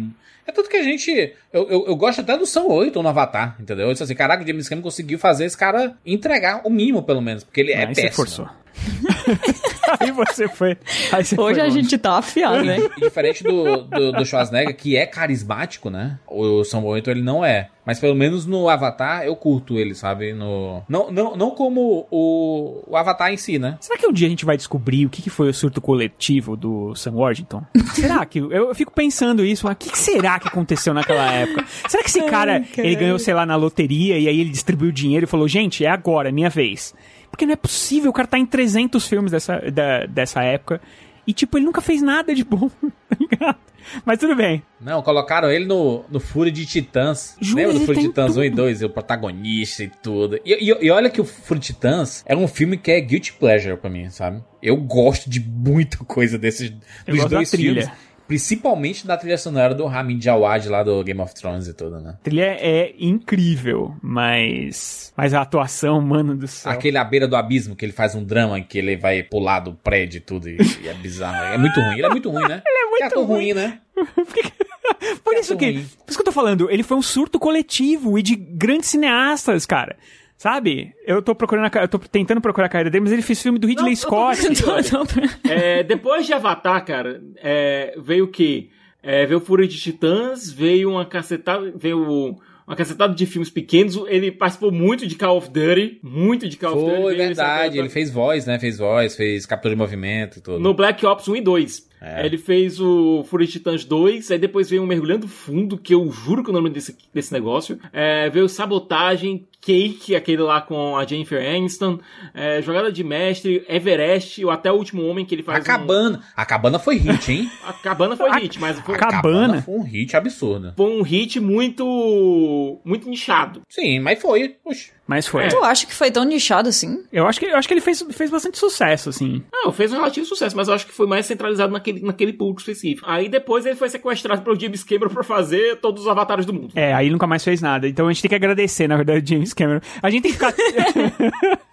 É 0.46 0.52
tudo 0.52 0.70
que 0.70 0.78
a 0.78 0.84
gente. 0.84 1.34
Eu, 1.52 1.70
eu, 1.70 1.86
eu 1.88 1.96
gosto 1.96 2.22
até 2.22 2.38
do 2.38 2.46
São 2.46 2.68
8 2.70 3.02
no 3.02 3.10
Avatar, 3.10 3.56
entendeu? 3.60 3.88
Eu 3.88 3.92
disse 3.94 4.04
assim: 4.04 4.16
caraca, 4.16 4.44
o 4.44 4.48
James 4.48 4.68
Cameron 4.68 4.84
conseguiu 4.84 5.18
fazer 5.18 5.46
esse 5.46 5.58
cara 5.58 5.96
entregar 6.06 6.62
o 6.66 6.70
mínimo, 6.70 7.02
pelo 7.04 7.22
menos. 7.22 7.44
Porque 7.44 7.62
ele 7.62 7.72
é 7.72 7.78
Aí 7.86 7.96
você 7.96 8.02
péssimo. 8.04 8.16
forçou. 8.16 8.50
aí 10.00 10.12
você 10.12 10.48
foi. 10.48 10.78
Aí 11.12 11.24
você 11.24 11.40
Hoje 11.40 11.56
foi 11.56 11.62
a 11.62 11.66
longe. 11.66 11.82
gente 11.82 11.98
tá 11.98 12.18
afiado, 12.18 12.64
né? 12.64 12.78
E 12.98 13.02
diferente 13.02 13.44
do, 13.44 13.84
do, 13.84 14.12
do 14.12 14.26
Schwarzenegger, 14.26 14.76
que 14.76 14.96
é 14.96 15.06
carismático, 15.06 15.90
né? 15.90 16.20
O 16.28 16.64
São 16.64 16.84
8 16.86 17.10
ele 17.10 17.22
não 17.22 17.44
é. 17.44 17.70
Mas 17.86 18.00
pelo 18.00 18.16
menos 18.16 18.46
no 18.46 18.70
Avatar 18.70 19.24
eu 19.24 19.36
curto 19.36 19.78
ele, 19.78 19.94
sabe? 19.94 20.34
No, 20.34 20.82
não, 20.88 21.12
não, 21.12 21.36
não 21.36 21.52
como 21.52 22.08
o, 22.10 22.84
o 22.88 22.96
Avatar 22.96 23.32
em 23.32 23.38
si, 23.38 23.60
né? 23.60 23.78
Será 23.82 24.00
que 24.00 24.08
um 24.08 24.14
dia 24.14 24.28
a 24.28 24.30
gente 24.30 24.46
vai 24.46 24.56
descobrir 24.56 25.06
o 25.06 25.10
que, 25.10 25.22
que 25.22 25.30
foi 25.30 25.50
o 25.50 25.54
surto 25.54 25.82
coletivo 25.82 26.56
do 26.56 26.96
Sam 26.96 27.12
Worthington? 27.12 27.64
será 27.94 28.26
que. 28.26 28.40
Eu, 28.40 28.74
fico 28.74 28.92
pensando 28.92 29.44
isso, 29.44 29.66
mas 29.66 29.74
o 29.74 29.78
que, 29.78 29.90
que 29.90 29.98
será 29.98 30.40
que 30.40 30.48
aconteceu 30.48 30.94
naquela 30.94 31.30
época? 31.32 31.66
Será 31.88 32.04
que 32.04 32.10
esse 32.10 32.22
cara, 32.24 32.64
ele 32.78 32.96
ganhou, 32.96 33.20
sei 33.20 33.34
lá, 33.34 33.46
na 33.46 33.56
loteria 33.56 34.18
e 34.18 34.28
aí 34.28 34.40
ele 34.40 34.50
distribuiu 34.50 34.92
dinheiro 34.92 35.26
e 35.26 35.28
falou: 35.28 35.48
gente, 35.48 35.84
é 35.84 35.90
agora, 35.90 36.30
é 36.30 36.32
minha 36.32 36.50
vez? 36.50 36.94
Porque 37.34 37.48
não 37.48 37.54
é 37.54 37.56
possível, 37.56 38.12
o 38.12 38.14
cara 38.14 38.28
tá 38.28 38.38
em 38.38 38.46
300 38.46 39.08
filmes 39.08 39.32
dessa, 39.32 39.60
da- 39.72 40.06
dessa 40.06 40.44
época 40.44 40.80
e, 41.26 41.34
tipo, 41.34 41.58
ele 41.58 41.66
nunca 41.66 41.82
fez 41.82 42.00
nada 42.00 42.36
de 42.36 42.44
bom, 42.44 42.70
tá 43.10 43.18
ligado? 43.20 43.58
Mas 44.06 44.20
tudo 44.20 44.36
bem. 44.36 44.62
Não, 44.80 45.02
colocaram 45.02 45.50
ele 45.50 45.66
no, 45.66 46.06
no 46.12 46.20
Fúria 46.20 46.52
de 46.52 46.64
Titãs. 46.64 47.36
Juro, 47.42 47.58
Lembra 47.58 47.74
do 47.74 47.80
Fúria 47.88 48.02
de 48.04 48.08
Titãs 48.08 48.38
1 48.38 48.44
e 48.44 48.50
tudo. 48.52 48.56
2? 48.58 48.84
O 48.84 48.90
protagonista 48.90 49.84
e 49.84 49.88
tudo. 49.90 50.40
E, 50.46 50.54
e, 50.72 50.86
e 50.86 50.92
olha 50.92 51.10
que 51.10 51.20
o 51.20 51.26
Fúria 51.26 51.60
de 51.60 51.68
Titãs 51.74 52.24
é 52.28 52.36
um 52.36 52.48
filme 52.48 52.78
que 52.78 52.92
é 52.92 53.02
guilty 53.02 53.34
pleasure 53.34 53.76
pra 53.76 53.90
mim, 53.90 54.10
sabe? 54.12 54.44
Eu 54.62 54.78
gosto 54.78 55.28
de 55.28 55.40
muita 55.42 55.98
coisa 56.06 56.38
desses 56.38 56.72
Eu 57.08 57.16
dos 57.16 57.26
dois 57.26 57.50
trilha. 57.50 57.92
Principalmente 58.34 59.06
da 59.06 59.16
trilha 59.16 59.38
sonora 59.38 59.76
do 59.76 59.86
Ramin 59.86 60.18
Djawad 60.18 60.68
lá 60.68 60.82
do 60.82 61.04
Game 61.04 61.22
of 61.22 61.36
Thrones 61.36 61.68
e 61.68 61.74
tudo, 61.74 62.00
né? 62.00 62.16
A 62.20 62.24
trilha 62.24 62.58
é 62.60 62.96
incrível, 62.98 63.96
mas. 64.02 65.14
Mas 65.16 65.36
a 65.36 65.42
atuação, 65.42 66.02
mano 66.02 66.36
do 66.36 66.48
céu. 66.48 66.72
Aquele 66.72 66.98
à 66.98 67.04
beira 67.04 67.28
do 67.28 67.36
abismo, 67.36 67.76
que 67.76 67.86
ele 67.86 67.92
faz 67.92 68.16
um 68.16 68.24
drama 68.24 68.60
que 68.60 68.80
ele 68.80 68.98
vai 68.98 69.22
pular 69.22 69.60
do 69.60 69.76
prédio 69.76 70.18
e 70.18 70.22
tudo, 70.22 70.50
e, 70.50 70.58
e 70.82 70.88
é 70.88 70.96
bizarro. 70.96 71.54
É 71.54 71.60
muito 71.60 71.80
ruim, 71.80 71.94
ele 71.94 72.06
é 72.08 72.10
muito 72.10 72.32
ruim, 72.32 72.48
né? 72.48 72.64
Ele 72.66 72.78
é 72.78 72.90
muito 72.90 73.04
ator 73.04 73.26
ruim, 73.28 73.54
né? 73.54 73.80
Por 75.24 75.36
isso 75.36 75.56
que, 75.56 75.74
por 75.74 76.10
isso 76.10 76.18
que 76.18 76.22
eu 76.22 76.26
tô 76.26 76.32
falando, 76.32 76.70
ele 76.70 76.84
foi 76.84 76.98
um 76.98 77.02
surto 77.02 77.40
coletivo 77.40 78.18
e 78.18 78.22
de 78.22 78.36
grandes 78.36 78.90
cineastas, 78.90 79.66
cara. 79.66 79.96
Sabe? 80.38 80.94
Eu 81.06 81.22
tô 81.22 81.34
procurando 81.34 81.66
a, 81.66 81.82
eu 81.82 81.88
tô 81.88 82.00
tentando 82.00 82.42
procurar 82.42 82.68
a 82.68 82.70
carreira 82.70 82.90
dele, 82.90 83.04
mas 83.04 83.14
ele 83.14 83.22
fez 83.22 83.42
filme 83.42 83.60
do 83.60 83.68
Ridley 83.68 83.96
Scott. 83.96 84.40
É, 85.50 85.84
depois 85.84 86.26
de 86.26 86.34
Avatar, 86.34 86.84
cara, 86.86 87.22
é, 87.38 87.96
veio 87.98 88.26
o 88.26 88.28
quê? 88.28 88.70
É, 89.02 89.26
veio 89.26 89.40
Fúria 89.40 89.68
de 89.68 89.78
Titãs, 89.78 90.52
veio 90.52 90.92
uma 90.92 91.06
cacetada, 91.06 91.74
veio 91.76 92.38
uma 92.66 92.76
cacetada 92.76 93.14
de 93.14 93.26
filmes 93.26 93.50
pequenos. 93.50 93.96
Ele 94.08 94.32
participou 94.32 94.72
muito 94.72 95.06
de 95.06 95.16
Call 95.16 95.38
of 95.38 95.50
Duty, 95.50 96.00
muito 96.02 96.48
de 96.48 96.58
Call 96.58 96.78
of 96.78 96.86
Duty. 96.86 97.02
Foi 97.02 97.16
verdade, 97.16 97.78
ele 97.78 97.90
fez 97.90 98.10
voz, 98.10 98.46
né? 98.46 98.58
Fez 98.58 98.78
voz, 98.78 99.16
fez 99.16 99.46
captura 99.46 99.74
de 99.74 99.78
movimento 99.78 100.40
e 100.40 100.42
tudo. 100.42 100.60
No 100.60 100.74
Black 100.74 101.06
Ops 101.06 101.28
1 101.28 101.36
e 101.36 101.42
2. 101.42 101.90
É. 102.02 102.26
Ele 102.26 102.38
fez 102.38 102.80
o 102.82 103.24
Fúria 103.24 103.46
de 103.48 103.54
Titãs 103.54 103.86
2, 103.86 104.32
aí 104.32 104.38
depois 104.38 104.70
veio 104.70 104.84
o 104.84 104.88
Mergulhando 104.88 105.28
Fundo, 105.28 105.78
que 105.78 105.94
eu 105.94 106.10
juro 106.12 106.44
que 106.44 106.50
é 106.50 106.52
o 106.52 106.54
nome 106.54 106.70
desse, 106.70 106.98
desse 107.14 107.32
negócio. 107.32 107.80
É, 107.94 108.30
veio 108.30 108.50
Sabotagem, 108.50 109.48
Cake, 109.66 110.16
aquele 110.16 110.42
lá 110.42 110.60
com 110.62 110.98
a 110.98 111.06
Jennifer 111.06 111.40
Aniston, 111.42 112.00
é, 112.34 112.62
Jogada 112.62 112.92
de 112.92 113.04
Mestre, 113.04 113.64
Everest, 113.70 114.44
ou 114.44 114.52
até 114.52 114.72
o 114.72 114.76
Último 114.76 115.06
Homem 115.08 115.26
que 115.26 115.34
ele 115.36 115.42
A 115.44 115.46
faz. 115.46 115.64
um- 115.64 115.68
cabana. 115.68 116.22
A 116.36 116.46
cabana 116.46 116.78
foi 116.80 116.98
hit, 116.98 117.32
hein? 117.32 117.50
A 117.66 117.74
Cabana 117.74 118.16
foi 118.18 118.30
hit, 118.40 118.60
mas 118.60 118.80
foi, 118.80 118.96
A 118.96 118.98
cabana 118.98 119.62
foi 119.62 119.74
um 119.76 119.84
hit 119.84 120.16
absurdo. 120.18 120.74
foi 120.76 120.90
um 121.00 121.02
hit 121.02 121.40
muito 121.40 122.80
muito 122.84 123.10
nichado. 123.10 123.62
Sim, 123.70 124.00
mas 124.00 124.22
foi. 124.22 124.56
Oxi. 124.66 124.92
Mas 125.06 125.28
foi. 125.28 125.48
Tu 125.50 125.58
acha 125.64 125.86
que 125.86 125.94
foi 125.94 126.10
tão 126.12 126.24
nichado 126.24 126.70
assim? 126.70 127.04
Eu 127.12 127.28
acho 127.28 127.38
que, 127.38 127.46
eu 127.46 127.58
acho 127.58 127.68
que 127.68 127.74
ele 127.74 127.82
fez, 127.82 128.02
fez 128.12 128.30
bastante 128.32 128.58
sucesso, 128.58 129.10
assim. 129.10 129.44
Não, 129.52 129.70
fez 129.72 129.92
um 129.92 129.96
relativo 129.96 130.26
sucesso, 130.26 130.56
mas 130.56 130.70
eu 130.70 130.74
acho 130.74 130.86
que 130.88 130.94
foi 130.94 131.06
mais 131.06 131.26
centralizado 131.26 131.74
naquele, 131.74 132.02
naquele 132.02 132.32
público 132.32 132.62
específico. 132.62 133.06
Aí 133.10 133.28
depois 133.28 133.66
ele 133.66 133.76
foi 133.76 133.90
sequestrado 133.90 134.42
pelo 134.44 134.58
James 134.58 134.82
Cameron 134.84 135.10
pra 135.10 135.24
fazer 135.24 135.76
todos 135.82 136.04
os 136.04 136.08
avatares 136.08 136.46
do 136.46 136.54
mundo. 136.54 136.72
É, 136.76 136.94
aí 136.94 137.10
nunca 137.10 137.28
mais 137.28 137.44
fez 137.44 137.62
nada. 137.62 137.86
Então 137.88 138.08
a 138.08 138.14
gente 138.14 138.22
tem 138.22 138.30
que 138.30 138.36
agradecer, 138.36 138.88
na 138.88 138.96
verdade, 138.96 139.30
James 139.30 139.53
Cameron. 139.54 139.82
A 140.02 140.10
gente 140.10 140.24
tem 140.24 140.32
que 140.32 140.38
ficar. 140.38 140.54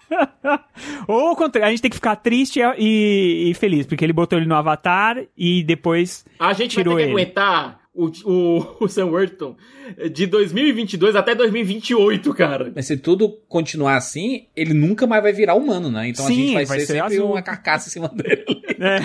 Ou 1.07 1.29
ao 1.29 1.35
contrário, 1.35 1.67
a 1.67 1.71
gente 1.71 1.81
tem 1.81 1.89
que 1.91 1.95
ficar 1.97 2.15
triste 2.17 2.59
e, 2.77 3.49
e 3.49 3.53
feliz, 3.53 3.85
porque 3.85 4.03
ele 4.03 4.13
botou 4.13 4.37
ele 4.37 4.47
no 4.47 4.55
Avatar 4.55 5.23
e 5.37 5.63
depois 5.63 6.25
A 6.39 6.53
gente 6.53 6.71
tirou 6.71 6.95
vai 6.95 7.03
ter 7.03 7.09
que 7.09 7.13
ele. 7.15 7.21
aguentar 7.21 7.79
o, 7.93 8.07
o, 8.25 8.77
o 8.81 8.87
Sam 8.87 9.05
Worthington 9.07 9.55
de 10.13 10.25
2022 10.25 11.15
até 11.15 11.33
2028, 11.35 12.33
cara. 12.33 12.71
Mas 12.75 12.85
se 12.87 12.97
tudo 12.97 13.29
continuar 13.47 13.95
assim, 13.97 14.47
ele 14.55 14.73
nunca 14.73 15.05
mais 15.07 15.21
vai 15.23 15.33
virar 15.33 15.55
humano, 15.55 15.89
né? 15.91 16.07
Então 16.09 16.25
a 16.25 16.27
Sim, 16.27 16.35
gente 16.35 16.53
vai, 16.53 16.65
vai 16.65 16.79
ser, 16.79 16.85
ser 16.85 16.93
sempre 16.99 17.15
azul. 17.15 17.31
uma 17.31 17.41
carcaça 17.41 17.87
em 17.89 17.91
cima 17.91 18.07
dele. 18.15 18.45
É. 18.79 18.99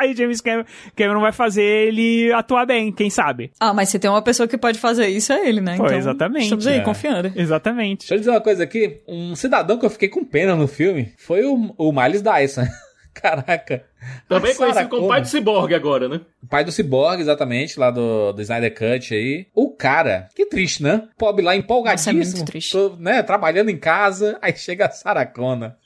Aí 0.00 0.16
James 0.16 0.40
Cameron, 0.40 0.64
Cameron 0.96 1.20
vai 1.20 1.32
fazer 1.32 1.62
ele 1.62 2.32
atuar 2.32 2.64
bem, 2.66 2.90
quem 2.90 3.10
sabe? 3.10 3.50
Ah, 3.60 3.74
mas 3.74 3.90
se 3.90 3.98
tem 3.98 4.10
uma 4.10 4.22
pessoa 4.22 4.48
que 4.48 4.56
pode 4.56 4.78
fazer 4.78 5.08
isso, 5.08 5.32
é 5.32 5.46
ele, 5.46 5.60
né? 5.60 5.76
Pô, 5.76 5.84
Então, 5.84 5.98
exatamente. 5.98 6.44
Estamos 6.44 6.66
aí, 6.66 6.78
É. 6.78 6.80
confiando. 6.80 7.32
Exatamente. 7.36 8.00
Deixa 8.00 8.14
eu 8.14 8.18
dizer 8.18 8.30
uma 8.30 8.40
coisa 8.40 8.64
aqui. 8.64 9.00
Um 9.06 9.36
cidadão 9.36 9.78
que 9.78 9.84
eu 9.84 9.90
fiquei 9.90 10.08
com 10.08 10.24
pena 10.24 10.56
no 10.56 10.66
filme 10.66 11.12
foi 11.18 11.44
o, 11.44 11.74
o 11.76 11.92
Miles 11.92 12.22
Dyson. 12.22 12.62
Caraca. 13.12 13.84
Também 14.28 14.54
conhecido 14.54 14.88
como 14.88 15.08
pai 15.08 15.20
do 15.20 15.26
Cyborg 15.28 15.74
agora, 15.74 16.08
né? 16.08 16.20
O 16.42 16.46
pai 16.46 16.64
do 16.64 16.72
Cyborg, 16.72 17.20
exatamente, 17.20 17.78
lá 17.78 17.90
do, 17.90 18.32
do 18.32 18.40
Snyder 18.40 18.72
Cut 18.72 19.12
aí. 19.14 19.46
O 19.54 19.70
cara, 19.70 20.28
que 20.34 20.46
triste, 20.46 20.82
né? 20.82 21.02
Pobre 21.18 21.44
lá, 21.44 21.54
empolgadíssimo. 21.54 22.18
Nossa, 22.18 22.30
é 22.30 22.36
muito 22.36 22.46
triste. 22.50 22.72
tô, 22.72 22.96
né, 22.98 23.22
trabalhando 23.22 23.68
em 23.68 23.76
casa, 23.76 24.38
aí 24.40 24.56
chega 24.56 24.86
a 24.86 24.90
Saracona. 24.90 25.76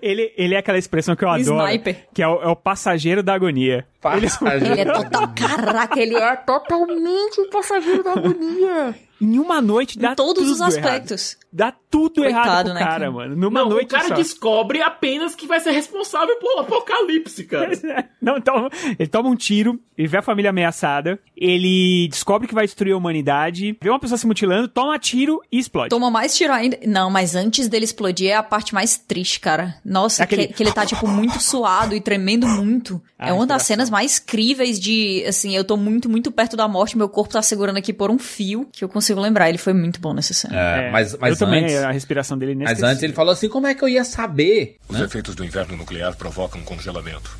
Ele, 0.00 0.32
ele 0.36 0.54
é 0.54 0.58
aquela 0.58 0.78
expressão 0.78 1.16
que 1.16 1.24
eu 1.24 1.28
adoro, 1.28 1.66
sniper. 1.66 1.96
que 2.12 2.22
é 2.22 2.28
o, 2.28 2.42
é 2.42 2.48
o 2.48 2.56
passageiro 2.56 3.22
da 3.22 3.34
agonia. 3.34 3.86
Passageiro. 4.00 4.72
Ele 4.72 4.80
é 4.80 4.84
total. 4.84 5.32
Caraca, 5.34 6.00
ele 6.00 6.16
é 6.16 6.36
totalmente 6.36 7.40
o 7.40 7.50
passageiro 7.50 8.02
da 8.02 8.12
agonia. 8.12 8.94
Em 9.22 9.38
uma 9.38 9.60
noite 9.62 9.98
dá 9.98 10.12
Em 10.12 10.14
todos 10.16 10.42
tudo 10.42 10.52
os 10.52 10.58
errado. 10.60 10.72
aspectos. 10.76 11.36
Dá 11.52 11.70
tudo 11.70 12.22
Coitado, 12.22 12.46
errado 12.46 12.64
pro 12.64 12.74
né, 12.74 12.80
cara, 12.80 12.90
cara? 12.92 13.10
mano. 13.10 13.36
Numa 13.36 13.60
Não, 13.60 13.68
noite 13.68 13.86
o 13.86 13.88
cara 13.96 14.08
só. 14.08 14.14
descobre 14.14 14.80
apenas 14.82 15.34
que 15.34 15.46
vai 15.46 15.60
ser 15.60 15.70
responsável 15.72 16.34
pelo 16.38 16.60
apocalipse, 16.60 17.44
cara. 17.44 17.70
Não, 18.20 18.38
então, 18.38 18.68
ele 18.98 19.08
toma 19.08 19.28
um 19.28 19.36
tiro, 19.36 19.78
ele 19.96 20.08
vê 20.08 20.16
a 20.16 20.22
família 20.22 20.48
ameaçada, 20.50 21.20
ele 21.36 22.08
descobre 22.08 22.48
que 22.48 22.54
vai 22.54 22.64
destruir 22.64 22.92
a 22.92 22.96
humanidade, 22.96 23.76
vê 23.82 23.90
uma 23.90 23.98
pessoa 24.00 24.16
se 24.16 24.26
mutilando, 24.26 24.66
toma 24.66 24.98
tiro 24.98 25.40
e 25.52 25.58
explode. 25.58 25.90
Toma 25.90 26.10
mais 26.10 26.34
tiro 26.34 26.52
ainda. 26.52 26.78
Não, 26.86 27.10
mas 27.10 27.34
antes 27.34 27.68
dele 27.68 27.84
explodir 27.84 28.30
é 28.30 28.34
a 28.34 28.42
parte 28.42 28.72
mais 28.72 28.96
triste, 28.96 29.38
cara. 29.38 29.74
Nossa, 29.84 30.22
Aquele- 30.24 30.46
que, 30.46 30.54
que 30.54 30.62
ele 30.62 30.72
tá, 30.72 30.86
tipo, 30.86 31.06
muito 31.06 31.38
suado 31.42 31.94
e 31.94 32.00
tremendo 32.00 32.46
muito. 32.48 33.00
Ah, 33.18 33.28
é 33.28 33.32
uma 33.34 33.46
das 33.46 33.62
cenas 33.64 33.90
mais 33.90 34.18
críveis 34.18 34.80
de, 34.80 35.22
assim, 35.28 35.54
eu 35.54 35.64
tô 35.64 35.76
muito, 35.76 36.08
muito 36.08 36.32
perto 36.32 36.56
da 36.56 36.66
morte, 36.66 36.96
meu 36.96 37.08
corpo 37.10 37.34
tá 37.34 37.42
segurando 37.42 37.76
aqui 37.76 37.92
por 37.92 38.10
um 38.10 38.18
fio, 38.18 38.66
que 38.72 38.82
eu 38.82 38.88
consigo 38.88 39.11
lembrar. 39.20 39.48
Ele 39.48 39.58
foi 39.58 39.72
muito 39.72 40.00
bom 40.00 40.12
nessa 40.12 40.32
cena. 40.32 40.58
É, 40.58 40.90
mas, 40.90 41.16
mas 41.18 41.32
eu 41.32 41.46
também, 41.46 41.64
antes, 41.64 41.76
a 41.76 41.90
respiração 41.90 42.38
dele 42.38 42.54
mas 42.54 42.60
inesquecível. 42.62 42.88
antes 42.88 43.02
ele 43.02 43.12
falou 43.12 43.32
assim, 43.32 43.48
como 43.48 43.66
é 43.66 43.74
que 43.74 43.82
eu 43.82 43.88
ia 43.88 44.04
saber? 44.04 44.76
Os 44.88 45.00
efeitos 45.00 45.34
do 45.34 45.44
inverno 45.44 45.76
nuclear 45.76 46.14
provocam 46.16 46.60
congelamento. 46.62 47.36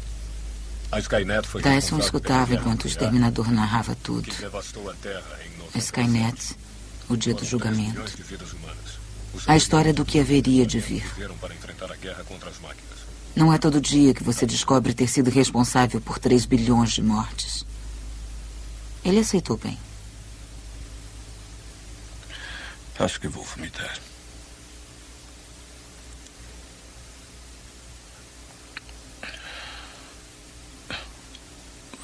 A 0.90 0.98
Skynet 0.98 1.48
foi 1.48 1.62
Dyson 1.62 1.96
responsável 1.96 2.04
escutava 2.04 2.54
enquanto 2.54 2.84
o 2.84 2.86
exterminador 2.86 3.50
narrava 3.50 3.96
tudo. 4.02 4.30
que 4.30 4.42
devastou 4.42 4.90
a 4.90 4.94
Terra 4.94 5.38
em 5.46 5.58
90. 5.58 5.78
A 5.78 5.78
Skynet, 5.78 6.56
o 7.08 7.16
dia 7.16 7.34
do 7.34 7.44
julgamento. 7.44 8.02
A 9.46 9.56
história 9.56 9.94
do 9.94 10.04
que 10.04 10.20
haveria 10.20 10.66
de 10.66 10.78
vir. 10.78 11.04
Não 13.34 13.50
é 13.50 13.56
todo 13.56 13.80
dia 13.80 14.12
que 14.12 14.22
você 14.22 14.44
descobre 14.44 14.92
ter 14.92 15.06
sido 15.08 15.30
responsável 15.30 15.98
por 16.00 16.18
3 16.18 16.44
bilhões 16.44 16.92
de 16.92 17.02
mortes. 17.02 17.64
Ele 19.02 19.18
aceitou 19.18 19.56
bem. 19.56 19.78
Acho 22.98 23.20
que 23.20 23.28
vou 23.28 23.44
vomitar. 23.44 23.98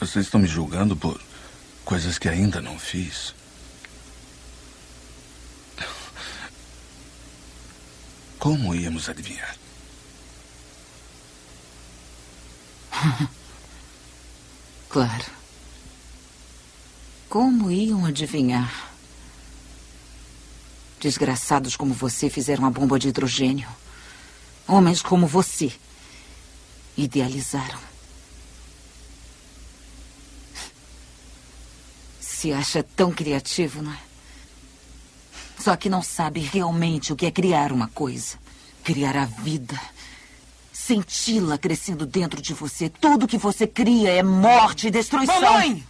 Vocês 0.00 0.26
estão 0.26 0.40
me 0.40 0.46
julgando 0.46 0.96
por 0.96 1.20
coisas 1.84 2.18
que 2.18 2.28
ainda 2.28 2.60
não 2.60 2.78
fiz. 2.78 3.34
Como 8.38 8.74
íamos 8.74 9.08
adivinhar? 9.08 9.56
Claro. 14.88 15.26
Como 17.28 17.70
iam 17.70 18.06
adivinhar? 18.06 18.87
Desgraçados 21.00 21.76
como 21.76 21.94
você 21.94 22.28
fizeram 22.28 22.66
a 22.66 22.70
bomba 22.70 22.98
de 22.98 23.08
hidrogênio. 23.08 23.68
Homens 24.66 25.00
como 25.00 25.26
você 25.26 25.72
idealizaram. 26.96 27.78
Se 32.20 32.52
acha 32.52 32.82
tão 32.82 33.12
criativo, 33.12 33.82
não 33.82 33.92
é? 33.92 33.98
Só 35.58 35.76
que 35.76 35.88
não 35.88 36.02
sabe 36.02 36.40
realmente 36.40 37.12
o 37.12 37.16
que 37.16 37.26
é 37.26 37.30
criar 37.30 37.72
uma 37.72 37.88
coisa. 37.88 38.38
Criar 38.82 39.16
a 39.16 39.24
vida. 39.24 39.80
Senti-la 40.72 41.58
crescendo 41.58 42.06
dentro 42.06 42.40
de 42.40 42.54
você. 42.54 42.88
Tudo 42.88 43.26
que 43.26 43.38
você 43.38 43.66
cria 43.66 44.10
é 44.10 44.22
morte 44.22 44.86
e 44.86 44.90
destruição. 44.90 45.40
Mamãe! 45.40 45.86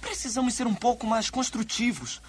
Precisamos 0.00 0.54
ser 0.54 0.66
um 0.66 0.74
pouco 0.74 1.06
mais 1.06 1.30
construtivos. 1.30 2.20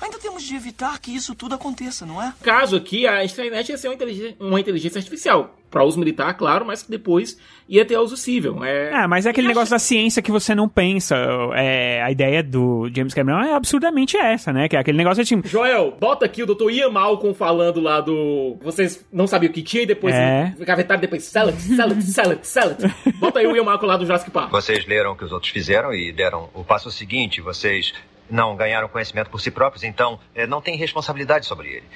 Ainda 0.00 0.18
temos 0.18 0.42
de 0.42 0.54
evitar 0.54 0.98
que 1.00 1.14
isso 1.14 1.34
tudo 1.34 1.54
aconteça, 1.54 2.04
não 2.04 2.20
é? 2.22 2.32
caso 2.42 2.76
aqui, 2.76 3.06
a 3.06 3.24
Skynet 3.24 3.70
ia 3.70 3.78
ser 3.78 3.88
uma 3.88 3.94
inteligência, 3.94 4.36
uma 4.40 4.60
inteligência 4.60 4.98
artificial. 4.98 5.56
Para 5.70 5.82
uso 5.82 5.98
militar, 5.98 6.32
claro, 6.34 6.64
mas 6.64 6.84
que 6.84 6.90
depois 6.90 7.36
ia 7.68 7.84
ter 7.84 7.98
uso 7.98 8.16
civil. 8.16 8.62
É, 8.64 8.92
Ah, 8.94 9.08
mas 9.08 9.26
é 9.26 9.30
aquele 9.30 9.48
negócio 9.48 9.72
da 9.72 9.78
ciência 9.80 10.22
que 10.22 10.30
você 10.30 10.54
não 10.54 10.68
pensa. 10.68 11.16
É, 11.56 12.00
a 12.00 12.12
ideia 12.12 12.44
do 12.44 12.88
James 12.94 13.12
Cameron 13.12 13.40
é 13.42 13.54
absurdamente 13.54 14.16
essa, 14.16 14.52
né? 14.52 14.68
Que 14.68 14.76
é 14.76 14.78
aquele 14.78 14.96
negócio 14.96 15.20
assim. 15.22 15.42
Joel, 15.44 15.96
bota 15.98 16.26
aqui 16.26 16.44
o 16.44 16.46
Dr. 16.46 16.70
Ian 16.70 16.90
Malcolm 16.90 17.34
falando 17.34 17.80
lá 17.80 18.00
do. 18.00 18.56
Vocês 18.62 19.04
não 19.12 19.26
sabiam 19.26 19.50
o 19.50 19.52
que 19.52 19.62
tinha 19.62 19.82
e 19.82 19.86
depois 19.86 20.14
É. 20.14 20.54
gavetaram 20.60 21.00
depois. 21.00 21.24
Salad, 21.24 21.56
salad, 21.58 22.00
salad, 22.02 22.38
salad. 22.44 22.78
Bota 23.18 23.40
aí 23.40 23.46
o 23.48 23.56
Ian 23.56 23.64
Malcolm 23.64 23.88
lá 23.88 23.96
do 23.96 24.06
Jurassic 24.06 24.30
Park. 24.30 24.52
Vocês 24.52 24.86
leram 24.86 25.10
o 25.12 25.16
que 25.16 25.24
os 25.24 25.32
outros 25.32 25.50
fizeram 25.50 25.92
e 25.92 26.12
deram 26.12 26.48
o 26.54 26.62
passo 26.62 26.88
seguinte. 26.92 27.40
Vocês 27.40 27.92
não 28.28 28.56
ganharam 28.56 28.88
conhecimento 28.88 29.30
por 29.30 29.40
si 29.40 29.50
próprios, 29.50 29.84
então 29.84 30.18
eh, 30.34 30.46
não 30.46 30.60
tem 30.60 30.76
responsabilidade 30.76 31.46
sobre 31.46 31.68
ele. 31.68 31.86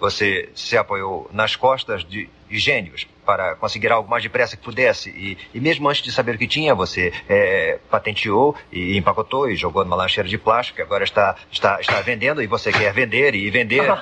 Você 0.00 0.48
se 0.54 0.78
apoiou 0.78 1.28
nas 1.30 1.56
costas 1.56 2.02
de, 2.02 2.28
de 2.48 2.58
gênios 2.58 3.06
para 3.24 3.54
conseguir 3.56 3.92
algo 3.92 4.08
mais 4.08 4.22
depressa 4.22 4.56
que 4.56 4.62
pudesse. 4.62 5.10
E, 5.10 5.36
e 5.52 5.60
mesmo 5.60 5.88
antes 5.88 6.02
de 6.02 6.10
saber 6.10 6.36
o 6.36 6.38
que 6.38 6.46
tinha, 6.46 6.74
você 6.74 7.12
eh, 7.28 7.78
patenteou 7.90 8.56
e 8.72 8.96
empacotou 8.96 9.50
e 9.50 9.56
jogou 9.56 9.84
numa 9.84 9.96
lancheira 9.96 10.28
de 10.28 10.38
plástico 10.38 10.76
que 10.76 10.82
agora 10.82 11.04
está, 11.04 11.36
está, 11.52 11.78
está 11.80 12.00
vendendo 12.00 12.42
e 12.42 12.46
você 12.46 12.72
quer 12.72 12.92
vender 12.92 13.34
e 13.34 13.50
vender. 13.50 13.82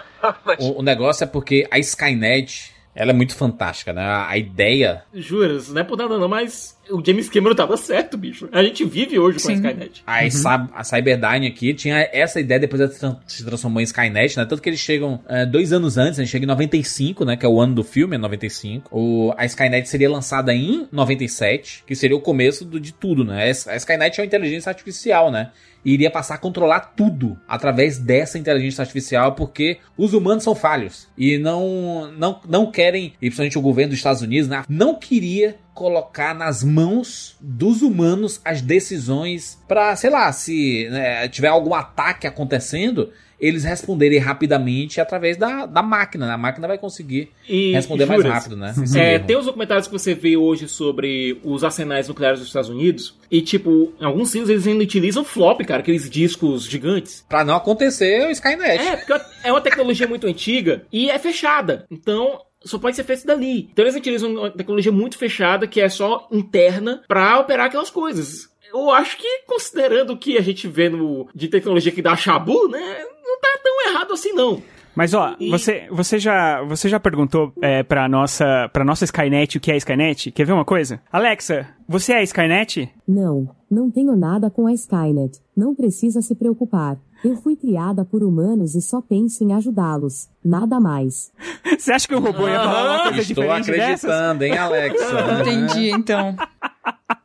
O, 0.59 0.81
o 0.81 0.83
negócio 0.83 1.23
é 1.23 1.27
porque 1.27 1.67
a 1.71 1.79
Skynet, 1.79 2.75
ela 2.93 3.11
é 3.11 3.15
muito 3.15 3.37
fantástica, 3.37 3.93
né? 3.93 4.03
A, 4.03 4.31
a 4.31 4.37
ideia... 4.37 5.05
Juras, 5.15 5.69
não 5.69 5.81
é 5.81 5.85
por 5.85 5.97
nada 5.97 6.19
não, 6.19 6.27
mas 6.27 6.78
o 6.91 7.03
James 7.05 7.29
Cameron 7.29 7.55
tava 7.55 7.77
certo, 7.77 8.17
bicho. 8.17 8.49
A 8.53 8.63
gente 8.63 8.85
vive 8.85 9.19
hoje 9.19 9.39
com 9.43 9.49
a. 9.51 9.53
Skynet. 9.55 10.03
A, 10.07 10.31
Cy- 10.31 10.69
a 10.75 10.85
Cyberdyne 10.85 11.47
aqui 11.47 11.75
tinha 11.75 12.09
essa 12.13 12.41
ideia, 12.41 12.61
depois 12.61 12.81
ela 12.81 12.91
se 12.91 12.99
tran- 13.01 13.17
se 13.27 13.45
transformou 13.45 13.81
em 13.81 13.85
Skynet, 13.85 14.37
né? 14.37 14.45
Tanto 14.47 14.61
que 14.63 14.69
eles 14.69 14.81
chegam 14.81 15.21
é, 15.29 15.45
dois 15.47 15.73
anos 15.73 15.97
antes, 15.99 16.19
né? 16.19 16.27
Chega 16.27 16.45
em 16.45 16.49
95, 16.49 17.25
né? 17.25 17.37
Que 17.37 17.45
é 17.47 17.49
o 17.49 17.61
ano 17.61 17.75
do 17.75 17.85
filme, 17.85 18.17
é 18.17 18.19
95. 18.19 18.89
O, 18.97 19.33
a 19.37 19.45
Skynet 19.45 19.89
seria 19.89 20.11
lançada 20.11 20.53
em 20.55 20.87
97, 20.91 21.85
que 21.87 21.95
seria 21.95 22.17
o 22.17 22.21
começo 22.21 22.65
do- 22.65 22.79
de 22.81 22.93
tudo, 22.93 23.25
né? 23.25 23.45
A 23.67 23.77
Skynet 23.77 24.19
é 24.19 24.23
uma 24.23 24.27
inteligência 24.27 24.71
artificial, 24.71 25.31
né? 25.31 25.51
Iria 25.85 26.11
passar 26.11 26.35
a 26.35 26.39
controlar 26.39 26.93
tudo 26.97 27.39
através 27.47 27.99
dessa 27.99 28.39
inteligência 28.39 28.83
artificial, 28.83 29.35
porque 29.35 29.79
os 29.97 30.13
humanos 30.13 30.45
são 30.45 30.55
falhos. 30.55 31.09
E 31.17 31.39
não, 31.39 32.11
não, 32.13 32.41
não 32.49 32.71
querem, 32.71 33.15
e 33.21 33.27
principalmente 33.27 33.59
o 33.59 33.63
governo 33.63 33.91
dos 33.91 33.99
Estados 33.99 34.23
Unidos, 34.23 34.49
né? 34.49 34.65
Não 34.69 34.95
queria 34.95 35.57
colocar 35.75 36.35
nas 36.35 36.65
mãos 36.65 37.37
dos 37.41 37.83
humanos 37.83 38.41
as 38.45 38.61
decisões 38.61 39.63
para, 39.69 39.95
sei 39.95 40.11
lá, 40.11 40.33
se 40.33 40.89
né, 40.91 41.29
tiver 41.29 41.47
algum 41.47 41.73
ataque 41.73 42.27
acontecendo, 42.27 43.13
eles 43.41 43.65
responderem 43.65 44.19
rapidamente 44.19 45.01
através 45.01 45.37
da, 45.37 45.67
da 45.67 45.83
máquina. 45.83 46.27
né? 46.27 46.33
A 46.33 46.39
máquina 46.39 46.67
vai 46.67 46.79
conseguir 46.79 47.31
E, 47.49 47.73
responder 47.73 48.07
mais 48.07 48.25
rápido, 48.25 48.57
né? 48.57 48.75
É, 48.97 49.19
tem 49.19 49.37
os 49.37 49.47
documentários 49.47 49.87
que 49.87 49.93
você 49.93 50.15
vê 50.15 50.37
hoje 50.37 50.69
sobre 50.69 51.41
os 51.45 51.63
arsenais 51.63 52.09
nucleares 52.09 52.41
dos 52.41 52.49
Estados 52.49 52.71
Unidos. 52.71 53.17
E, 53.31 53.41
tipo, 53.41 53.93
em 54.01 54.05
alguns 54.05 54.33
filmes 54.33 54.49
eles 54.51 54.67
ainda 54.67 54.83
utilizam 54.83 55.25
flop, 55.25 55.61
cara, 55.63 55.81
aqueles 55.81 56.09
discos 56.09 56.65
gigantes. 56.65 57.25
Pra 57.29 57.45
não 57.45 57.57
acontecer 57.57 58.27
o 58.27 58.31
Skynet. 58.31 58.81
É, 58.81 58.97
porque 58.97 59.21
é 59.45 59.53
uma 59.53 59.61
tecnologia 59.61 60.07
muito 60.07 60.27
antiga 60.27 60.83
e 60.93 61.11
é 61.11 61.19
fechada. 61.19 61.87
Então, 61.91 62.41
só 62.65 62.79
pode 62.79 62.97
ser 62.97 63.05
feito 63.05 63.27
dali. 63.27 63.69
Então 63.73 63.85
eles 63.85 63.95
utilizam 63.95 64.33
uma 64.33 64.51
tecnologia 64.51 64.93
muito 64.93 65.17
fechada 65.17 65.67
que 65.67 65.81
é 65.81 65.89
só 65.89 66.27
interna 66.33 67.03
pra 67.07 67.39
operar 67.39 67.67
aquelas 67.67 67.91
coisas. 67.91 68.49
Eu 68.73 68.91
acho 68.91 69.17
que, 69.17 69.43
considerando 69.47 70.13
o 70.13 70.17
que 70.17 70.37
a 70.37 70.43
gente 70.43 70.67
vê 70.69 70.89
no, 70.89 71.29
de 71.35 71.49
tecnologia 71.49 71.93
que 71.93 72.03
dá 72.03 72.15
chabu, 72.17 72.69
né? 72.69 72.99
Não 73.25 73.41
tá 73.41 73.49
tão 73.63 73.91
errado 73.91 74.13
assim, 74.13 74.33
não. 74.33 74.63
Mas 74.95 75.15
ó, 75.15 75.37
E- 75.39 75.49
você, 75.51 75.87
você 75.91 76.19
já 76.19 76.61
você 76.65 76.89
já 76.89 76.99
perguntou 76.99 77.53
é, 77.63 77.85
pra 77.85 78.09
nossa 78.09 78.69
para 78.73 78.85
nossa 78.85 79.05
Skynet 79.05 79.57
o 79.57 79.61
que 79.61 79.71
é 79.71 79.77
Skynet? 79.77 80.33
Quer 80.33 80.45
ver 80.45 80.53
uma 80.55 80.65
coisa? 80.65 81.01
Alexa, 81.13 81.69
você 81.87 82.15
é 82.15 82.17
a 82.19 82.23
Skynet? 82.25 82.91
Não, 83.07 83.49
não 83.71 83.91
tenho 83.93 84.17
nada 84.17 84.51
com 84.51 84.67
a 84.67 84.73
Skynet. 84.73 85.39
Não 85.57 85.73
precisa 85.75 86.21
se 86.21 86.35
preocupar. 86.35 86.97
Eu 87.25 87.37
fui 87.37 87.55
criada 87.55 88.05
por 88.05 88.25
humanos 88.25 88.75
e 88.75 88.83
só 88.83 89.01
penso 89.01 89.45
em 89.45 89.53
ajudá-los. 89.53 90.29
Nada 90.45 90.81
mais. 90.81 91.31
Você 91.79 91.93
acha 91.93 92.09
que 92.09 92.15
o 92.15 92.21
robô 92.21 92.49
ia 92.49 92.59
falar 92.59 92.91
uma 92.95 93.03
coisa 93.05 93.21
Estou 93.21 93.45
diferente 93.45 93.71
dessas? 93.71 94.11
acreditando, 94.11 94.45
hein, 94.45 94.59
Alexa? 94.59 95.21
Entendi, 95.43 95.91
então. 95.91 96.35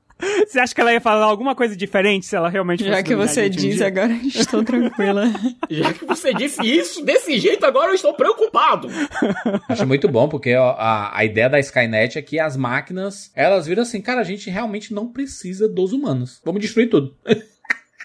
Você 0.48 0.60
acha 0.60 0.74
que 0.74 0.82
ela 0.82 0.94
ia 0.94 1.02
falar 1.02 1.26
alguma 1.26 1.56
coisa 1.56 1.76
diferente 1.76 2.26
se 2.26 2.36
ela 2.36 2.50
realmente 2.50 2.84
Já 2.84 2.92
fosse 2.92 3.04
que 3.04 3.10
dominar 3.10 3.24
a 3.24 3.34
você 3.34 3.52
gente 3.52 3.84
um 3.84 3.86
agora 3.86 4.14
estou 4.14 4.64
tranquila. 4.64 5.32
Já 5.70 5.94
que 5.94 6.06
você 6.06 6.34
disse 6.34 6.62
isso 6.64 7.04
desse 7.04 7.40
jeito, 7.40 7.66
agora 7.66 7.92
eu 7.92 7.96
estou 7.96 8.14
preocupado. 8.14 8.88
Acho 9.70 9.88
muito 9.88 10.08
bom, 10.08 10.28
porque 10.28 10.56
ó, 10.56 10.72
a, 10.78 11.18
a 11.18 11.26
ideia 11.26 11.50
da 11.50 11.60
Skynet 11.60 12.18
é 12.18 12.22
que 12.22 12.40
as 12.40 12.56
máquinas, 12.58 13.32
elas 13.36 13.68
viram 13.68 13.84
assim, 13.84 14.02
cara, 14.02 14.22
a 14.22 14.26
gente 14.26 14.50
realmente 14.50 14.94
não 14.94 15.12
precisa 15.12 15.68
dos 15.68 15.94
humanos. 15.94 16.42
Vamos 16.44 16.62
destruir 16.62 16.90
tudo. 16.90 17.16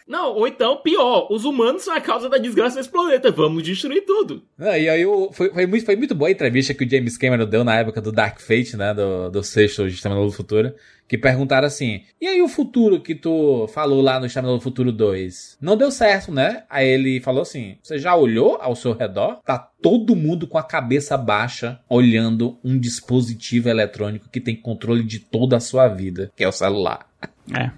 Não, 0.09 0.35
ou 0.35 0.48
então, 0.48 0.78
pior, 0.78 1.26
os 1.30 1.44
humanos 1.44 1.82
são 1.82 1.94
a 1.94 2.01
causa 2.01 2.28
da 2.30 2.39
desgraça 2.39 2.76
desse 2.78 2.89
planeta. 2.89 3.30
Vamos 3.30 3.62
destruir 3.62 4.06
tudo. 4.06 4.43
Ah, 4.59 4.78
e 4.78 4.89
aí 4.89 5.05
o- 5.05 5.30
foi, 5.32 5.51
foi 5.51 5.66
muito, 5.66 5.85
foi 5.85 5.97
muito 5.97 6.14
boa 6.14 6.28
a 6.28 6.32
entrevista 6.32 6.72
que 6.72 6.85
o 6.85 6.90
James 6.90 7.18
Cameron 7.18 7.44
deu 7.47 7.62
na 7.62 7.76
época 7.76 8.01
do 8.01 8.10
Dark 8.10 8.40
Fate, 8.40 8.74
né? 8.76 8.94
Do, 8.94 9.28
do 9.30 9.43
sexto 9.43 9.86
Exterminador 9.86 10.30
do 10.30 10.35
Futuro. 10.36 10.72
Que 11.06 11.16
perguntaram 11.18 11.66
assim: 11.66 12.02
E 12.20 12.26
aí 12.26 12.40
o 12.43 12.48
futuro 12.48 13.01
que 13.01 13.14
tu 13.14 13.66
falou 13.68 14.01
lá 14.02 14.18
no 14.20 14.26
Exterminador 14.26 14.59
do 14.59 14.62
Futuro 14.62 14.93
2? 14.93 15.56
Não 15.60 15.76
deu 15.76 15.90
certo, 15.90 16.32
né? 16.32 16.64
Aí 16.70 16.86
ele 16.89 17.20
falou 17.20 17.43
assim: 17.43 17.76
Você 17.82 17.98
já 17.98 18.14
olhou 18.16 18.59
ao 18.60 18.74
seu 18.76 18.93
redor? 18.93 19.40
Tá 19.44 19.59
todo 19.59 20.16
mundo 20.16 20.47
com 20.47 20.59
a 20.59 20.62
cabeça 20.62 21.16
baixa 21.16 21.80
olhando 21.89 22.59
um 22.64 22.78
dispositivo 22.78 23.68
eletrônico 23.68 24.28
que 24.30 24.40
tem 24.40 24.55
controle 24.56 25.02
de 25.02 25.18
toda 25.18 25.56
a 25.56 25.60
sua 25.60 25.89
vida, 25.89 26.30
que 26.36 26.44
é 26.44 26.48
o 26.48 26.52
celular. 26.52 27.06
É. 27.55 27.70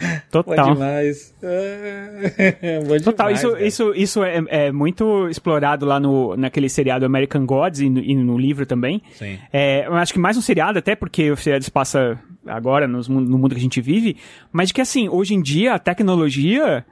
Bom 0.00 0.42
Total. 0.42 0.74
demais. 0.74 1.34
É, 1.42 2.80
bom 2.86 2.98
Total, 2.98 3.28
demais, 3.28 3.38
isso, 3.38 3.52
cara. 3.52 3.66
isso, 3.66 3.92
isso 3.94 4.24
é, 4.24 4.44
é 4.48 4.72
muito 4.72 5.28
explorado 5.28 5.86
lá 5.86 5.98
no, 5.98 6.36
naquele 6.36 6.68
seriado 6.68 7.06
American 7.06 7.46
Gods 7.46 7.80
e 7.80 7.88
no, 7.88 8.00
e 8.00 8.14
no 8.14 8.38
livro 8.38 8.66
também. 8.66 9.02
Sim. 9.12 9.38
É, 9.52 9.86
eu 9.86 9.94
acho 9.94 10.12
que 10.12 10.18
mais 10.18 10.36
um 10.36 10.40
seriado, 10.40 10.78
até 10.78 10.94
porque 10.94 11.30
o 11.30 11.36
seriado 11.36 11.64
se 11.64 11.70
passa 11.70 12.18
agora 12.46 12.86
nos 12.86 13.08
no 13.08 13.38
mundo 13.38 13.54
que 13.54 13.60
a 13.60 13.62
gente 13.62 13.80
vive, 13.80 14.16
mas 14.52 14.68
de 14.68 14.74
que 14.74 14.80
assim, 14.80 15.08
hoje 15.08 15.34
em 15.34 15.42
dia 15.42 15.74
a 15.74 15.78
tecnologia 15.78 16.84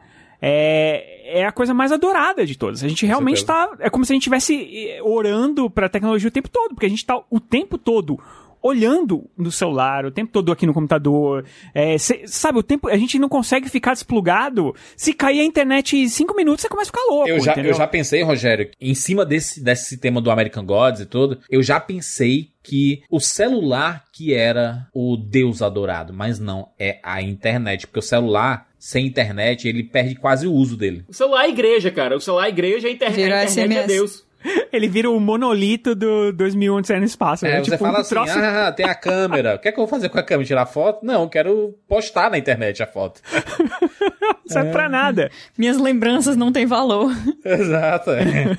é, 0.46 1.40
é 1.40 1.46
a 1.46 1.52
coisa 1.52 1.72
mais 1.72 1.90
adorada 1.90 2.44
de 2.44 2.56
todas. 2.56 2.84
A 2.84 2.88
gente 2.88 3.06
realmente 3.06 3.38
certeza. 3.38 3.76
tá. 3.76 3.76
É 3.80 3.88
como 3.88 4.04
se 4.04 4.12
a 4.12 4.14
gente 4.14 4.22
estivesse 4.22 5.00
orando 5.02 5.70
pra 5.70 5.88
tecnologia 5.88 6.28
o 6.28 6.32
tempo 6.32 6.50
todo, 6.50 6.74
porque 6.74 6.84
a 6.84 6.88
gente 6.88 7.04
tá 7.04 7.18
o 7.30 7.40
tempo 7.40 7.78
todo. 7.78 8.20
Olhando 8.66 9.28
no 9.36 9.52
celular, 9.52 10.06
o 10.06 10.10
tempo 10.10 10.32
todo 10.32 10.50
aqui 10.50 10.64
no 10.64 10.72
computador. 10.72 11.44
É, 11.74 11.98
cê- 11.98 12.22
sabe, 12.26 12.58
o 12.58 12.62
tempo. 12.62 12.88
A 12.88 12.96
gente 12.96 13.18
não 13.18 13.28
consegue 13.28 13.68
ficar 13.68 13.92
desplugado. 13.92 14.74
Se 14.96 15.12
cair 15.12 15.40
a 15.40 15.44
internet 15.44 15.98
em 15.98 16.08
cinco 16.08 16.34
minutos, 16.34 16.62
você 16.62 16.68
começa 16.70 16.90
a 16.90 16.92
ficar 16.98 17.12
louco. 17.12 17.28
Eu 17.28 17.40
já, 17.40 17.52
entendeu? 17.52 17.72
eu 17.72 17.76
já 17.76 17.86
pensei, 17.86 18.22
Rogério, 18.22 18.70
em 18.80 18.94
cima 18.94 19.26
desse, 19.26 19.62
desse 19.62 19.98
tema 19.98 20.18
do 20.18 20.30
American 20.30 20.64
Gods 20.64 21.02
e 21.02 21.06
tudo, 21.06 21.38
eu 21.50 21.62
já 21.62 21.78
pensei 21.78 22.48
que 22.62 23.02
o 23.10 23.20
celular 23.20 24.04
que 24.10 24.32
era 24.32 24.86
o 24.94 25.18
Deus 25.18 25.60
adorado, 25.60 26.14
mas 26.14 26.38
não, 26.38 26.68
é 26.78 26.98
a 27.02 27.20
internet, 27.20 27.86
porque 27.86 27.98
o 27.98 28.02
celular 28.02 28.66
sem 28.78 29.06
internet, 29.06 29.66
ele 29.66 29.82
perde 29.82 30.14
quase 30.14 30.46
o 30.46 30.52
uso 30.52 30.76
dele. 30.76 31.04
O 31.08 31.14
celular 31.14 31.46
é 31.46 31.48
igreja, 31.48 31.90
cara. 31.90 32.16
O 32.16 32.20
celular 32.20 32.46
é 32.46 32.48
igreja, 32.50 32.86
a 32.86 32.90
internet, 32.90 33.16
Virou 33.16 33.38
a 33.38 33.44
internet 33.44 33.78
é 33.78 33.82
SMS. 33.82 33.86
Deus. 33.86 34.24
Ele 34.72 34.88
vira 34.88 35.10
o 35.10 35.18
monolito 35.20 35.94
do 35.94 36.32
2001 36.32 36.80
de 36.82 36.98
no 36.98 37.04
espaço. 37.04 37.46
É, 37.46 37.50
né? 37.52 37.58
você 37.64 37.70
Tipo, 37.72 37.84
fala 37.84 37.98
um 37.98 38.00
assim, 38.00 38.10
troço- 38.14 38.38
ah, 38.38 38.72
tem 38.72 38.86
a 38.86 38.94
câmera, 38.94 39.54
o 39.54 39.58
que 39.58 39.68
é 39.68 39.72
que 39.72 39.78
eu 39.78 39.82
vou 39.84 39.88
fazer 39.88 40.08
com 40.08 40.18
a 40.18 40.22
câmera? 40.22 40.46
Tirar 40.46 40.66
foto? 40.66 41.04
Não, 41.04 41.22
eu 41.22 41.28
quero 41.28 41.74
postar 41.88 42.30
na 42.30 42.38
internet 42.38 42.82
a 42.82 42.86
foto. 42.86 43.20
Não 44.20 44.34
serve 44.46 44.70
pra 44.72 44.88
nada. 44.88 45.30
Minhas 45.56 45.78
lembranças 45.78 46.36
não 46.36 46.52
têm 46.52 46.66
valor. 46.66 47.10
Exato. 47.44 48.10
é. 48.10 48.56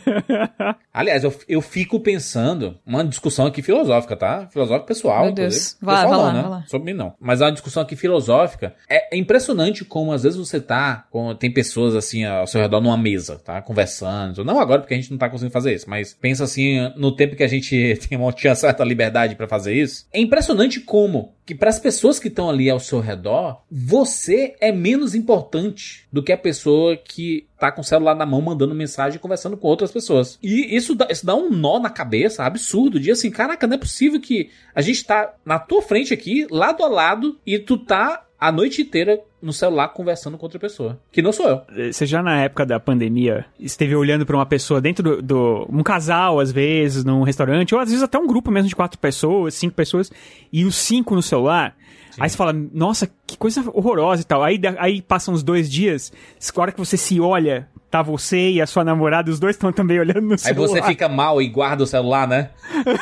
Aliás, 0.94 1.24
eu, 1.24 1.34
eu 1.48 1.62
fico 1.62 1.99
pensando, 1.99 2.78
uma 2.86 3.03
discussão 3.03 3.45
aqui 3.45 3.62
filosófica, 3.62 4.16
tá? 4.16 4.48
Filosófica 4.52 4.88
pessoal, 4.88 5.26
Meu 5.26 5.34
Deus. 5.34 5.78
Vai, 5.82 6.03
pessoal 6.03 6.10
vai 6.10 6.20
não, 6.20 6.26
lá, 6.26 6.34
né? 6.34 6.41
vai 6.41 6.52
lá. 6.52 6.64
Sobre 6.68 6.91
mim 6.91 6.98
não. 6.98 7.14
Mas 7.20 7.41
é 7.41 7.45
uma 7.45 7.52
discussão 7.52 7.84
aqui 7.84 7.95
filosófica. 7.95 8.74
É, 8.90 9.16
é 9.16 9.18
impressionante 9.18 9.84
como 9.86 10.12
às 10.12 10.24
vezes 10.24 10.38
você 10.40 10.60
tá, 10.60 11.06
com, 11.12 11.36
tem 11.36 11.52
pessoas 11.52 11.95
assim 11.95 12.26
ao 12.26 12.48
seu 12.48 12.62
redor 12.62 12.82
numa 12.82 12.98
mesa, 12.98 13.38
tá? 13.44 13.62
Conversando. 13.62 14.44
Não 14.44 14.60
agora 14.60 14.82
porque 14.82 14.94
a 14.94 14.98
gente 14.98 15.12
não 15.12 15.18
tá 15.18 15.30
conseguindo 15.30 15.53
fazer 15.53 15.74
mas 15.84 16.14
pensa 16.14 16.43
assim, 16.43 16.77
no 16.95 17.14
tempo 17.14 17.35
que 17.35 17.43
a 17.43 17.47
gente 17.47 17.99
tem 18.07 18.18
uma, 18.18 18.31
tinha 18.31 18.56
certa 18.56 18.84
liberdade 18.84 19.35
pra 19.35 19.47
fazer 19.47 19.73
isso. 19.73 20.06
É 20.14 20.19
impressionante 20.19 20.80
como 20.80 21.34
que 21.45 21.53
para 21.53 21.69
as 21.69 21.80
pessoas 21.80 22.19
que 22.19 22.27
estão 22.27 22.49
ali 22.49 22.69
ao 22.69 22.80
seu 22.80 22.99
redor, 22.99 23.61
você 23.69 24.56
é 24.60 24.72
menos 24.72 25.14
importante 25.14 26.07
do 26.11 26.23
que 26.23 26.31
a 26.31 26.38
pessoa 26.38 26.97
que 26.97 27.47
tá 27.60 27.72
com 27.72 27.81
o 27.81 27.84
celular 27.84 28.15
na 28.15 28.26
mão 28.26 28.41
mandando 28.41 28.73
mensagem 28.73 29.18
e 29.18 29.19
conversando 29.19 29.56
com 29.56 29.68
outras 29.68 29.91
pessoas. 29.91 30.39
E 30.41 30.76
isso 30.76 30.95
dá, 30.95 31.07
isso 31.10 31.26
dá 31.26 31.35
um 31.35 31.52
nó 31.52 31.80
na 31.80 31.89
cabeça 31.89 32.43
absurdo 32.43 32.99
de 32.99 33.11
assim, 33.11 33.30
caraca, 33.30 33.68
não 33.68 33.76
é 33.76 33.80
possível 33.80 34.19
que 34.19 34.49
a 34.73 34.81
gente 34.81 35.06
tá 35.06 35.34
na 35.45 35.60
tua 35.60 35.81
frente 35.81 36.14
aqui, 36.14 36.47
lado 36.49 36.84
a 36.84 36.88
lado, 36.88 37.39
e 37.45 37.60
tu 37.60 37.77
tá 37.77 38.24
a 38.48 38.52
noite 38.52 38.82
inteira 38.82 39.20
no 39.42 39.54
celular 39.54 39.90
conversando 39.90 40.38
com 40.38 40.46
outra 40.46 40.60
pessoa, 40.60 41.00
que 41.12 41.22
não 41.22 41.32
sou 41.32 41.48
eu. 41.48 41.92
Você 41.92 42.06
já 42.06 42.24
na 42.24 42.42
época 42.42 42.66
da 42.66 42.80
pandemia 42.80 43.46
esteve 43.60 43.96
olhando 43.96 44.26
pra 44.26 44.36
uma 44.36 44.46
pessoa 44.46 44.82
dentro 44.82 45.04
do, 45.04 45.22
do- 45.22 45.68
um 45.70 45.84
casal 45.84 46.40
às 46.40 46.52
vezes 46.52 47.04
num 47.04 47.22
restaurante 47.24 47.74
ou 47.76 47.80
às 47.82 47.90
vezes 47.90 48.04
até 48.04 48.18
um 48.18 48.26
grupo 48.28 48.50
mesmo 48.52 48.70
de 48.70 48.76
quatro 48.76 48.98
pessoas, 49.00 49.54
cinco 49.54 49.76
pessoas 49.76 50.12
e 50.52 50.66
os 50.66 50.76
cinco 50.76 51.16
no 51.16 51.22
celular. 51.22 51.76
Aí 52.18 52.30
você 52.30 52.38
fala, 52.38 52.54
nossa, 52.74 53.12
que 53.28 53.38
coisa 53.38 53.62
horrorosa 53.74 54.22
e 54.22 54.26
tal. 54.26 54.42
Aí, 54.42 54.58
aí 54.78 55.02
passam 55.02 55.34
uns 55.34 55.44
dois 55.44 55.70
dias, 55.70 56.14
a 56.56 56.62
hora 56.62 56.72
que 56.72 56.80
você 56.80 56.96
se 56.96 57.20
olha, 57.20 57.68
tá 57.92 58.02
você 58.02 58.52
e 58.52 58.62
a 58.62 58.66
sua 58.66 58.86
namorada, 58.86 59.30
os 59.30 59.38
dois 59.38 59.58
estão 59.58 59.70
também 59.74 60.00
olhando 60.00 60.22
no 60.22 60.32
Aí 60.32 60.38
celular. 60.38 60.68
você 60.70 60.82
fica 60.84 61.10
mal 61.10 61.42
e 61.42 61.48
guarda 61.50 61.84
o 61.84 61.88
celular, 61.88 62.26
né? 62.26 62.52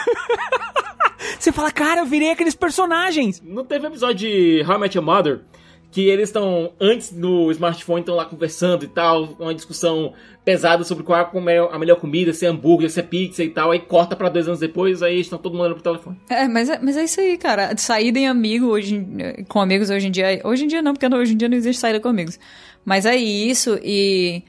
Você 1.43 1.51
fala, 1.51 1.69
cara, 1.71 1.99
eu 1.99 2.05
virei 2.05 2.31
aqueles 2.31 2.55
personagens. 2.55 3.41
Não 3.43 3.65
teve 3.65 3.85
episódio 3.85 4.15
de 4.15 4.63
How 4.65 4.77
I 4.77 4.79
Met 4.79 4.97
Your 4.97 5.05
Mother 5.05 5.41
que 5.91 6.07
eles 6.07 6.29
estão, 6.29 6.71
antes 6.79 7.11
do 7.11 7.51
smartphone, 7.51 7.99
estão 7.99 8.15
lá 8.15 8.23
conversando 8.23 8.83
e 8.85 8.87
tal, 8.87 9.35
uma 9.37 9.53
discussão 9.53 10.13
pesada 10.45 10.85
sobre 10.85 11.03
qual 11.03 11.19
é 11.19 11.37
a 11.37 11.41
melhor, 11.41 11.69
a 11.71 11.77
melhor 11.77 11.97
comida, 11.99 12.31
se 12.33 12.45
é 12.45 12.49
hambúrguer, 12.49 12.89
se 12.89 12.99
é 13.01 13.03
pizza 13.03 13.43
e 13.43 13.49
tal, 13.49 13.71
aí 13.71 13.79
corta 13.79 14.15
pra 14.15 14.29
dois 14.29 14.47
anos 14.47 14.59
depois, 14.61 15.03
aí 15.03 15.19
estão 15.19 15.37
todo 15.37 15.51
mundo 15.51 15.63
olhando 15.65 15.75
pro 15.75 15.83
telefone. 15.83 16.17
É, 16.29 16.47
mas 16.47 16.69
é, 16.69 16.79
mas 16.81 16.95
é 16.95 17.03
isso 17.03 17.19
aí, 17.19 17.37
cara. 17.37 17.75
Saída 17.77 18.17
em 18.17 18.25
amigo 18.27 18.67
hoje, 18.67 18.95
em- 18.95 19.43
com 19.43 19.59
amigos 19.59 19.89
hoje 19.89 20.07
em 20.07 20.11
dia. 20.11 20.39
Hoje 20.45 20.63
em 20.63 20.67
dia 20.67 20.81
não, 20.81 20.93
porque 20.93 21.13
hoje 21.13 21.33
em 21.33 21.37
dia 21.37 21.49
não 21.49 21.57
existe 21.57 21.79
saída 21.81 21.99
com 21.99 22.07
amigos. 22.07 22.39
Mas 22.85 23.05
é 23.05 23.15
isso, 23.17 23.77
e 23.83 24.41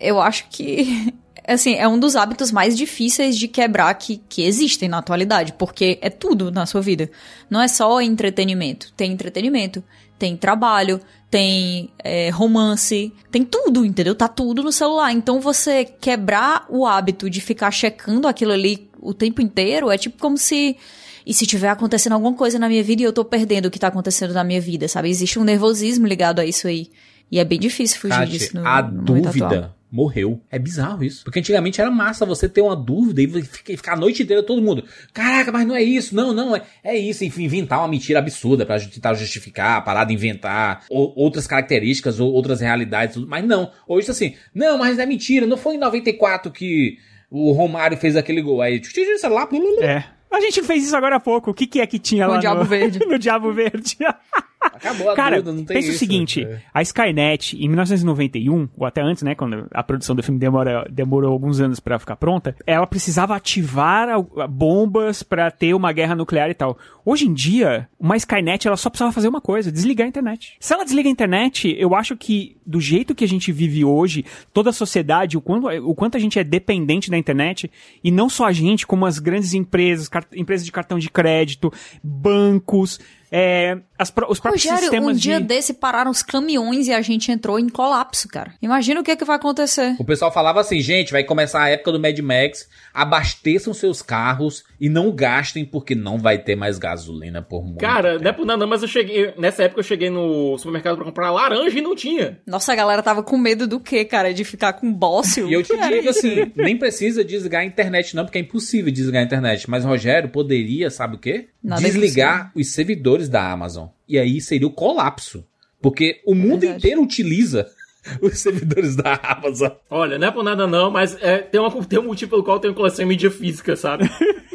eu 0.00 0.20
acho 0.20 0.48
que. 0.48 1.12
Assim, 1.46 1.74
é 1.74 1.86
um 1.86 1.98
dos 1.98 2.16
hábitos 2.16 2.50
mais 2.50 2.76
difíceis 2.76 3.36
de 3.38 3.46
quebrar 3.46 3.94
que, 3.94 4.20
que 4.28 4.42
existem 4.42 4.88
na 4.88 4.98
atualidade, 4.98 5.52
porque 5.52 5.98
é 6.02 6.10
tudo 6.10 6.50
na 6.50 6.66
sua 6.66 6.80
vida. 6.80 7.10
Não 7.48 7.60
é 7.60 7.68
só 7.68 8.00
entretenimento. 8.00 8.92
Tem 8.96 9.12
entretenimento, 9.12 9.82
tem 10.18 10.36
trabalho, 10.36 11.00
tem 11.30 11.90
é, 12.02 12.30
romance, 12.30 13.12
tem 13.30 13.44
tudo, 13.44 13.84
entendeu? 13.84 14.14
Tá 14.14 14.28
tudo 14.28 14.62
no 14.62 14.72
celular. 14.72 15.12
Então 15.12 15.40
você 15.40 15.84
quebrar 15.84 16.66
o 16.68 16.86
hábito 16.86 17.30
de 17.30 17.40
ficar 17.40 17.70
checando 17.70 18.26
aquilo 18.26 18.52
ali 18.52 18.90
o 19.00 19.14
tempo 19.14 19.40
inteiro 19.40 19.90
é 19.90 19.96
tipo 19.96 20.18
como 20.18 20.36
se. 20.36 20.76
E 21.24 21.34
se 21.34 21.44
tiver 21.44 21.68
acontecendo 21.68 22.12
alguma 22.12 22.34
coisa 22.34 22.56
na 22.56 22.68
minha 22.68 22.84
vida 22.84 23.02
e 23.02 23.04
eu 23.04 23.12
tô 23.12 23.24
perdendo 23.24 23.66
o 23.66 23.70
que 23.70 23.80
tá 23.80 23.88
acontecendo 23.88 24.32
na 24.32 24.44
minha 24.44 24.60
vida, 24.60 24.86
sabe? 24.86 25.10
Existe 25.10 25.40
um 25.40 25.44
nervosismo 25.44 26.06
ligado 26.06 26.38
a 26.38 26.44
isso 26.44 26.68
aí. 26.68 26.88
E 27.30 27.40
é 27.40 27.44
bem 27.44 27.58
difícil 27.58 28.00
fugir 28.00 28.18
Kate, 28.18 28.30
disso 28.30 28.56
no, 28.56 28.66
a 28.66 28.80
no 28.82 29.02
momento 29.02 29.28
atual. 29.28 29.75
Morreu. 29.96 30.40
É 30.50 30.58
bizarro 30.58 31.02
isso. 31.02 31.24
Porque 31.24 31.38
antigamente 31.38 31.80
era 31.80 31.90
massa 31.90 32.26
você 32.26 32.46
ter 32.48 32.60
uma 32.60 32.76
dúvida 32.76 33.22
e 33.22 33.42
ficar 33.76 33.94
a 33.94 33.96
noite 33.96 34.22
inteira 34.22 34.42
todo 34.42 34.60
mundo. 34.60 34.84
Caraca, 35.14 35.50
mas 35.50 35.66
não 35.66 35.74
é 35.74 35.82
isso. 35.82 36.14
Não, 36.14 36.34
não, 36.34 36.54
é, 36.54 36.62
é 36.84 36.96
isso. 36.96 37.24
Enfim, 37.24 37.44
inventar 37.44 37.78
uma 37.78 37.88
mentira 37.88 38.18
absurda 38.18 38.66
pra 38.66 38.78
tentar 38.78 39.14
justificar, 39.14 39.82
parar 39.82 40.04
de 40.04 40.12
inventar 40.12 40.84
ou, 40.90 41.14
outras 41.16 41.46
características 41.46 42.20
ou 42.20 42.30
outras 42.30 42.60
realidades. 42.60 43.16
Mas 43.16 43.44
não. 43.44 43.72
Hoje 43.88 44.10
assim, 44.10 44.34
não, 44.54 44.76
mas 44.76 44.98
é 44.98 45.06
mentira. 45.06 45.46
Não 45.46 45.56
foi 45.56 45.76
em 45.76 45.78
94 45.78 46.52
que 46.52 46.98
o 47.30 47.52
Romário 47.52 47.96
fez 47.96 48.16
aquele 48.16 48.42
gol. 48.42 48.60
Aí, 48.60 48.78
tch, 48.78 48.92
tch, 48.92 48.94
tch, 48.94 49.20
celular. 49.20 49.48
É. 49.80 50.04
A 50.30 50.40
gente 50.40 50.62
fez 50.62 50.84
isso 50.84 50.96
agora 50.96 51.16
há 51.16 51.20
pouco. 51.20 51.50
O 51.50 51.54
que, 51.54 51.66
que 51.66 51.80
é 51.80 51.86
que 51.86 51.98
tinha 51.98 52.26
No 52.26 52.34
lá 52.34 52.38
Diabo 52.38 52.60
no... 52.60 52.66
Verde. 52.66 52.98
no 53.06 53.18
Diabo 53.18 53.52
Verde. 53.52 53.96
Acabou 54.76 55.10
a 55.10 55.14
Cara, 55.14 55.36
dúvida, 55.36 55.52
não 55.52 55.64
tem 55.64 55.76
pensa 55.76 55.88
isso. 55.88 55.96
o 55.96 55.98
seguinte, 55.98 56.44
É. 56.44 56.60
a 56.72 56.82
Skynet, 56.82 57.56
em 57.56 57.68
1991, 57.68 58.68
ou 58.76 58.86
até 58.86 59.00
antes, 59.02 59.22
né, 59.22 59.34
quando 59.34 59.66
a 59.72 59.82
produção 59.82 60.14
do 60.14 60.22
filme 60.22 60.38
demora, 60.38 60.86
demorou 60.90 61.32
alguns 61.32 61.60
anos 61.60 61.80
pra 61.80 61.98
ficar 61.98 62.16
pronta, 62.16 62.54
ela 62.66 62.86
precisava 62.86 63.34
ativar 63.36 64.08
bombas 64.48 65.22
pra 65.22 65.50
ter 65.50 65.74
uma 65.74 65.92
guerra 65.92 66.14
nuclear 66.14 66.50
e 66.50 66.54
tal. 66.54 66.78
Hoje 67.04 67.26
em 67.26 67.32
dia, 67.34 67.88
uma 67.98 68.16
Skynet, 68.16 68.66
ela 68.66 68.76
só 68.76 68.90
precisava 68.90 69.12
fazer 69.12 69.28
uma 69.28 69.40
coisa, 69.40 69.70
desligar 69.70 70.06
a 70.06 70.08
internet. 70.08 70.56
Se 70.60 70.72
ela 70.74 70.84
desliga 70.84 71.08
a 71.08 71.12
internet, 71.12 71.74
eu 71.78 71.94
acho 71.94 72.16
que 72.16 72.56
do 72.66 72.80
jeito 72.80 73.14
que 73.14 73.24
a 73.24 73.28
gente 73.28 73.52
vive 73.52 73.84
hoje, 73.84 74.24
toda 74.52 74.70
a 74.70 74.72
sociedade, 74.72 75.36
o 75.36 75.40
quanto, 75.40 75.68
o 75.68 75.94
quanto 75.94 76.16
a 76.16 76.20
gente 76.20 76.38
é 76.38 76.44
dependente 76.44 77.10
da 77.10 77.16
internet, 77.16 77.70
e 78.02 78.10
não 78.10 78.28
só 78.28 78.46
a 78.46 78.52
gente, 78.52 78.86
como 78.86 79.06
as 79.06 79.18
grandes 79.18 79.54
empresas, 79.54 80.10
empresas 80.34 80.64
de 80.66 80.72
cartão 80.72 80.98
de 80.98 81.08
crédito, 81.10 81.72
bancos, 82.02 82.98
é, 83.38 83.76
as 83.98 84.08
os 84.08 84.40
próprios 84.40 84.64
Rogério, 84.64 84.78
um 84.78 84.80
sistemas 84.80 85.20
dia 85.20 85.38
de... 85.38 85.46
desse 85.46 85.74
pararam 85.74 86.10
os 86.10 86.22
caminhões 86.22 86.88
e 86.88 86.92
a 86.94 87.02
gente 87.02 87.30
entrou 87.30 87.58
em 87.58 87.68
colapso, 87.68 88.26
cara. 88.28 88.54
Imagina 88.62 89.00
o 89.00 89.04
que, 89.04 89.14
que 89.14 89.26
vai 89.26 89.36
acontecer. 89.36 89.94
O 89.98 90.04
pessoal 90.06 90.32
falava 90.32 90.58
assim, 90.58 90.80
gente, 90.80 91.12
vai 91.12 91.22
começar 91.22 91.62
a 91.62 91.68
época 91.68 91.92
do 91.92 92.00
Mad 92.00 92.18
Max, 92.20 92.66
abasteçam 92.94 93.74
seus 93.74 94.00
carros 94.00 94.64
e 94.80 94.88
não 94.88 95.12
gastem 95.12 95.66
porque 95.66 95.94
não 95.94 96.16
vai 96.16 96.38
ter 96.38 96.56
mais 96.56 96.78
gasolina 96.78 97.42
por 97.42 97.62
muito 97.62 97.78
Cara, 97.78 98.18
não 98.18 98.30
é 98.30 98.32
por 98.32 98.46
nada, 98.46 98.66
mas 98.66 98.80
eu 98.80 98.88
cheguei. 98.88 99.34
Nessa 99.36 99.64
época 99.64 99.80
eu 99.80 99.84
cheguei 99.84 100.08
no 100.08 100.56
supermercado 100.56 100.96
pra 100.96 101.04
comprar 101.04 101.30
laranja 101.30 101.78
e 101.78 101.82
não 101.82 101.94
tinha. 101.94 102.40
Nossa, 102.46 102.72
a 102.72 102.76
galera 102.76 103.02
tava 103.02 103.22
com 103.22 103.36
medo 103.36 103.66
do 103.66 103.78
quê, 103.78 104.02
cara? 104.06 104.32
De 104.32 104.44
ficar 104.44 104.72
com 104.72 104.90
bócio? 104.90 105.46
E 105.46 105.52
eu 105.52 105.62
te 105.62 105.76
digo 105.76 106.08
isso? 106.08 106.20
assim, 106.20 106.52
nem 106.56 106.78
precisa 106.78 107.22
desligar 107.22 107.60
a 107.60 107.66
internet 107.66 108.16
não, 108.16 108.24
porque 108.24 108.38
é 108.38 108.40
impossível 108.40 108.90
desligar 108.90 109.20
a 109.20 109.26
internet. 109.26 109.68
Mas 109.68 109.84
Rogério 109.84 110.30
poderia, 110.30 110.88
sabe 110.88 111.16
o 111.16 111.18
quê? 111.18 111.48
Nada 111.62 111.82
é 111.82 111.84
desligar 111.84 112.52
os 112.54 112.68
servidores 112.68 113.25
da 113.28 113.50
Amazon. 113.50 113.88
E 114.08 114.18
aí 114.18 114.40
seria 114.40 114.66
o 114.66 114.72
colapso. 114.72 115.44
Porque 115.80 116.22
o 116.26 116.34
mundo 116.34 116.64
inteiro 116.64 117.02
utiliza 117.02 117.70
os 118.22 118.38
servidores 118.38 118.96
da 118.96 119.14
Amazon. 119.22 119.70
Olha, 119.90 120.18
não 120.18 120.28
é 120.28 120.30
por 120.30 120.42
nada 120.44 120.66
não, 120.66 120.90
mas 120.90 121.16
é, 121.22 121.38
tem, 121.38 121.60
uma, 121.60 121.70
tem 121.84 121.98
um 121.98 122.04
motivo 122.04 122.30
pelo 122.30 122.42
qual 122.44 122.56
eu 122.56 122.60
tenho 122.60 122.74
coleção 122.74 123.04
em 123.04 123.08
mídia 123.08 123.30
física, 123.30 123.76
sabe? 123.76 124.08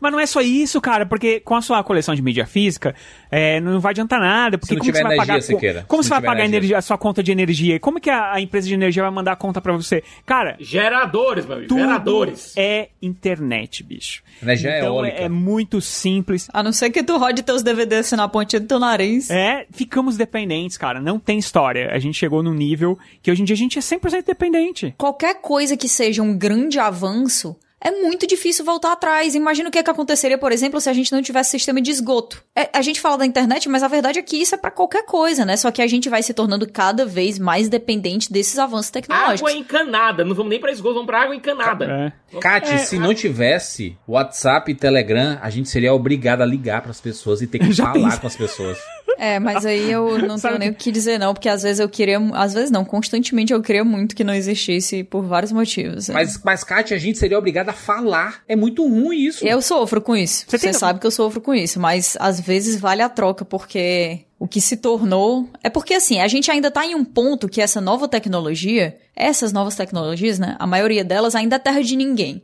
Mas 0.00 0.12
não 0.12 0.18
é 0.18 0.26
só 0.26 0.40
isso, 0.40 0.80
cara, 0.80 1.06
porque 1.06 1.38
com 1.40 1.54
a 1.54 1.62
sua 1.62 1.82
coleção 1.84 2.14
de 2.14 2.22
mídia 2.22 2.46
física, 2.46 2.94
é, 3.30 3.60
não 3.60 3.78
vai 3.78 3.90
adiantar 3.90 4.18
nada. 4.18 4.58
Porque 4.58 4.74
Se 4.74 4.74
não 4.74 4.80
como 4.80 4.92
tiver 4.92 4.98
você 4.98 5.04
vai 5.04 5.14
energia, 5.16 5.34
pagar, 5.34 5.42
Siqueira, 5.42 5.84
Como 5.86 6.02
você 6.02 6.08
vai 6.08 6.20
pagar 6.20 6.32
a, 6.32 6.44
energia. 6.44 6.56
energia, 6.58 6.78
a 6.78 6.82
sua 6.82 6.98
conta 6.98 7.22
de 7.22 7.30
energia? 7.30 7.78
Como 7.78 8.00
que 8.00 8.10
a, 8.10 8.32
a 8.34 8.40
empresa 8.40 8.66
de 8.66 8.74
energia 8.74 9.02
vai 9.02 9.12
mandar 9.12 9.32
a 9.32 9.36
conta 9.36 9.60
pra 9.60 9.72
você? 9.72 10.02
Cara, 10.26 10.56
Geradores, 10.58 11.46
meu 11.46 11.58
amigo, 11.58 11.74
geradores. 11.78 12.54
é 12.56 12.88
internet, 13.00 13.82
bicho. 13.84 14.22
Energia 14.42 14.78
então 14.78 14.94
eólica. 14.96 15.16
é, 15.18 15.24
é 15.24 15.28
muito 15.28 15.80
simples. 15.80 16.48
A 16.52 16.62
não 16.62 16.72
ser 16.72 16.90
que 16.90 17.02
tu 17.02 17.16
rode 17.16 17.42
teus 17.42 17.62
DVDs 17.62 18.06
assim 18.06 18.16
na 18.16 18.28
pontinha 18.28 18.60
do 18.60 18.66
teu 18.66 18.78
nariz. 18.78 19.30
É, 19.30 19.66
ficamos 19.70 20.16
dependentes, 20.16 20.76
cara. 20.76 21.00
Não 21.00 21.18
tem 21.18 21.38
história. 21.38 21.90
A 21.92 21.98
gente 21.98 22.16
chegou 22.18 22.42
num 22.42 22.54
nível 22.60 22.98
que 23.22 23.30
hoje 23.30 23.42
em 23.42 23.44
dia 23.44 23.54
a 23.54 23.58
gente 23.58 23.78
é 23.78 23.82
100% 23.82 24.24
dependente. 24.26 24.94
Qualquer 24.98 25.40
coisa 25.40 25.76
que 25.76 25.88
seja 25.88 26.22
um 26.22 26.36
grande 26.36 26.78
avanço, 26.78 27.56
é 27.82 27.90
muito 27.90 28.26
difícil 28.26 28.62
voltar 28.62 28.92
atrás. 28.92 29.34
Imagina 29.34 29.70
o 29.70 29.72
que, 29.72 29.78
é 29.78 29.82
que 29.82 29.90
aconteceria, 29.90 30.36
por 30.36 30.52
exemplo, 30.52 30.78
se 30.80 30.90
a 30.90 30.92
gente 30.92 31.10
não 31.10 31.22
tivesse 31.22 31.50
sistema 31.50 31.80
de 31.80 31.90
esgoto. 31.90 32.44
É, 32.54 32.68
a 32.74 32.82
gente 32.82 33.00
fala 33.00 33.16
da 33.16 33.24
internet, 33.24 33.68
mas 33.70 33.82
a 33.82 33.88
verdade 33.88 34.18
é 34.18 34.22
que 34.22 34.36
isso 34.36 34.54
é 34.54 34.58
pra 34.58 34.70
qualquer 34.70 35.06
coisa, 35.06 35.46
né? 35.46 35.56
Só 35.56 35.70
que 35.70 35.80
a 35.80 35.86
gente 35.86 36.08
vai 36.10 36.22
se 36.22 36.34
tornando 36.34 36.70
cada 36.70 37.06
vez 37.06 37.38
mais 37.38 37.70
dependente 37.70 38.30
desses 38.30 38.58
avanços 38.58 38.90
tecnológicos. 38.90 39.40
Água 39.40 39.52
encanada, 39.52 40.24
não 40.24 40.34
vamos 40.34 40.50
nem 40.50 40.60
pra 40.60 40.70
esgoto, 40.70 40.94
vamos 40.94 41.06
pra 41.06 41.22
água 41.22 41.34
encanada. 41.34 42.12
Kate, 42.38 42.70
É, 42.70 42.78
se 42.78 42.98
não 42.98 43.14
tivesse 43.14 43.96
WhatsApp 44.06 44.70
e 44.70 44.74
Telegram, 44.74 45.38
a 45.40 45.48
gente 45.48 45.70
seria 45.70 45.94
obrigado 45.94 46.42
a 46.42 46.46
ligar 46.46 46.82
pras 46.82 47.00
pessoas 47.00 47.40
e 47.40 47.46
ter 47.46 47.60
que 47.60 47.72
falar 47.74 48.20
com 48.20 48.26
as 48.26 48.36
pessoas. 48.36 48.78
É, 49.20 49.38
mas 49.38 49.66
aí 49.66 49.90
eu 49.90 50.16
não 50.26 50.38
tenho 50.38 50.58
nem 50.58 50.70
o 50.70 50.74
que 50.74 50.90
dizer 50.90 51.18
não, 51.18 51.34
porque 51.34 51.48
às 51.48 51.62
vezes 51.62 51.78
eu 51.78 51.88
queria, 51.90 52.18
às 52.32 52.54
vezes 52.54 52.70
não, 52.70 52.86
constantemente 52.86 53.52
eu 53.52 53.60
queria 53.60 53.84
muito 53.84 54.16
que 54.16 54.24
não 54.24 54.32
existisse 54.32 55.04
por 55.04 55.22
vários 55.22 55.52
motivos. 55.52 56.08
Mas, 56.08 56.42
mas 56.42 56.64
Kate, 56.64 56.94
a 56.94 56.98
gente 56.98 57.18
seria 57.18 57.38
obrigado 57.38 57.68
a 57.68 57.74
falar. 57.74 58.42
É 58.48 58.56
muito 58.56 58.82
ruim 58.88 59.26
isso. 59.26 59.46
Eu 59.46 59.60
sofro 59.60 60.00
com 60.00 60.16
isso. 60.16 60.46
Você, 60.48 60.58
tem- 60.58 60.72
sabe 60.72 60.98
que 60.98 61.06
eu 61.06 61.10
sofro 61.10 61.38
com 61.42 61.54
isso, 61.54 61.78
mas 61.78 62.16
às 62.18 62.40
vezes 62.40 62.80
vale 62.80 63.02
a 63.02 63.10
troca, 63.10 63.44
porque 63.44 64.20
o 64.38 64.48
que 64.48 64.60
se 64.60 64.78
tornou. 64.78 65.50
É 65.62 65.68
porque 65.68 65.92
assim, 65.92 66.18
a 66.18 66.26
gente 66.26 66.50
ainda 66.50 66.70
tá 66.70 66.86
em 66.86 66.94
um 66.94 67.04
ponto 67.04 67.46
que 67.46 67.60
essa 67.60 67.78
nova 67.78 68.08
tecnologia, 68.08 68.96
essas 69.14 69.52
novas 69.52 69.76
tecnologias, 69.76 70.38
né? 70.38 70.56
A 70.58 70.66
maioria 70.66 71.04
delas 71.04 71.34
ainda 71.34 71.56
é 71.56 71.58
terra 71.58 71.82
de 71.82 71.94
ninguém. 71.94 72.42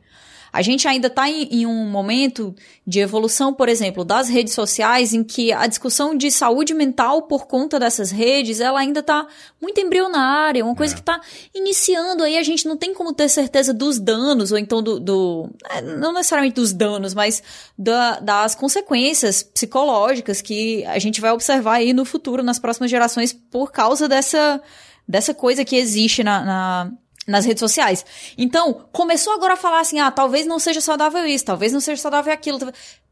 A 0.56 0.62
gente 0.62 0.88
ainda 0.88 1.08
está 1.08 1.28
em, 1.28 1.42
em 1.50 1.66
um 1.66 1.84
momento 1.90 2.54
de 2.86 3.00
evolução, 3.00 3.52
por 3.52 3.68
exemplo, 3.68 4.04
das 4.04 4.28
redes 4.28 4.54
sociais, 4.54 5.12
em 5.12 5.22
que 5.22 5.52
a 5.52 5.66
discussão 5.66 6.16
de 6.16 6.30
saúde 6.30 6.72
mental 6.72 7.22
por 7.22 7.46
conta 7.46 7.78
dessas 7.78 8.10
redes, 8.10 8.58
ela 8.60 8.80
ainda 8.80 9.00
está 9.00 9.26
muito 9.60 9.78
embrionária, 9.80 10.64
uma 10.64 10.74
coisa 10.74 10.94
que 10.94 11.00
está 11.00 11.20
iniciando 11.54 12.22
aí, 12.22 12.38
a 12.38 12.42
gente 12.42 12.66
não 12.66 12.76
tem 12.76 12.94
como 12.94 13.12
ter 13.12 13.28
certeza 13.28 13.74
dos 13.74 13.98
danos, 13.98 14.50
ou 14.50 14.58
então 14.58 14.82
do, 14.82 14.98
do 14.98 15.50
é, 15.68 15.82
não 15.82 16.12
necessariamente 16.12 16.54
dos 16.54 16.72
danos, 16.72 17.12
mas 17.12 17.42
da- 17.78 18.18
das 18.20 18.54
consequências 18.54 19.42
psicológicas 19.42 20.40
que 20.40 20.84
a 20.86 20.98
gente 20.98 21.20
vai 21.20 21.32
observar 21.32 21.74
aí 21.74 21.92
no 21.92 22.04
futuro, 22.04 22.42
nas 22.42 22.58
próximas 22.58 22.90
gerações, 22.90 23.32
por 23.32 23.70
causa 23.70 24.08
dessa, 24.08 24.60
dessa 25.06 25.34
coisa 25.34 25.64
que 25.66 25.76
existe 25.76 26.24
na- 26.24 26.44
na 26.44 26.92
nas 27.26 27.44
redes 27.44 27.60
sociais. 27.60 28.04
Então, 28.38 28.86
começou 28.92 29.32
agora 29.34 29.54
a 29.54 29.56
falar 29.56 29.80
assim, 29.80 29.98
ah, 29.98 30.10
talvez 30.10 30.46
não 30.46 30.58
seja 30.58 30.80
saudável 30.80 31.26
isso, 31.26 31.44
talvez 31.44 31.72
não 31.72 31.80
seja 31.80 32.00
saudável 32.00 32.32
aquilo, 32.32 32.58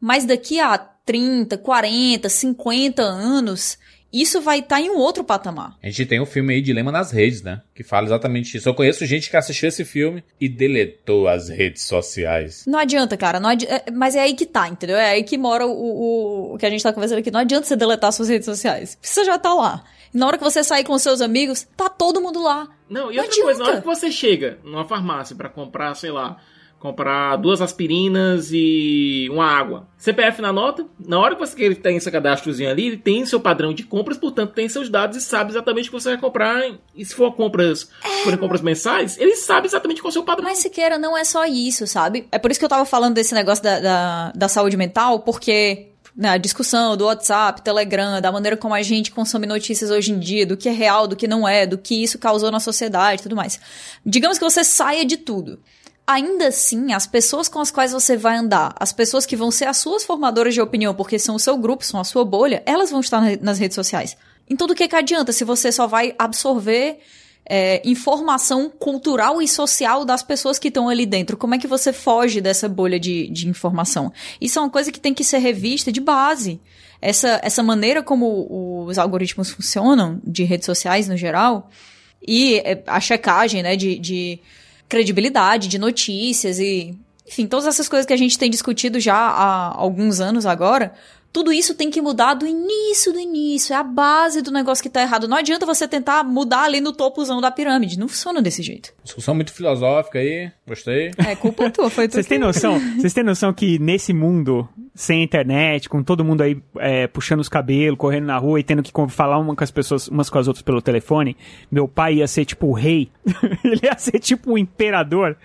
mas 0.00 0.24
daqui 0.24 0.60
a 0.60 0.78
30, 0.78 1.58
40, 1.58 2.28
50 2.28 3.02
anos, 3.02 3.76
isso 4.12 4.40
vai 4.40 4.60
estar 4.60 4.80
em 4.80 4.90
um 4.90 4.96
outro 4.96 5.24
patamar. 5.24 5.76
A 5.82 5.86
gente 5.86 6.06
tem 6.06 6.20
um 6.20 6.24
filme 6.26 6.54
aí, 6.54 6.62
Dilema 6.62 6.92
nas 6.92 7.10
Redes, 7.10 7.42
né? 7.42 7.60
Que 7.74 7.82
fala 7.82 8.06
exatamente 8.06 8.56
isso. 8.56 8.68
Eu 8.68 8.74
conheço 8.74 9.04
gente 9.04 9.28
que 9.28 9.36
assistiu 9.36 9.68
esse 9.68 9.84
filme 9.84 10.22
e 10.40 10.48
deletou 10.48 11.26
as 11.26 11.48
redes 11.48 11.82
sociais. 11.82 12.64
Não 12.66 12.78
adianta, 12.78 13.16
cara, 13.16 13.40
não 13.40 13.50
adi- 13.50 13.66
é- 13.66 13.90
mas 13.92 14.14
é 14.14 14.20
aí 14.20 14.34
que 14.34 14.46
tá, 14.46 14.68
entendeu? 14.68 14.96
É 14.96 15.10
aí 15.10 15.24
que 15.24 15.36
mora 15.36 15.66
o, 15.66 15.72
o, 15.72 16.54
o 16.54 16.58
que 16.58 16.64
a 16.64 16.70
gente 16.70 16.82
tá 16.82 16.92
conversando 16.92 17.18
aqui. 17.18 17.30
Não 17.32 17.40
adianta 17.40 17.66
você 17.66 17.74
deletar 17.74 18.12
suas 18.12 18.28
redes 18.28 18.46
sociais. 18.46 18.96
Você 19.02 19.24
já 19.24 19.36
tá 19.36 19.52
lá. 19.52 19.82
Na 20.14 20.26
hora 20.28 20.38
que 20.38 20.44
você 20.44 20.62
sair 20.62 20.84
com 20.84 20.96
seus 20.98 21.20
amigos, 21.20 21.66
tá 21.76 21.88
todo 21.88 22.20
mundo 22.20 22.40
lá. 22.42 22.68
Não, 22.88 23.10
e 23.10 23.16
Não 23.16 23.24
outra 23.24 23.42
coisa, 23.42 23.58
na 23.58 23.64
hora 23.64 23.78
adianta. 23.78 23.80
que 23.80 23.86
você 24.00 24.10
chega 24.10 24.58
numa 24.62 24.84
farmácia 24.84 25.34
pra 25.34 25.48
comprar, 25.48 25.94
sei 25.94 26.10
lá, 26.12 26.36
comprar 26.78 27.36
duas 27.36 27.62
aspirinas 27.62 28.50
e 28.52 29.26
uma 29.32 29.46
água. 29.46 29.88
CPF 29.96 30.42
na 30.42 30.52
nota, 30.52 30.86
na 31.00 31.18
hora 31.18 31.34
que 31.34 31.40
você 31.40 31.74
tem 31.74 31.98
seu 31.98 32.12
cadastrozinho 32.12 32.68
ali, 32.70 32.88
ele 32.88 32.96
tem 32.98 33.24
seu 33.24 33.40
padrão 33.40 33.72
de 33.72 33.82
compras, 33.84 34.18
portanto 34.18 34.52
tem 34.52 34.68
seus 34.68 34.90
dados 34.90 35.16
e 35.16 35.20
sabe 35.22 35.50
exatamente 35.50 35.88
o 35.88 35.92
que 35.92 35.98
você 35.98 36.10
vai 36.10 36.18
comprar. 36.20 36.62
E 36.94 37.04
se 37.04 37.14
for 37.14 37.32
compras, 37.34 37.88
forem 38.22 38.38
compras 38.38 38.60
mensais, 38.60 39.18
ele 39.18 39.34
sabe 39.34 39.66
exatamente 39.66 40.02
qual 40.02 40.10
é 40.10 40.10
o 40.10 40.12
seu 40.12 40.22
padrão. 40.24 40.44
Mas 40.44 40.58
Siqueira, 40.58 40.98
não 40.98 41.16
é 41.16 41.24
só 41.24 41.46
isso, 41.46 41.86
sabe? 41.86 42.28
É 42.30 42.38
por 42.38 42.50
isso 42.50 42.60
que 42.60 42.64
eu 42.66 42.70
tava 42.70 42.84
falando 42.84 43.14
desse 43.14 43.34
negócio 43.34 43.64
da, 43.64 43.80
da, 43.80 44.32
da 44.34 44.48
saúde 44.48 44.76
mental, 44.76 45.20
porque 45.20 45.93
né, 46.16 46.28
a 46.30 46.36
discussão 46.36 46.96
do 46.96 47.06
WhatsApp, 47.06 47.62
Telegram, 47.62 48.20
da 48.20 48.30
maneira 48.30 48.56
como 48.56 48.72
a 48.74 48.82
gente 48.82 49.10
consome 49.10 49.46
notícias 49.46 49.90
hoje 49.90 50.12
em 50.12 50.18
dia, 50.18 50.46
do 50.46 50.56
que 50.56 50.68
é 50.68 50.72
real, 50.72 51.06
do 51.08 51.16
que 51.16 51.26
não 51.26 51.46
é, 51.46 51.66
do 51.66 51.76
que 51.76 52.02
isso 52.02 52.18
causou 52.18 52.50
na 52.50 52.60
sociedade 52.60 53.20
e 53.20 53.22
tudo 53.24 53.34
mais. 53.36 53.58
Digamos 54.06 54.38
que 54.38 54.44
você 54.44 54.62
saia 54.62 55.04
de 55.04 55.16
tudo. 55.16 55.60
Ainda 56.06 56.48
assim, 56.48 56.92
as 56.92 57.06
pessoas 57.06 57.48
com 57.48 57.58
as 57.60 57.70
quais 57.70 57.90
você 57.90 58.16
vai 58.16 58.36
andar, 58.36 58.74
as 58.78 58.92
pessoas 58.92 59.24
que 59.24 59.34
vão 59.34 59.50
ser 59.50 59.64
as 59.64 59.78
suas 59.78 60.04
formadoras 60.04 60.52
de 60.52 60.60
opinião, 60.60 60.94
porque 60.94 61.18
são 61.18 61.34
o 61.34 61.40
seu 61.40 61.56
grupo, 61.56 61.84
são 61.84 61.98
a 61.98 62.04
sua 62.04 62.24
bolha, 62.24 62.62
elas 62.66 62.90
vão 62.90 63.00
estar 63.00 63.20
na- 63.20 63.38
nas 63.40 63.58
redes 63.58 63.74
sociais. 63.74 64.16
Então, 64.48 64.66
do 64.66 64.74
que, 64.74 64.86
que 64.86 64.94
adianta 64.94 65.32
se 65.32 65.44
você 65.44 65.72
só 65.72 65.86
vai 65.86 66.14
absorver 66.18 67.00
é, 67.48 67.82
informação 67.84 68.70
cultural 68.70 69.42
e 69.42 69.48
social 69.48 70.04
das 70.04 70.22
pessoas 70.22 70.58
que 70.58 70.68
estão 70.68 70.88
ali 70.88 71.04
dentro? 71.04 71.36
Como 71.36 71.54
é 71.54 71.58
que 71.58 71.66
você 71.66 71.92
foge 71.92 72.40
dessa 72.40 72.68
bolha 72.68 72.98
de, 72.98 73.28
de 73.28 73.48
informação? 73.48 74.12
Isso 74.40 74.58
é 74.58 74.62
uma 74.62 74.70
coisa 74.70 74.90
que 74.90 75.00
tem 75.00 75.12
que 75.12 75.24
ser 75.24 75.38
revista 75.38 75.92
de 75.92 76.00
base. 76.00 76.60
Essa, 77.00 77.40
essa 77.42 77.62
maneira 77.62 78.02
como 78.02 78.86
os 78.86 78.98
algoritmos 78.98 79.50
funcionam, 79.50 80.20
de 80.24 80.44
redes 80.44 80.64
sociais 80.64 81.06
no 81.06 81.16
geral, 81.16 81.70
e 82.26 82.56
é, 82.58 82.82
a 82.86 82.98
checagem 82.98 83.62
né, 83.62 83.76
de, 83.76 83.98
de 83.98 84.40
credibilidade, 84.88 85.68
de 85.68 85.78
notícias 85.78 86.58
e. 86.58 86.98
Enfim, 87.26 87.46
todas 87.46 87.66
essas 87.66 87.88
coisas 87.88 88.04
que 88.04 88.12
a 88.12 88.18
gente 88.18 88.38
tem 88.38 88.50
discutido 88.50 89.00
já 89.00 89.16
há 89.16 89.74
alguns 89.74 90.20
anos 90.20 90.44
agora. 90.44 90.92
Tudo 91.34 91.52
isso 91.52 91.74
tem 91.74 91.90
que 91.90 92.00
mudar 92.00 92.34
do 92.34 92.46
início 92.46 93.12
do 93.12 93.18
início. 93.18 93.74
É 93.74 93.76
a 93.76 93.82
base 93.82 94.40
do 94.40 94.52
negócio 94.52 94.80
que 94.80 94.88
tá 94.88 95.02
errado. 95.02 95.26
Não 95.26 95.36
adianta 95.36 95.66
você 95.66 95.88
tentar 95.88 96.22
mudar 96.22 96.62
ali 96.62 96.80
no 96.80 96.92
topozão 96.92 97.40
da 97.40 97.50
pirâmide. 97.50 97.98
Não 97.98 98.06
funciona 98.06 98.40
desse 98.40 98.62
jeito. 98.62 98.94
Discussão 99.02 99.34
muito 99.34 99.52
filosófica 99.52 100.20
aí, 100.20 100.52
gostei. 100.64 101.10
É 101.18 101.34
culpa 101.34 101.68
tua, 101.70 101.90
foi 101.90 102.06
tu. 102.08 102.12
Vocês 102.12 102.28
têm 102.28 102.38
noção? 102.38 102.78
Vocês 102.96 103.12
têm 103.12 103.24
noção 103.24 103.52
que 103.52 103.80
nesse 103.80 104.12
mundo, 104.12 104.68
sem 104.94 105.24
internet, 105.24 105.88
com 105.88 106.04
todo 106.04 106.24
mundo 106.24 106.40
aí 106.40 106.56
é, 106.76 107.08
puxando 107.08 107.40
os 107.40 107.48
cabelos, 107.48 107.98
correndo 107.98 108.26
na 108.26 108.38
rua 108.38 108.60
e 108.60 108.62
tendo 108.62 108.80
que 108.80 108.92
falar 109.08 109.36
uma 109.36 109.56
com 109.56 109.64
as 109.64 109.72
pessoas, 109.72 110.06
umas 110.06 110.30
com 110.30 110.38
as 110.38 110.46
outras 110.46 110.62
pelo 110.62 110.80
telefone, 110.80 111.36
meu 111.68 111.88
pai 111.88 112.14
ia 112.18 112.28
ser 112.28 112.44
tipo 112.44 112.68
o 112.68 112.72
rei. 112.72 113.10
Ele 113.64 113.80
ia 113.82 113.98
ser 113.98 114.20
tipo 114.20 114.52
o 114.52 114.58
imperador 114.58 115.36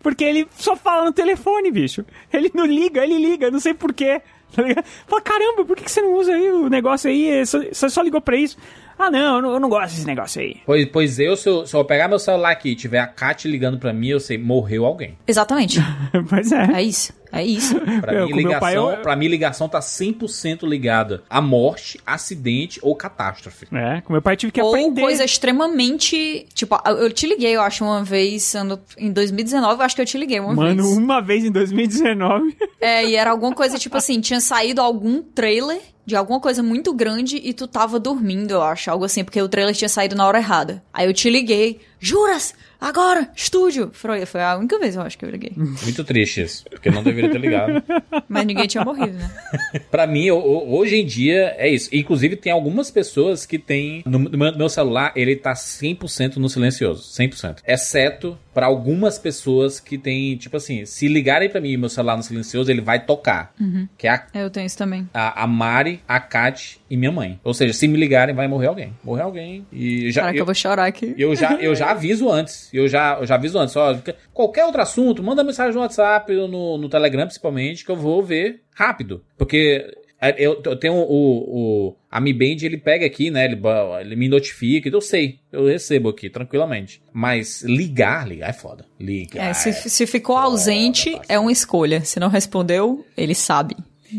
Porque 0.00 0.24
ele 0.24 0.48
só 0.56 0.74
fala 0.74 1.04
no 1.04 1.12
telefone, 1.12 1.70
bicho. 1.70 2.04
Ele 2.32 2.50
não 2.52 2.66
liga, 2.66 3.04
ele 3.04 3.16
liga, 3.16 3.48
não 3.48 3.60
sei 3.60 3.74
porquê. 3.74 4.20
Tá 4.56 4.62
ligado? 4.62 4.84
Fala, 5.06 5.22
caramba, 5.22 5.64
por 5.64 5.76
que 5.76 5.90
você 5.90 6.00
não 6.00 6.14
usa 6.14 6.32
aí 6.32 6.50
o 6.50 6.68
negócio 6.70 7.10
aí? 7.10 7.44
Você 7.44 7.90
só 7.90 8.00
ligou 8.00 8.20
pra 8.20 8.36
isso. 8.36 8.56
Ah, 8.98 9.10
não, 9.10 9.36
eu 9.36 9.42
não, 9.42 9.52
eu 9.54 9.60
não 9.60 9.68
gosto 9.68 9.94
desse 9.94 10.06
negócio 10.06 10.40
aí. 10.40 10.56
Pois, 10.64 10.86
pois 10.86 11.18
eu, 11.18 11.36
se 11.36 11.48
eu, 11.48 11.66
se 11.66 11.74
eu 11.76 11.84
pegar 11.84 12.08
meu 12.08 12.18
celular 12.18 12.50
aqui 12.52 12.70
e 12.70 12.74
tiver 12.76 12.98
a 12.98 13.06
Kat 13.06 13.46
ligando 13.46 13.78
pra 13.78 13.92
mim, 13.92 14.08
eu 14.08 14.20
sei, 14.20 14.38
morreu 14.38 14.84
alguém. 14.86 15.16
Exatamente. 15.28 15.78
pois 16.28 16.50
é. 16.52 16.64
É 16.74 16.82
isso. 16.82 17.12
É 17.32 17.44
isso. 17.44 17.78
Pra, 18.00 18.14
Eu, 18.14 18.28
mim, 18.28 18.32
ligação, 18.36 18.60
pai, 18.60 18.76
eu- 18.76 18.96
pra 19.02 19.16
mim, 19.16 19.28
ligação 19.28 19.68
tá 19.68 19.80
100% 19.80 20.66
ligada 20.66 21.22
a 21.28 21.40
morte, 21.42 22.00
acidente 22.06 22.78
ou 22.82 22.94
catástrofe. 22.94 23.66
É, 23.74 24.00
com 24.00 24.12
meu 24.12 24.22
pai 24.22 24.36
tive 24.36 24.52
que 24.52 24.62
Ou 24.62 24.70
aprender. 24.70 25.02
coisa 25.02 25.24
extremamente. 25.24 26.46
Tipo, 26.54 26.78
eu 26.86 27.12
te 27.12 27.26
liguei, 27.26 27.54
eu 27.56 27.60
acho, 27.60 27.84
uma 27.84 28.02
vez, 28.04 28.54
ano- 28.54 28.78
em 28.96 29.12
2019, 29.12 29.80
eu 29.80 29.84
acho 29.84 29.96
que 29.96 30.02
eu 30.02 30.06
te 30.06 30.16
liguei 30.16 30.40
uma 30.40 30.54
Mano, 30.54 30.82
vez. 30.84 30.96
uma 30.96 31.20
vez 31.20 31.44
em 31.44 31.50
2019. 31.50 32.56
É, 32.80 33.04
e 33.06 33.16
era 33.16 33.30
alguma 33.32 33.52
coisa 33.54 33.78
tipo 33.78 33.96
assim, 33.96 34.20
tinha 34.20 34.40
saído 34.40 34.80
algum 34.80 35.20
trailer 35.22 35.80
de 36.06 36.14
alguma 36.14 36.38
coisa 36.38 36.62
muito 36.62 36.94
grande 36.94 37.40
e 37.42 37.52
tu 37.52 37.66
tava 37.66 37.98
dormindo, 37.98 38.52
eu 38.52 38.62
acho, 38.62 38.88
algo 38.88 39.04
assim, 39.04 39.24
porque 39.24 39.42
o 39.42 39.48
trailer 39.48 39.74
tinha 39.74 39.88
saído 39.88 40.14
na 40.14 40.24
hora 40.24 40.38
errada. 40.38 40.82
Aí 40.94 41.04
eu 41.06 41.12
te 41.12 41.28
liguei, 41.28 41.80
juras? 42.00 42.54
Agora, 42.78 43.30
estúdio! 43.34 43.90
Foi, 43.94 44.26
foi 44.26 44.42
a 44.42 44.54
única 44.56 44.78
vez, 44.78 44.96
eu 44.96 45.02
acho, 45.02 45.16
que 45.16 45.24
eu 45.24 45.30
liguei. 45.30 45.52
Muito 45.56 46.04
triste 46.04 46.42
isso, 46.42 46.64
porque 46.68 46.90
não 46.90 47.02
deveria 47.02 47.30
ter 47.30 47.38
ligado. 47.38 47.82
Mas 48.28 48.44
ninguém 48.44 48.66
tinha 48.66 48.84
morrido, 48.84 49.14
né? 49.14 49.30
Pra 49.90 50.06
mim, 50.06 50.30
ho- 50.30 50.36
ho- 50.38 50.76
hoje 50.76 50.96
em 50.96 51.06
dia, 51.06 51.54
é 51.56 51.68
isso. 51.70 51.88
Inclusive, 51.90 52.36
tem 52.36 52.52
algumas 52.52 52.90
pessoas 52.90 53.46
que 53.46 53.58
tem. 53.58 54.02
No 54.04 54.18
meu, 54.18 54.68
celular, 54.68 55.12
ele 55.16 55.34
tá 55.36 55.54
100% 55.54 56.36
no 56.36 56.50
silencioso. 56.50 57.02
100%. 57.02 57.58
Exceto 57.66 58.38
pra 58.52 58.66
algumas 58.66 59.18
pessoas 59.18 59.80
que 59.80 59.96
tem, 59.98 60.36
tipo 60.36 60.56
assim, 60.56 60.84
se 60.86 61.08
ligarem 61.08 61.48
pra 61.48 61.60
mim 61.60 61.76
meu 61.76 61.88
celular 61.90 62.16
no 62.16 62.22
silencioso, 62.22 62.70
ele 62.70 62.80
vai 62.82 63.04
tocar. 63.04 63.54
Uhum. 63.60 63.86
Que 63.96 64.06
é 64.06 64.10
a, 64.10 64.26
Eu 64.34 64.50
tenho 64.50 64.66
isso 64.66 64.76
também. 64.78 65.08
a, 65.14 65.42
a 65.44 65.46
Mari, 65.46 66.00
a 66.06 66.20
Kat 66.20 66.78
e 66.90 66.96
minha 66.96 67.12
mãe. 67.12 67.40
Ou 67.42 67.52
seja, 67.54 67.72
se 67.72 67.86
me 67.88 67.96
ligarem, 67.98 68.34
vai 68.34 68.48
morrer 68.48 68.66
alguém. 68.66 68.92
Morrer 69.02 69.22
alguém. 69.22 69.66
E 69.72 70.10
já. 70.10 70.22
Caraca, 70.22 70.36
eu, 70.36 70.40
eu- 70.42 70.46
vou 70.46 70.54
chorar 70.54 70.86
aqui. 70.86 71.14
eu 71.18 71.34
já, 71.34 71.54
eu 71.54 71.74
já 71.74 71.85
aviso 71.90 72.30
antes. 72.30 72.68
Eu 72.72 72.88
já, 72.88 73.18
eu 73.18 73.26
já 73.26 73.34
aviso 73.34 73.58
antes. 73.58 73.76
Ó, 73.76 73.96
qualquer 74.32 74.64
outro 74.64 74.82
assunto, 74.82 75.22
manda 75.22 75.44
mensagem 75.44 75.74
no 75.74 75.80
WhatsApp, 75.80 76.34
ou 76.34 76.48
no, 76.48 76.78
no 76.78 76.88
Telegram, 76.88 77.26
principalmente, 77.26 77.84
que 77.84 77.90
eu 77.90 77.96
vou 77.96 78.22
ver 78.22 78.62
rápido. 78.74 79.24
Porque 79.36 79.84
é, 80.20 80.34
eu, 80.38 80.60
eu 80.64 80.76
tenho 80.76 80.94
o, 80.94 81.88
o 81.88 81.96
a 82.10 82.20
Mi 82.20 82.32
Band, 82.32 82.64
ele 82.64 82.78
pega 82.78 83.04
aqui, 83.04 83.30
né? 83.30 83.44
Ele, 83.44 83.60
ele 84.00 84.16
me 84.16 84.28
notifica, 84.28 84.88
então 84.88 84.98
eu 84.98 85.02
sei. 85.02 85.38
Eu 85.52 85.66
recebo 85.66 86.08
aqui, 86.08 86.30
tranquilamente. 86.30 87.02
Mas 87.12 87.62
ligar, 87.62 88.26
ligar 88.26 88.50
é 88.50 88.52
foda. 88.52 88.86
Ligar. 88.98 89.50
É, 89.50 89.52
se, 89.52 89.72
se 89.72 90.06
ficou 90.06 90.36
ausente, 90.36 91.20
é 91.28 91.38
uma 91.38 91.52
escolha. 91.52 92.00
Se 92.00 92.18
não 92.18 92.28
respondeu, 92.28 93.04
ele 93.16 93.34
sabe. 93.34 93.76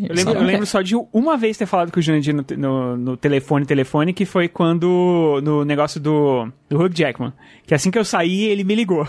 Eu 0.08 0.16
lembro, 0.16 0.34
eu 0.34 0.44
lembro 0.44 0.66
só 0.66 0.82
de 0.82 0.96
uma 1.14 1.38
vez 1.38 1.58
ter 1.58 1.66
falado 1.66 1.92
com 1.92 2.00
o 2.00 2.04
Jurandir 2.04 2.34
no, 2.34 2.46
no, 2.58 2.98
no 2.98 3.18
telefone, 3.18 3.66
telefone, 3.66 4.14
que 4.14 4.26
foi 4.26 4.48
quando, 4.48 5.40
no 5.44 5.64
negócio 5.64 6.00
do, 6.00 6.52
do 6.70 6.82
Hugh 6.82 6.92
Jackman. 6.94 7.34
Que 7.66 7.74
assim 7.74 7.90
que 7.90 7.98
eu 7.98 8.06
saí, 8.06 8.46
ele 8.46 8.64
me 8.64 8.76
ligou. 8.76 9.08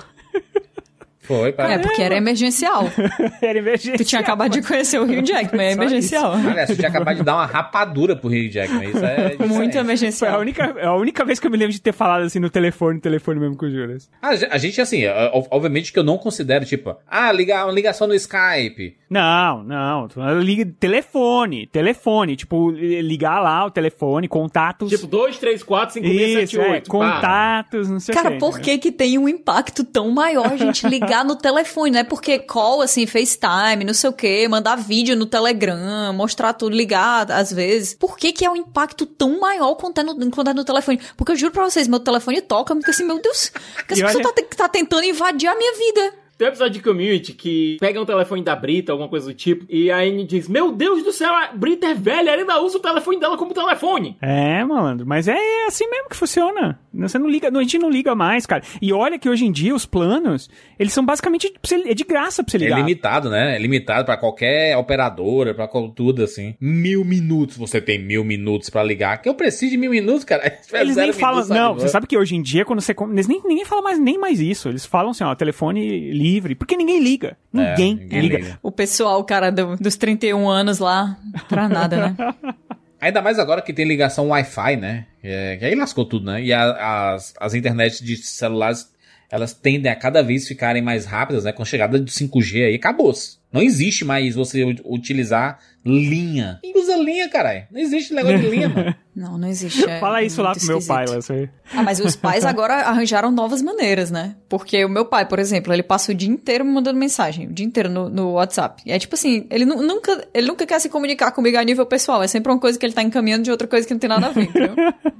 Foi, 1.28 1.54
É, 1.56 1.78
porque 1.78 2.02
era 2.02 2.16
emergencial. 2.16 2.84
Era 3.40 3.58
emergencial. 3.58 3.96
Tu 3.98 4.04
tinha 4.04 4.20
acabado 4.20 4.50
de 4.50 4.62
conhecer 4.66 4.98
o 4.98 5.04
Rio 5.04 5.24
Jackman, 5.24 5.66
é 5.66 5.72
emergencial. 5.72 6.32
Aliás, 6.32 6.68
você 6.70 6.74
tinha 6.76 6.88
acabado 6.88 7.16
de 7.18 7.22
dar 7.22 7.34
uma 7.36 7.46
rapadura 7.46 8.16
pro 8.16 8.28
Hugh 8.28 8.50
Jackman. 8.50 8.88
Isso 8.88 9.04
é 9.04 9.36
Muito 9.38 9.48
diferente. 9.48 9.72
Foi 9.72 9.80
emergencial. 9.82 10.34
a 10.34 10.38
única, 10.38 10.86
a 10.86 10.96
única 10.96 11.24
vez 11.24 11.38
que 11.38 11.46
eu 11.46 11.50
me 11.50 11.56
lembro 11.58 11.72
de 11.72 11.80
ter 11.80 11.92
falado 11.92 12.22
assim 12.22 12.38
no 12.40 12.48
telefone, 12.50 12.94
no 12.94 13.00
telefone 13.00 13.38
mesmo 13.38 13.56
com 13.56 13.66
o 13.66 13.70
Juras. 13.70 14.08
A 14.22 14.34
ge- 14.34 14.48
a 14.50 14.56
gente, 14.58 14.80
assim, 14.80 15.06
ó, 15.06 15.44
obviamente 15.50 15.92
que 15.92 15.98
eu 15.98 16.02
não 16.04 16.16
considero, 16.18 16.64
tipo, 16.64 16.96
ah, 17.06 17.30
ligar 17.30 17.66
uma 17.66 17.72
ligação 17.72 18.06
no 18.08 18.14
Skype. 18.14 18.96
Não, 19.10 19.62
não. 19.62 20.08
Liga, 20.40 20.66
telefone, 20.80 21.66
telefone. 21.66 22.36
Tipo, 22.36 22.70
ligar 22.70 23.40
lá 23.40 23.64
o 23.66 23.70
telefone, 23.70 24.28
contatos. 24.28 24.90
Tipo, 24.90 25.06
2, 25.06 25.38
3, 25.38 25.62
4, 25.62 25.94
5, 25.94 26.06
6, 26.06 26.32
7, 26.32 26.44
Isso, 26.44 26.60
é, 26.60 26.70
8. 26.72 26.90
contatos, 26.90 27.88
não 27.88 28.00
sei 28.00 28.12
o 28.14 28.16
Cara, 28.16 28.30
quê. 28.32 28.38
por 28.38 28.60
que 28.60 28.78
que 28.78 28.92
tem 28.92 29.18
um 29.18 29.28
impacto 29.28 29.84
tão 29.84 30.10
maior 30.10 30.52
a 30.52 30.56
gente 30.56 30.86
ligar 30.88 31.17
no 31.24 31.36
telefone, 31.36 31.90
né? 31.90 32.04
Porque 32.04 32.38
call, 32.38 32.82
assim, 32.82 33.06
FaceTime, 33.06 33.84
não 33.84 33.94
sei 33.94 34.10
o 34.10 34.12
quê, 34.12 34.46
mandar 34.48 34.76
vídeo 34.76 35.16
no 35.16 35.26
Telegram, 35.26 36.12
mostrar 36.12 36.52
tudo, 36.52 36.74
ligar 36.74 37.30
às 37.30 37.52
vezes. 37.52 37.94
Por 37.94 38.16
que 38.16 38.32
que 38.32 38.44
é 38.44 38.50
um 38.50 38.56
impacto 38.56 39.06
tão 39.06 39.38
maior 39.40 39.74
quando 39.74 39.98
é 39.98 40.02
no, 40.02 40.30
quando 40.30 40.48
é 40.50 40.54
no 40.54 40.64
telefone? 40.64 41.00
Porque 41.16 41.32
eu 41.32 41.36
juro 41.36 41.52
pra 41.52 41.64
vocês, 41.64 41.88
meu 41.88 42.00
telefone 42.00 42.40
toca, 42.40 42.72
eu 42.72 42.76
fico 42.78 42.90
assim, 42.90 43.04
meu 43.04 43.20
Deus, 43.20 43.50
que 43.86 43.94
essa 43.94 44.02
pessoa 44.06 44.24
olha- 44.24 44.44
tá, 44.46 44.56
tá 44.56 44.68
tentando 44.68 45.04
invadir 45.04 45.48
a 45.48 45.54
minha 45.56 45.72
vida. 45.76 46.14
Tem 46.38 46.46
um 46.46 46.50
episódio 46.50 46.74
de 46.74 46.80
Community 46.82 47.32
que 47.32 47.76
pega 47.80 48.00
um 48.00 48.06
telefone 48.06 48.42
da 48.44 48.54
Brita, 48.54 48.92
alguma 48.92 49.08
coisa 49.08 49.26
do 49.26 49.34
tipo, 49.34 49.66
e 49.68 49.90
a 49.90 49.96
Anne 49.98 50.24
diz: 50.24 50.48
Meu 50.48 50.70
Deus 50.70 51.02
do 51.02 51.10
céu, 51.12 51.34
a 51.34 51.48
Brita 51.48 51.88
é 51.88 51.94
velha, 51.94 52.30
ela 52.30 52.40
ainda 52.42 52.60
usa 52.62 52.78
o 52.78 52.80
telefone 52.80 53.18
dela 53.18 53.36
como 53.36 53.52
telefone. 53.52 54.16
É, 54.22 54.62
malandro, 54.64 55.04
mas 55.04 55.26
é 55.26 55.66
assim 55.66 55.88
mesmo 55.90 56.08
que 56.08 56.14
funciona. 56.16 56.78
Você 56.94 57.18
não 57.18 57.28
liga, 57.28 57.48
a 57.48 57.60
gente 57.60 57.76
não 57.78 57.90
liga 57.90 58.14
mais, 58.14 58.46
cara. 58.46 58.62
E 58.80 58.92
olha 58.92 59.18
que 59.18 59.28
hoje 59.28 59.44
em 59.44 59.50
dia 59.52 59.74
os 59.74 59.84
planos, 59.84 60.48
eles 60.78 60.92
são 60.92 61.04
basicamente 61.04 61.52
você- 61.62 61.82
é 61.90 61.94
de 61.94 62.04
graça 62.04 62.42
pra 62.44 62.52
você 62.52 62.56
É 62.56 62.60
ligar. 62.60 62.76
limitado, 62.78 63.28
né? 63.30 63.56
É 63.56 63.58
limitado 63.58 64.04
pra 64.04 64.16
qualquer 64.16 64.76
operadora, 64.76 65.52
pra 65.54 65.68
tudo 65.94 66.22
assim. 66.22 66.54
Mil 66.60 67.04
minutos 67.04 67.56
você 67.56 67.80
tem 67.80 67.98
mil 67.98 68.22
minutos 68.24 68.70
pra 68.70 68.82
ligar. 68.84 69.20
Que 69.20 69.28
eu 69.28 69.34
preciso 69.34 69.72
de 69.72 69.76
mil 69.76 69.90
minutos, 69.90 70.22
cara. 70.24 70.42
Eles 70.72 70.94
nem 70.94 71.12
falam, 71.12 71.36
minutos, 71.42 71.48
não, 71.56 71.68
sabe? 71.70 71.80
você 71.80 71.88
sabe 71.88 72.06
que 72.06 72.16
hoje 72.16 72.36
em 72.36 72.42
dia, 72.42 72.64
quando 72.64 72.80
você. 72.80 72.94
Eles 73.12 73.26
nem, 73.26 73.42
ninguém 73.44 73.64
fala 73.64 73.82
mais, 73.82 73.98
nem 73.98 74.16
mais 74.18 74.40
isso. 74.40 74.68
Eles 74.68 74.86
falam 74.86 75.10
assim, 75.10 75.24
ó, 75.24 75.34
telefone 75.34 76.12
livre. 76.32 76.54
Porque 76.54 76.76
ninguém 76.76 77.02
liga. 77.02 77.36
É, 77.54 77.70
Ninguém, 77.70 77.94
ninguém 77.96 78.20
liga. 78.20 78.38
liga. 78.38 78.58
O 78.62 78.70
pessoal, 78.70 79.22
cara, 79.24 79.50
do- 79.50 79.76
dos 79.76 79.96
31 79.96 80.48
anos 80.48 80.78
lá, 80.78 81.16
pra 81.48 81.68
nada, 81.68 82.08
né? 82.10 82.16
Ainda 83.00 83.22
mais 83.22 83.38
agora 83.38 83.62
que 83.62 83.72
tem 83.72 83.86
ligação 83.86 84.28
Wi-Fi, 84.30 84.76
né? 84.76 85.06
É, 85.22 85.56
que 85.56 85.64
aí 85.64 85.74
lascou 85.76 86.04
tudo, 86.04 86.26
né? 86.26 86.42
E 86.42 86.52
a- 86.52 87.12
as, 87.14 87.32
as 87.38 87.54
internets 87.54 88.00
de 88.00 88.16
celulares, 88.16 88.90
elas 89.30 89.52
tendem 89.52 89.90
a 89.90 89.96
cada 89.96 90.22
vez 90.22 90.46
ficarem 90.48 90.82
mais 90.82 91.04
rápidas, 91.04 91.44
né? 91.44 91.52
Com 91.52 91.62
a 91.62 91.66
chegada 91.66 91.98
do 91.98 92.10
5G 92.10 92.66
aí, 92.66 92.74
acabou-se. 92.74 93.38
Não 93.52 93.62
existe 93.62 94.04
mais 94.04 94.34
você 94.34 94.62
utilizar 94.84 95.58
linha. 95.84 96.58
Quem 96.62 96.76
usa 96.78 96.96
linha, 96.96 97.28
caralho? 97.30 97.64
Não 97.70 97.80
existe 97.80 98.12
negócio 98.12 98.38
de 98.40 98.48
linha, 98.48 98.68
mano. 98.68 98.94
Não, 99.18 99.36
não 99.36 99.48
existe. 99.48 99.84
é 99.84 99.98
Fala 99.98 100.22
isso 100.22 100.40
lá 100.40 100.52
pro 100.54 100.64
meu 100.64 100.78
pai, 100.86 101.02
esquisito. 101.06 101.30
lá. 101.32 101.40
Você... 101.40 101.50
Ah, 101.74 101.82
mas 101.82 101.98
os 101.98 102.14
pais 102.14 102.44
agora 102.46 102.74
arranjaram 102.82 103.32
novas 103.32 103.60
maneiras, 103.60 104.12
né? 104.12 104.36
Porque 104.48 104.84
o 104.84 104.88
meu 104.88 105.04
pai, 105.06 105.26
por 105.26 105.40
exemplo, 105.40 105.72
ele 105.72 105.82
passa 105.82 106.12
o 106.12 106.14
dia 106.14 106.28
inteiro 106.28 106.64
me 106.64 106.70
mandando 106.70 106.96
mensagem, 107.00 107.48
o 107.48 107.52
dia 107.52 107.66
inteiro 107.66 107.88
no, 107.88 108.08
no 108.08 108.34
WhatsApp. 108.34 108.80
E 108.86 108.92
é 108.92 108.98
tipo 108.98 109.16
assim, 109.16 109.44
ele 109.50 109.64
nu- 109.64 109.82
nunca, 109.82 110.24
ele 110.32 110.46
nunca 110.46 110.64
quer 110.64 110.78
se 110.78 110.88
comunicar 110.88 111.32
comigo 111.32 111.58
a 111.58 111.64
nível 111.64 111.84
pessoal, 111.84 112.22
é 112.22 112.28
sempre 112.28 112.52
uma 112.52 112.60
coisa 112.60 112.78
que 112.78 112.86
ele 112.86 112.92
tá 112.92 113.02
encaminhando 113.02 113.42
de 113.42 113.50
outra 113.50 113.66
coisa 113.66 113.84
que 113.84 113.92
não 113.92 113.98
tem 113.98 114.08
nada 114.08 114.28
a 114.28 114.30
ver, 114.30 114.44
entendeu? 114.44 114.76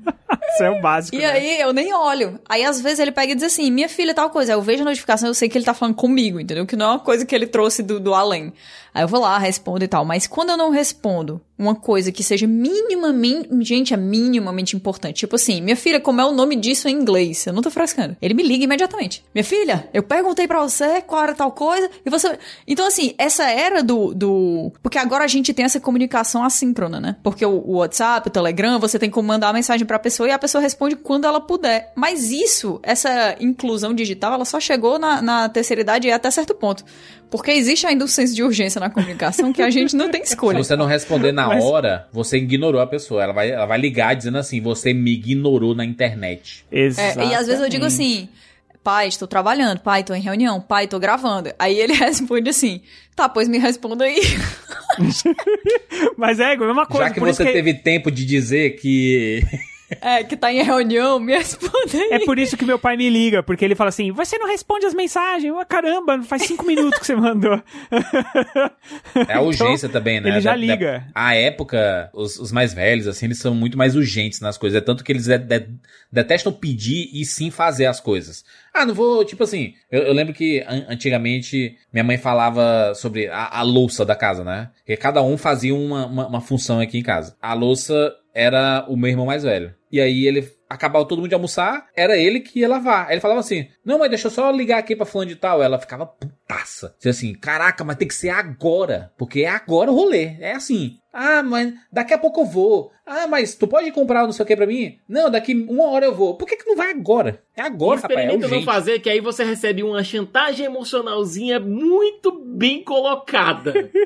Isso 0.53 0.65
é 0.65 0.71
o 0.71 0.81
básico. 0.81 1.17
E 1.17 1.21
né? 1.21 1.27
aí 1.27 1.61
eu 1.61 1.73
nem 1.73 1.93
olho. 1.93 2.41
Aí 2.49 2.65
às 2.65 2.81
vezes 2.81 2.99
ele 2.99 3.13
pega 3.13 3.33
e 3.33 3.35
diz 3.35 3.45
assim, 3.45 3.71
minha 3.71 3.89
filha 3.89 4.15
tal 4.15 4.31
coisa. 4.31 4.53
Aí 4.53 4.59
eu 4.59 4.63
vejo 4.63 4.83
a 4.83 4.87
notificação, 4.87 5.29
eu 5.29 5.35
sei 5.35 5.49
que 5.49 5.57
ele 5.59 5.65
tá 5.65 5.75
falando 5.75 5.95
comigo, 5.95 6.41
entendeu? 6.41 6.67
Que 6.67 6.77
não 6.77 6.87
é 6.87 6.89
uma 6.91 6.99
coisa 6.99 7.25
que 7.25 7.35
ele 7.35 7.47
trouxe 7.47 7.83
do, 7.83 8.01
do 8.01 8.15
além. 8.15 8.53
Aí 8.95 9.03
eu 9.03 9.09
vou 9.09 9.21
lá, 9.21 9.39
respondo 9.39 9.85
e 9.85 9.89
tal. 9.89 10.05
Mas 10.05 10.27
quando 10.27 10.51
eu 10.51 10.57
não 10.57 10.71
respondo 10.71 11.41
uma 11.59 11.75
coisa 11.75 12.13
que 12.13 12.23
seja 12.23 12.47
minimamente, 12.47 13.49
gente, 13.65 13.93
é 13.93 13.97
minimamente 13.97 14.77
importante. 14.77 15.17
Tipo 15.17 15.37
assim, 15.37 15.61
minha 15.61 15.77
filha, 15.77 16.01
como 16.01 16.21
é 16.21 16.25
o 16.25 16.33
nome 16.33 16.55
disso 16.55 16.89
em 16.89 16.93
inglês? 16.93 17.47
Eu 17.47 17.53
não 17.53 17.63
tô 17.63 17.71
frescando. 17.71 18.17
Ele 18.23 18.35
me 18.35 18.43
liga 18.43 18.65
imediatamente. 18.65 19.25
Minha 19.35 19.45
filha, 19.45 19.89
eu 19.93 20.03
perguntei 20.03 20.47
pra 20.47 20.61
você 20.61 21.03
qual 21.03 21.23
era 21.23 21.35
tal 21.35 21.51
coisa 21.51 21.91
e 22.05 22.11
você... 22.11 22.39
Então 22.67 22.87
assim, 22.87 23.15
essa 23.19 23.51
era 23.51 23.83
do... 23.83 24.15
do... 24.15 24.73
Porque 24.83 24.99
agora 24.99 25.25
a 25.25 25.29
gente 25.29 25.53
tem 25.53 25.65
essa 25.65 25.81
comunicação 25.81 26.45
assíncrona, 26.45 27.01
né? 27.01 27.17
Porque 27.23 27.45
o, 27.45 27.63
o 27.67 27.77
WhatsApp, 27.79 28.29
o 28.29 28.31
Telegram, 28.31 28.79
você 28.79 28.99
tem 28.99 29.11
como 29.11 29.27
mandar 29.29 29.49
a 29.49 29.53
mensagem 29.53 29.87
pra 29.87 29.99
pessoa 29.99 30.29
e 30.29 30.33
a 30.33 30.39
pessoa 30.39 30.63
responde 30.63 30.95
quando 30.95 31.27
ela 31.27 31.41
puder. 31.41 31.93
Mas 31.97 32.31
isso, 32.31 32.79
essa 32.83 33.37
inclusão 33.41 33.93
digital, 33.93 34.35
ela 34.35 34.45
só 34.45 34.61
chegou 34.61 34.99
na, 34.99 35.21
na 35.21 35.49
terceira 35.49 35.81
idade 35.81 36.07
e 36.07 36.13
até 36.13 36.31
certo 36.31 36.55
ponto. 36.55 36.85
Porque 37.31 37.51
existe 37.51 37.87
ainda 37.87 38.05
um 38.05 38.09
senso 38.09 38.35
de 38.35 38.43
urgência 38.43 38.81
na 38.81 38.89
comunicação 38.89 39.53
que 39.53 39.61
a 39.61 39.69
gente 39.69 39.95
não 39.95 40.11
tem 40.11 40.25
Se 40.25 40.31
escolha. 40.33 40.63
você 40.63 40.75
não 40.75 40.87
responder 40.87 41.31
na 41.33 41.47
Mas- 41.49 41.63
hora, 41.63 42.09
você 42.11 42.39
ignorou 42.39 42.81
a 42.81 42.87
pessoa. 42.87 43.23
Ela 43.23 43.33
vai, 43.35 43.51
ela 43.51 43.67
vai 43.67 43.79
ligar 43.79 44.15
dizendo 44.17 44.39
assim: 44.39 44.61
você 44.61 44.95
me 44.95 45.13
ignorou 45.13 45.75
na 45.75 45.85
internet. 45.85 46.65
É, 46.73 46.89
e 47.27 47.35
às 47.35 47.47
vezes 47.47 47.61
eu 47.63 47.69
digo 47.69 47.85
assim, 47.85 48.29
pai, 48.83 49.09
estou 49.09 49.29
trabalhando, 49.29 49.81
pai, 49.81 50.01
estou 50.01 50.17
em 50.17 50.23
reunião, 50.23 50.59
pai, 50.61 50.85
estou 50.85 50.99
gravando. 50.99 51.51
Aí 51.59 51.79
ele 51.79 51.93
responde 51.95 52.49
assim, 52.49 52.81
tá, 53.15 53.29
pois 53.29 53.47
me 53.47 53.59
responda 53.59 54.05
aí. 54.07 54.21
Mas 56.17 56.41
é, 56.41 56.53
a 56.53 56.57
mesma 56.57 56.87
coisa. 56.87 57.09
Já 57.09 57.15
que 57.15 57.21
por 57.21 57.29
isso 57.29 57.43
você 57.43 57.53
teve 57.53 57.75
tempo 57.75 58.11
de 58.11 58.25
dizer 58.25 58.77
que. 58.77 59.43
É, 60.03 60.23
que 60.23 60.37
tá 60.37 60.53
em 60.53 60.63
reunião, 60.63 61.19
me 61.19 61.33
responde 61.37 61.97
aí. 61.97 62.09
É 62.13 62.19
por 62.25 62.39
isso 62.39 62.57
que 62.57 62.65
meu 62.65 62.79
pai 62.79 62.97
me 62.97 63.09
liga, 63.09 63.43
porque 63.43 63.65
ele 63.65 63.75
fala 63.75 63.89
assim: 63.89 64.11
você 64.13 64.37
não 64.39 64.47
responde 64.47 64.85
as 64.87 64.93
mensagens. 64.95 65.45
Eu, 65.53 65.65
caramba, 65.67 66.23
faz 66.23 66.43
cinco 66.43 66.67
minutos 66.67 66.99
que 66.99 67.07
você 67.07 67.15
mandou. 67.17 67.61
É 69.29 69.35
a 69.35 69.41
urgência 69.41 69.87
Então, 69.87 70.01
também, 70.01 70.21
né? 70.21 70.29
Ele 70.31 70.41
já 70.41 70.51
Da- 70.51 70.57
da- 70.57 70.61
liga. 70.61 71.07
a 71.15 71.35
época, 71.35 72.11
os, 72.13 72.39
os 72.39 72.53
mais 72.53 72.73
velhos, 72.75 73.07
assim, 73.07 73.27
eles 73.27 73.39
são 73.39 73.55
muito 73.55 73.77
mais 73.79 73.97
urgentes 73.97 74.41
nas 74.41 74.59
coisas. 74.59 74.77
É 74.81 74.85
tanto 74.85 75.03
que 75.05 75.13
eles 75.13 75.25
de- 75.27 75.39
de- 75.39 75.69
detestam 76.13 76.53
pedir 76.53 77.09
e 77.13 77.25
sim 77.25 77.51
fazer 77.51 77.87
as 77.87 78.01
coisas. 78.01 78.45
Ah, 78.75 78.85
não 78.87 78.95
vou, 78.95 79.25
tipo 79.25 79.43
assim, 79.45 79.75
eu, 79.91 80.03
eu 80.03 80.13
lembro 80.13 80.35
que 80.35 80.61
an- 80.69 80.87
antigamente 80.89 81.77
minha 81.93 82.05
mãe 82.05 82.17
falava 82.19 82.93
sobre 82.95 83.29
a, 83.29 83.59
a 83.59 83.63
louça 83.63 84.05
da 84.05 84.15
casa, 84.15 84.45
né? 84.45 84.71
Porque 84.79 84.97
cada 84.97 85.23
um 85.23 85.37
fazia 85.37 85.75
uma, 85.75 86.07
uma, 86.07 86.27
uma 86.29 86.41
função 86.41 86.81
aqui 86.81 86.99
em 86.99 87.03
casa. 87.03 87.37
A 87.41 87.55
louça 87.55 88.13
era 88.35 88.85
o 88.89 88.97
meu 88.97 89.11
irmão 89.11 89.27
mais 89.27 89.43
velho. 89.43 89.75
E 89.91 90.01
aí 90.01 90.27
ele 90.27 90.51
acabava 90.69 91.07
todo 91.07 91.19
mundo 91.19 91.29
de 91.29 91.35
almoçar, 91.35 91.87
era 91.97 92.17
ele 92.17 92.41
que 92.41 92.61
ia 92.61 92.69
lavar. 92.69 93.07
Aí 93.07 93.15
ele 93.15 93.21
falava 93.21 93.41
assim: 93.41 93.69
Não, 93.85 93.99
mas 93.99 94.11
deixa 94.11 94.27
eu 94.27 94.31
só 94.31 94.51
ligar 94.51 94.79
aqui 94.79 94.95
pra 94.95 95.07
fulano 95.07 95.31
de 95.31 95.37
tal. 95.37 95.63
Ela 95.63 95.79
ficava 95.79 96.07
putaça. 96.07 96.95
Dizia 96.99 97.11
assim: 97.11 97.35
Caraca, 97.35 97.85
mas 97.85 97.97
tem 97.97 98.09
que 98.09 98.15
ser 98.15 98.31
agora. 98.31 99.13
Porque 99.17 99.41
é 99.41 99.49
agora 99.49 99.91
o 99.91 99.95
rolê. 99.95 100.37
É 100.41 100.53
assim. 100.53 100.99
Ah, 101.21 101.43
mas 101.43 101.75
daqui 101.93 102.15
a 102.15 102.19
pouco 102.19 102.43
eu 102.43 102.45
vou. 102.45 102.93
Ah, 103.05 103.27
mas 103.27 103.57
tu 103.57 103.67
pode 103.67 103.91
comprar 103.91 104.23
não 104.25 104.31
sei 104.33 104.45
o 104.45 104.47
que 104.47 104.55
pra 104.55 104.67
mim? 104.67 104.99
Não, 105.09 105.29
daqui 105.29 105.53
uma 105.69 105.89
hora 105.91 106.07
eu 106.07 106.15
vou. 106.15 106.35
Por 106.37 106.47
que, 106.47 106.55
que 106.57 106.65
não 106.69 106.77
vai 106.77 106.93
agora? 106.93 107.43
É 107.57 107.63
agora, 107.63 108.01
rapaz. 108.01 108.19
É 108.19 108.23
Experimenta 108.23 108.47
não 108.47 108.59
urgente. 108.59 108.65
fazer, 108.65 108.99
que 109.01 109.11
aí 109.11 109.21
você 109.21 109.43
recebe 109.43 109.83
uma 109.83 110.05
chantagem 110.05 110.67
emocionalzinha 110.67 111.59
muito 111.59 112.31
bem 112.45 112.83
colocada. 112.85 113.75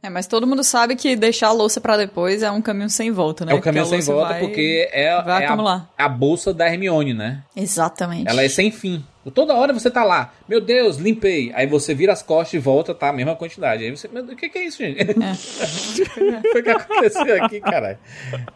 É, 0.00 0.08
mas 0.08 0.28
todo 0.28 0.46
mundo 0.46 0.62
sabe 0.62 0.94
que 0.94 1.16
deixar 1.16 1.48
a 1.48 1.52
louça 1.52 1.80
pra 1.80 1.96
depois 1.96 2.42
é 2.44 2.50
um 2.50 2.62
caminho 2.62 2.88
sem 2.88 3.10
volta, 3.10 3.44
né? 3.44 3.52
É 3.52 3.54
o 3.56 3.60
caminho 3.60 3.84
sem 3.84 4.00
volta 4.00 4.28
vai- 4.28 4.40
porque 4.40 4.88
é, 4.92 5.20
vai 5.22 5.42
é 5.42 5.46
a, 5.48 5.86
a 5.98 6.08
bolsa 6.08 6.54
da 6.54 6.66
Hermione, 6.68 7.12
né? 7.12 7.42
Exatamente. 7.56 8.28
Ela 8.30 8.44
é 8.44 8.48
sem 8.48 8.70
fim. 8.70 9.04
Toda 9.34 9.54
hora 9.54 9.72
você 9.72 9.90
tá 9.90 10.04
lá. 10.04 10.32
Meu 10.48 10.60
Deus, 10.60 10.96
limpei. 10.96 11.52
Aí 11.54 11.66
você 11.66 11.94
vira 11.94 12.12
as 12.12 12.22
costas 12.22 12.54
e 12.54 12.58
volta, 12.58 12.94
tá 12.94 13.08
a 13.08 13.12
mesma 13.12 13.36
quantidade. 13.36 13.84
Aí 13.84 13.90
você. 13.90 14.08
Meu 14.08 14.22
Deus, 14.22 14.34
o 14.34 14.36
que, 14.36 14.48
que 14.48 14.58
é 14.58 14.64
isso, 14.64 14.78
gente? 14.78 15.04
Foi 16.52 16.60
o 16.60 16.64
que 16.64 16.70
aconteceu 16.70 17.44
aqui, 17.44 17.60
caralho. 17.60 17.98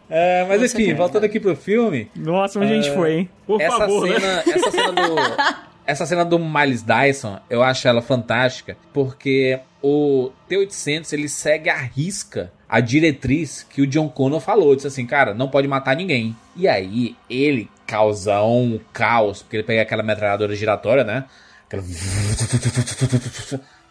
É, 0.09 0.45
mas 0.47 0.61
Nossa, 0.61 0.75
enfim, 0.75 0.85
cara. 0.87 0.97
voltando 0.97 1.23
aqui 1.25 1.39
pro 1.39 1.55
filme. 1.55 2.09
Nossa, 2.15 2.59
onde 2.59 2.71
a 2.71 2.75
gente 2.75 2.89
é, 2.89 2.93
foi, 2.93 3.13
hein? 3.13 3.29
Por 3.45 3.61
essa 3.61 3.77
favor, 3.77 4.07
né? 4.07 4.19
cena, 4.19 4.43
Essa 4.47 4.71
cena 4.71 4.91
do. 4.91 5.15
Essa 5.85 6.05
cena 6.05 6.23
do 6.23 6.39
Miles 6.39 6.81
Dyson, 6.81 7.39
eu 7.49 7.61
acho 7.61 7.85
ela 7.85 8.01
fantástica, 8.01 8.77
porque 8.93 9.59
o 9.81 10.31
T-800 10.47 11.11
ele 11.11 11.27
segue 11.27 11.69
à 11.69 11.75
risca 11.75 12.53
a 12.69 12.79
diretriz 12.79 13.63
que 13.69 13.81
o 13.81 13.87
John 13.87 14.07
Connor 14.07 14.39
falou. 14.39 14.75
Disse 14.75 14.87
assim, 14.87 15.05
cara, 15.05 15.33
não 15.33 15.49
pode 15.49 15.67
matar 15.67 15.95
ninguém. 15.95 16.35
E 16.55 16.69
aí 16.69 17.15
ele 17.29 17.69
causa 17.85 18.41
um 18.43 18.79
caos, 18.91 19.41
porque 19.41 19.57
ele 19.57 19.63
pega 19.63 19.81
aquela 19.81 20.03
metralhadora 20.03 20.55
giratória, 20.55 21.03
né? 21.03 21.25
Aquela... 21.67 21.83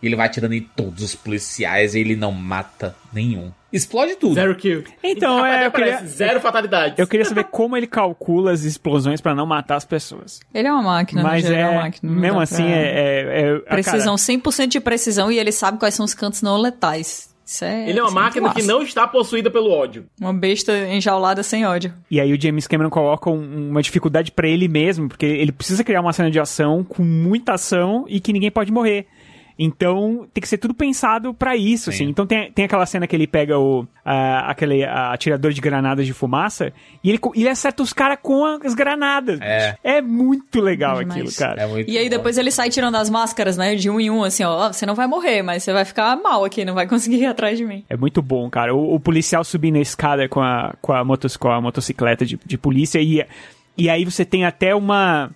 E 0.02 0.06
ele 0.06 0.16
vai 0.16 0.26
atirando 0.26 0.52
em 0.52 0.60
todos 0.62 1.00
os 1.00 1.14
policiais 1.14 1.94
e 1.94 2.00
ele 2.00 2.16
não 2.16 2.32
mata 2.32 2.96
nenhum. 3.12 3.52
Explode 3.72 4.16
tudo. 4.16 4.34
Zero 4.34 4.56
kill. 4.56 4.82
Então, 5.00 5.46
é, 5.46 5.64
eu 5.66 5.70
queria, 5.70 6.04
zero 6.04 6.40
fatalidade. 6.40 6.96
eu 6.98 7.06
queria 7.06 7.24
saber 7.24 7.44
como 7.44 7.76
ele 7.76 7.86
calcula 7.86 8.50
as 8.50 8.64
explosões 8.64 9.20
pra 9.20 9.32
não 9.32 9.46
matar 9.46 9.76
as 9.76 9.84
pessoas. 9.84 10.40
Ele 10.52 10.66
é 10.66 10.72
uma 10.72 10.82
máquina, 10.82 11.22
Mas 11.22 11.44
né? 11.44 11.50
Ele 11.50 11.60
é, 11.60 11.68
uma 11.68 11.82
máquina. 11.82 12.12
não 12.12 12.20
mesmo 12.20 12.40
assim, 12.40 12.64
pra- 12.64 12.72
é, 12.72 12.82
é, 12.82 13.54
é- 13.54 13.58
Precisão, 13.60 14.16
cara, 14.16 14.38
100% 14.40 14.66
de 14.66 14.80
precisão 14.80 15.30
e 15.30 15.38
ele 15.38 15.52
sabe 15.52 15.78
quais 15.78 15.94
são 15.94 16.04
os 16.04 16.14
cantos 16.14 16.42
não 16.42 16.56
letais. 16.56 17.31
Isso 17.44 17.64
é, 17.64 17.88
Ele 17.88 17.98
é 17.98 18.02
uma 18.02 18.10
máquina 18.10 18.52
que 18.54 18.62
não 18.62 18.82
está 18.82 19.06
possuída 19.06 19.50
pelo 19.50 19.70
ódio. 19.70 20.06
Uma 20.20 20.32
besta 20.32 20.72
enjaulada 20.88 21.42
sem 21.42 21.66
ódio. 21.66 21.92
E 22.10 22.20
aí 22.20 22.32
o 22.32 22.40
James 22.40 22.66
Cameron 22.66 22.88
coloca 22.90 23.28
um- 23.30 23.70
uma 23.70 23.82
dificuldade 23.82 24.30
pra 24.32 24.48
ele 24.48 24.68
mesmo, 24.68 25.08
porque 25.08 25.26
ele 25.26 25.52
precisa 25.52 25.82
criar 25.84 26.00
uma 26.00 26.12
cena 26.12 26.30
de 26.30 26.38
ação 26.38 26.84
com 26.84 27.02
muita 27.02 27.54
ação 27.54 28.04
e 28.08 28.20
que 28.20 28.32
ninguém 28.32 28.50
pode 28.50 28.70
morrer. 28.72 29.06
Então 29.58 30.26
tem 30.32 30.40
que 30.40 30.48
ser 30.48 30.58
tudo 30.58 30.74
pensado 30.74 31.32
pra 31.34 31.56
isso, 31.56 31.90
assim. 31.90 32.04
Então 32.08 32.26
tem, 32.26 32.50
tem 32.52 32.64
aquela 32.64 32.86
cena 32.86 33.06
que 33.06 33.14
ele 33.14 33.26
pega 33.26 33.58
o 33.58 33.86
a- 34.04 34.50
aquele 34.50 34.82
a- 34.84 35.12
atirador 35.12 35.52
de 35.52 35.60
granadas 35.60 36.06
de 36.06 36.12
fumaça 36.12 36.72
e 37.04 37.10
ele, 37.10 37.18
ele 37.34 37.48
acerta 37.48 37.82
os 37.82 37.92
caras 37.92 38.18
com 38.20 38.44
as 38.64 38.74
granadas. 38.74 39.40
É. 39.40 39.76
É 39.84 40.00
muito 40.02 40.60
legal 40.60 40.98
Demais. 40.98 41.10
aquilo, 41.20 41.32
cara. 41.36 41.62
É 41.62 41.66
muito 41.66 41.90
E 41.90 41.98
aí 41.98 42.08
depois 42.08 42.36
ele 42.38 42.50
sai 42.50 42.68
tirando 42.70 42.96
as 42.96 43.08
máscaras, 43.10 43.56
né? 43.56 43.74
De 43.74 43.88
um 43.90 44.00
em 44.00 44.10
um, 44.10 44.24
assim, 44.24 44.42
ó. 44.44 44.66
"Ó, 44.68 44.72
Você 44.72 44.84
não 44.86 44.94
vai 44.94 45.06
morrer, 45.06 45.42
mas 45.42 45.62
você 45.62 45.72
vai 45.72 45.84
ficar 45.84 46.16
mal 46.16 46.44
aqui, 46.44 46.64
não 46.64 46.74
vai 46.74 46.86
conseguir 46.88 47.18
ir 47.18 47.26
atrás 47.26 47.56
de 47.58 47.64
mim. 47.64 47.84
É 47.88 47.96
muito 47.96 48.20
bom, 48.22 48.48
cara. 48.50 48.74
O, 48.74 48.94
o 48.94 49.00
policial 49.00 49.44
subindo 49.44 49.76
a 49.76 49.80
escada 49.80 50.28
com 50.28 50.40
a, 50.40 50.74
com 50.80 50.92
a, 50.92 51.04
motos, 51.04 51.36
com 51.36 51.48
a 51.48 51.60
motocicleta 51.60 52.24
de, 52.26 52.38
de 52.44 52.58
polícia 52.58 53.00
e, 53.00 53.24
e 53.76 53.88
aí 53.88 54.04
você 54.04 54.24
tem 54.24 54.44
até 54.44 54.74
uma. 54.74 55.30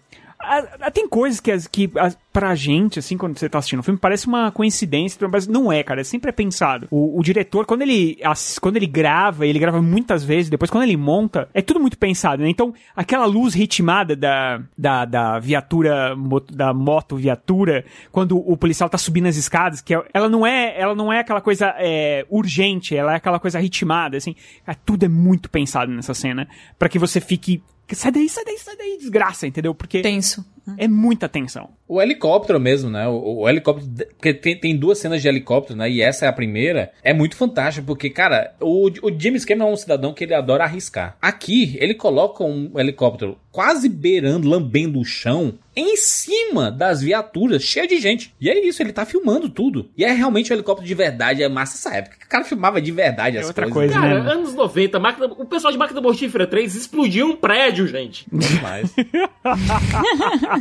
A- 0.47 0.87
a- 0.87 0.91
tem 0.91 1.09
coisas 1.09 1.41
que, 1.41 1.51
as- 1.51 1.67
que 1.67 1.91
as- 1.97 2.17
pra 2.33 2.55
gente, 2.55 2.99
assim, 2.99 3.17
quando 3.17 3.39
você 3.39 3.49
tá 3.49 3.59
assistindo 3.59 3.81
o 3.81 3.83
filme, 3.83 3.99
parece 3.99 4.27
uma 4.27 4.51
coincidência, 4.53 5.27
mas 5.29 5.47
não 5.47 5.73
é, 5.73 5.83
cara. 5.83 6.05
Sempre 6.05 6.29
é 6.29 6.33
pensado. 6.33 6.87
O, 6.91 7.19
o 7.19 7.23
diretor, 7.23 7.65
quando 7.67 7.83
ele, 7.83 8.19
ass- 8.23 8.59
quando 8.59 8.77
ele 8.77 8.87
grava, 8.87 9.47
ele 9.47 9.59
grava 9.59 9.81
muitas 9.81 10.23
vezes, 10.23 10.51
depois 10.51 10.71
quando 10.71 10.85
ele 10.85 10.97
monta, 10.97 11.49
é 11.55 11.63
tudo 11.63 11.81
muito 11.81 11.99
pensado, 11.99 12.43
né? 12.43 12.49
Então, 12.51 12.75
aquela 12.95 13.25
luz 13.27 13.55
ritmada 13.55 14.15
da, 14.15 14.61
da, 14.77 15.05
da 15.05 15.39
viatura, 15.39 16.15
da 16.53 16.75
moto 16.75 17.17
viatura, 17.17 17.85
quando 18.13 18.37
o 18.39 18.57
policial 18.57 18.89
tá 18.89 18.99
subindo 18.99 19.27
as 19.27 19.37
escadas, 19.37 19.81
que 19.81 19.95
é- 19.95 20.05
ela 20.13 20.29
não 20.29 20.47
é, 20.47 20.79
ela 20.79 20.95
não 20.95 21.13
é 21.13 21.21
aquela 21.21 21.41
coisa 21.41 21.75
é, 21.79 22.27
urgente, 22.29 22.95
ela 22.97 23.13
é 23.13 23.17
aquela 23.17 23.39
coisa 23.41 23.59
ritmada, 23.59 24.17
assim. 24.17 24.35
Cara, 24.65 24.79
tudo 24.85 25.05
é 25.05 25.09
muito 25.09 25.49
pensado 25.51 25.91
nessa 25.91 26.13
cena, 26.15 26.47
pra 26.79 26.89
que 26.89 26.99
você 26.99 27.21
fique 27.21 27.63
Sai 27.95 28.11
daí, 28.11 28.29
sai 28.29 28.45
daí, 28.45 28.59
sai 28.59 28.77
daí, 28.77 28.99
desgraça, 28.99 29.47
entendeu? 29.47 29.75
Porque. 29.75 30.03
Tenso. 30.03 30.45
É 30.77 30.89
muita 30.89 31.29
tensão. 31.29 31.71
O 31.89 32.03
helicóptero 32.03 32.59
mesmo, 32.59 32.91
né? 32.91 33.07
O, 33.07 33.43
o 33.43 33.49
helicóptero. 33.49 33.91
Porque 34.15 34.35
tem, 34.35 34.59
tem 34.59 34.77
duas 34.77 34.99
cenas 34.99 35.23
de 35.23 35.29
helicóptero, 35.29 35.79
né? 35.79 35.89
E 35.91 36.03
essa 36.03 36.27
é 36.27 36.29
a 36.29 36.33
primeira. 36.33 36.93
É 37.03 37.13
muito 37.13 37.37
fantástico, 37.37 37.87
porque, 37.87 38.11
cara, 38.11 38.55
o, 38.61 38.89
o 39.03 39.21
James 39.21 39.45
Cameron 39.45 39.71
é 39.71 39.73
um 39.73 39.77
cidadão 39.77 40.13
que 40.13 40.25
ele 40.25 40.35
adora 40.35 40.65
arriscar. 40.65 41.17
Aqui, 41.23 41.77
ele 41.81 41.95
coloca 41.95 42.43
um 42.43 42.73
helicóptero 42.79 43.39
quase 43.53 43.89
beirando, 43.89 44.47
lambendo 44.49 45.01
o 45.01 45.05
chão, 45.05 45.55
em 45.75 45.97
cima 45.97 46.71
das 46.71 47.01
viaturas, 47.01 47.63
cheio 47.63 47.89
de 47.89 47.99
gente. 47.99 48.35
E 48.39 48.51
é 48.51 48.67
isso, 48.67 48.83
ele 48.83 48.93
tá 48.93 49.07
filmando 49.07 49.49
tudo. 49.49 49.89
E 49.97 50.05
é 50.05 50.13
realmente 50.13 50.53
um 50.53 50.57
helicóptero 50.57 50.87
de 50.87 50.95
verdade, 50.95 51.43
é 51.43 51.49
massa 51.49 51.77
essa 51.77 51.97
época. 51.97 52.17
O 52.23 52.29
cara 52.29 52.45
filmava 52.45 52.83
de 52.83 52.93
verdade 52.93 53.39
as 53.39 53.47
outra 53.47 53.71
coisas. 53.71 53.95
coisa, 53.97 54.09
Cara, 54.09 54.23
né? 54.23 54.33
anos 54.33 54.53
90, 54.53 54.99
máquina, 54.99 55.27
o 55.27 55.47
pessoal 55.47 55.73
de 55.73 55.79
Máquina 55.79 56.01
Mortífera 56.03 56.47
3 56.47 56.75
explodiu 56.75 57.29
um 57.29 57.37
prédio, 57.37 57.87
gente. 57.87 58.27
Demais. 58.31 58.95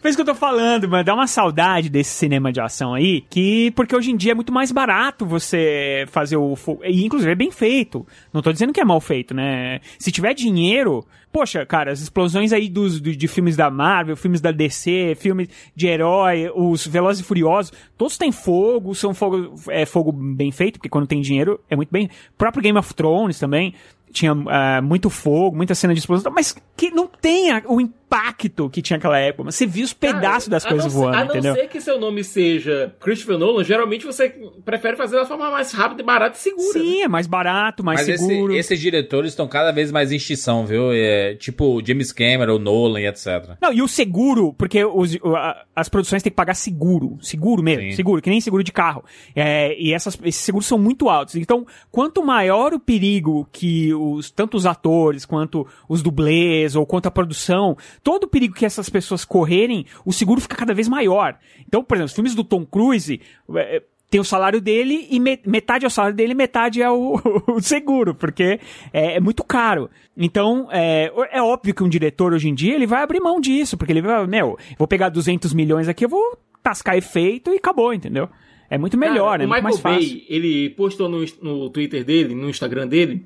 Por 0.00 0.08
isso 0.08 0.16
que 0.16 0.22
eu 0.22 0.26
tô 0.26 0.34
falando, 0.34 0.88
mano. 0.88 1.04
Dá 1.04 1.14
uma 1.14 1.26
saudade 1.26 1.88
desse 1.88 2.10
cinema 2.10 2.52
de 2.52 2.60
ação 2.60 2.94
aí, 2.94 3.22
que 3.28 3.70
porque 3.72 3.94
hoje 3.94 4.10
em 4.10 4.16
dia 4.16 4.32
é 4.32 4.34
muito 4.34 4.52
mais 4.52 4.72
barato 4.72 5.26
você 5.26 6.04
fazer 6.08 6.36
o. 6.36 6.54
E 6.84 7.04
inclusive 7.04 7.32
é 7.32 7.34
bem 7.34 7.50
feito. 7.50 8.06
Não 8.32 8.42
tô 8.42 8.52
dizendo 8.52 8.72
que 8.72 8.80
é 8.80 8.84
mal 8.84 9.00
feito, 9.00 9.34
né? 9.34 9.80
Se 9.98 10.10
tiver 10.10 10.34
dinheiro. 10.34 11.04
Poxa, 11.32 11.64
cara, 11.64 11.92
as 11.92 12.00
explosões 12.00 12.52
aí 12.52 12.68
dos, 12.68 13.00
do- 13.00 13.14
de 13.14 13.28
filmes 13.28 13.54
da 13.56 13.70
Marvel, 13.70 14.16
filmes 14.16 14.40
da 14.40 14.50
DC, 14.50 15.14
filmes 15.16 15.48
de 15.76 15.86
herói, 15.86 16.50
os 16.56 16.84
Velozes 16.84 17.22
e 17.22 17.24
Furiosos, 17.24 17.72
todos 17.96 18.18
têm 18.18 18.32
fogo, 18.32 18.96
são 18.96 19.14
fogo, 19.14 19.54
é 19.68 19.86
fogo 19.86 20.10
bem 20.10 20.50
feito, 20.50 20.80
porque 20.80 20.88
quando 20.88 21.06
tem 21.06 21.20
dinheiro 21.20 21.60
é 21.70 21.76
muito 21.76 21.90
bem. 21.92 22.06
O 22.06 22.36
próprio 22.36 22.60
Game 22.60 22.76
of 22.76 22.92
Thrones 22.94 23.38
também 23.38 23.74
tinha 24.12 24.32
ah, 24.48 24.80
muito 24.82 25.08
fogo, 25.10 25.56
muita 25.56 25.74
cena 25.74 25.94
de 25.94 26.00
explosão, 26.00 26.32
mas 26.32 26.54
que 26.76 26.90
não 26.90 27.06
tem 27.06 27.50
a- 27.50 27.62
o 27.66 27.80
impacto 27.80 28.68
que 28.70 28.82
tinha 28.82 28.96
naquela 28.96 29.18
época. 29.18 29.44
Mas 29.44 29.54
você 29.54 29.66
via 29.66 29.84
os 29.84 29.92
pedaços 29.92 30.48
das 30.48 30.64
A 30.66 30.68
coisas 30.68 30.86
não 30.86 30.90
ser- 30.90 30.96
voando, 31.06 31.16
A 31.16 31.24
não 31.24 31.30
entendeu? 31.30 31.54
ser 31.54 31.68
que 31.68 31.80
seu 31.80 31.98
nome 32.00 32.24
seja 32.24 32.94
Christopher 33.00 33.38
Nolan, 33.38 33.62
geralmente 33.62 34.04
você 34.04 34.34
prefere 34.64 34.96
fazer 34.96 35.16
da 35.16 35.26
forma 35.26 35.50
mais 35.50 35.72
rápida, 35.72 36.02
barata 36.02 36.36
e 36.36 36.40
segura. 36.40 36.78
né? 36.78 36.84
Sim, 36.84 37.02
é 37.02 37.08
mais 37.08 37.26
barato, 37.28 37.84
mais 37.84 38.00
Mas 38.00 38.08
esse- 38.08 38.26
seguro. 38.26 38.52
esses 38.54 38.80
diretores 38.80 39.30
estão 39.32 39.46
cada 39.46 39.70
vez 39.70 39.92
mais 39.92 40.10
em 40.10 40.16
extinção, 40.16 40.66
viu? 40.66 40.90
É, 40.92 41.34
tipo 41.36 41.80
James 41.86 42.10
Cameron, 42.12 42.58
Nolan 42.58 43.00
e 43.00 43.06
etc. 43.06 43.56
Não, 43.62 43.72
e 43.72 43.80
o 43.82 43.86
seguro, 43.88 44.52
porque 44.54 44.84
os- 44.84 45.16
a- 45.36 45.64
as 45.76 45.88
produções 45.88 46.22
têm 46.22 46.30
que 46.32 46.36
pagar 46.36 46.54
seguro. 46.54 47.16
Seguro 47.20 47.62
mesmo, 47.62 47.82
Sim. 47.90 47.92
seguro, 47.92 48.20
que 48.20 48.30
nem 48.30 48.40
seguro 48.40 48.64
de 48.64 48.72
carro. 48.72 49.04
É, 49.36 49.78
e 49.80 49.92
essas, 49.92 50.18
esses 50.24 50.42
seguros 50.42 50.66
são 50.66 50.78
muito 50.78 51.08
altos. 51.08 51.36
Então, 51.36 51.64
quanto 51.92 52.24
maior 52.24 52.72
o 52.74 52.80
perigo 52.80 53.46
que 53.52 53.94
os, 54.00 54.30
tanto 54.30 54.56
os 54.56 54.66
atores, 54.66 55.24
quanto 55.24 55.66
os 55.88 56.02
dublês, 56.02 56.74
ou 56.76 56.84
quanto 56.86 57.06
a 57.06 57.10
produção, 57.10 57.76
todo 58.02 58.24
o 58.24 58.28
perigo 58.28 58.54
que 58.54 58.64
essas 58.66 58.88
pessoas 58.88 59.24
correrem, 59.24 59.84
o 60.04 60.12
seguro 60.12 60.40
fica 60.40 60.56
cada 60.56 60.74
vez 60.74 60.88
maior. 60.88 61.36
Então, 61.66 61.82
por 61.84 61.94
exemplo, 61.96 62.06
os 62.06 62.14
filmes 62.14 62.34
do 62.34 62.44
Tom 62.44 62.64
Cruise. 62.64 63.20
é, 63.56 63.82
tem 64.10 64.20
o 64.20 64.24
salário 64.24 64.60
dele 64.60 65.06
e 65.08 65.20
me- 65.20 65.38
metade 65.46 65.84
é 65.84 65.86
o 65.86 65.90
salário 65.90 66.16
dele 66.16 66.32
e 66.32 66.34
metade 66.34 66.82
é 66.82 66.90
o, 66.90 67.14
o 67.46 67.60
seguro, 67.62 68.12
porque 68.12 68.58
é, 68.92 69.14
é 69.16 69.20
muito 69.20 69.44
caro. 69.44 69.88
Então, 70.16 70.66
é, 70.72 71.12
é 71.30 71.40
óbvio 71.40 71.72
que 71.72 71.84
um 71.84 71.88
diretor 71.88 72.32
hoje 72.32 72.48
em 72.48 72.54
dia 72.54 72.74
ele 72.74 72.88
vai 72.88 73.02
abrir 73.04 73.20
mão 73.20 73.40
disso, 73.40 73.76
porque 73.76 73.92
ele 73.92 74.02
vai, 74.02 74.26
meu, 74.26 74.58
vou 74.76 74.88
pegar 74.88 75.10
200 75.10 75.54
milhões 75.54 75.86
aqui, 75.88 76.04
eu 76.04 76.08
vou 76.08 76.36
tascar 76.60 76.96
efeito 76.96 77.52
e 77.52 77.56
acabou, 77.58 77.94
entendeu? 77.94 78.28
É 78.68 78.76
muito 78.76 78.98
melhor, 78.98 79.30
Cara, 79.30 79.42
é 79.44 79.46
o 79.46 79.48
muito 79.48 79.62
Michael 79.62 79.62
mais 79.62 79.80
fácil. 79.80 80.08
Bay, 80.16 80.26
ele 80.28 80.70
postou 80.70 81.08
no, 81.08 81.24
no 81.40 81.70
Twitter 81.70 82.04
dele, 82.04 82.34
no 82.34 82.50
Instagram 82.50 82.88
dele, 82.88 83.24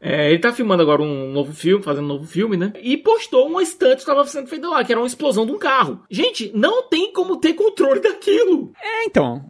É, 0.00 0.30
ele 0.30 0.38
tá 0.38 0.52
filmando 0.52 0.82
agora 0.82 1.02
um 1.02 1.32
novo 1.32 1.52
filme, 1.52 1.82
fazendo 1.82 2.04
um 2.04 2.08
novo 2.08 2.26
filme, 2.26 2.56
né? 2.56 2.72
E 2.80 2.96
postou 2.96 3.48
uma 3.48 3.62
estante 3.62 3.96
que 3.96 4.00
estava 4.02 4.24
sendo 4.26 4.46
feita 4.46 4.68
lá, 4.68 4.84
que 4.84 4.92
era 4.92 5.00
uma 5.00 5.06
explosão 5.06 5.44
de 5.44 5.52
um 5.52 5.58
carro. 5.58 6.00
Gente, 6.08 6.52
não 6.54 6.88
tem 6.88 7.12
como 7.12 7.36
ter 7.36 7.54
controle 7.54 8.00
daquilo. 8.00 8.72
É, 8.80 9.04
então. 9.04 9.44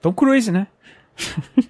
Tom 0.00 0.12
Cruise, 0.12 0.50
né? 0.50 0.66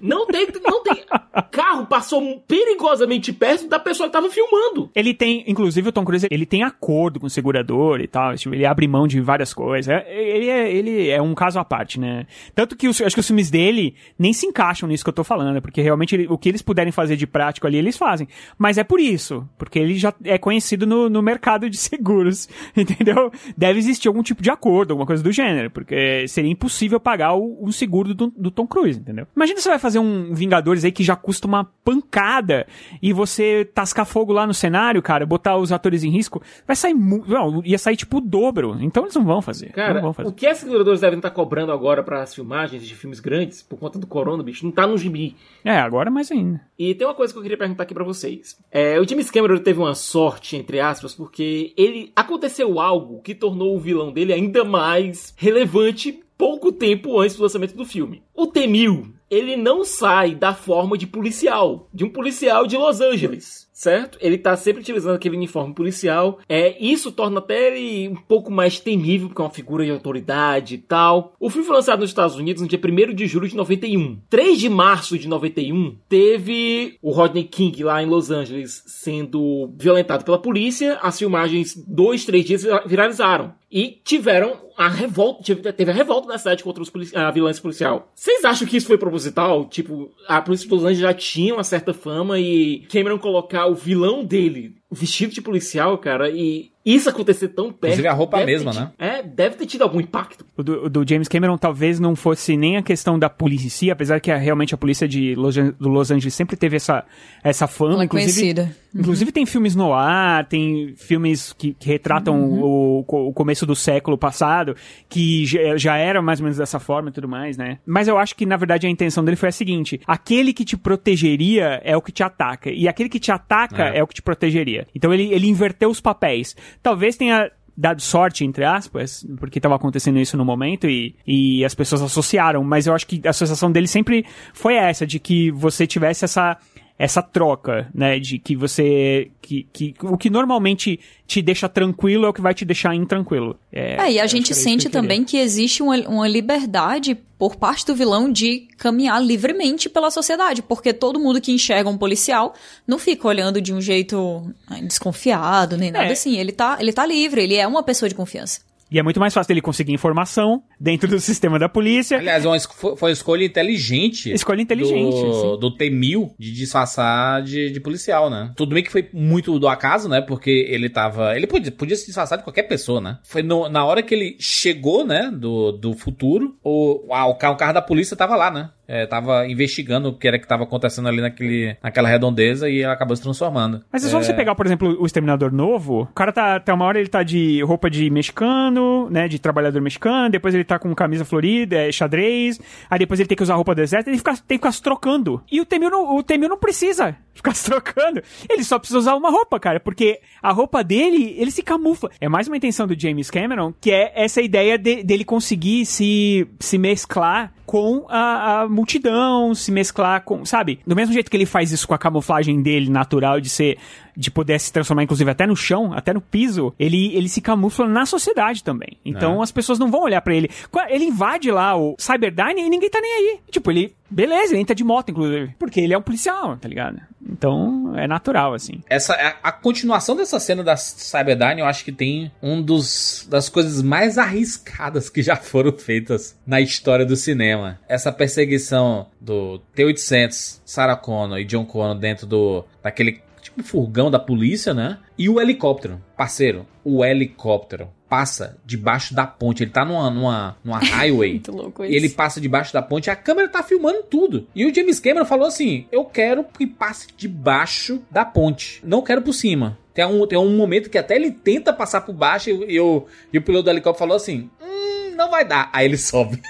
Não 0.01 0.27
tem, 0.27 0.47
não 0.65 0.83
tem. 0.83 1.05
Carro 1.51 1.87
passou 1.87 2.43
perigosamente 2.47 3.33
perto 3.33 3.69
da 3.69 3.79
pessoa 3.79 4.09
que 4.09 4.13
tava 4.13 4.31
filmando. 4.31 4.91
Ele 4.95 5.15
tem, 5.15 5.45
inclusive 5.47 5.89
o 5.89 5.93
Tom 5.93 6.05
Cruise, 6.05 6.27
ele 6.31 6.47
tem 6.47 6.63
acordo 6.63 7.21
com 7.21 7.27
o 7.27 7.31
segurador 7.31 8.01
e 8.01 8.07
tal, 8.07 8.35
tipo, 8.35 8.55
ele 8.55 8.67
abre 8.67 8.89
mão 8.89 9.07
de 9.07 9.21
várias 9.21 9.55
coisas. 9.55 9.89
É, 9.89 10.05
ele 10.11 10.49
é, 10.49 10.73
ele 10.73 11.09
é 11.09 11.21
um 11.21 11.35
caso 11.35 11.59
à 11.59 11.65
parte, 11.65 12.01
né? 12.01 12.27
Tanto 12.55 12.77
que 12.77 12.89
os, 12.89 13.01
acho 13.01 13.15
que 13.15 13.21
os 13.21 13.27
filmes 13.27 13.51
dele 13.51 13.95
nem 14.19 14.33
se 14.33 14.47
encaixam 14.47 14.89
nisso 14.89 15.05
que 15.05 15.11
eu 15.11 15.15
tô 15.15 15.25
falando, 15.25 15.61
porque 15.61 15.81
realmente 15.81 16.15
ele, 16.15 16.27
o 16.29 16.39
que 16.39 16.49
eles 16.49 16.63
puderem 16.63 16.93
fazer 16.93 17.17
de 17.17 17.27
prático 17.27 17.67
ali, 17.67 17.79
eles 17.79 17.97
fazem. 17.97 18.29
Mas 18.59 18.79
é 18.79 18.85
por 18.85 19.01
isso, 19.01 19.49
porque 19.57 19.79
ele 19.79 19.95
já 19.97 20.13
é 20.25 20.39
conhecido 20.39 20.87
no, 20.87 21.09
no 21.09 21.23
mercado 21.23 21.69
de 21.69 21.77
seguros, 21.79 22.49
entendeu? 22.77 23.31
Deve 23.57 23.79
existir 23.79 24.09
algum 24.09 24.23
tipo 24.23 24.43
de 24.43 24.51
acordo, 24.51 24.93
alguma 24.93 25.07
coisa 25.07 25.23
do 25.23 25.33
gênero, 25.33 25.71
porque 25.71 26.27
seria 26.29 26.51
impossível 26.51 26.99
pagar 26.99 27.35
o, 27.35 27.59
um 27.61 27.73
seguro 27.73 28.15
do, 28.15 28.29
do 28.29 28.51
Tom 28.51 28.67
Cruise, 28.67 28.99
entendeu? 28.99 29.27
Imagina 29.35 29.61
você 29.61 29.69
vai 29.69 29.79
fazer 29.79 29.99
um 29.99 30.35
Vingadores 30.35 30.85
aí 30.85 30.93
que 30.93 31.03
já 31.03 31.17
custa 31.17 31.47
uma 31.47 31.65
pancada 31.85 32.67
e 33.01 33.13
você 33.13 33.65
tascar 33.75 34.07
fogo 34.07 34.33
lá 34.33 34.47
no 34.47 34.55
cenário, 34.55 35.01
cara, 35.03 35.25
botar 35.27 35.57
os 35.57 35.73
atores 35.73 36.05
em 36.05 36.11
risco, 36.11 36.43
vai 36.67 36.77
sair 36.77 36.95
não, 36.95 37.63
ia 37.65 37.79
sair 37.79 37.97
tipo 37.97 38.19
o 38.19 38.21
dobro. 38.21 38.77
Então 38.81 39.05
eles 39.05 39.15
não 39.15 39.25
vão 39.25 39.43
fazer. 39.43 39.73
Cara, 39.73 40.01
vão 40.01 40.13
fazer. 40.13 40.29
o 40.29 40.33
que 40.33 40.47
as 40.47 40.59
seguradoras 40.59 41.01
devem 41.01 41.19
estar 41.19 41.31
cobrando 41.31 41.73
agora 41.73 42.03
para 42.03 42.23
as 42.23 42.35
filmagens 42.35 42.87
de 42.87 42.95
filmes 42.95 43.21
grandes 43.21 43.63
por 43.63 43.79
conta 43.79 43.99
do 43.99 44.07
corona, 44.07 44.43
bicho, 44.43 44.65
não 44.65 44.73
tá 44.73 44.87
no 44.87 44.99
gibi. 44.99 45.37
É, 45.65 45.79
agora 45.79 46.11
mais 46.11 46.31
ainda. 46.31 46.61
E 46.79 46.95
tem 46.95 47.07
uma 47.07 47.15
coisa 47.15 47.33
que 47.33 47.39
eu 47.39 47.43
queria 47.43 47.59
perguntar 47.59 47.85
aqui 47.85 47.95
para 47.95 48.05
vocês. 48.05 48.59
É, 48.71 49.01
o 49.01 49.09
James 49.09 49.31
Cameron 49.31 49.59
teve 49.59 49.79
uma 49.79 49.95
sorte, 49.95 50.57
entre 50.57 50.81
aspas, 50.81 51.15
porque 51.15 51.73
ele 51.77 52.13
aconteceu 52.15 52.81
algo 52.81 53.21
que 53.23 53.35
tornou 53.35 53.77
o 53.77 53.81
vilão 53.81 54.13
dele 54.13 54.33
ainda 54.33 54.65
mais 54.65 55.35
relevante 55.37 56.23
pouco 56.37 56.73
tempo 56.73 57.21
antes 57.21 57.37
do 57.37 57.43
lançamento 57.43 57.77
do 57.77 57.85
filme. 57.85 58.23
O 58.35 58.49
T-1000, 58.49 59.13
ele 59.33 59.57
não 59.57 59.83
sai 59.83 60.35
da 60.35 60.53
forma 60.53 60.99
de 60.99 61.07
policial, 61.07 61.89
de 61.93 62.05
um 62.05 62.11
policial 62.11 62.67
de 62.67 62.77
Los 62.77 63.01
Angeles 63.01 63.63
certo? 63.83 64.17
Ele 64.21 64.39
tá 64.39 64.57
sempre 64.57 64.81
utilizando 64.81 65.17
aquele 65.17 65.37
uniforme 65.37 65.75
policial. 65.75 66.39
É, 66.49 66.77
isso 66.83 67.11
torna 67.11 67.41
até 67.41 67.67
ele 67.67 68.09
um 68.09 68.15
pouco 68.15 68.51
mais 68.51 68.79
temível, 68.79 69.27
porque 69.27 69.43
é 69.43 69.45
uma 69.45 69.51
figura 69.51 69.85
de 69.85 69.91
autoridade 69.91 70.77
e 70.77 70.79
tal. 70.79 71.35
O 71.41 71.51
filme 71.51 71.67
foi 71.67 71.75
lançado 71.75 72.01
nos 72.01 72.11
Estados 72.11 72.37
Unidos 72.37 72.63
no 72.63 72.69
dia 72.69 72.79
1 72.79 73.13
de 73.13 73.27
julho 73.27 73.49
de 73.49 73.57
91. 73.57 74.21
3 74.31 74.61
de 74.61 74.69
março 74.69 75.19
de 75.19 75.27
91, 75.27 75.97
teve 76.09 76.97
o 77.03 77.11
Rodney 77.11 77.45
King 77.45 77.83
lá 77.83 78.01
em 78.01 78.07
Los 78.07 78.31
Angeles 78.31 78.85
sendo 78.87 79.73
violentado 79.77 80.25
pela 80.25 80.39
polícia. 80.39 80.99
As 81.03 81.19
filmagens, 81.19 81.75
dois, 81.75 82.25
três 82.25 82.45
dias 82.45 82.65
viralizaram. 82.87 83.53
E 83.73 83.99
tiveram 84.05 84.61
a 84.77 84.87
revolta, 84.87 85.73
teve 85.73 85.91
a 85.91 85.95
revolta 85.95 86.29
da 86.29 86.37
cidade 86.37 86.63
contra 86.63 86.83
os 86.83 86.91
polici 86.91 87.17
a 87.17 87.31
violência 87.31 87.63
policial. 87.63 88.13
Vocês 88.15 88.45
acham 88.45 88.69
que 88.69 88.77
isso 88.77 88.87
foi 88.87 88.99
proposital? 88.99 89.65
Tipo, 89.67 90.11
a 90.29 90.43
polícia 90.43 90.69
de 90.69 90.75
Los 90.75 90.83
Angeles 90.83 91.01
já 91.01 91.15
tinha 91.15 91.55
uma 91.55 91.65
certa 91.65 91.95
fama 91.95 92.39
e 92.39 92.81
Cameron 92.91 93.19
colocar 93.19 93.67
o 93.67 93.75
vilão 93.75 94.23
dele 94.25 94.75
vestido 94.93 95.33
de 95.33 95.41
policial, 95.41 95.97
cara, 95.99 96.31
e 96.31 96.73
isso 96.85 97.09
acontecer 97.09 97.49
tão 97.49 97.67
perto. 97.67 97.85
Inclusive 97.85 98.09
a 98.09 98.13
roupa 98.13 98.45
mesma, 98.45 98.73
tido, 98.73 98.81
né? 98.81 98.91
É, 98.99 99.23
deve 99.23 99.55
ter 99.55 99.67
tido 99.67 99.83
algum 99.83 100.01
impacto. 100.01 100.45
O 100.57 100.63
do, 100.65 100.91
do, 100.91 101.09
James 101.09 101.29
Cameron 101.29 101.57
talvez 101.57 102.01
não 102.01 102.17
fosse 102.17 102.57
nem 102.57 102.77
a 102.77 102.83
questão 102.83 103.17
da 103.17 103.31
polícia 103.31 103.67
em 103.67 103.71
si, 103.71 103.91
apesar 103.91 104.21
que 104.21 104.33
a, 104.33 104.37
realmente 104.37 104.75
a 104.75 104.77
polícia 104.77 105.07
de 105.07 105.37
Los, 105.37 105.55
do 105.55 105.89
Los 105.89 106.11
Angeles 106.11 106.35
sempre 106.35 106.57
teve 106.57 106.77
essa, 106.77 107.05
essa 107.43 107.69
fama. 107.69 107.95
Ela 107.95 108.03
é 108.03 108.07
inclusive, 108.07 108.33
conhecida. 108.33 108.63
Uhum. 108.63 108.83
Inclusive 109.01 109.33
tem 109.33 109.47
filmes 109.47 109.75
no 109.75 109.95
ar, 109.95 110.47
tem 110.47 110.95
filmes 110.97 111.53
que, 111.53 111.73
que 111.73 111.87
retratam 111.89 112.39
uhum. 112.39 113.05
o, 113.09 113.29
o 113.29 113.33
começo 113.33 113.65
do 113.65 113.77
século 113.77 114.19
passado, 114.19 114.77
que 115.09 115.47
já, 115.47 115.77
já 115.77 115.97
era 115.97 116.21
mais 116.21 116.41
ou 116.41 116.45
menos 116.45 116.59
dessa 116.59 116.81
forma 116.81 117.11
e 117.11 117.13
tudo 117.13 117.29
mais, 117.29 117.57
né? 117.57 117.79
Mas 117.87 118.09
eu 118.09 118.19
acho 118.19 118.35
que, 118.35 118.45
na 118.45 118.57
verdade, 118.57 118.87
a 118.87 118.91
intenção 118.91 119.25
dele 119.25 119.37
foi 119.37 119.49
a 119.49 119.53
seguinte: 119.53 120.01
aquele 120.07 120.53
que 120.53 120.65
te 120.65 120.77
protegeria 120.77 121.81
é 121.85 121.97
o 121.97 122.03
que 122.03 122.13
te 122.13 122.23
ataca, 122.23 122.71
e 122.71 122.89
aquele 122.89 123.09
que 123.09 123.21
te 123.21 123.31
ataca 123.31 123.85
é, 123.85 123.99
é 123.99 124.03
o 124.03 124.07
que 124.07 124.15
te 124.15 124.23
protegeria. 124.23 124.82
Então 124.95 125.13
ele, 125.13 125.33
ele 125.33 125.49
inverteu 125.49 125.91
os 125.91 126.01
papéis. 126.01 126.57
Talvez 126.83 127.17
tenha 127.17 127.51
dado 127.77 128.03
sorte, 128.03 128.45
entre 128.45 128.65
aspas, 128.65 129.27
porque 129.39 129.59
estava 129.59 129.75
acontecendo 129.77 130.19
isso 130.19 130.37
no 130.37 130.45
momento 130.45 130.89
e, 130.89 131.15
e 131.27 131.65
as 131.65 131.75
pessoas 131.75 132.03
associaram, 132.03 132.63
mas 132.63 132.87
eu 132.87 132.95
acho 132.95 133.07
que 133.07 133.21
a 133.27 133.31
associação 133.31 133.73
dele 133.73 133.87
sempre 133.87 134.27
foi 134.53 134.75
essa, 134.75 135.07
de 135.07 135.19
que 135.19 135.51
você 135.51 135.87
tivesse 135.87 136.25
essa 136.25 136.59
essa 137.03 137.21
troca, 137.21 137.91
né, 137.93 138.21
de 138.21 138.39
que 138.39 138.55
você 138.55 139.29
que, 139.41 139.67
que 139.73 139.93
o 140.03 140.17
que 140.17 140.31
normalmente 140.31 141.01
te 141.27 141.43
deixa 141.43 141.69
tranquilo 141.69 142.27
é 142.27 142.29
o 142.29 142.33
que 142.33 142.41
vai 142.41 142.55
te 142.55 142.65
deixar 142.65 142.95
intranquilo. 142.95 143.59
É, 143.73 143.97
é 143.97 144.13
e 144.13 144.21
a 144.21 144.27
gente 144.29 144.55
sente 144.55 144.87
que 144.87 144.93
também 144.93 145.25
que 145.25 145.37
existe 145.37 145.83
uma, 145.83 145.97
uma 146.09 146.29
liberdade 146.29 147.19
por 147.37 147.57
parte 147.57 147.85
do 147.85 147.93
vilão 147.93 148.31
de 148.31 148.69
caminhar 148.79 149.21
livremente 149.21 149.89
pela 149.89 150.13
sociedade, 150.13 150.63
porque 150.63 150.93
todo 150.93 151.19
mundo 151.19 151.41
que 151.41 151.51
enxerga 151.51 151.91
um 151.91 151.99
policial 151.99 152.55
não 152.87 153.01
fica 153.01 153.27
olhando 153.27 153.61
de 153.61 153.75
um 153.75 153.81
jeito 153.81 154.49
desconfiado 154.87 155.77
nem 155.77 155.91
nada 155.91 156.07
é. 156.07 156.13
assim. 156.13 156.39
Ele 156.39 156.53
tá, 156.53 156.77
ele 156.79 156.93
tá 156.93 157.05
livre, 157.05 157.43
ele 157.43 157.57
é 157.57 157.67
uma 157.67 157.83
pessoa 157.83 158.09
de 158.09 158.15
confiança. 158.15 158.61
E 158.93 158.99
é 158.99 159.03
muito 159.03 159.19
mais 159.19 159.33
fácil 159.33 159.49
dele 159.49 159.63
conseguir 159.63 159.95
informação 159.95 160.63
dentro 160.79 161.09
do 161.09 161.19
sistema 161.19 161.59
da 161.59 161.67
polícia. 161.67 162.19
Aliás, 162.19 162.45
uma, 162.45 162.61
foi 162.61 163.09
uma 163.09 163.11
escolha 163.11 163.43
inteligente. 163.43 164.31
Escolha 164.31 164.61
inteligente. 164.61 165.15
Do, 165.15 165.57
do 165.57 165.71
T-1000 165.75 166.33
de 166.39 166.53
disfarçar 166.53 167.43
de, 167.43 167.71
de, 167.71 167.81
policial, 167.81 168.29
né? 168.29 168.53
Tudo 168.55 168.75
bem 168.75 168.85
que 168.85 168.93
foi 168.93 169.09
muito 169.11 169.59
do 169.59 169.67
acaso, 169.67 170.11
né? 170.11 170.21
Porque 170.21 170.51
ele 170.51 170.91
tava. 170.91 171.35
Ele 171.35 171.47
podia, 171.47 171.73
podia 171.73 171.97
se 171.97 172.05
disfarçar 172.05 172.37
de 172.37 172.45
qualquer 172.45 172.65
pessoa, 172.65 173.01
né? 173.01 173.19
Foi 173.23 173.43
no, 173.43 173.67
na 173.67 173.83
hora 173.83 174.03
que 174.03 174.15
ele 174.15 174.37
chegou, 174.39 175.07
né? 175.07 175.31
Do, 175.33 175.73
do 175.73 175.95
futuro, 175.95 176.59
o, 176.63 177.07
o, 177.09 177.35
carro, 177.35 177.55
o 177.55 177.57
carro 177.57 177.73
da 177.73 177.81
polícia 177.81 178.15
tava 178.15 178.37
lá, 178.37 178.51
né? 178.51 178.71
É, 178.93 179.07
tava 179.07 179.47
investigando 179.47 180.11
o 180.11 180.13
que 180.13 180.29
era 180.29 180.39
que 180.39 180.47
tava 180.47 180.65
acontecendo 180.65 181.09
ali 181.09 181.23
naquele, 181.23 181.75
naquela 181.83 182.11
redondeza 182.11 182.69
e 182.69 182.85
acabou 182.85 183.17
se 183.17 183.23
transformando. 183.23 183.83
Mas 183.91 184.05
é 184.05 184.09
só 184.11 184.23
você 184.23 184.35
pegar, 184.35 184.55
por 184.55 184.67
exemplo, 184.67 185.01
o 185.01 185.07
Exterminador 185.07 185.51
Novo, 185.51 186.03
o 186.03 186.07
cara 186.09 186.31
tá, 186.31 186.57
até 186.57 186.75
uma 186.75 186.85
hora 186.85 187.01
ele 187.01 187.09
tá 187.09 187.23
de 187.23 187.63
roupa 187.63 187.89
de 187.89 188.11
mexicano, 188.11 189.09
né, 189.09 189.29
de 189.29 189.39
trabalhador 189.39 189.81
mexicano, 189.81 190.29
depois 190.29 190.55
ele 190.55 190.63
tá 190.63 190.79
com 190.79 190.95
camisa 190.95 191.25
florida, 191.25 191.77
é, 191.77 191.91
xadrez, 191.91 192.61
aí 192.91 192.99
depois 192.99 193.19
ele 193.19 193.29
tem 193.29 193.37
que 193.37 193.43
usar 193.43 193.55
roupa 193.55 193.75
do 193.75 193.81
exército, 193.81 194.11
ele 194.11 194.19
fica, 194.19 194.33
tem 194.33 194.59
que 194.59 194.63
ficar 194.63 194.73
se 194.73 194.83
trocando. 194.83 195.43
E 195.51 195.59
o 195.59 195.65
Temil 195.65 195.89
não, 195.89 196.15
o 196.15 196.23
Temil 196.23 196.51
não 196.51 196.59
precisa 196.59 197.17
ficar 197.33 197.55
se 197.55 197.65
trocando, 197.65 198.23
ele 198.47 198.63
só 198.63 198.79
precisa 198.79 198.99
usar 198.99 199.15
uma 199.15 199.31
roupa, 199.31 199.59
cara, 199.59 199.81
porque 199.81 200.21
a 200.43 200.53
roupa 200.53 200.85
dele, 200.85 201.35
ele 201.39 201.51
se 201.51 201.63
camufla. 201.63 202.11
É 202.21 202.29
mais 202.29 202.47
uma 202.47 202.59
intenção 202.59 202.87
do 202.87 202.99
James 202.99 203.31
Cameron, 203.31 203.73
que 203.81 203.91
é 203.91 204.13
essa 204.15 204.43
ideia 204.43 204.77
de, 204.77 205.03
dele 205.03 205.25
conseguir 205.25 205.87
se, 205.87 206.47
se 206.61 206.77
mesclar 206.77 207.55
com 207.73 208.05
a, 208.07 208.61
a, 208.61 208.69
multidão, 208.69 209.55
se 209.55 209.73
mesclar 209.73 210.23
com, 210.25 210.45
sabe? 210.45 210.81
Do 210.87 210.95
mesmo 210.95 211.15
jeito 211.15 211.31
que 211.31 211.37
ele 211.39 211.47
faz 211.47 211.73
isso 211.73 211.89
com 211.89 211.95
a 211.95 211.99
camuflagem 211.99 212.61
dele 212.61 212.91
natural 212.91 213.41
de 213.41 213.49
ser 213.49 213.79
de 214.15 214.31
poder 214.31 214.61
se 214.61 214.71
transformar, 214.71 215.05
inclusive, 215.05 215.31
até 215.31 215.47
no 215.47 215.57
chão, 215.57 215.93
até 215.95 216.13
no 216.13 216.21
piso, 216.21 216.75
ele, 216.79 217.15
ele 217.17 217.31
se 217.31 217.41
camufla 217.41 217.89
na 217.89 218.05
sociedade 218.05 218.63
também. 218.63 218.99
Então 219.03 219.41
é. 219.41 219.43
as 219.43 219.51
pessoas 219.51 219.79
não 219.79 219.91
vão 219.91 220.03
olhar 220.03 220.21
para 220.21 220.35
ele. 220.35 220.51
Ele 220.91 221.07
invade 221.07 221.51
lá 221.51 221.75
o 221.75 221.97
Cyberdyne 221.99 222.61
e 222.61 222.69
ninguém 222.69 222.91
tá 222.91 223.01
nem 223.01 223.11
aí. 223.11 223.41
Tipo, 223.51 223.71
ele. 223.71 223.95
Beleza, 224.13 224.53
ele 224.53 224.61
entra 224.61 224.75
de 224.75 224.85
moto, 224.85 225.11
inclusive. 225.11 225.55
Porque 225.59 225.81
ele 225.81 225.95
é 225.95 225.99
um 225.99 226.03
policial, 226.03 226.57
tá 226.57 226.69
ligado? 226.69 227.01
Então 227.27 227.95
é 227.97 228.07
natural, 228.07 228.53
assim. 228.53 228.83
Essa, 228.89 229.15
a, 229.15 229.49
a 229.49 229.53
continuação 229.53 230.15
dessa 230.15 230.39
cena 230.39 230.63
da 230.63 230.77
Cyberdyne, 230.77 231.61
eu 231.61 231.67
acho 231.67 231.85
que 231.85 231.93
tem 231.93 232.31
um 232.43 232.61
dos 232.61 233.27
das 233.31 233.49
coisas 233.49 233.81
mais 233.83 234.19
arriscadas 234.19 235.09
que 235.09 235.23
já 235.23 235.37
foram 235.37 235.73
feitas 235.73 236.39
na 236.47 236.61
história 236.61 237.07
do 237.07 237.17
cinema. 237.17 237.79
Essa 237.89 238.13
perseguição 238.13 239.07
do 239.21 239.59
T-800, 239.75 240.61
Sarah 240.65 240.97
Connor 240.97 241.39
e 241.39 241.45
John 241.45 241.65
Connor 241.65 241.97
dentro 241.97 242.27
do 242.27 242.65
daquele 242.83 243.23
tipo 243.41 243.63
furgão 243.63 244.11
da 244.11 244.19
polícia, 244.19 244.73
né? 244.73 244.99
E 245.23 245.29
o 245.29 245.41
helicóptero. 245.41 246.03
Parceiro, 246.17 246.67
o 246.83 247.05
helicóptero 247.05 247.89
passa 248.09 248.59
debaixo 248.67 249.15
da 249.15 249.25
ponte. 249.25 249.63
Ele 249.63 249.71
tá 249.71 249.85
numa, 249.85 250.11
numa, 250.11 250.57
numa 250.65 250.79
highway. 250.83 251.35
Muito 251.35 251.53
louco 251.53 251.85
isso. 251.85 251.93
E 251.93 251.97
ele 251.97 252.09
passa 252.09 252.41
debaixo 252.41 252.73
da 252.73 252.83
ponte 252.83 253.09
a 253.09 253.15
câmera 253.15 253.49
tá 253.49 253.63
filmando 253.63 254.03
tudo. 254.03 254.49
E 254.53 254.67
o 254.67 254.75
James 254.75 254.99
Cameron 254.99 255.25
falou 255.25 255.47
assim: 255.47 255.87
Eu 255.93 256.05
quero 256.05 256.43
que 256.43 256.67
passe 256.67 257.07
debaixo 257.17 258.03
da 258.11 258.25
ponte. 258.25 258.81
Não 258.85 259.01
quero 259.01 259.23
por 259.23 259.33
cima. 259.33 259.79
Tem 259.95 260.05
um, 260.05 260.27
tem 260.27 260.37
um 260.37 260.57
momento 260.57 260.91
que 260.91 260.99
até 260.99 261.15
ele 261.15 261.31
tenta 261.31 261.73
passar 261.73 262.01
por 262.01 262.13
baixo 262.13 262.51
e, 262.51 262.75
e, 262.75 262.81
o, 262.81 263.07
e 263.33 263.39
o 263.39 263.43
piloto 263.43 263.67
do 263.67 263.71
helicóptero 263.71 264.01
falou 264.01 264.17
assim: 264.17 264.51
Hum 264.61 264.83
não 265.23 265.31
vai 265.31 265.45
dar. 265.45 265.71
Aí 265.73 265.87
ele 265.87 265.97
sobe. 265.99 266.41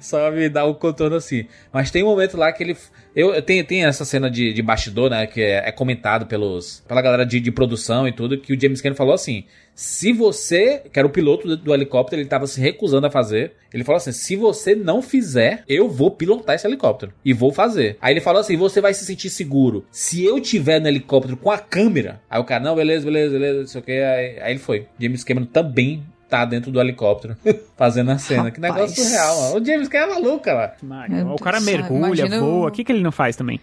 sobe 0.00 0.44
e 0.44 0.48
dá 0.48 0.64
o 0.64 0.70
um 0.70 0.74
contorno 0.74 1.16
assim. 1.16 1.46
Mas 1.72 1.90
tem 1.90 2.02
um 2.02 2.06
momento 2.06 2.36
lá 2.36 2.52
que 2.52 2.62
ele. 2.62 2.76
Eu, 3.14 3.34
eu 3.34 3.42
tenho, 3.42 3.64
tenho 3.64 3.86
essa 3.86 4.04
cena 4.04 4.30
de, 4.30 4.52
de 4.52 4.62
bastidor, 4.62 5.10
né? 5.10 5.26
Que 5.26 5.42
é, 5.42 5.68
é 5.68 5.72
comentado 5.72 6.26
pelos, 6.26 6.82
pela 6.86 7.02
galera 7.02 7.24
de, 7.24 7.40
de, 7.40 7.50
produção 7.50 8.06
e 8.06 8.12
tudo, 8.12 8.38
que 8.38 8.52
o 8.52 8.60
James 8.60 8.80
Cameron 8.80 8.96
falou 8.96 9.14
assim: 9.14 9.44
se 9.74 10.12
você, 10.12 10.82
que 10.92 10.98
era 10.98 11.06
o 11.06 11.10
piloto 11.10 11.46
do, 11.46 11.56
do 11.56 11.74
helicóptero, 11.74 12.20
ele 12.20 12.26
estava 12.26 12.46
se 12.46 12.60
recusando 12.60 13.06
a 13.06 13.10
fazer. 13.10 13.52
Ele 13.72 13.84
falou 13.84 13.96
assim: 13.96 14.12
se 14.12 14.36
você 14.36 14.74
não 14.74 15.02
fizer, 15.02 15.64
eu 15.68 15.88
vou 15.88 16.10
pilotar 16.10 16.54
esse 16.54 16.66
helicóptero. 16.66 17.12
E 17.24 17.32
vou 17.32 17.52
fazer. 17.52 17.96
Aí 18.00 18.12
ele 18.12 18.20
falou 18.20 18.40
assim: 18.40 18.56
você 18.56 18.80
vai 18.80 18.94
se 18.94 19.04
sentir 19.04 19.30
seguro. 19.30 19.84
Se 19.90 20.24
eu 20.24 20.40
tiver 20.40 20.80
no 20.80 20.88
helicóptero 20.88 21.36
com 21.36 21.50
a 21.50 21.58
câmera. 21.58 22.20
Aí 22.28 22.40
o 22.40 22.44
cara, 22.44 22.62
não, 22.62 22.76
beleza, 22.76 23.04
beleza, 23.04 23.32
beleza, 23.32 23.60
não 23.60 23.66
sei 23.66 23.80
o 23.80 23.84
que. 23.84 23.92
Aí, 23.92 24.40
aí 24.40 24.52
ele 24.52 24.58
foi. 24.58 24.86
James 24.98 25.24
Cameron 25.24 25.46
também 25.46 26.02
tá 26.28 26.44
dentro 26.44 26.70
do 26.70 26.80
helicóptero 26.80 27.36
fazendo 27.76 28.10
a 28.10 28.18
cena. 28.18 28.44
Rapaz. 28.44 28.54
Que 28.54 28.60
negócio 28.60 29.04
surreal, 29.04 29.40
mano. 29.42 29.56
O 29.60 29.64
James 29.64 29.88
Cameron 29.88 30.12
é 30.12 30.14
maluco, 30.14 30.50
lá. 30.50 30.74
O 31.34 31.38
cara 31.38 31.60
mergulha, 31.60 32.06
Imagina 32.06 32.40
voa. 32.40 32.68
O 32.68 32.70
que, 32.70 32.84
que 32.84 32.92
ele 32.92 33.02
não 33.02 33.12
faz 33.12 33.36
também? 33.36 33.60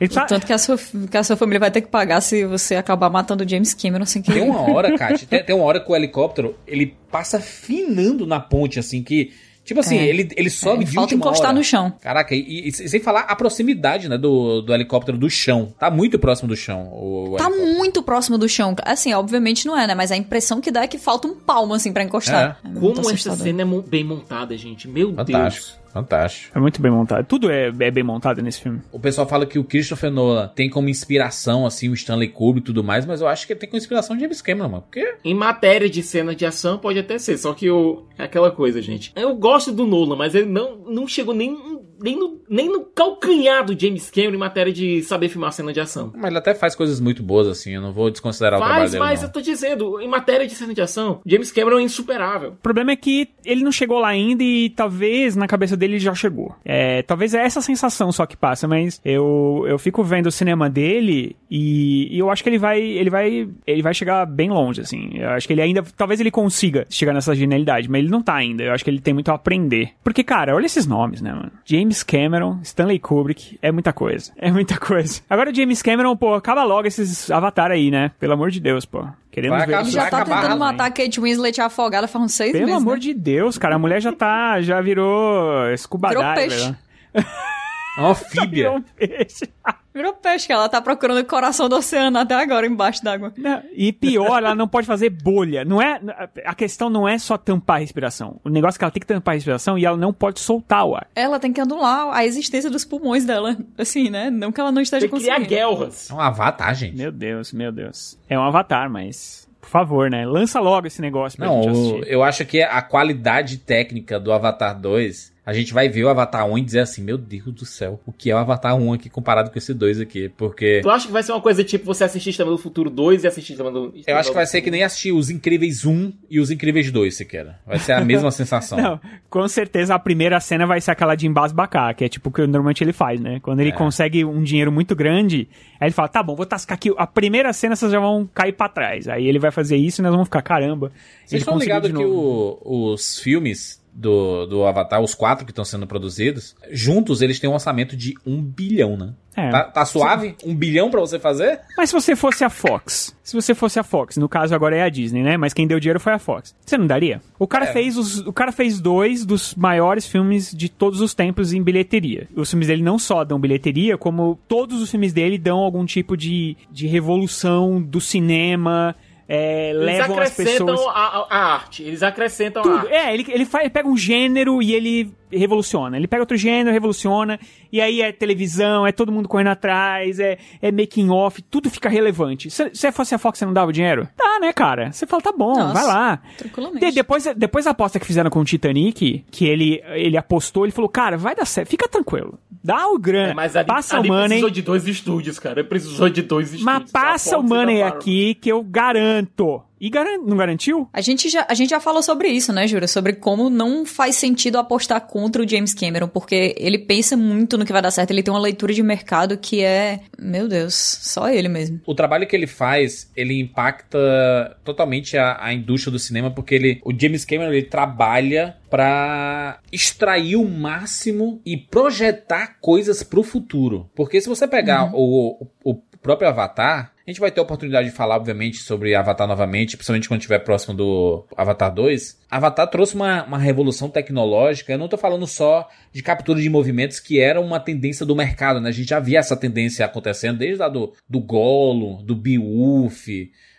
Ele 0.00 0.10
tá... 0.10 0.26
Tanto 0.26 0.46
que 0.46 0.52
a, 0.52 0.58
sua, 0.58 0.78
que 1.10 1.16
a 1.16 1.24
sua 1.24 1.36
família 1.36 1.58
vai 1.58 1.70
ter 1.70 1.80
que 1.80 1.88
pagar 1.88 2.20
se 2.20 2.44
você 2.44 2.76
acabar 2.76 3.08
matando 3.08 3.44
o 3.44 3.48
James 3.48 3.72
Cameron 3.72 4.04
sem 4.04 4.20
querer. 4.20 4.40
Tem 4.40 4.50
uma 4.50 4.60
hora, 4.70 4.92
Kátia, 4.96 5.26
tem, 5.26 5.42
tem 5.42 5.56
uma 5.56 5.64
hora 5.64 5.80
que 5.80 5.90
o 5.90 5.96
helicóptero, 5.96 6.54
ele 6.66 6.94
passa 7.10 7.40
finando 7.40 8.26
na 8.26 8.38
ponte, 8.38 8.78
assim, 8.78 9.02
que 9.02 9.32
Tipo 9.66 9.80
assim, 9.80 9.98
é. 9.98 10.06
ele, 10.06 10.28
ele 10.36 10.48
sobe 10.48 10.84
é, 10.84 10.86
de 10.86 10.94
falta 10.94 11.12
encostar 11.12 11.48
hora. 11.48 11.58
no 11.58 11.64
chão. 11.64 11.92
Caraca, 12.00 12.32
e, 12.36 12.68
e, 12.68 12.72
sem 12.72 13.00
falar 13.00 13.22
a 13.22 13.34
proximidade, 13.34 14.08
né, 14.08 14.16
do, 14.16 14.62
do 14.62 14.72
helicóptero 14.72 15.18
do 15.18 15.28
chão. 15.28 15.74
Tá 15.76 15.90
muito 15.90 16.20
próximo 16.20 16.48
do 16.48 16.54
chão. 16.54 16.88
O, 16.92 17.34
o 17.34 17.36
tá 17.36 17.50
muito 17.50 18.00
próximo 18.00 18.38
do 18.38 18.48
chão. 18.48 18.76
Assim, 18.84 19.12
obviamente 19.12 19.66
não 19.66 19.76
é, 19.76 19.84
né? 19.88 19.94
Mas 19.96 20.12
a 20.12 20.16
impressão 20.16 20.60
que 20.60 20.70
dá 20.70 20.82
é 20.82 20.86
que 20.86 20.98
falta 20.98 21.26
um 21.26 21.34
palmo, 21.34 21.74
assim, 21.74 21.92
para 21.92 22.04
encostar. 22.04 22.60
É. 22.64 22.68
É 22.68 22.72
Como 22.78 23.10
essa 23.10 23.34
cena 23.34 23.62
é 23.62 23.64
bem 23.88 24.04
montada, 24.04 24.56
gente. 24.56 24.86
Meu 24.86 25.12
Fantástico. 25.12 25.66
Deus. 25.66 25.85
Fantástico. 25.96 26.56
É 26.56 26.60
muito 26.60 26.82
bem 26.82 26.90
montado. 26.90 27.24
Tudo 27.24 27.50
é, 27.50 27.68
é, 27.68 27.90
bem 27.90 28.04
montado 28.04 28.42
nesse 28.42 28.60
filme. 28.60 28.82
O 28.92 29.00
pessoal 29.00 29.26
fala 29.26 29.46
que 29.46 29.58
o 29.58 29.64
Christopher 29.64 30.10
Nolan 30.10 30.48
tem 30.48 30.68
como 30.68 30.90
inspiração, 30.90 31.64
assim, 31.64 31.88
o 31.88 31.94
Stanley 31.94 32.28
Kubrick 32.28 32.64
e 32.64 32.66
tudo 32.66 32.84
mais, 32.84 33.06
mas 33.06 33.22
eu 33.22 33.26
acho 33.26 33.46
que 33.46 33.54
ele 33.54 33.60
tem 33.60 33.66
como 33.66 33.78
inspiração 33.78 34.14
o 34.14 34.20
James 34.20 34.42
Cameron, 34.42 34.68
mano. 34.68 34.82
Porque... 34.82 35.16
Em 35.24 35.34
matéria 35.34 35.88
de 35.88 36.02
cena 36.02 36.34
de 36.34 36.44
ação, 36.44 36.76
pode 36.76 36.98
até 36.98 37.18
ser, 37.18 37.38
só 37.38 37.54
que 37.54 37.70
o... 37.70 38.04
é 38.18 38.24
aquela 38.24 38.50
coisa, 38.50 38.82
gente. 38.82 39.10
Eu 39.16 39.34
gosto 39.36 39.72
do 39.72 39.86
Nolan, 39.86 40.16
mas 40.16 40.34
ele 40.34 40.50
não, 40.50 40.76
não 40.76 41.08
chegou 41.08 41.34
nem 41.34 41.56
nem 42.00 42.18
no, 42.18 42.40
nem 42.48 42.68
no 42.68 42.84
calcanhar 42.84 43.64
do 43.64 43.78
James 43.78 44.10
Cameron 44.10 44.34
em 44.34 44.38
matéria 44.38 44.72
de 44.72 45.02
saber 45.02 45.28
filmar 45.28 45.52
cena 45.52 45.72
de 45.72 45.80
ação. 45.80 46.12
Mas 46.14 46.26
ele 46.26 46.38
até 46.38 46.54
faz 46.54 46.74
coisas 46.74 47.00
muito 47.00 47.22
boas, 47.22 47.46
assim, 47.46 47.74
eu 47.74 47.80
não 47.80 47.92
vou 47.92 48.10
desconsiderar 48.10 48.58
faz, 48.58 48.70
o 48.70 48.72
trabalho 48.72 48.90
dele. 48.90 49.00
Mas, 49.02 49.10
mas 49.10 49.22
eu 49.22 49.32
tô 49.32 49.40
dizendo, 49.40 50.00
em 50.00 50.08
matéria 50.08 50.46
de 50.46 50.54
cena 50.54 50.74
de 50.74 50.80
ação, 50.80 51.20
James 51.26 51.50
Cameron 51.52 51.78
é 51.78 51.82
insuperável. 51.82 52.50
O 52.50 52.62
problema 52.62 52.92
é 52.92 52.96
que 52.96 53.28
ele 53.44 53.62
não 53.62 53.72
chegou 53.72 53.98
lá 53.98 54.08
ainda 54.08 54.42
e 54.42 54.70
talvez 54.70 55.36
na 55.36 55.46
cabeça 55.46 55.76
dele 55.76 55.98
já 55.98 56.14
chegou. 56.14 56.54
É, 56.64 57.02
talvez 57.02 57.34
é 57.34 57.44
essa 57.44 57.60
sensação 57.60 58.10
só 58.12 58.26
que 58.26 58.36
passa, 58.36 58.66
mas 58.68 59.00
eu, 59.04 59.64
eu 59.68 59.78
fico 59.78 60.02
vendo 60.02 60.26
o 60.26 60.32
cinema 60.32 60.68
dele 60.68 61.36
e, 61.50 62.14
e 62.14 62.18
eu 62.18 62.30
acho 62.30 62.42
que 62.42 62.48
ele 62.48 62.58
vai, 62.58 62.80
ele 62.80 63.10
vai, 63.10 63.48
ele 63.66 63.82
vai 63.82 63.94
chegar 63.94 64.26
bem 64.26 64.50
longe, 64.50 64.80
assim. 64.80 65.10
Eu 65.14 65.30
acho 65.30 65.46
que 65.46 65.52
ele 65.52 65.62
ainda, 65.62 65.82
talvez 65.96 66.20
ele 66.20 66.30
consiga 66.30 66.86
chegar 66.88 67.12
nessa 67.12 67.34
genialidade, 67.34 67.90
mas 67.90 68.00
ele 68.00 68.10
não 68.10 68.22
tá 68.22 68.34
ainda. 68.34 68.64
Eu 68.64 68.72
acho 68.72 68.84
que 68.84 68.90
ele 68.90 69.00
tem 69.00 69.14
muito 69.14 69.30
a 69.30 69.34
aprender. 69.34 69.90
Porque, 70.02 70.24
cara, 70.24 70.54
olha 70.54 70.66
esses 70.66 70.86
nomes, 70.86 71.20
né, 71.20 71.32
mano? 71.32 71.52
James 71.64 71.85
Cameron, 72.02 72.60
Stanley 72.62 72.98
Kubrick, 72.98 73.58
é 73.62 73.70
muita 73.70 73.92
coisa. 73.92 74.32
É 74.36 74.50
muita 74.50 74.78
coisa. 74.78 75.20
Agora, 75.28 75.54
James 75.54 75.82
Cameron, 75.82 76.16
pô, 76.16 76.34
acaba 76.34 76.64
logo 76.64 76.86
esses 76.86 77.30
Avatar 77.30 77.70
aí, 77.70 77.90
né? 77.90 78.10
Pelo 78.18 78.32
amor 78.32 78.50
de 78.50 78.60
Deus, 78.60 78.84
pô. 78.84 79.06
Queremos 79.30 79.58
vai 79.58 79.66
ver. 79.66 79.80
Ele 79.80 79.90
já 79.90 80.08
tá 80.08 80.24
tentando 80.24 80.58
matar 80.58 80.86
a 80.86 80.90
Kate 80.90 81.20
Winslet 81.20 81.60
afogada 81.60 82.08
faz 82.08 82.24
uns 82.24 82.32
seis 82.32 82.52
Pelo 82.52 82.64
meses. 82.64 82.74
Pelo 82.74 82.82
amor 82.82 82.96
né? 82.96 83.00
de 83.00 83.14
Deus, 83.14 83.58
cara. 83.58 83.74
A 83.74 83.78
mulher 83.78 84.00
já 84.00 84.12
tá, 84.12 84.60
já 84.62 84.80
virou 84.80 85.76
scuba 85.76 86.08
virou 86.08 86.24
peixe. 86.34 86.74
Anfíbia. 87.98 88.70
Virou 88.70 88.84
peixe. 88.96 89.48
Virou 89.96 90.12
peixe, 90.12 90.52
ela 90.52 90.68
tá 90.68 90.78
procurando 90.82 91.20
o 91.20 91.24
coração 91.24 91.70
do 91.70 91.76
oceano 91.76 92.18
até 92.18 92.34
agora, 92.34 92.66
embaixo 92.66 93.02
d'água. 93.02 93.32
E 93.72 93.90
pior, 93.94 94.42
ela 94.42 94.54
não 94.54 94.68
pode 94.68 94.86
fazer 94.86 95.08
bolha. 95.08 95.64
Não 95.64 95.80
é, 95.80 95.98
a 96.44 96.54
questão 96.54 96.90
não 96.90 97.08
é 97.08 97.16
só 97.16 97.38
tampar 97.38 97.76
a 97.76 97.80
respiração. 97.80 98.38
O 98.44 98.50
negócio 98.50 98.76
é 98.76 98.78
que 98.78 98.84
ela 98.84 98.90
tem 98.90 99.00
que 99.00 99.06
tampar 99.06 99.32
a 99.32 99.36
respiração 99.36 99.78
e 99.78 99.86
ela 99.86 99.96
não 99.96 100.12
pode 100.12 100.38
soltar 100.38 100.84
o 100.84 100.94
ar. 100.94 101.06
Ela 101.14 101.40
tem 101.40 101.50
que 101.50 101.62
anular 101.62 102.14
a 102.14 102.26
existência 102.26 102.68
dos 102.68 102.84
pulmões 102.84 103.24
dela. 103.24 103.56
Assim, 103.78 104.10
né? 104.10 104.28
Não 104.28 104.52
que 104.52 104.60
ela 104.60 104.70
não 104.70 104.82
esteja 104.82 105.00
tem 105.00 105.08
conseguindo. 105.08 105.46
Criar 105.46 105.48
guelras. 105.48 106.10
É 106.10 106.14
um 106.14 106.20
avatar, 106.20 106.74
gente. 106.74 106.94
Meu 106.94 107.10
Deus, 107.10 107.54
meu 107.54 107.72
Deus. 107.72 108.18
É 108.28 108.38
um 108.38 108.42
avatar, 108.42 108.90
mas 108.90 109.48
por 109.62 109.70
favor, 109.70 110.10
né? 110.10 110.26
Lança 110.26 110.60
logo 110.60 110.86
esse 110.86 111.00
negócio 111.00 111.38
pra 111.38 111.48
Não, 111.48 111.62
gente 111.62 111.72
assistir. 111.72 112.12
eu 112.12 112.22
acho 112.22 112.44
que 112.44 112.62
a 112.62 112.82
qualidade 112.82 113.56
técnica 113.58 114.20
do 114.20 114.30
Avatar 114.32 114.78
2 114.78 115.32
a 115.46 115.52
gente 115.52 115.72
vai 115.72 115.88
ver 115.88 116.02
o 116.02 116.08
Avatar 116.08 116.44
1 116.44 116.58
e 116.58 116.60
dizer 116.60 116.80
assim, 116.80 117.00
meu 117.00 117.16
Deus 117.16 117.44
do 117.54 117.64
céu, 117.64 118.00
o 118.04 118.12
que 118.12 118.32
é 118.32 118.34
o 118.34 118.38
Avatar 118.38 118.74
1 118.74 118.94
aqui 118.94 119.08
comparado 119.08 119.48
com 119.48 119.56
esse 119.56 119.72
2 119.72 120.00
aqui, 120.00 120.28
porque... 120.30 120.80
Tu 120.82 120.90
acha 120.90 121.06
que 121.06 121.12
vai 121.12 121.22
ser 121.22 121.30
uma 121.30 121.40
coisa 121.40 121.62
tipo 121.62 121.84
você 121.84 122.02
assistir 122.02 122.30
Exterminador 122.30 122.58
do 122.58 122.62
Futuro 122.64 122.90
2 122.90 123.22
e 123.22 123.28
assistir 123.28 123.52
Exterminador 123.52 123.92
do 123.92 124.00
Eu 124.04 124.16
acho 124.16 124.30
que 124.30 124.34
vai 124.34 124.44
ser 124.44 124.60
que 124.60 124.72
nem 124.72 124.82
assistir 124.82 125.12
Os 125.12 125.30
Incríveis 125.30 125.84
1 125.86 126.12
e 126.28 126.40
Os 126.40 126.50
Incríveis 126.50 126.90
2, 126.90 127.16
sequer. 127.16 127.60
Vai 127.64 127.78
ser 127.78 127.92
a 127.92 128.04
mesma 128.04 128.32
sensação. 128.32 128.76
Não, 128.76 129.00
com 129.30 129.46
certeza 129.46 129.94
a 129.94 130.00
primeira 130.00 130.40
cena 130.40 130.66
vai 130.66 130.80
ser 130.80 130.90
aquela 130.90 131.14
de 131.14 131.28
embasbacar, 131.28 131.94
que 131.94 132.04
é 132.04 132.08
tipo 132.08 132.28
o 132.28 132.32
que 132.32 132.40
normalmente 132.40 132.82
ele 132.82 132.92
faz, 132.92 133.20
né? 133.20 133.38
Quando 133.38 133.60
ele 133.60 133.70
é. 133.70 133.72
consegue 133.72 134.24
um 134.24 134.42
dinheiro 134.42 134.72
muito 134.72 134.96
grande, 134.96 135.48
aí 135.78 135.86
ele 135.86 135.94
fala, 135.94 136.08
tá 136.08 136.24
bom, 136.24 136.34
vou 136.34 136.44
tascar 136.44 136.74
aqui, 136.74 136.92
a 136.98 137.06
primeira 137.06 137.52
cena 137.52 137.76
vocês 137.76 137.92
já 137.92 138.00
vão 138.00 138.28
cair 138.34 138.52
pra 138.52 138.68
trás. 138.68 139.06
Aí 139.06 139.28
ele 139.28 139.38
vai 139.38 139.52
fazer 139.52 139.76
isso 139.76 140.00
e 140.00 140.02
nós 140.02 140.10
vamos 140.10 140.26
ficar, 140.26 140.42
caramba. 140.42 140.90
Vocês 141.24 141.42
estão 141.42 141.56
ligados 141.56 141.88
que 141.92 142.04
o, 142.04 142.58
os 142.64 143.20
filmes 143.20 143.80
do, 143.96 144.44
do 144.44 144.66
Avatar, 144.66 145.00
os 145.00 145.14
quatro 145.14 145.46
que 145.46 145.52
estão 145.52 145.64
sendo 145.64 145.86
produzidos, 145.86 146.54
juntos 146.70 147.22
eles 147.22 147.40
têm 147.40 147.48
um 147.48 147.54
orçamento 147.54 147.96
de 147.96 148.14
um 148.26 148.42
bilhão, 148.42 148.96
né? 148.96 149.14
É. 149.34 149.50
Tá, 149.50 149.64
tá, 149.64 149.84
suave? 149.84 150.34
Um 150.44 150.54
bilhão 150.54 150.90
para 150.90 151.00
você 151.00 151.18
fazer? 151.18 151.60
Mas 151.76 151.90
se 151.90 151.94
você 151.94 152.16
fosse 152.16 152.42
a 152.42 152.48
Fox, 152.48 153.14
se 153.22 153.34
você 153.34 153.54
fosse 153.54 153.78
a 153.78 153.82
Fox, 153.82 154.16
no 154.16 154.28
caso 154.30 154.54
agora 154.54 154.76
é 154.76 154.82
a 154.82 154.88
Disney, 154.88 155.22
né? 155.22 155.36
Mas 155.36 155.52
quem 155.52 155.66
deu 155.66 155.78
dinheiro 155.78 156.00
foi 156.00 156.14
a 156.14 156.18
Fox. 156.18 156.54
Você 156.64 156.78
não 156.78 156.86
daria? 156.86 157.20
O 157.38 157.46
cara, 157.46 157.66
é. 157.66 157.72
fez, 157.72 157.98
os, 157.98 158.20
o 158.20 158.32
cara 158.32 158.50
fez 158.50 158.80
dois 158.80 159.26
dos 159.26 159.54
maiores 159.54 160.06
filmes 160.06 160.50
de 160.52 160.70
todos 160.70 161.02
os 161.02 161.12
tempos 161.12 161.52
em 161.52 161.62
bilheteria. 161.62 162.28
Os 162.34 162.48
filmes 162.48 162.68
dele 162.68 162.82
não 162.82 162.98
só 162.98 163.24
dão 163.24 163.38
bilheteria, 163.38 163.98
como 163.98 164.38
todos 164.48 164.80
os 164.80 164.90
filmes 164.90 165.12
dele 165.12 165.36
dão 165.36 165.58
algum 165.58 165.84
tipo 165.84 166.16
de, 166.16 166.56
de 166.70 166.86
revolução 166.86 167.80
do 167.82 168.00
cinema, 168.00 168.94
é, 169.28 169.72
levam 169.74 170.18
as 170.20 170.34
pessoas. 170.34 170.80
A, 170.88 171.26
a, 171.28 171.54
arte, 171.54 171.82
eles 171.82 172.02
acrescentam 172.02 172.62
Tudo. 172.62 172.76
a 172.76 172.80
arte. 172.80 172.92
É, 172.92 173.12
ele, 173.12 173.26
ele, 173.28 173.44
faz, 173.44 173.64
ele 173.64 173.72
pega 173.72 173.88
um 173.88 173.96
gênero 173.96 174.62
e 174.62 174.74
ele 174.74 175.12
revoluciona. 175.30 175.96
Ele 175.96 176.06
pega 176.06 176.22
outro 176.22 176.36
gênero, 176.36 176.72
revoluciona, 176.72 177.38
e 177.72 177.80
aí 177.80 178.00
é 178.00 178.12
televisão, 178.12 178.86
é 178.86 178.92
todo 178.92 179.12
mundo 179.12 179.28
correndo 179.28 179.48
atrás, 179.48 180.18
é, 180.18 180.38
é 180.60 180.72
making 180.72 181.10
off, 181.10 181.42
tudo 181.42 181.70
fica 181.70 181.88
relevante. 181.88 182.50
Se 182.50 182.70
você 182.70 182.92
fosse 182.92 183.14
a 183.14 183.18
Fox, 183.18 183.38
você 183.38 183.46
não 183.46 183.52
dava 183.52 183.70
o 183.70 183.72
dinheiro? 183.72 184.08
Tá, 184.16 184.38
né, 184.40 184.52
cara? 184.52 184.92
Você 184.92 185.06
fala, 185.06 185.22
tá 185.22 185.32
bom, 185.32 185.54
Nossa, 185.54 185.72
vai 185.72 185.84
lá. 185.84 186.22
Tranquilamente. 186.36 186.86
De, 186.86 186.92
depois, 186.92 187.26
depois 187.36 187.66
a 187.66 187.70
aposta 187.70 187.98
que 187.98 188.06
fizeram 188.06 188.30
com 188.30 188.40
o 188.40 188.44
Titanic, 188.44 189.24
que 189.30 189.46
ele, 189.46 189.82
ele 189.94 190.16
apostou, 190.16 190.64
ele 190.64 190.72
falou, 190.72 190.88
cara, 190.88 191.16
vai 191.16 191.34
dar 191.34 191.46
certo, 191.46 191.68
fica 191.68 191.88
tranquilo. 191.88 192.38
Dá 192.62 192.88
o 192.88 192.98
grana, 192.98 193.30
é, 193.30 193.34
mas 193.34 193.54
ali, 193.54 193.68
passa 193.68 193.96
ali 193.96 194.08
o 194.08 194.12
money. 194.12 194.28
precisou 194.28 194.50
de 194.50 194.62
dois 194.62 194.88
estúdios, 194.88 195.38
cara. 195.38 195.62
Precisou 195.62 196.08
de 196.08 196.22
dois 196.22 196.52
estúdios. 196.52 196.64
Mas 196.64 196.90
passa 196.90 197.38
o 197.38 197.42
money 197.42 197.80
aqui 197.80 198.34
que 198.34 198.50
eu 198.50 198.60
garanto. 198.62 199.62
E 199.80 199.90
garan 199.90 200.18
não 200.18 200.36
garantiu? 200.36 200.88
A 200.92 201.00
gente, 201.00 201.28
já, 201.28 201.46
a 201.48 201.54
gente 201.54 201.70
já 201.70 201.80
falou 201.80 202.02
sobre 202.02 202.28
isso, 202.28 202.52
né, 202.52 202.66
Jura? 202.66 202.88
Sobre 202.88 203.14
como 203.14 203.50
não 203.50 203.84
faz 203.84 204.16
sentido 204.16 204.58
apostar 204.58 205.00
contra 205.02 205.42
o 205.42 205.48
James 205.48 205.74
Cameron, 205.74 206.08
porque 206.08 206.54
ele 206.58 206.78
pensa 206.78 207.16
muito 207.16 207.58
no 207.58 207.64
que 207.64 207.72
vai 207.72 207.82
dar 207.82 207.90
certo. 207.90 208.10
Ele 208.10 208.22
tem 208.22 208.32
uma 208.32 208.40
leitura 208.40 208.72
de 208.72 208.82
mercado 208.82 209.36
que 209.36 209.62
é, 209.62 210.00
meu 210.18 210.48
Deus, 210.48 210.74
só 210.74 211.28
ele 211.28 211.48
mesmo. 211.48 211.80
O 211.86 211.94
trabalho 211.94 212.26
que 212.26 212.34
ele 212.34 212.46
faz, 212.46 213.10
ele 213.16 213.38
impacta 213.38 214.56
totalmente 214.64 215.16
a, 215.16 215.38
a 215.40 215.52
indústria 215.52 215.92
do 215.92 215.98
cinema, 215.98 216.30
porque 216.30 216.54
ele, 216.54 216.80
o 216.84 216.92
James 216.98 217.24
Cameron 217.24 217.52
ele 217.52 217.62
trabalha 217.64 218.56
para 218.70 219.60
extrair 219.70 220.36
o 220.36 220.48
máximo 220.48 221.40
e 221.44 221.56
projetar 221.56 222.58
coisas 222.60 223.02
para 223.02 223.20
o 223.20 223.22
futuro. 223.22 223.90
Porque 223.94 224.20
se 224.20 224.28
você 224.28 224.48
pegar 224.48 224.84
uhum. 224.84 224.92
o, 224.94 225.46
o 225.64 225.74
próprio 226.02 226.28
Avatar, 226.28 226.92
a 227.06 227.10
gente 227.10 227.20
vai 227.20 227.30
ter 227.30 227.38
a 227.38 227.44
oportunidade 227.44 227.88
de 227.88 227.94
falar, 227.94 228.16
obviamente, 228.16 228.58
sobre 228.58 228.92
Avatar 228.92 229.28
novamente, 229.28 229.76
principalmente 229.76 230.08
quando 230.08 230.18
estiver 230.18 230.40
próximo 230.40 230.74
do 230.74 231.24
Avatar 231.36 231.72
2. 231.72 232.18
Avatar 232.28 232.68
trouxe 232.68 232.96
uma, 232.96 233.22
uma 233.22 233.38
revolução 233.38 233.88
tecnológica. 233.88 234.72
Eu 234.72 234.78
não 234.78 234.86
estou 234.86 234.98
falando 234.98 235.24
só 235.24 235.68
de 235.92 236.02
captura 236.02 236.40
de 236.40 236.50
movimentos, 236.50 236.98
que 236.98 237.20
era 237.20 237.40
uma 237.40 237.60
tendência 237.60 238.04
do 238.04 238.16
mercado, 238.16 238.60
né? 238.60 238.70
A 238.70 238.72
gente 238.72 238.88
já 238.88 238.98
via 238.98 239.20
essa 239.20 239.36
tendência 239.36 239.86
acontecendo 239.86 240.38
desde 240.38 240.60
a 240.60 240.68
do, 240.68 240.92
do 241.08 241.20
Gollum, 241.20 242.02
do 242.02 242.16
Beowulf. 242.16 243.06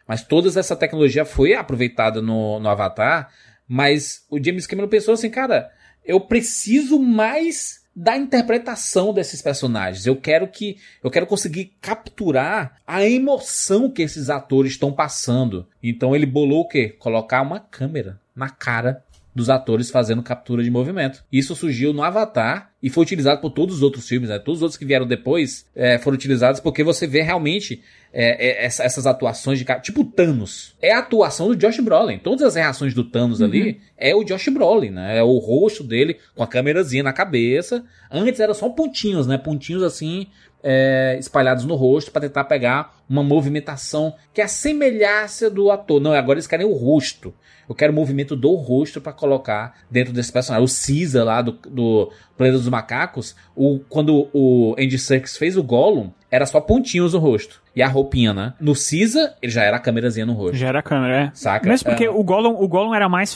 Mas 0.06 0.24
toda 0.24 0.50
essa 0.60 0.76
tecnologia 0.76 1.24
foi 1.24 1.54
aproveitada 1.54 2.22
no, 2.22 2.60
no 2.60 2.68
Avatar. 2.68 3.30
Mas 3.66 4.26
o 4.30 4.44
James 4.44 4.68
Cameron 4.68 4.90
pensou 4.90 5.14
assim, 5.14 5.30
cara, 5.30 5.72
eu 6.04 6.20
preciso 6.20 7.00
mais 7.00 7.77
da 8.00 8.16
interpretação 8.16 9.12
desses 9.12 9.42
personagens. 9.42 10.06
Eu 10.06 10.16
quero 10.16 10.48
que 10.48 10.78
eu 11.04 11.10
quero 11.10 11.26
conseguir 11.26 11.74
capturar 11.82 12.78
a 12.86 13.04
emoção 13.04 13.90
que 13.90 14.04
esses 14.04 14.30
atores 14.30 14.74
estão 14.74 14.94
passando. 14.94 15.68
Então 15.82 16.16
ele 16.16 16.28
bolou 16.28 16.62
o 16.62 16.68
quê? 16.68 16.90
Colocar 16.90 17.42
uma 17.42 17.60
câmera 17.60 18.22
na 18.36 18.50
cara 18.50 19.04
dos 19.34 19.50
atores 19.50 19.90
fazendo 19.90 20.22
captura 20.22 20.64
de 20.64 20.70
movimento. 20.70 21.26
Isso 21.32 21.56
surgiu 21.56 21.92
no 21.92 22.04
Avatar 22.04 22.72
e 22.88 22.90
foi 22.90 23.04
utilizado 23.04 23.42
por 23.42 23.50
todos 23.50 23.76
os 23.76 23.82
outros 23.82 24.08
filmes, 24.08 24.30
né? 24.30 24.40
Todos 24.40 24.60
os 24.60 24.62
outros 24.62 24.78
que 24.78 24.86
vieram 24.86 25.06
depois 25.06 25.66
é, 25.76 25.98
foram 25.98 26.16
utilizados 26.16 26.62
porque 26.62 26.86
você 26.86 27.06
vê 27.06 27.22
realmente 27.22 27.82
é, 28.14 28.48
é, 28.48 28.66
essa, 28.66 28.82
essas 28.82 29.06
atuações 29.06 29.60
de 29.60 29.66
cara. 29.66 29.82
Tipo 29.82 30.06
Thanos. 30.06 30.74
É 30.82 30.94
a 30.94 31.00
atuação 31.00 31.50
do 31.50 31.56
Josh 31.58 31.82
Brolin. 31.82 32.18
Todas 32.18 32.44
as 32.44 32.56
reações 32.56 32.94
do 32.94 33.04
Thanos 33.04 33.42
uhum. 33.42 33.48
ali 33.48 33.82
é 33.98 34.16
o 34.16 34.24
Josh 34.24 34.48
Brolin, 34.48 34.92
né? 34.92 35.18
É 35.18 35.22
o 35.24 35.38
rosto 35.38 35.84
dele 35.84 36.16
com 36.34 36.42
a 36.42 36.48
câmerazinha 36.48 37.04
na 37.04 37.12
cabeça. 37.12 37.84
Antes 38.10 38.40
era 38.40 38.54
só 38.54 38.70
pontinhos, 38.70 39.28
né? 39.28 39.38
Pontinhos 39.38 39.84
assim. 39.84 40.28
É, 40.64 41.16
espalhados 41.20 41.66
no 41.66 41.76
rosto 41.76 42.12
para 42.12 42.22
tentar 42.22 42.44
pegar 42.46 42.96
uma 43.08 43.24
movimentação 43.24 44.14
que 44.34 44.42
assemelhasse 44.42 45.50
do 45.50 45.72
ator. 45.72 46.02
Não, 46.02 46.14
agora 46.14 46.38
eles 46.38 46.48
querem 46.48 46.66
o 46.66 46.74
rosto. 46.74 47.34
Eu 47.70 47.76
quero 47.76 47.92
o 47.92 47.96
movimento 47.96 48.36
do 48.36 48.54
rosto 48.56 49.02
para 49.02 49.12
colocar 49.12 49.76
dentro 49.92 50.14
desse 50.14 50.32
personagem. 50.32 50.66
O 50.66 50.70
Caesar 50.70 51.26
lá 51.26 51.42
do, 51.42 51.52
do 51.52 52.12
Planeta 52.38 52.58
dos 52.58 52.70
Macacos, 52.70 53.36
o, 53.56 53.80
quando 53.90 54.30
o 54.34 54.74
Andy 54.80 54.98
Serkis 54.98 55.38
fez 55.38 55.58
o 55.58 55.64
Gollum, 55.64 56.10
era 56.32 56.46
só 56.46 56.62
pontinhos 56.62 57.14
no 57.14 57.20
rosto. 57.20 57.62
E 57.76 57.82
a 57.82 57.88
roupinha, 57.88 58.34
né? 58.34 58.54
No 58.60 58.74
Caesar, 58.74 59.36
ele 59.42 59.52
já 59.52 59.64
era 59.64 59.78
a 59.78 59.80
câmerazinha 59.80 60.26
no 60.26 60.34
rosto. 60.34 60.56
Já 60.56 60.70
era 60.70 60.80
a 60.80 60.84
câmera, 60.84 61.26
é. 61.26 61.32
Saca? 61.34 61.68
Mesmo 61.68 61.90
porque 61.90 62.06
é. 62.06 62.10
o, 62.10 62.24
Gollum, 62.24 62.56
o 62.62 62.68
Gollum 62.68 62.96
era 62.96 63.08
mais 63.10 63.36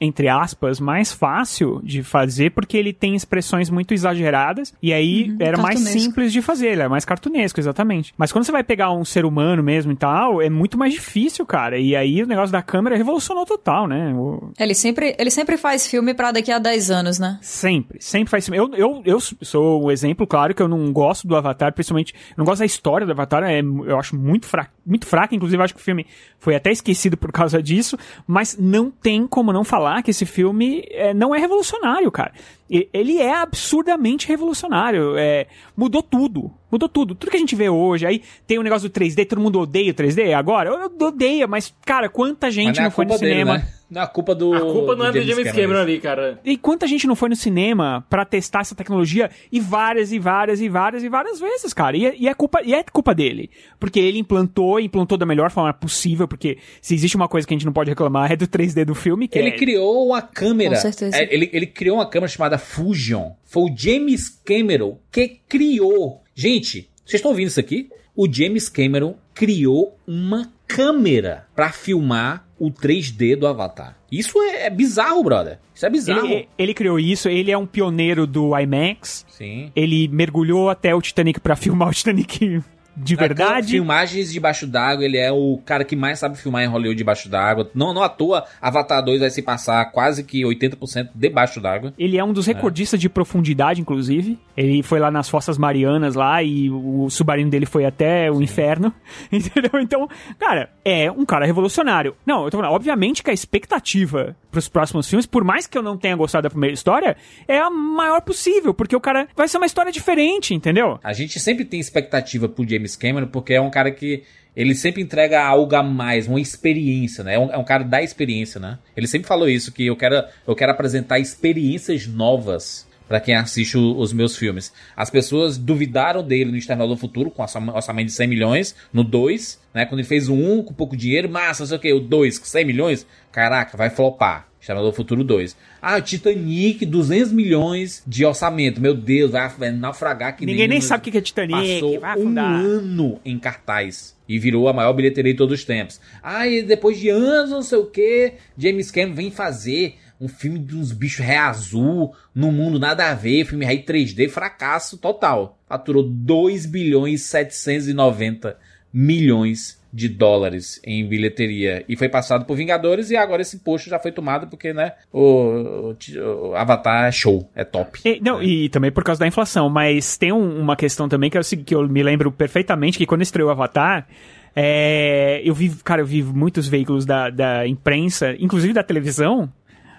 entre 0.00 0.28
aspas, 0.28 0.80
mais 0.80 1.12
fácil 1.12 1.80
de 1.82 2.02
fazer 2.02 2.50
porque 2.50 2.76
ele 2.76 2.92
tem 2.92 3.14
expressões 3.14 3.70
muito 3.70 3.94
exageradas 3.94 4.72
e 4.82 4.92
aí 4.92 5.30
uhum, 5.30 5.36
era 5.40 5.58
mais 5.58 5.80
simples 5.80 6.32
de 6.32 6.42
fazer, 6.42 6.68
ele 6.68 6.82
é 6.82 6.88
mais 6.88 7.04
cartunesco, 7.04 7.60
exatamente. 7.60 8.12
Mas 8.16 8.32
quando 8.32 8.44
você 8.44 8.52
vai 8.52 8.64
pegar 8.64 8.92
um 8.92 9.04
ser 9.04 9.24
humano 9.24 9.62
mesmo 9.62 9.92
e 9.92 9.96
tal, 9.96 10.40
é 10.40 10.50
muito 10.50 10.78
mais 10.78 10.92
difícil, 10.92 11.44
cara. 11.46 11.78
E 11.78 11.94
aí 11.96 12.22
o 12.22 12.26
negócio 12.26 12.52
da 12.52 12.62
câmera 12.62 12.96
revolucionou 12.96 13.44
total, 13.44 13.86
né? 13.86 14.12
O... 14.14 14.52
Ele 14.58 14.74
sempre, 14.74 15.14
ele 15.18 15.30
sempre 15.30 15.56
faz 15.56 15.86
filme 15.86 16.14
para 16.14 16.32
daqui 16.32 16.52
a 16.52 16.58
10 16.58 16.90
anos, 16.90 17.18
né? 17.18 17.38
Sempre, 17.40 17.98
sempre 18.00 18.30
faz 18.30 18.44
filme. 18.44 18.58
Eu, 18.58 18.74
eu, 18.74 19.02
eu 19.04 19.20
sou 19.20 19.84
o 19.84 19.90
exemplo, 19.90 20.26
claro, 20.26 20.54
que 20.54 20.62
eu 20.62 20.68
não 20.68 20.92
gosto 20.92 21.26
do 21.26 21.36
Avatar, 21.36 21.72
principalmente, 21.72 22.14
eu 22.30 22.34
não 22.38 22.44
gosto 22.44 22.60
da 22.60 22.66
história 22.66 23.06
do 23.06 23.12
Avatar, 23.12 23.42
é, 23.44 23.60
eu 23.60 23.98
acho 23.98 24.16
muito 24.16 24.46
fraca, 24.46 24.70
muito 24.84 25.06
fraca, 25.06 25.34
inclusive 25.34 25.62
acho 25.62 25.74
que 25.74 25.80
o 25.80 25.84
filme 25.84 26.06
foi 26.38 26.54
até 26.54 26.72
esquecido 26.72 27.16
por 27.16 27.32
causa 27.32 27.62
disso, 27.62 27.96
mas 28.26 28.56
não 28.58 28.90
tem 28.90 29.26
como 29.26 29.52
não 29.52 29.64
falar 29.64 29.84
falar 29.84 30.02
que 30.02 30.10
esse 30.10 30.24
filme 30.24 30.84
é, 30.90 31.12
não 31.12 31.34
é 31.34 31.38
revolucionário, 31.38 32.10
cara. 32.10 32.32
Ele 32.68 33.18
é 33.18 33.34
absurdamente 33.34 34.26
revolucionário. 34.26 35.16
É, 35.16 35.46
mudou 35.76 36.02
tudo. 36.02 36.50
Mudou 36.70 36.88
tudo. 36.88 37.14
Tudo 37.14 37.30
que 37.30 37.36
a 37.36 37.40
gente 37.40 37.54
vê 37.54 37.68
hoje. 37.68 38.06
Aí 38.06 38.22
tem 38.46 38.58
o 38.58 38.62
negócio 38.62 38.88
do 38.88 38.92
3D, 38.92 39.26
todo 39.28 39.40
mundo 39.40 39.60
odeia 39.60 39.92
o 39.92 39.94
3D 39.94 40.32
agora. 40.34 40.70
Eu, 40.70 40.92
eu 40.98 41.06
odeio, 41.06 41.48
mas, 41.48 41.72
cara, 41.84 42.08
quanta 42.08 42.50
gente 42.50 42.76
não, 42.76 42.82
não 42.82 42.88
é 42.88 42.90
foi 42.90 43.04
no 43.04 43.18
dele, 43.18 43.32
cinema. 43.32 43.58
Né? 43.58 43.68
Não 43.94 44.00
é 44.00 44.04
a 44.04 44.08
culpa 44.08 44.34
do. 44.34 44.52
A 44.52 44.60
culpa 44.60 44.96
não 44.96 45.12
do 45.12 45.18
é 45.18 45.20
do 45.20 45.22
James, 45.22 45.52
Cameron, 45.52 45.80
ali, 45.80 46.00
cara. 46.00 46.40
E 46.44 46.56
quanta 46.56 46.86
gente 46.88 47.06
não 47.06 47.14
foi 47.14 47.28
no 47.28 47.36
cinema 47.36 48.04
para 48.10 48.24
testar 48.24 48.60
essa 48.60 48.74
tecnologia 48.74 49.30
e 49.52 49.60
várias 49.60 50.10
e 50.10 50.18
várias 50.18 50.60
e 50.60 50.68
várias 50.68 51.04
e 51.04 51.08
várias 51.08 51.38
vezes, 51.38 51.72
cara. 51.72 51.96
E, 51.96 52.06
é, 52.06 52.14
e, 52.18 52.28
é 52.28 52.34
culpa, 52.34 52.60
e 52.64 52.74
é 52.74 52.82
culpa 52.82 53.14
dele. 53.14 53.50
Porque 53.78 54.00
ele 54.00 54.18
implantou, 54.18 54.80
implantou 54.80 55.16
da 55.16 55.24
melhor 55.24 55.50
forma 55.50 55.72
possível, 55.72 56.26
porque 56.26 56.58
se 56.82 56.94
existe 56.94 57.16
uma 57.16 57.28
coisa 57.28 57.46
que 57.46 57.54
a 57.54 57.56
gente 57.56 57.66
não 57.66 57.72
pode 57.72 57.88
reclamar 57.88 58.32
é 58.32 58.36
do 58.36 58.48
3D 58.48 58.84
do 58.84 58.96
filme. 58.96 59.28
ele 59.32 59.50
é... 59.50 59.52
criou 59.52 60.08
uma 60.08 60.22
câmera. 60.22 60.74
Com 60.74 60.82
certeza. 60.82 61.16
É, 61.16 61.32
ele, 61.32 61.48
ele 61.52 61.66
criou 61.66 61.98
uma 61.98 62.06
câmera 62.06 62.28
chamada 62.28 62.53
Fusion. 62.58 63.32
Foi 63.44 63.70
o 63.70 63.74
James 63.76 64.28
Cameron 64.44 64.98
que 65.10 65.40
criou. 65.48 66.22
Gente, 66.34 66.90
vocês 67.04 67.18
estão 67.18 67.30
ouvindo 67.30 67.48
isso 67.48 67.60
aqui? 67.60 67.88
O 68.16 68.32
James 68.32 68.68
Cameron 68.68 69.16
criou 69.34 69.98
uma 70.06 70.52
câmera 70.66 71.46
para 71.54 71.70
filmar 71.72 72.46
o 72.58 72.70
3D 72.70 73.36
do 73.36 73.46
Avatar. 73.46 73.96
Isso 74.10 74.40
é, 74.40 74.66
é 74.66 74.70
bizarro, 74.70 75.22
brother. 75.22 75.58
Isso 75.74 75.84
é 75.84 75.90
bizarro. 75.90 76.26
Ele, 76.26 76.48
ele, 76.56 76.74
criou 76.74 76.98
isso, 76.98 77.28
ele 77.28 77.50
é 77.50 77.58
um 77.58 77.66
pioneiro 77.66 78.26
do 78.26 78.56
IMAX. 78.58 79.26
Sim. 79.28 79.72
Ele 79.74 80.08
mergulhou 80.08 80.70
até 80.70 80.94
o 80.94 81.02
Titanic 81.02 81.40
para 81.40 81.56
filmar 81.56 81.88
o 81.88 81.92
Titanic 81.92 82.62
de 82.96 83.16
verdade. 83.16 83.72
Filmagens 83.72 84.32
debaixo 84.32 84.66
d'água, 84.66 85.04
ele 85.04 85.18
é 85.18 85.32
o 85.32 85.58
cara 85.64 85.84
que 85.84 85.96
mais 85.96 86.18
sabe 86.18 86.38
filmar 86.38 86.62
em 86.62 86.66
Hollywood 86.66 86.96
debaixo 86.96 87.28
d'água. 87.28 87.70
Não, 87.74 87.92
não 87.92 88.02
à 88.02 88.08
toa, 88.08 88.44
Avatar 88.60 89.04
2 89.04 89.20
vai 89.20 89.30
se 89.30 89.42
passar 89.42 89.84
quase 89.86 90.24
que 90.24 90.42
80% 90.42 91.10
debaixo 91.14 91.60
d'água. 91.60 91.92
Ele 91.98 92.18
é 92.18 92.24
um 92.24 92.32
dos 92.32 92.48
é. 92.48 92.52
recordistas 92.52 92.98
é. 92.98 93.00
de 93.00 93.08
profundidade, 93.08 93.80
inclusive. 93.80 94.38
Ele 94.56 94.82
foi 94.82 94.98
lá 95.00 95.10
nas 95.10 95.28
Fossas 95.28 95.58
Marianas 95.58 96.14
lá 96.14 96.42
e 96.42 96.70
o 96.70 97.08
submarino 97.10 97.50
dele 97.50 97.66
foi 97.66 97.84
até 97.84 98.30
o 98.30 98.36
Sim. 98.36 98.44
inferno. 98.44 98.92
Entendeu? 99.30 99.80
Então, 99.80 100.08
cara, 100.38 100.70
é 100.84 101.10
um 101.10 101.24
cara 101.24 101.46
revolucionário. 101.46 102.14
Não, 102.26 102.44
eu 102.44 102.50
tô 102.50 102.58
falando, 102.58 102.74
obviamente 102.74 103.22
que 103.22 103.30
a 103.30 103.34
expectativa 103.34 104.36
pros 104.50 104.68
próximos 104.68 105.08
filmes, 105.08 105.26
por 105.26 105.42
mais 105.42 105.66
que 105.66 105.76
eu 105.76 105.82
não 105.82 105.98
tenha 105.98 106.14
gostado 106.14 106.44
da 106.44 106.50
primeira 106.50 106.72
história, 106.72 107.16
é 107.48 107.58
a 107.58 107.68
maior 107.68 108.20
possível, 108.20 108.72
porque 108.72 108.94
o 108.94 109.00
cara 109.00 109.26
vai 109.34 109.48
ser 109.48 109.56
uma 109.56 109.66
história 109.66 109.90
diferente, 109.90 110.54
entendeu? 110.54 110.98
A 111.02 111.12
gente 111.12 111.40
sempre 111.40 111.64
tem 111.64 111.80
expectativa 111.80 112.48
pro 112.48 112.66
James 112.66 112.83
James 112.84 112.96
Cameron, 112.96 113.26
porque 113.28 113.54
é 113.54 113.60
um 113.60 113.70
cara 113.70 113.90
que 113.90 114.22
ele 114.54 114.74
sempre 114.74 115.02
entrega 115.02 115.42
algo 115.42 115.74
a 115.74 115.82
mais, 115.82 116.28
uma 116.28 116.40
experiência, 116.40 117.24
né? 117.24 117.34
É 117.34 117.38
um, 117.38 117.52
é 117.52 117.58
um, 117.58 117.64
cara 117.64 117.82
da 117.82 118.02
experiência, 118.02 118.60
né? 118.60 118.78
Ele 118.96 119.06
sempre 119.06 119.26
falou 119.26 119.48
isso, 119.48 119.72
que 119.72 119.86
eu 119.86 119.96
quero, 119.96 120.22
eu 120.46 120.54
quero 120.54 120.70
apresentar 120.70 121.18
experiências 121.18 122.06
novas 122.06 122.86
para 123.08 123.20
quem 123.20 123.34
assiste 123.34 123.76
o, 123.76 123.96
os 123.98 124.12
meus 124.12 124.36
filmes. 124.36 124.72
As 124.96 125.10
pessoas 125.10 125.58
duvidaram 125.58 126.22
dele 126.22 126.50
no 126.50 126.56
Exterminador 126.56 126.96
do 126.96 127.00
Futuro, 127.00 127.30
com 127.30 127.42
orçamento 127.42 128.06
de 128.06 128.12
100 128.12 128.26
milhões, 128.26 128.74
no 128.92 129.04
2, 129.04 129.60
né? 129.72 129.84
Quando 129.86 130.00
ele 130.00 130.08
fez 130.08 130.28
o 130.28 130.34
1 130.34 130.64
com 130.64 130.74
pouco 130.74 130.96
dinheiro, 130.96 131.28
massa, 131.28 131.62
não 131.62 131.68
sei 131.68 131.76
o 131.76 131.80
que, 131.80 131.92
o 131.92 132.00
2 132.00 132.38
com 132.38 132.44
100 132.46 132.64
milhões, 132.64 133.06
caraca, 133.30 133.76
vai 133.76 133.90
flopar. 133.90 134.48
Exterminador 134.64 134.92
do 134.92 134.96
Futuro 134.96 135.22
2. 135.22 135.54
Ah, 135.82 136.00
Titanic, 136.00 136.86
200 136.86 137.32
milhões 137.32 138.02
de 138.06 138.24
orçamento. 138.24 138.80
Meu 138.80 138.94
Deus, 138.94 139.30
vai 139.30 139.70
naufragar 139.70 140.34
que 140.34 140.46
Ninguém 140.46 140.66
nem, 140.66 140.78
nem 140.78 140.80
sabe 140.80 141.06
o 141.06 141.12
que 141.12 141.18
é 141.18 141.20
Titanic. 141.20 141.80
Passou 142.00 142.00
um 142.00 142.38
ano 142.38 143.20
em 143.24 143.38
cartaz. 143.38 144.16
E 144.26 144.38
virou 144.38 144.66
a 144.66 144.72
maior 144.72 144.94
bilheteria 144.94 145.32
de 145.32 145.36
todos 145.36 145.60
os 145.60 145.66
tempos. 145.66 146.00
Ah, 146.22 146.48
e 146.48 146.62
depois 146.62 146.98
de 146.98 147.10
anos, 147.10 147.50
não 147.50 147.60
sei 147.60 147.78
o 147.78 147.84
que, 147.84 148.32
James 148.56 148.90
Cameron 148.90 149.14
vem 149.14 149.30
fazer 149.30 149.96
um 150.24 150.28
filme 150.28 150.58
de 150.58 150.74
uns 150.74 150.90
bichos 150.90 151.24
ré 151.24 151.36
azul, 151.36 152.14
no 152.34 152.50
mundo 152.50 152.78
nada 152.78 153.10
a 153.10 153.14
ver, 153.14 153.44
filme 153.44 153.64
ré 153.64 153.76
3D, 153.76 154.30
fracasso 154.30 154.96
total. 154.96 155.58
Faturou 155.68 156.02
2 156.02 156.64
bilhões 156.64 157.20
e 157.20 157.24
790 157.24 158.56
milhões 158.92 159.78
de 159.92 160.08
dólares 160.08 160.80
em 160.84 161.06
bilheteria 161.06 161.84
e 161.88 161.96
foi 161.96 162.08
passado 162.08 162.44
por 162.44 162.56
Vingadores 162.56 163.10
e 163.10 163.16
agora 163.16 163.42
esse 163.42 163.58
posto 163.58 163.88
já 163.88 163.98
foi 163.98 164.10
tomado 164.10 164.48
porque, 164.48 164.72
né, 164.72 164.92
o, 165.12 165.92
o, 165.92 166.48
o 166.48 166.56
Avatar 166.56 167.06
é 167.06 167.12
show, 167.12 167.48
é 167.54 167.62
top. 167.62 168.00
E, 168.04 168.20
não, 168.20 168.40
é. 168.40 168.44
e 168.44 168.68
também 168.70 168.90
por 168.90 169.04
causa 169.04 169.20
da 169.20 169.26
inflação, 169.26 169.68
mas 169.68 170.16
tem 170.16 170.32
um, 170.32 170.60
uma 170.60 170.74
questão 170.74 171.08
também 171.08 171.30
que, 171.30 171.36
é 171.36 171.40
o, 171.40 171.44
que 171.44 171.74
eu 171.74 171.88
me 171.88 172.02
lembro 172.02 172.32
perfeitamente 172.32 172.98
que 172.98 173.06
quando 173.06 173.22
estreou 173.22 173.48
o 173.48 173.52
Avatar, 173.52 174.08
é, 174.56 175.40
eu 175.44 175.54
vi, 175.54 175.70
cara, 175.84 176.02
eu 176.02 176.06
vi 176.06 176.22
muitos 176.22 176.68
veículos 176.68 177.04
da, 177.04 177.30
da 177.30 177.66
imprensa, 177.66 178.34
inclusive 178.38 178.72
da 178.72 178.82
televisão, 178.82 179.52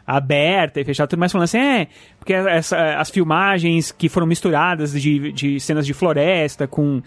aberta 0.05 0.79
e 0.79 0.85
fechada, 0.85 1.07
tudo 1.07 1.19
mais 1.19 1.31
falando 1.31 1.45
assim, 1.45 1.57
é, 1.57 1.87
porque 2.19 2.33
essa, 2.33 2.97
as 2.97 3.09
filmagens 3.09 3.91
que 3.91 4.07
foram 4.07 4.27
misturadas 4.27 4.93
de, 4.93 5.31
de 5.31 5.59
cenas 5.59 5.85
de 5.85 5.93
floresta 5.93 6.67
com 6.67 7.01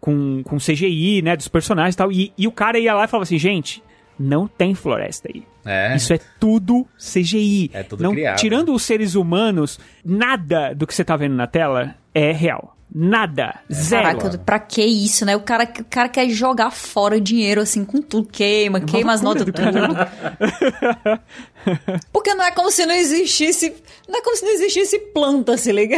com, 0.00 0.42
com 0.42 0.56
CGI, 0.56 1.22
né, 1.22 1.36
dos 1.36 1.46
personagens 1.46 1.94
e 1.94 1.98
tal. 1.98 2.10
E, 2.10 2.32
e 2.36 2.48
o 2.48 2.52
cara 2.52 2.76
ia 2.78 2.92
lá 2.92 3.04
e 3.04 3.08
falava 3.08 3.22
assim, 3.22 3.38
gente, 3.38 3.82
não 4.18 4.48
tem 4.48 4.74
floresta 4.74 5.28
aí. 5.32 5.44
É. 5.64 5.94
Isso 5.94 6.12
é 6.12 6.18
tudo 6.40 6.86
CGI. 6.98 7.70
É 7.72 7.82
tudo 7.84 8.02
não, 8.02 8.12
criado. 8.12 8.36
Tirando 8.36 8.74
os 8.74 8.82
seres 8.82 9.14
humanos, 9.14 9.78
nada 10.04 10.74
do 10.74 10.86
que 10.86 10.94
você 10.94 11.04
tá 11.04 11.16
vendo 11.16 11.36
na 11.36 11.46
tela 11.46 11.94
é 12.12 12.32
real. 12.32 12.76
Nada. 12.94 13.54
É. 13.70 13.74
Zero. 13.74 14.18
Caraca, 14.18 14.38
pra 14.38 14.58
que 14.58 14.84
isso, 14.84 15.24
né? 15.24 15.34
O 15.34 15.40
cara, 15.40 15.64
o 15.64 15.84
cara 15.84 16.08
quer 16.08 16.28
jogar 16.28 16.70
fora 16.70 17.16
o 17.16 17.20
dinheiro, 17.20 17.60
assim, 17.60 17.84
com 17.84 18.02
tudo. 18.02 18.28
Queima, 18.28 18.78
é 18.78 18.82
queima 18.82 19.12
as 19.12 19.22
notas, 19.22 19.44
tudo. 19.44 19.52
Porque 22.12 22.34
não 22.34 22.44
é 22.44 22.50
como 22.50 22.70
se 22.70 22.84
não 22.84 22.94
existisse. 22.94 23.74
Não 24.08 24.18
é 24.18 24.22
como 24.22 24.36
se 24.36 24.44
não 24.44 24.52
existisse 24.52 24.98
planta, 24.98 25.56
se 25.56 25.72
liga? 25.72 25.96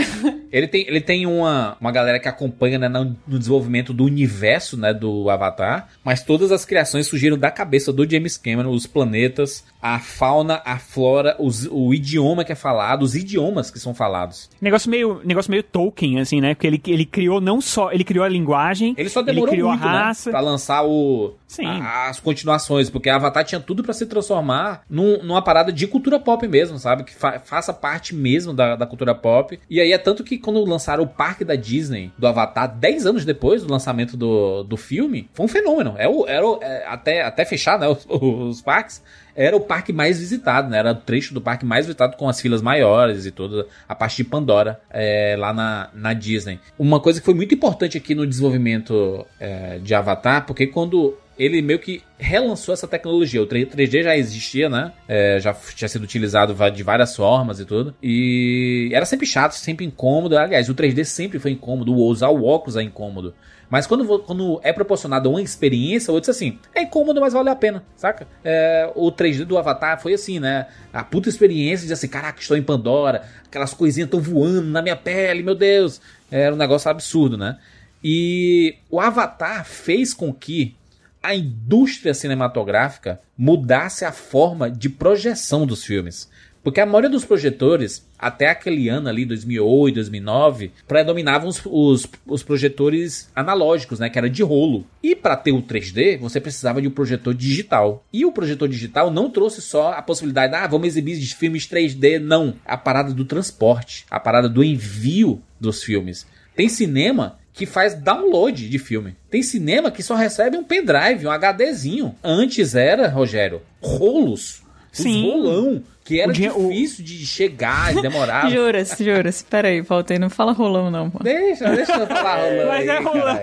Ele 0.53 0.69
tem, 0.69 0.87
ele 0.87 1.01
tem 1.01 1.27
uma, 1.27 1.77
uma 1.81 1.91
galera 1.91 2.21
que 2.21 2.29
acompanha 2.29 2.79
né, 2.79 2.89
no, 2.89 3.17
no, 3.27 3.39
desenvolvimento 3.39 3.93
do 3.93 4.05
universo 4.05 4.77
né, 4.77 4.95
do 4.95 5.29
Avatar, 5.29 5.89
mas 6.05 6.23
todas 6.23 6.53
as 6.53 6.65
criações 6.65 7.07
surgiram 7.07 7.37
da 7.37 7.51
cabeça 7.51 7.93
do 7.93 8.09
James 8.09 8.37
Cameron, 8.37 8.71
os 8.71 8.87
planetas, 8.87 9.65
a 9.83 9.99
fauna, 9.99 10.63
a 10.65 10.79
flora, 10.79 11.35
os, 11.39 11.67
o 11.71 11.93
idioma 11.93 12.45
que 12.45 12.53
é 12.53 12.55
falado, 12.55 13.03
os 13.03 13.17
idiomas 13.17 13.71
que 13.71 13.81
são 13.81 13.95
falados. 13.95 14.49
Negócio 14.61 14.91
meio, 14.91 15.21
negócio 15.25 15.51
meio 15.51 15.63
Tolkien, 15.63 16.21
assim, 16.21 16.41
né? 16.41 16.55
Porque 16.55 16.67
ele, 16.67 16.79
ele 16.91 17.05
criou 17.05 17.41
não 17.41 17.61
só. 17.61 17.93
Ele 17.93 18.05
criou 18.05 18.25
a 18.25 18.29
linguagem. 18.29 18.95
Ele 18.97 19.09
só 19.09 19.23
demorou 19.23 19.49
ele 19.49 19.57
criou 19.57 19.71
muito, 19.71 19.85
a 19.85 19.93
né, 19.93 19.99
raça. 19.99 20.31
Né, 20.31 20.33
pra 20.33 20.41
lançar 20.41 20.85
o. 20.85 21.35
Sim. 21.47 21.67
A, 21.67 22.09
as 22.09 22.21
continuações, 22.21 22.91
porque 22.91 23.09
Avatar 23.09 23.45
tinha 23.45 23.61
tudo 23.61 23.83
para 23.83 23.93
se 23.93 24.07
transformar 24.07 24.83
num, 24.89 25.23
numa 25.23 25.43
parada 25.43 25.73
de 25.73 25.87
cultura 25.87 26.19
pop 26.19 26.47
mesmo, 26.49 26.79
sabe? 26.79 27.05
Que 27.05 27.15
fa 27.15 27.39
faça 27.39 27.73
parte 27.73 28.15
mesmo 28.15 28.53
da, 28.53 28.77
da 28.77 28.87
cultura 28.87 29.15
pop. 29.15 29.59
E 29.69 29.81
aí 29.81 29.93
é 29.93 29.99
tanto 29.99 30.25
que 30.25 30.39
quando 30.39 30.65
lançaram 30.65 31.05
o 31.05 31.09
parque 31.09 31.45
da 31.45 31.55
Disney 31.55 32.13
do 32.19 32.27
Avatar, 32.27 32.69
10 32.69 33.07
anos 33.07 33.25
depois 33.25 33.63
do 33.63 33.71
lançamento 33.71 34.17
do, 34.17 34.63
do 34.65 34.77
filme, 34.77 35.29
foi 35.33 35.47
um 35.47 35.49
fenômeno. 35.49 35.95
É 35.97 36.09
o, 36.09 36.27
era 36.27 36.47
o, 36.47 36.59
é, 36.63 36.85
até, 36.87 37.23
até 37.23 37.45
fechar 37.45 37.79
né, 37.79 37.87
os, 37.89 38.07
os 38.09 38.63
parques 38.63 39.03
era 39.37 39.57
o 39.57 39.61
parque 39.61 39.93
mais 39.93 40.19
visitado, 40.19 40.69
né? 40.69 40.79
Era 40.79 40.93
o 40.93 40.95
trecho 40.95 41.35
do 41.35 41.41
parque 41.41 41.65
mais 41.65 41.87
visitado 41.87 42.17
com 42.17 42.29
as 42.29 42.41
filas 42.41 42.63
maiores 42.63 43.27
e 43.27 43.31
toda 43.31 43.67
a 43.89 43.95
parte 43.95 44.17
de 44.17 44.25
Pandora 44.25 44.81
é, 44.91 45.37
lá 45.39 45.53
na, 45.53 45.91
na 45.95 46.13
Disney. 46.13 46.59
Uma 46.79 47.01
coisa 47.01 47.21
que 47.21 47.25
foi 47.25 47.35
muito 47.35 47.55
importante 47.55 47.97
aqui 47.97 48.15
no 48.15 48.27
desenvolvimento 48.27 49.27
é, 49.39 49.79
de 49.79 49.95
Avatar, 49.95 50.47
porque 50.47 50.67
quando 50.67 51.17
ele 51.39 51.61
meio 51.61 51.79
que 51.79 52.03
relançou 52.19 52.73
essa 52.73 52.87
tecnologia. 52.87 53.43
O 53.43 53.47
3D 53.47 54.03
já 54.03 54.17
existia, 54.17 54.69
né? 54.69 54.93
É, 55.09 55.39
já 55.41 55.53
tinha 55.53 55.89
sido 55.89 56.03
utilizado 56.03 56.55
de 56.71 56.83
várias 56.83 57.17
formas 57.17 57.61
e 57.61 57.65
tudo. 57.65 57.95
E 58.03 58.91
era 58.93 59.05
sempre 59.05 59.27
chato, 59.27 59.53
sempre 59.53 59.85
incômodo. 59.85 60.39
Aliás, 60.39 60.69
o 60.69 60.75
3D 60.75 61.05
sempre 61.05 61.39
foi 61.39 61.51
incômodo. 61.51 61.95
Usar 61.95 62.29
o 62.29 62.45
óculos 62.45 62.77
é 62.77 62.83
incômodo. 62.83 63.35
Mas 63.75 63.89
quando, 63.89 64.21
quando 64.21 64.61
é 64.63 64.73
proporcionado 64.73 65.29
uma 65.29 65.43
experiência, 65.43 66.13
eu 66.13 66.21
disse 66.21 66.31
assim, 66.31 66.61
é 66.73 66.83
incômodo, 66.83 67.21
mas 67.21 67.33
vale 67.33 67.49
a 67.49 67.57
pena, 67.57 67.83
saca? 67.97 68.25
É, 68.45 68.89
o 68.95 69.11
3D 69.11 69.45
do 69.45 69.59
Avatar 69.59 70.01
foi 70.01 70.15
assim, 70.15 70.39
né? 70.39 70.69
A 70.93 71.03
puta 71.03 71.29
experiência 71.29 71.85
de 71.85 71.93
assim, 71.93 72.07
caraca, 72.07 72.41
estou 72.41 72.57
em 72.57 72.63
Pandora, 72.63 73.25
aquelas 73.45 73.75
coisinhas 73.75 74.07
estão 74.07 74.21
voando 74.21 74.69
na 74.69 74.81
minha 74.81 74.95
pele, 74.95 75.43
meu 75.43 75.57
Deus. 75.57 76.01
Era 76.31 76.55
um 76.55 76.57
negócio 76.57 76.89
absurdo, 76.89 77.37
né? 77.37 77.59
E 78.01 78.77
o 78.89 79.01
Avatar 79.01 79.65
fez 79.65 80.15
com 80.15 80.33
que 80.33 80.77
a 81.21 81.35
indústria 81.35 82.15
cinematográfica 82.15 83.21
mudasse 83.37 84.05
a 84.05 84.13
forma 84.13 84.71
de 84.71 84.89
projeção 84.89 85.67
dos 85.67 85.83
filmes. 85.83 86.31
Porque 86.65 86.81
a 86.81 86.87
maioria 86.87 87.11
dos 87.11 87.27
projetores, 87.27 88.09
até 88.19 88.49
aquele 88.49 88.89
ano 88.89 89.11
ali, 89.11 89.27
2008, 89.27 89.97
2009, 89.97 90.73
predominavam 90.89 91.47
os, 91.47 91.61
os, 91.67 92.07
os 92.27 92.43
projetores 92.43 93.31
analógicos, 93.37 94.01
né? 94.01 94.09
Que 94.09 94.17
era 94.19 94.31
de 94.31 94.43
rolo. 94.43 94.87
E 95.03 95.15
para 95.15 95.37
ter 95.37 95.53
o 95.53 95.63
3D, 95.63 96.19
você 96.19 96.41
precisava 96.41 96.81
de 96.81 96.89
um 96.89 96.91
projetor 96.91 97.35
digital. 97.35 98.03
E 98.11 98.25
o 98.25 98.33
projetor 98.33 98.67
digital 98.67 99.11
não 99.11 99.29
trouxe 99.29 99.61
só 99.61 99.93
a 99.93 100.01
possibilidade, 100.01 100.55
ah, 100.55 100.67
vamos 100.67 100.89
exibir 100.89 101.21
filmes 101.35 101.69
3D. 101.69 102.19
Não. 102.19 102.55
A 102.65 102.79
parada 102.79 103.13
do 103.13 103.27
transporte, 103.27 104.07
a 104.11 104.19
parada 104.19 104.49
do 104.49 104.65
envio 104.65 105.43
dos 105.61 105.83
filmes. 105.83 106.27
Tem 106.57 106.71
cinema 106.71 107.39
que 107.53 107.67
faz 107.67 107.95
download 107.95 108.71
de 108.71 108.79
filme. 108.79 109.15
Tem 109.31 109.43
cinema 109.43 109.91
que 109.91 110.03
só 110.03 110.15
recebe 110.15 110.57
um 110.57 110.65
pendrive, 110.65 111.27
um 111.27 111.31
HDzinho. 111.31 112.15
Antes 112.25 112.75
era, 112.75 113.09
Rogério, 113.09 113.61
rolos. 113.83 114.65
Sim. 114.91 115.25
rolão. 115.25 115.83
Que 116.05 116.21
era 116.21 116.31
dia, 116.33 116.51
difícil 116.51 117.03
o... 117.03 117.09
de 117.09 117.27
chegar, 117.27 117.95
demorar. 117.95 118.49
juras, 118.53 118.95
juras. 118.99 119.43
Pera 119.43 119.69
aí, 119.69 119.81
voltei. 119.81 120.19
Não 120.19 120.29
fala 120.29 120.53
rolão, 120.53 120.91
não. 120.91 121.09
Pô. 121.09 121.19
Deixa, 121.23 121.75
deixa 121.75 121.95
eu 121.95 122.07
falar 122.07 122.37
rolão. 122.37 122.67
Mas 122.69 122.89
aí, 122.89 122.89
é 122.89 123.01
rolão. 123.01 123.41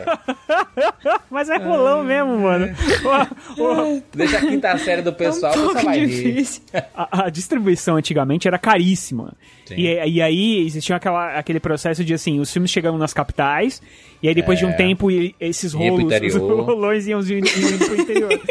Mas 1.32 1.50
é 1.50 1.58
rolão 1.58 2.04
mesmo, 2.04 2.40
mano. 2.40 2.68
deixa 4.14 4.38
a 4.38 4.42
quinta 4.42 4.78
série 4.78 5.02
do 5.02 5.12
pessoal, 5.12 5.54
é 5.54 5.58
um 5.58 5.64
você 5.70 5.84
vai 5.84 6.00
difícil. 6.06 6.62
A, 6.94 7.26
a, 7.26 7.30
distribuição 7.30 7.96
antigamente 7.96 8.48
era 8.48 8.60
caríssima. 8.60 9.34
E, 9.72 9.88
e, 9.88 10.22
aí 10.22 10.66
existia 10.66 10.98
aquela, 10.98 11.38
aquele 11.38 11.60
processo 11.60 12.04
de 12.04 12.14
assim, 12.14 12.40
os 12.40 12.52
filmes 12.52 12.70
chegavam 12.70 13.00
nas 13.00 13.14
capitais, 13.14 13.82
e 14.22 14.28
aí 14.28 14.36
depois 14.36 14.60
é. 14.60 14.62
de 14.62 14.66
um 14.68 14.72
é. 14.72 14.74
tempo 14.74 15.08
esses 15.40 15.74
rolos, 15.74 16.14
os 16.14 16.36
rolões 16.36 17.08
iam, 17.08 17.22
iam 17.22 17.40
indo 17.40 17.86
pro 17.86 18.02
interior. 18.02 18.42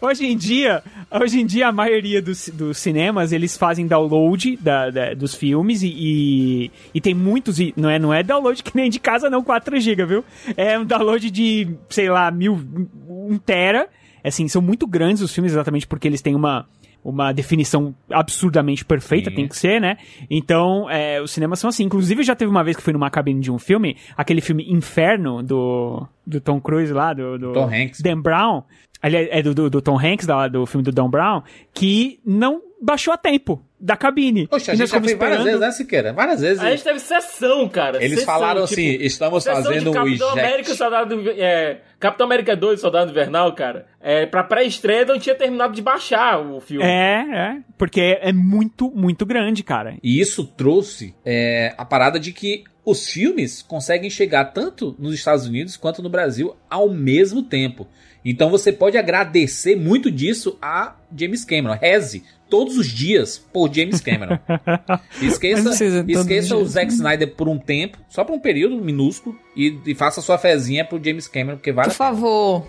hoje 0.00 0.26
em 0.26 0.36
dia, 0.36 0.82
hoje 1.10 1.40
em 1.40 1.46
dia 1.46 1.68
a 1.68 1.72
maioria 1.72 2.22
dos, 2.22 2.48
dos 2.48 2.78
cinemas, 2.78 3.30
eles 3.30 3.56
fazem 3.60 3.86
download 3.86 4.56
da, 4.56 4.88
da 4.88 5.12
dos 5.12 5.34
filmes 5.34 5.82
e, 5.82 5.94
e, 5.94 6.70
e, 6.94 7.00
tem 7.00 7.12
muitos, 7.12 7.58
não 7.76 7.90
é, 7.90 7.98
não 7.98 8.14
é 8.14 8.22
download 8.22 8.62
que 8.64 8.74
nem 8.74 8.88
de 8.88 8.98
casa 8.98 9.28
não, 9.28 9.44
4 9.44 9.78
GB, 9.78 10.06
viu? 10.06 10.24
É 10.56 10.78
um 10.78 10.84
download 10.86 11.30
de, 11.30 11.68
sei 11.90 12.08
lá, 12.08 12.30
mil, 12.30 12.58
um 13.06 13.36
tera. 13.36 13.86
Assim, 14.24 14.48
são 14.48 14.62
muito 14.62 14.86
grandes 14.86 15.22
os 15.22 15.34
filmes 15.34 15.52
exatamente 15.52 15.86
porque 15.86 16.08
eles 16.08 16.22
têm 16.22 16.34
uma 16.34 16.66
uma 17.02 17.32
definição 17.32 17.94
absurdamente 18.10 18.84
perfeita, 18.84 19.30
Sim. 19.30 19.36
tem 19.36 19.48
que 19.48 19.56
ser, 19.56 19.80
né? 19.80 19.96
Então, 20.28 20.88
é, 20.90 21.20
os 21.20 21.30
cinemas 21.30 21.58
são 21.58 21.70
assim. 21.70 21.84
Inclusive, 21.84 22.22
já 22.22 22.36
teve 22.36 22.50
uma 22.50 22.62
vez 22.62 22.76
que 22.76 22.82
fui 22.82 22.92
numa 22.92 23.08
cabine 23.08 23.40
de 23.40 23.50
um 23.50 23.58
filme, 23.58 23.96
aquele 24.14 24.42
filme 24.42 24.70
Inferno, 24.70 25.42
do, 25.42 26.06
do 26.26 26.42
Tom 26.42 26.60
Cruise 26.60 26.92
lá, 26.92 27.14
do, 27.14 27.38
do 27.38 27.52
Tom 27.52 27.70
Hanks. 27.72 28.02
Dan 28.02 28.20
Brown. 28.20 28.64
Aliás, 29.02 29.28
é 29.30 29.42
do, 29.42 29.54
do, 29.54 29.70
do 29.70 29.82
Tom 29.82 29.98
Hanks, 29.98 30.26
da, 30.26 30.48
do 30.48 30.66
filme 30.66 30.84
do 30.84 30.92
Dan 30.92 31.08
Brown, 31.08 31.42
que 31.72 32.20
não 32.24 32.62
baixou 32.80 33.12
a 33.12 33.16
tempo 33.16 33.62
da 33.78 33.96
cabine. 33.96 34.46
Poxa, 34.46 34.72
a 34.72 34.74
gente 34.74 34.90
já 34.90 35.00
fez 35.00 35.16
várias 35.16 35.42
vezes, 35.42 35.60
né, 35.60 35.70
Siqueira? 35.70 36.12
Várias 36.12 36.40
vezes. 36.40 36.62
A 36.62 36.70
gente 36.70 36.84
teve 36.84 36.98
sessão, 36.98 37.68
cara. 37.68 38.02
Eles 38.02 38.20
sessão, 38.20 38.34
falaram 38.34 38.66
tipo, 38.66 38.80
assim, 38.80 38.96
estamos 39.00 39.44
fazendo 39.44 39.90
o 39.90 39.94
Capitão 39.94 40.30
América, 40.30 40.74
Soldado, 40.74 41.30
é, 41.30 41.78
Capitão 41.98 42.26
América 42.26 42.56
2, 42.56 42.80
Soldado 42.80 43.10
Invernal, 43.10 43.54
cara. 43.54 43.86
É, 44.00 44.26
pra 44.26 44.44
pré-estreia 44.44 45.04
não 45.04 45.18
tinha 45.18 45.34
terminado 45.34 45.74
de 45.74 45.82
baixar 45.82 46.40
o 46.40 46.60
filme. 46.60 46.84
É, 46.84 47.24
é. 47.32 47.56
Porque 47.78 48.18
é 48.20 48.32
muito, 48.32 48.90
muito 48.90 49.24
grande, 49.24 49.62
cara. 49.62 49.96
E 50.02 50.20
isso 50.20 50.44
trouxe 50.44 51.14
é, 51.24 51.74
a 51.76 51.84
parada 51.84 52.20
de 52.20 52.32
que 52.32 52.64
os 52.84 53.08
filmes 53.08 53.62
conseguem 53.62 54.10
chegar 54.10 54.46
tanto 54.46 54.94
nos 54.98 55.14
Estados 55.14 55.46
Unidos 55.46 55.76
quanto 55.76 56.02
no 56.02 56.08
Brasil 56.08 56.56
ao 56.68 56.90
mesmo 56.90 57.42
tempo. 57.42 57.86
Então 58.24 58.50
você 58.50 58.72
pode 58.72 58.98
agradecer 58.98 59.76
muito 59.76 60.10
disso 60.10 60.58
a 60.60 60.94
James 61.16 61.44
Cameron. 61.44 61.74
Reze 61.74 62.22
todos 62.50 62.76
os 62.76 62.88
dias 62.88 63.38
por 63.38 63.72
James 63.72 64.00
Cameron. 64.00 64.38
esqueça 65.22 65.70
esqueça 66.06 66.56
o 66.56 66.66
Zack 66.66 66.92
Snyder 66.92 67.34
por 67.34 67.48
um 67.48 67.56
tempo, 67.56 67.98
só 68.08 68.24
por 68.24 68.34
um 68.34 68.40
período 68.40 68.76
minúsculo, 68.76 69.38
e, 69.56 69.78
e 69.86 69.94
faça 69.94 70.20
sua 70.20 70.36
fezinha 70.36 70.84
pro 70.84 71.02
James 71.02 71.28
Cameron, 71.28 71.56
porque 71.56 71.72
vale 71.72 71.88
Por 71.88 71.94
favor, 71.94 72.66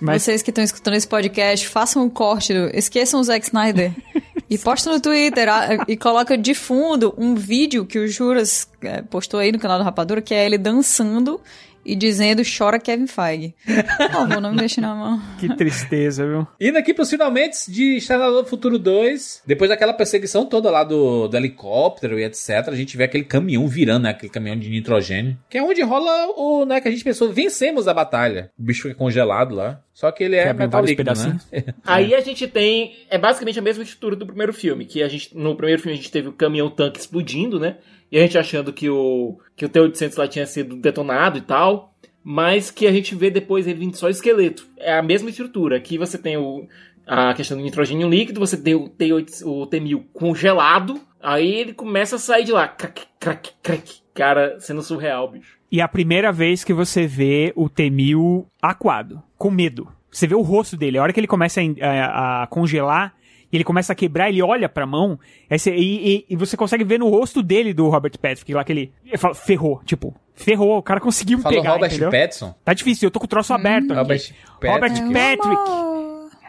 Mas... 0.00 0.22
vocês 0.22 0.40
que 0.40 0.50
estão 0.50 0.62
escutando 0.62 0.94
esse 0.94 1.08
podcast, 1.08 1.66
façam 1.68 2.04
um 2.04 2.08
corte, 2.08 2.54
do... 2.54 2.70
esqueçam 2.76 3.20
o 3.20 3.24
Zack 3.24 3.44
Snyder. 3.44 3.92
e 4.48 4.56
posta 4.56 4.90
no 4.90 5.00
Twitter 5.00 5.48
e 5.88 5.96
coloca 5.96 6.38
de 6.38 6.54
fundo 6.54 7.14
um 7.18 7.34
vídeo 7.34 7.84
que 7.84 7.98
o 7.98 8.06
Juras 8.06 8.68
é, 8.82 9.02
postou 9.02 9.40
aí 9.40 9.50
no 9.50 9.58
canal 9.58 9.78
do 9.78 9.84
Rapadura, 9.84 10.22
que 10.22 10.34
é 10.34 10.44
ele 10.46 10.58
dançando 10.58 11.40
e 11.84 11.94
dizendo 11.94 12.42
chora 12.44 12.78
Kevin 12.78 13.06
Feige. 13.06 13.54
Por 13.64 14.10
favor, 14.10 14.40
não 14.40 14.52
me 14.52 14.58
deixe 14.58 14.80
na 14.80 14.94
mão. 14.94 15.22
Que 15.38 15.54
tristeza, 15.54 16.26
viu? 16.26 16.46
Indo 16.60 16.78
aqui 16.78 16.94
pros 16.94 17.10
finalmente 17.10 17.70
de 17.70 17.96
Exterminador 17.96 18.42
do 18.42 18.48
Futuro 18.48 18.78
2, 18.78 19.42
depois 19.46 19.68
daquela 19.68 19.92
perseguição 19.92 20.46
toda 20.46 20.70
lá 20.70 20.84
do, 20.84 21.28
do 21.28 21.36
helicóptero 21.36 22.18
e 22.18 22.24
etc, 22.24 22.68
a 22.68 22.74
gente 22.74 22.96
vê 22.96 23.04
aquele 23.04 23.24
caminhão 23.24 23.66
virando, 23.68 24.04
né? 24.04 24.10
Aquele 24.10 24.32
caminhão 24.32 24.58
de 24.58 24.70
nitrogênio, 24.70 25.36
que 25.50 25.58
é 25.58 25.62
onde 25.62 25.82
rola 25.82 26.28
o, 26.36 26.64
né, 26.64 26.80
que 26.80 26.88
a 26.88 26.90
gente 26.90 27.04
pensou, 27.04 27.32
vencemos 27.32 27.88
a 27.88 27.94
batalha. 27.94 28.50
O 28.58 28.62
bicho 28.62 28.82
fica 28.82 28.94
congelado 28.94 29.54
lá. 29.54 29.80
Só 29.92 30.10
que 30.10 30.24
ele 30.24 30.34
é 30.34 30.52
metal 30.52 30.84
líquido, 30.84 31.12
né? 31.12 31.38
Aí 31.86 32.14
a 32.16 32.20
gente 32.20 32.48
tem, 32.48 32.96
é 33.08 33.16
basicamente 33.16 33.60
a 33.60 33.62
mesma 33.62 33.84
estrutura 33.84 34.16
do 34.16 34.26
primeiro 34.26 34.52
filme, 34.52 34.84
que 34.84 35.00
a 35.02 35.08
gente, 35.08 35.36
no 35.36 35.54
primeiro 35.54 35.80
filme 35.80 35.96
a 35.96 36.00
gente 36.00 36.10
teve 36.10 36.28
o 36.28 36.32
caminhão 36.32 36.68
tanque 36.68 36.98
explodindo, 36.98 37.60
né? 37.60 37.76
E 38.10 38.18
a 38.18 38.20
gente 38.22 38.38
achando 38.38 38.72
que 38.72 38.88
o, 38.88 39.38
que 39.56 39.64
o 39.64 39.68
T-800 39.68 40.18
lá 40.18 40.28
tinha 40.28 40.46
sido 40.46 40.76
detonado 40.76 41.38
e 41.38 41.42
tal. 41.42 41.94
Mas 42.22 42.70
que 42.70 42.86
a 42.86 42.92
gente 42.92 43.14
vê 43.14 43.30
depois 43.30 43.66
ele 43.66 43.80
vindo 43.80 43.96
só 43.96 44.08
esqueleto. 44.08 44.66
É 44.78 44.96
a 44.96 45.02
mesma 45.02 45.28
estrutura. 45.28 45.76
Aqui 45.76 45.98
você 45.98 46.16
tem 46.16 46.36
o, 46.38 46.66
a 47.06 47.34
questão 47.34 47.56
do 47.56 47.62
nitrogênio 47.62 48.08
líquido, 48.08 48.40
você 48.40 48.56
tem 48.56 48.74
o, 48.74 48.88
T8, 48.88 49.44
o 49.44 49.66
T-1000 49.66 50.04
congelado. 50.12 51.00
Aí 51.22 51.54
ele 51.54 51.74
começa 51.74 52.16
a 52.16 52.18
sair 52.18 52.44
de 52.44 52.52
lá. 52.52 52.66
Crack, 52.66 53.02
crack, 53.20 53.50
crack. 53.62 53.94
Cara, 54.14 54.58
sendo 54.60 54.82
surreal, 54.82 55.30
bicho. 55.30 55.58
E 55.70 55.80
a 55.80 55.88
primeira 55.88 56.30
vez 56.30 56.62
que 56.62 56.72
você 56.72 57.06
vê 57.06 57.52
o 57.56 57.68
T-1000 57.68 58.46
aquado, 58.62 59.22
com 59.36 59.50
medo. 59.50 59.88
Você 60.10 60.26
vê 60.26 60.34
o 60.34 60.40
rosto 60.40 60.76
dele. 60.76 60.98
A 60.98 61.02
hora 61.02 61.12
que 61.12 61.18
ele 61.18 61.26
começa 61.26 61.60
a, 61.60 61.86
a, 61.86 62.42
a 62.44 62.46
congelar, 62.46 63.14
e 63.54 63.56
ele 63.56 63.62
começa 63.62 63.92
a 63.92 63.96
quebrar, 63.96 64.30
ele 64.30 64.42
olha 64.42 64.68
pra 64.68 64.84
mão, 64.84 65.16
e, 65.48 65.70
e, 65.70 66.26
e, 66.28 66.34
você 66.34 66.56
consegue 66.56 66.82
ver 66.82 66.98
no 66.98 67.08
rosto 67.08 67.40
dele 67.40 67.72
do 67.72 67.88
Robert 67.88 68.18
Patrick, 68.20 68.52
lá 68.52 68.64
que 68.64 68.72
ele, 68.72 68.92
ele 69.06 69.16
fala, 69.16 69.32
ferrou, 69.32 69.80
tipo, 69.84 70.12
ferrou, 70.34 70.78
o 70.78 70.82
cara 70.82 70.98
conseguiu 70.98 71.38
me 71.38 71.44
pegar, 71.44 71.74
Robert 71.74 71.88
entendeu? 71.88 72.10
Pattinson? 72.10 72.52
Tá 72.64 72.74
difícil, 72.74 73.06
eu 73.06 73.12
tô 73.12 73.20
com 73.20 73.26
o 73.26 73.28
troço 73.28 73.52
hum, 73.52 73.56
aberto 73.56 73.92
aqui. 73.92 74.00
Robert, 74.00 74.34
Robert 74.60 75.12
Patrick. 75.12 75.62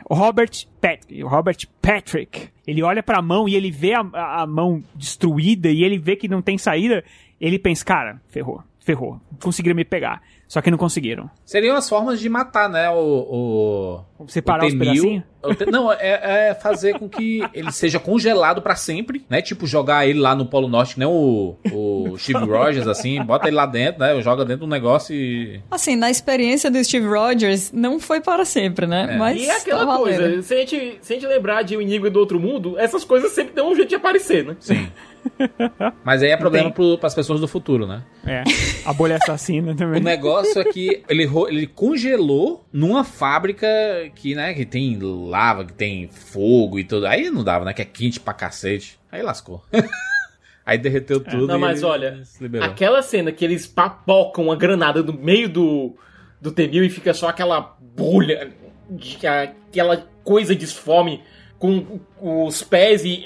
Robert 0.09 0.67
Patrick, 0.81 1.21
Robert 1.21 1.57
Patrick. 1.79 2.49
Ele 2.65 2.81
olha 2.81 3.03
pra 3.03 3.21
mão 3.21 3.47
e 3.47 3.55
ele 3.55 3.69
vê 3.69 3.93
a, 3.93 4.41
a 4.41 4.47
mão 4.47 4.83
destruída 4.95 5.69
e 5.69 5.83
ele 5.83 5.99
vê 5.99 6.15
que 6.15 6.27
não 6.27 6.41
tem 6.41 6.57
saída. 6.57 7.03
Ele 7.39 7.59
pensa, 7.59 7.85
cara, 7.85 8.19
ferrou, 8.29 8.63
ferrou. 8.85 9.19
Conseguiram 9.41 9.75
me 9.75 9.83
pegar. 9.83 10.21
Só 10.47 10.61
que 10.61 10.69
não 10.69 10.77
conseguiram. 10.77 11.27
Seriam 11.43 11.75
as 11.75 11.89
formas 11.89 12.19
de 12.19 12.29
matar, 12.29 12.69
né? 12.69 12.87
O. 12.91 14.03
o 14.19 14.27
Separar 14.27 14.63
o 14.63 14.67
os 14.67 14.75
pedacinhos? 14.75 15.23
Não, 15.71 15.91
é, 15.91 16.49
é, 16.49 16.53
fazer 16.53 16.99
com 16.99 17.09
que 17.09 17.43
ele 17.51 17.71
seja 17.71 17.99
congelado 17.99 18.61
para 18.61 18.75
sempre, 18.75 19.25
né? 19.27 19.41
Tipo, 19.41 19.65
jogar 19.65 20.07
ele 20.07 20.19
lá 20.19 20.35
no 20.35 20.45
Polo 20.45 20.67
Norte, 20.67 20.99
né? 20.99 21.07
O, 21.07 21.55
o 21.71 22.15
Steve 22.17 22.45
Rogers, 22.45 22.87
assim, 22.87 23.21
bota 23.23 23.47
ele 23.47 23.55
lá 23.55 23.65
dentro, 23.65 24.01
né? 24.01 24.21
Joga 24.21 24.45
dentro 24.45 24.67
do 24.67 24.69
negócio 24.69 25.15
e. 25.15 25.59
Assim, 25.69 25.95
na 25.95 26.11
experiência 26.11 26.69
do 26.69 26.83
Steve 26.83 27.07
Rogers, 27.07 27.71
não 27.71 27.99
foi 27.99 28.21
para 28.21 28.45
sempre, 28.45 28.85
né? 28.85 29.07
É. 29.13 29.17
Mas. 29.17 29.41
E 29.41 29.49
é 29.49 29.57
aquela 29.57 29.85
tá 29.85 29.97
coisa, 29.97 30.41
se 30.43 30.53
a, 30.53 30.57
gente, 30.57 30.97
se 31.01 31.13
a 31.13 31.15
gente 31.15 31.27
lembrar 31.27 31.63
de 31.63 31.75
O 31.75 31.81
Inimigo 31.81 32.09
do 32.11 32.19
Outro 32.19 32.39
Mundo, 32.39 32.77
essas 32.77 33.03
coisas 33.03 33.31
sempre 33.31 33.53
dão 33.53 33.71
um 33.71 33.75
jeito 33.75 33.89
de 33.89 33.95
aparecer, 33.95 34.45
né? 34.45 34.55
Sim. 34.59 34.87
Mas 36.03 36.21
aí 36.23 36.29
é 36.29 36.37
problema 36.37 36.71
pro, 36.71 36.97
pras 36.97 37.13
pessoas 37.15 37.39
do 37.41 37.47
futuro, 37.47 37.85
né? 37.87 38.03
É, 38.25 38.43
a 38.85 38.93
bolha 38.93 39.15
assassina 39.17 39.71
O 39.73 39.75
também. 39.75 40.01
negócio 40.01 40.59
é 40.61 40.65
que 40.65 41.03
ele, 41.09 41.29
ele 41.47 41.67
congelou 41.67 42.65
numa 42.71 43.03
fábrica 43.03 43.67
que, 44.15 44.35
né, 44.35 44.53
que 44.53 44.65
tem 44.65 44.97
lava, 44.99 45.65
que 45.65 45.73
tem 45.73 46.07
fogo 46.07 46.77
e 46.79 46.83
tudo. 46.83 47.07
Aí 47.07 47.29
não 47.29 47.43
dava, 47.43 47.65
né? 47.65 47.73
Que 47.73 47.81
é 47.81 47.85
quente 47.85 48.19
pra 48.19 48.33
cacete. 48.33 48.99
Aí 49.11 49.21
lascou. 49.21 49.63
Aí 50.65 50.77
derreteu 50.79 51.19
tudo. 51.19 51.45
Não, 51.47 51.57
e 51.57 51.61
mas 51.61 51.77
ele 51.83 51.85
olha, 51.91 52.21
aquela 52.61 53.01
cena 53.03 53.31
que 53.31 53.45
eles 53.45 53.67
papocam 53.67 54.45
uma 54.45 54.55
granada 54.55 55.03
no 55.03 55.13
meio 55.13 55.47
do, 55.47 55.95
do 56.41 56.51
Temil 56.51 56.83
e 56.83 56.89
fica 56.89 57.13
só 57.13 57.29
aquela 57.29 57.77
bolha, 57.95 58.51
de- 58.89 59.19
aquela 59.27 60.07
coisa 60.23 60.55
disforme 60.55 61.21
com 61.59 61.99
os 62.19 62.63
pés 62.63 63.05
e 63.05 63.25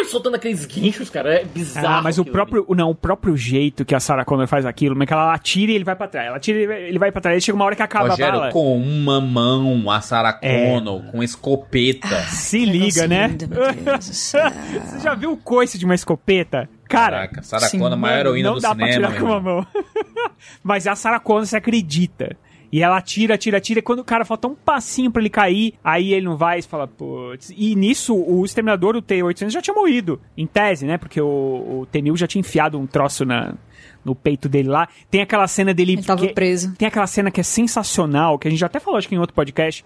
é, 0.00 0.04
soltando 0.04 0.34
aqueles 0.36 0.64
guinchos, 0.66 1.10
cara. 1.10 1.34
É 1.40 1.44
bizarro. 1.44 1.86
Ah, 1.86 2.02
mas 2.02 2.18
o 2.18 2.22
aquilo 2.22 2.32
próprio, 2.34 2.66
não, 2.76 2.90
o 2.90 2.94
próprio 2.94 3.36
jeito 3.36 3.84
que 3.84 3.94
a 3.94 4.00
Sarah 4.00 4.24
Connor 4.24 4.46
faz 4.46 4.64
aquilo, 4.66 4.94
mas 4.96 5.06
que 5.06 5.12
ela 5.12 5.32
atira 5.34 5.72
e 5.72 5.74
ele 5.74 5.84
vai 5.84 5.96
pra 5.96 6.08
trás. 6.08 6.26
Ela 6.28 6.36
atira 6.36 6.58
e 6.58 6.88
ele 6.88 6.98
vai- 6.98 7.12
pra 7.12 7.20
trás. 7.20 7.34
Aí 7.34 7.40
chega 7.40 7.56
uma 7.56 7.64
hora 7.64 7.76
que 7.76 7.82
acaba 7.82 8.06
a 8.06 8.10
Rogério, 8.10 8.32
bala. 8.40 8.52
com 8.52 8.76
uma 8.76 9.20
mão, 9.20 9.90
a 9.90 10.00
Sarah 10.00 10.38
É. 10.42 10.66
Connor, 10.66 11.02
com 11.10 11.22
escopeta. 11.22 12.20
Se 12.24 12.64
liga, 12.64 13.06
né? 13.06 13.28
Você 14.00 14.38
já 15.02 15.14
viu 15.14 15.32
o 15.32 15.36
coice 15.36 15.78
de 15.78 15.84
uma 15.84 15.94
escopeta? 15.94 16.68
Cara, 16.88 17.16
Caraca, 17.28 17.42
Sarah 17.42 17.70
Connor, 17.70 17.92
a 17.92 17.96
maior 17.96 18.18
heroína 18.18 18.48
não 18.48 18.56
do 18.56 18.60
dá 18.62 18.70
cinema, 18.70 18.88
pra 19.00 19.08
tirar 19.10 19.20
com 19.20 19.26
uma 19.26 19.40
mão. 19.40 19.66
Mas 20.62 20.86
a 20.86 20.96
Sarah 20.96 21.20
Connor 21.20 21.46
se 21.46 21.56
acredita. 21.56 22.36
E 22.72 22.82
ela 22.82 22.96
atira, 22.96 23.34
atira, 23.34 23.58
atira. 23.58 23.80
E 23.80 23.82
quando 23.82 24.00
o 24.00 24.04
cara 24.04 24.24
falta 24.24 24.46
um 24.46 24.54
passinho 24.54 25.10
pra 25.10 25.20
ele 25.20 25.30
cair, 25.30 25.74
aí 25.82 26.12
ele 26.12 26.26
não 26.26 26.36
vai 26.36 26.60
e 26.60 26.62
fala, 26.62 26.86
putz. 26.86 27.52
E 27.56 27.74
nisso, 27.74 28.14
o 28.14 28.44
exterminador, 28.44 28.96
o 28.96 29.02
T-800, 29.02 29.50
já 29.50 29.60
tinha 29.60 29.74
morrido. 29.74 30.20
Em 30.36 30.46
tese, 30.46 30.86
né? 30.86 30.96
Porque 30.96 31.20
o, 31.20 31.26
o 31.80 31.86
T-1000 31.90 32.16
já 32.16 32.26
tinha 32.26 32.40
enfiado 32.40 32.78
um 32.78 32.86
troço 32.86 33.24
na, 33.24 33.54
no 34.04 34.14
peito 34.14 34.48
dele 34.48 34.68
lá. 34.68 34.88
Tem 35.10 35.20
aquela 35.20 35.48
cena 35.48 35.74
dele. 35.74 35.92
Ele 35.92 36.02
tava 36.02 36.26
preso. 36.28 36.74
Tem 36.76 36.86
aquela 36.86 37.06
cena 37.06 37.30
que 37.30 37.40
é 37.40 37.44
sensacional, 37.44 38.38
que 38.38 38.46
a 38.46 38.50
gente 38.50 38.60
já 38.60 38.66
até 38.66 38.78
falou, 38.78 38.98
acho 38.98 39.08
que 39.08 39.14
em 39.14 39.18
outro 39.18 39.34
podcast. 39.34 39.84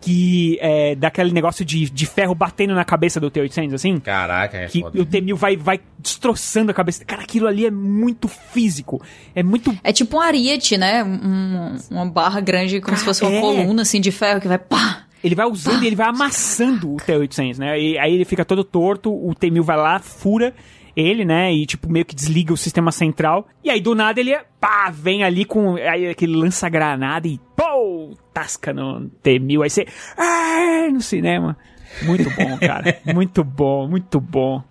Que 0.00 0.58
é 0.60 0.94
daquele 0.94 1.32
negócio 1.32 1.64
de, 1.64 1.90
de 1.90 2.06
ferro 2.06 2.34
batendo 2.34 2.74
na 2.74 2.84
cabeça 2.84 3.18
do 3.18 3.30
T-800, 3.30 3.74
assim. 3.74 3.98
Caraca, 3.98 4.56
é 4.58 4.66
Que 4.66 4.80
foda. 4.80 5.00
o 5.00 5.04
T-1000 5.06 5.34
vai, 5.34 5.56
vai 5.56 5.80
destroçando 5.98 6.70
a 6.70 6.74
cabeça. 6.74 7.04
Cara, 7.04 7.22
aquilo 7.22 7.46
ali 7.48 7.66
é 7.66 7.70
muito 7.70 8.28
físico. 8.28 9.02
É 9.34 9.42
muito 9.42 9.76
É 9.82 9.92
tipo 9.92 10.16
um 10.18 10.20
ariete, 10.20 10.76
né? 10.76 11.02
Um- 11.02 11.76
uma 11.90 12.06
barra 12.06 12.40
grande, 12.40 12.80
como 12.80 12.96
se 12.96 13.04
fosse 13.04 13.24
uma 13.24 13.32
é. 13.32 13.40
coluna, 13.40 13.82
assim, 13.82 14.00
de 14.00 14.12
ferro 14.12 14.40
que 14.40 14.48
vai 14.48 14.58
pá! 14.58 15.02
Ele 15.24 15.34
vai 15.34 15.46
usando 15.46 15.82
e 15.82 15.86
ele 15.86 15.96
vai 15.96 16.06
amassando 16.08 16.92
o 16.94 16.96
T-800, 16.98 17.58
né? 17.58 17.80
E 17.80 17.98
aí 17.98 18.14
ele 18.14 18.24
fica 18.24 18.44
todo 18.44 18.62
torto, 18.62 19.10
o 19.12 19.34
T-1000 19.34 19.62
vai 19.62 19.76
lá, 19.76 19.98
fura 19.98 20.54
ele, 20.94 21.24
né? 21.24 21.52
E 21.52 21.66
tipo, 21.66 21.90
meio 21.90 22.04
que 22.04 22.14
desliga 22.14 22.52
o 22.52 22.56
sistema 22.56 22.92
central. 22.92 23.48
E 23.64 23.68
aí 23.70 23.80
do 23.80 23.94
nada 23.94 24.20
ele, 24.20 24.36
pá, 24.60 24.90
vem 24.90 25.24
ali 25.24 25.44
com 25.44 25.74
aí, 25.76 26.06
aquele 26.06 26.36
lança-granada 26.36 27.26
e 27.26 27.40
pô, 27.56 28.12
tasca 28.36 28.70
no 28.74 29.08
T-1000. 29.22 29.62
Aí 29.62 29.70
você, 29.70 29.86
ah, 30.18 30.88
no 30.92 31.00
cinema. 31.00 31.56
Muito 32.02 32.28
bom, 32.30 32.58
cara. 32.58 32.98
muito 33.14 33.42
bom, 33.42 33.88
muito 33.88 34.20
bom. 34.20 34.62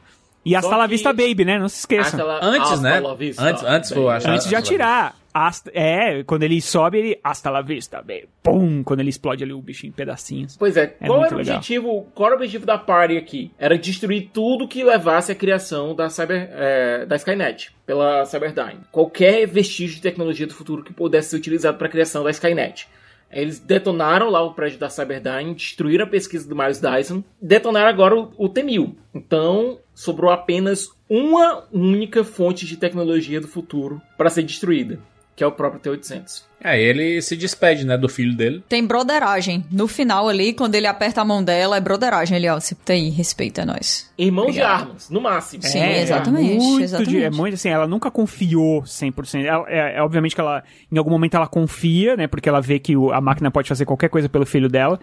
E 0.46 0.56
hasta 0.56 0.70
Só 0.70 0.78
la 0.78 0.84
que- 0.86 0.92
vista 0.92 1.12
baby, 1.12 1.44
né? 1.44 1.58
Não 1.58 1.68
se 1.68 1.80
esqueça. 1.80 2.24
La- 2.24 2.40
Antes, 2.44 2.70
hasta 2.72 2.82
né? 3.02 3.16
vista, 3.18 3.42
Antes, 3.44 3.64
antes 3.64 3.92
baby. 3.92 4.08
acho. 4.10 4.30
Antes 4.30 4.48
de 4.48 4.56
atirar. 4.56 5.16
Hasta- 5.34 5.72
é, 5.74 6.24
quando 6.24 6.44
ele 6.44 6.62
sobe, 6.62 7.00
ele. 7.00 7.20
Hasta 7.24 7.50
la 7.50 7.62
vista, 7.64 7.98
baby. 7.98 8.30
Pum! 8.44 8.84
Quando 8.84 9.00
ele 9.00 9.10
explode 9.10 9.44
ali 9.44 9.52
o 9.54 9.62
bicho 9.62 9.88
em 9.88 9.92
pedacinhos. 9.92 10.56
Pois 10.56 10.78
é, 10.78 10.96
É 11.02 11.08
qual 11.08 11.26
era 11.26 11.34
o 11.34 11.38
legal. 11.40 11.56
objetivo? 11.58 12.08
Qual 12.14 12.28
era 12.28 12.36
o 12.36 12.38
objetivo 12.38 12.66
da 12.66 12.78
party 12.78 13.18
aqui? 13.18 13.52
Era 13.58 13.76
destruir 13.78 14.30
tudo 14.32 14.68
que 14.68 14.84
levasse 14.84 15.32
à 15.32 15.36
criação 15.36 15.96
da 15.96 16.10
Cyber, 16.10 16.48
é, 16.54 17.06
da 17.08 17.16
Skynet 17.16 17.72
pela 17.86 18.24
Cyberdyne. 18.26 18.82
Qualquer 18.92 19.46
vestígio 19.48 19.96
de 19.96 20.02
tecnologia 20.04 20.46
do 20.48 20.54
futuro 20.54 20.84
que 20.84 20.94
pudesse 20.94 21.30
ser 21.32 21.38
utilizado 21.38 21.78
para 21.80 21.88
a 21.88 21.92
criação 21.92 22.24
da 22.24 22.30
Skynet. 22.30 22.88
Eles 23.36 23.60
detonaram 23.60 24.30
lá 24.30 24.42
o 24.42 24.54
prédio 24.54 24.80
da 24.80 24.90
Cyberdyne, 24.90 25.54
destruíram 25.54 26.06
a 26.06 26.10
pesquisa 26.10 26.48
do 26.48 26.56
Miles 26.56 26.80
Dyson, 26.80 27.22
detonaram 27.42 27.90
agora 27.90 28.16
o, 28.16 28.32
o 28.38 28.48
T-1000. 28.48 28.96
Então, 29.14 29.78
sobrou 29.94 30.32
apenas 30.32 30.90
uma 31.10 31.68
única 31.70 32.24
fonte 32.24 32.66
de 32.66 32.78
tecnologia 32.78 33.42
do 33.42 33.48
futuro 33.48 34.02
para 34.18 34.30
ser 34.30 34.44
destruída, 34.44 35.00
que 35.36 35.44
é 35.44 35.48
o 35.48 35.52
próprio 35.52 35.80
T-800. 35.82 36.44
É, 36.64 36.82
ele 36.82 37.22
se 37.22 37.36
despede, 37.36 37.86
né, 37.86 37.96
do 37.98 38.10
filho 38.10 38.36
dele. 38.36 38.64
Tem 38.68 38.84
broderagem. 38.84 39.64
No 39.72 39.88
final 39.88 40.28
ali, 40.28 40.52
quando 40.54 40.74
ele 40.74 40.88
aperta 40.88 41.22
a 41.22 41.26
mão 41.26 41.44
dela, 41.44 41.78
é 41.78 41.80
broderagem. 41.82 42.38
Ele, 42.38 42.50
ó, 42.50 42.60
você 42.60 42.74
tá 42.74 42.94
aí, 42.94 43.10
respeita 43.10 43.64
nós. 43.66 44.10
Irmãos 44.18 44.46
Obrigado. 44.48 44.78
de 44.78 44.84
armas, 44.88 45.10
no 45.10 45.22
máximo. 45.22 45.62
Sim, 45.62 45.84
exatamente, 45.84 46.56
Muito 46.56 46.84
exatamente. 46.84 47.10
de- 47.12 47.24
é 47.24 47.30
muito 47.30 47.54
assim, 47.54 47.70
ela 47.70 47.86
nunca 47.88 48.10
confiou 48.10 48.84
100%. 48.84 49.46
Ela, 49.46 49.66
é, 49.70 49.98
é 49.98 50.02
obviamente 50.02 50.34
que 50.34 50.42
ela, 50.42 50.64
em 50.92 50.98
algum 50.98 51.12
momento 51.12 51.36
ela 51.36 51.48
confia, 51.48 52.16
né? 52.16 52.26
Porque 52.26 52.50
ela 52.50 52.62
vê 52.62 52.80
que 52.80 52.96
o- 52.98 53.12
a 53.12 53.22
máquina 53.22 53.52
pode 53.52 53.68
fazer 53.70 53.86
qualquer 53.86 54.10
coisa 54.10 54.28
pelo 54.28 54.46
filho 54.46 54.70
dela. 54.70 55.00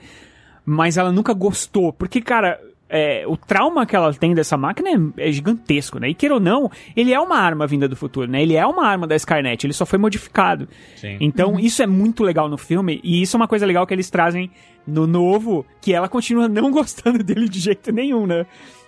Mas 0.65 0.97
ela 0.97 1.13
nunca 1.13 1.33
gostou. 1.33 1.93
Porque, 1.93 2.21
cara, 2.21 2.59
é, 2.94 3.24
o 3.27 3.39
trauma 3.39 3.86
que 3.86 3.97
ela 3.97 4.12
tem 4.12 4.35
dessa 4.35 4.55
máquina 4.59 4.90
é, 4.90 5.28
é 5.28 5.32
gigantesco, 5.32 5.98
né? 5.98 6.10
E 6.10 6.14
queira 6.14 6.35
ou 6.35 6.40
não, 6.40 6.70
ele 6.94 7.10
é 7.14 7.19
uma 7.19 7.39
arma 7.39 7.66
vinda 7.66 7.89
do 7.89 7.97
futuro, 7.97 8.31
né? 8.31 8.43
Ele 8.43 8.55
é 8.55 8.66
uma 8.66 8.86
arma 8.86 9.06
da 9.06 9.16
Skynet, 9.16 9.66
ele 9.66 9.73
só 9.73 9.86
foi 9.86 9.98
modificado. 9.98 10.69
Sim. 10.97 11.16
Então, 11.19 11.59
isso 11.59 11.82
é 11.82 11.86
muito 11.86 12.23
legal 12.23 12.51
no 12.51 12.59
filme, 12.59 13.01
e 13.02 13.23
isso 13.23 13.35
é 13.35 13.39
uma 13.39 13.48
coisa 13.48 13.64
legal 13.64 13.86
que 13.86 13.94
eles 13.94 14.10
trazem 14.10 14.51
no 14.86 15.06
novo, 15.06 15.64
que 15.81 15.94
ela 15.94 16.06
continua 16.06 16.48
não 16.48 16.70
gostando 16.70 17.24
dele 17.24 17.48
de 17.48 17.60
jeito 17.60 17.90
nenhum, 17.90 18.27
né? 18.27 18.44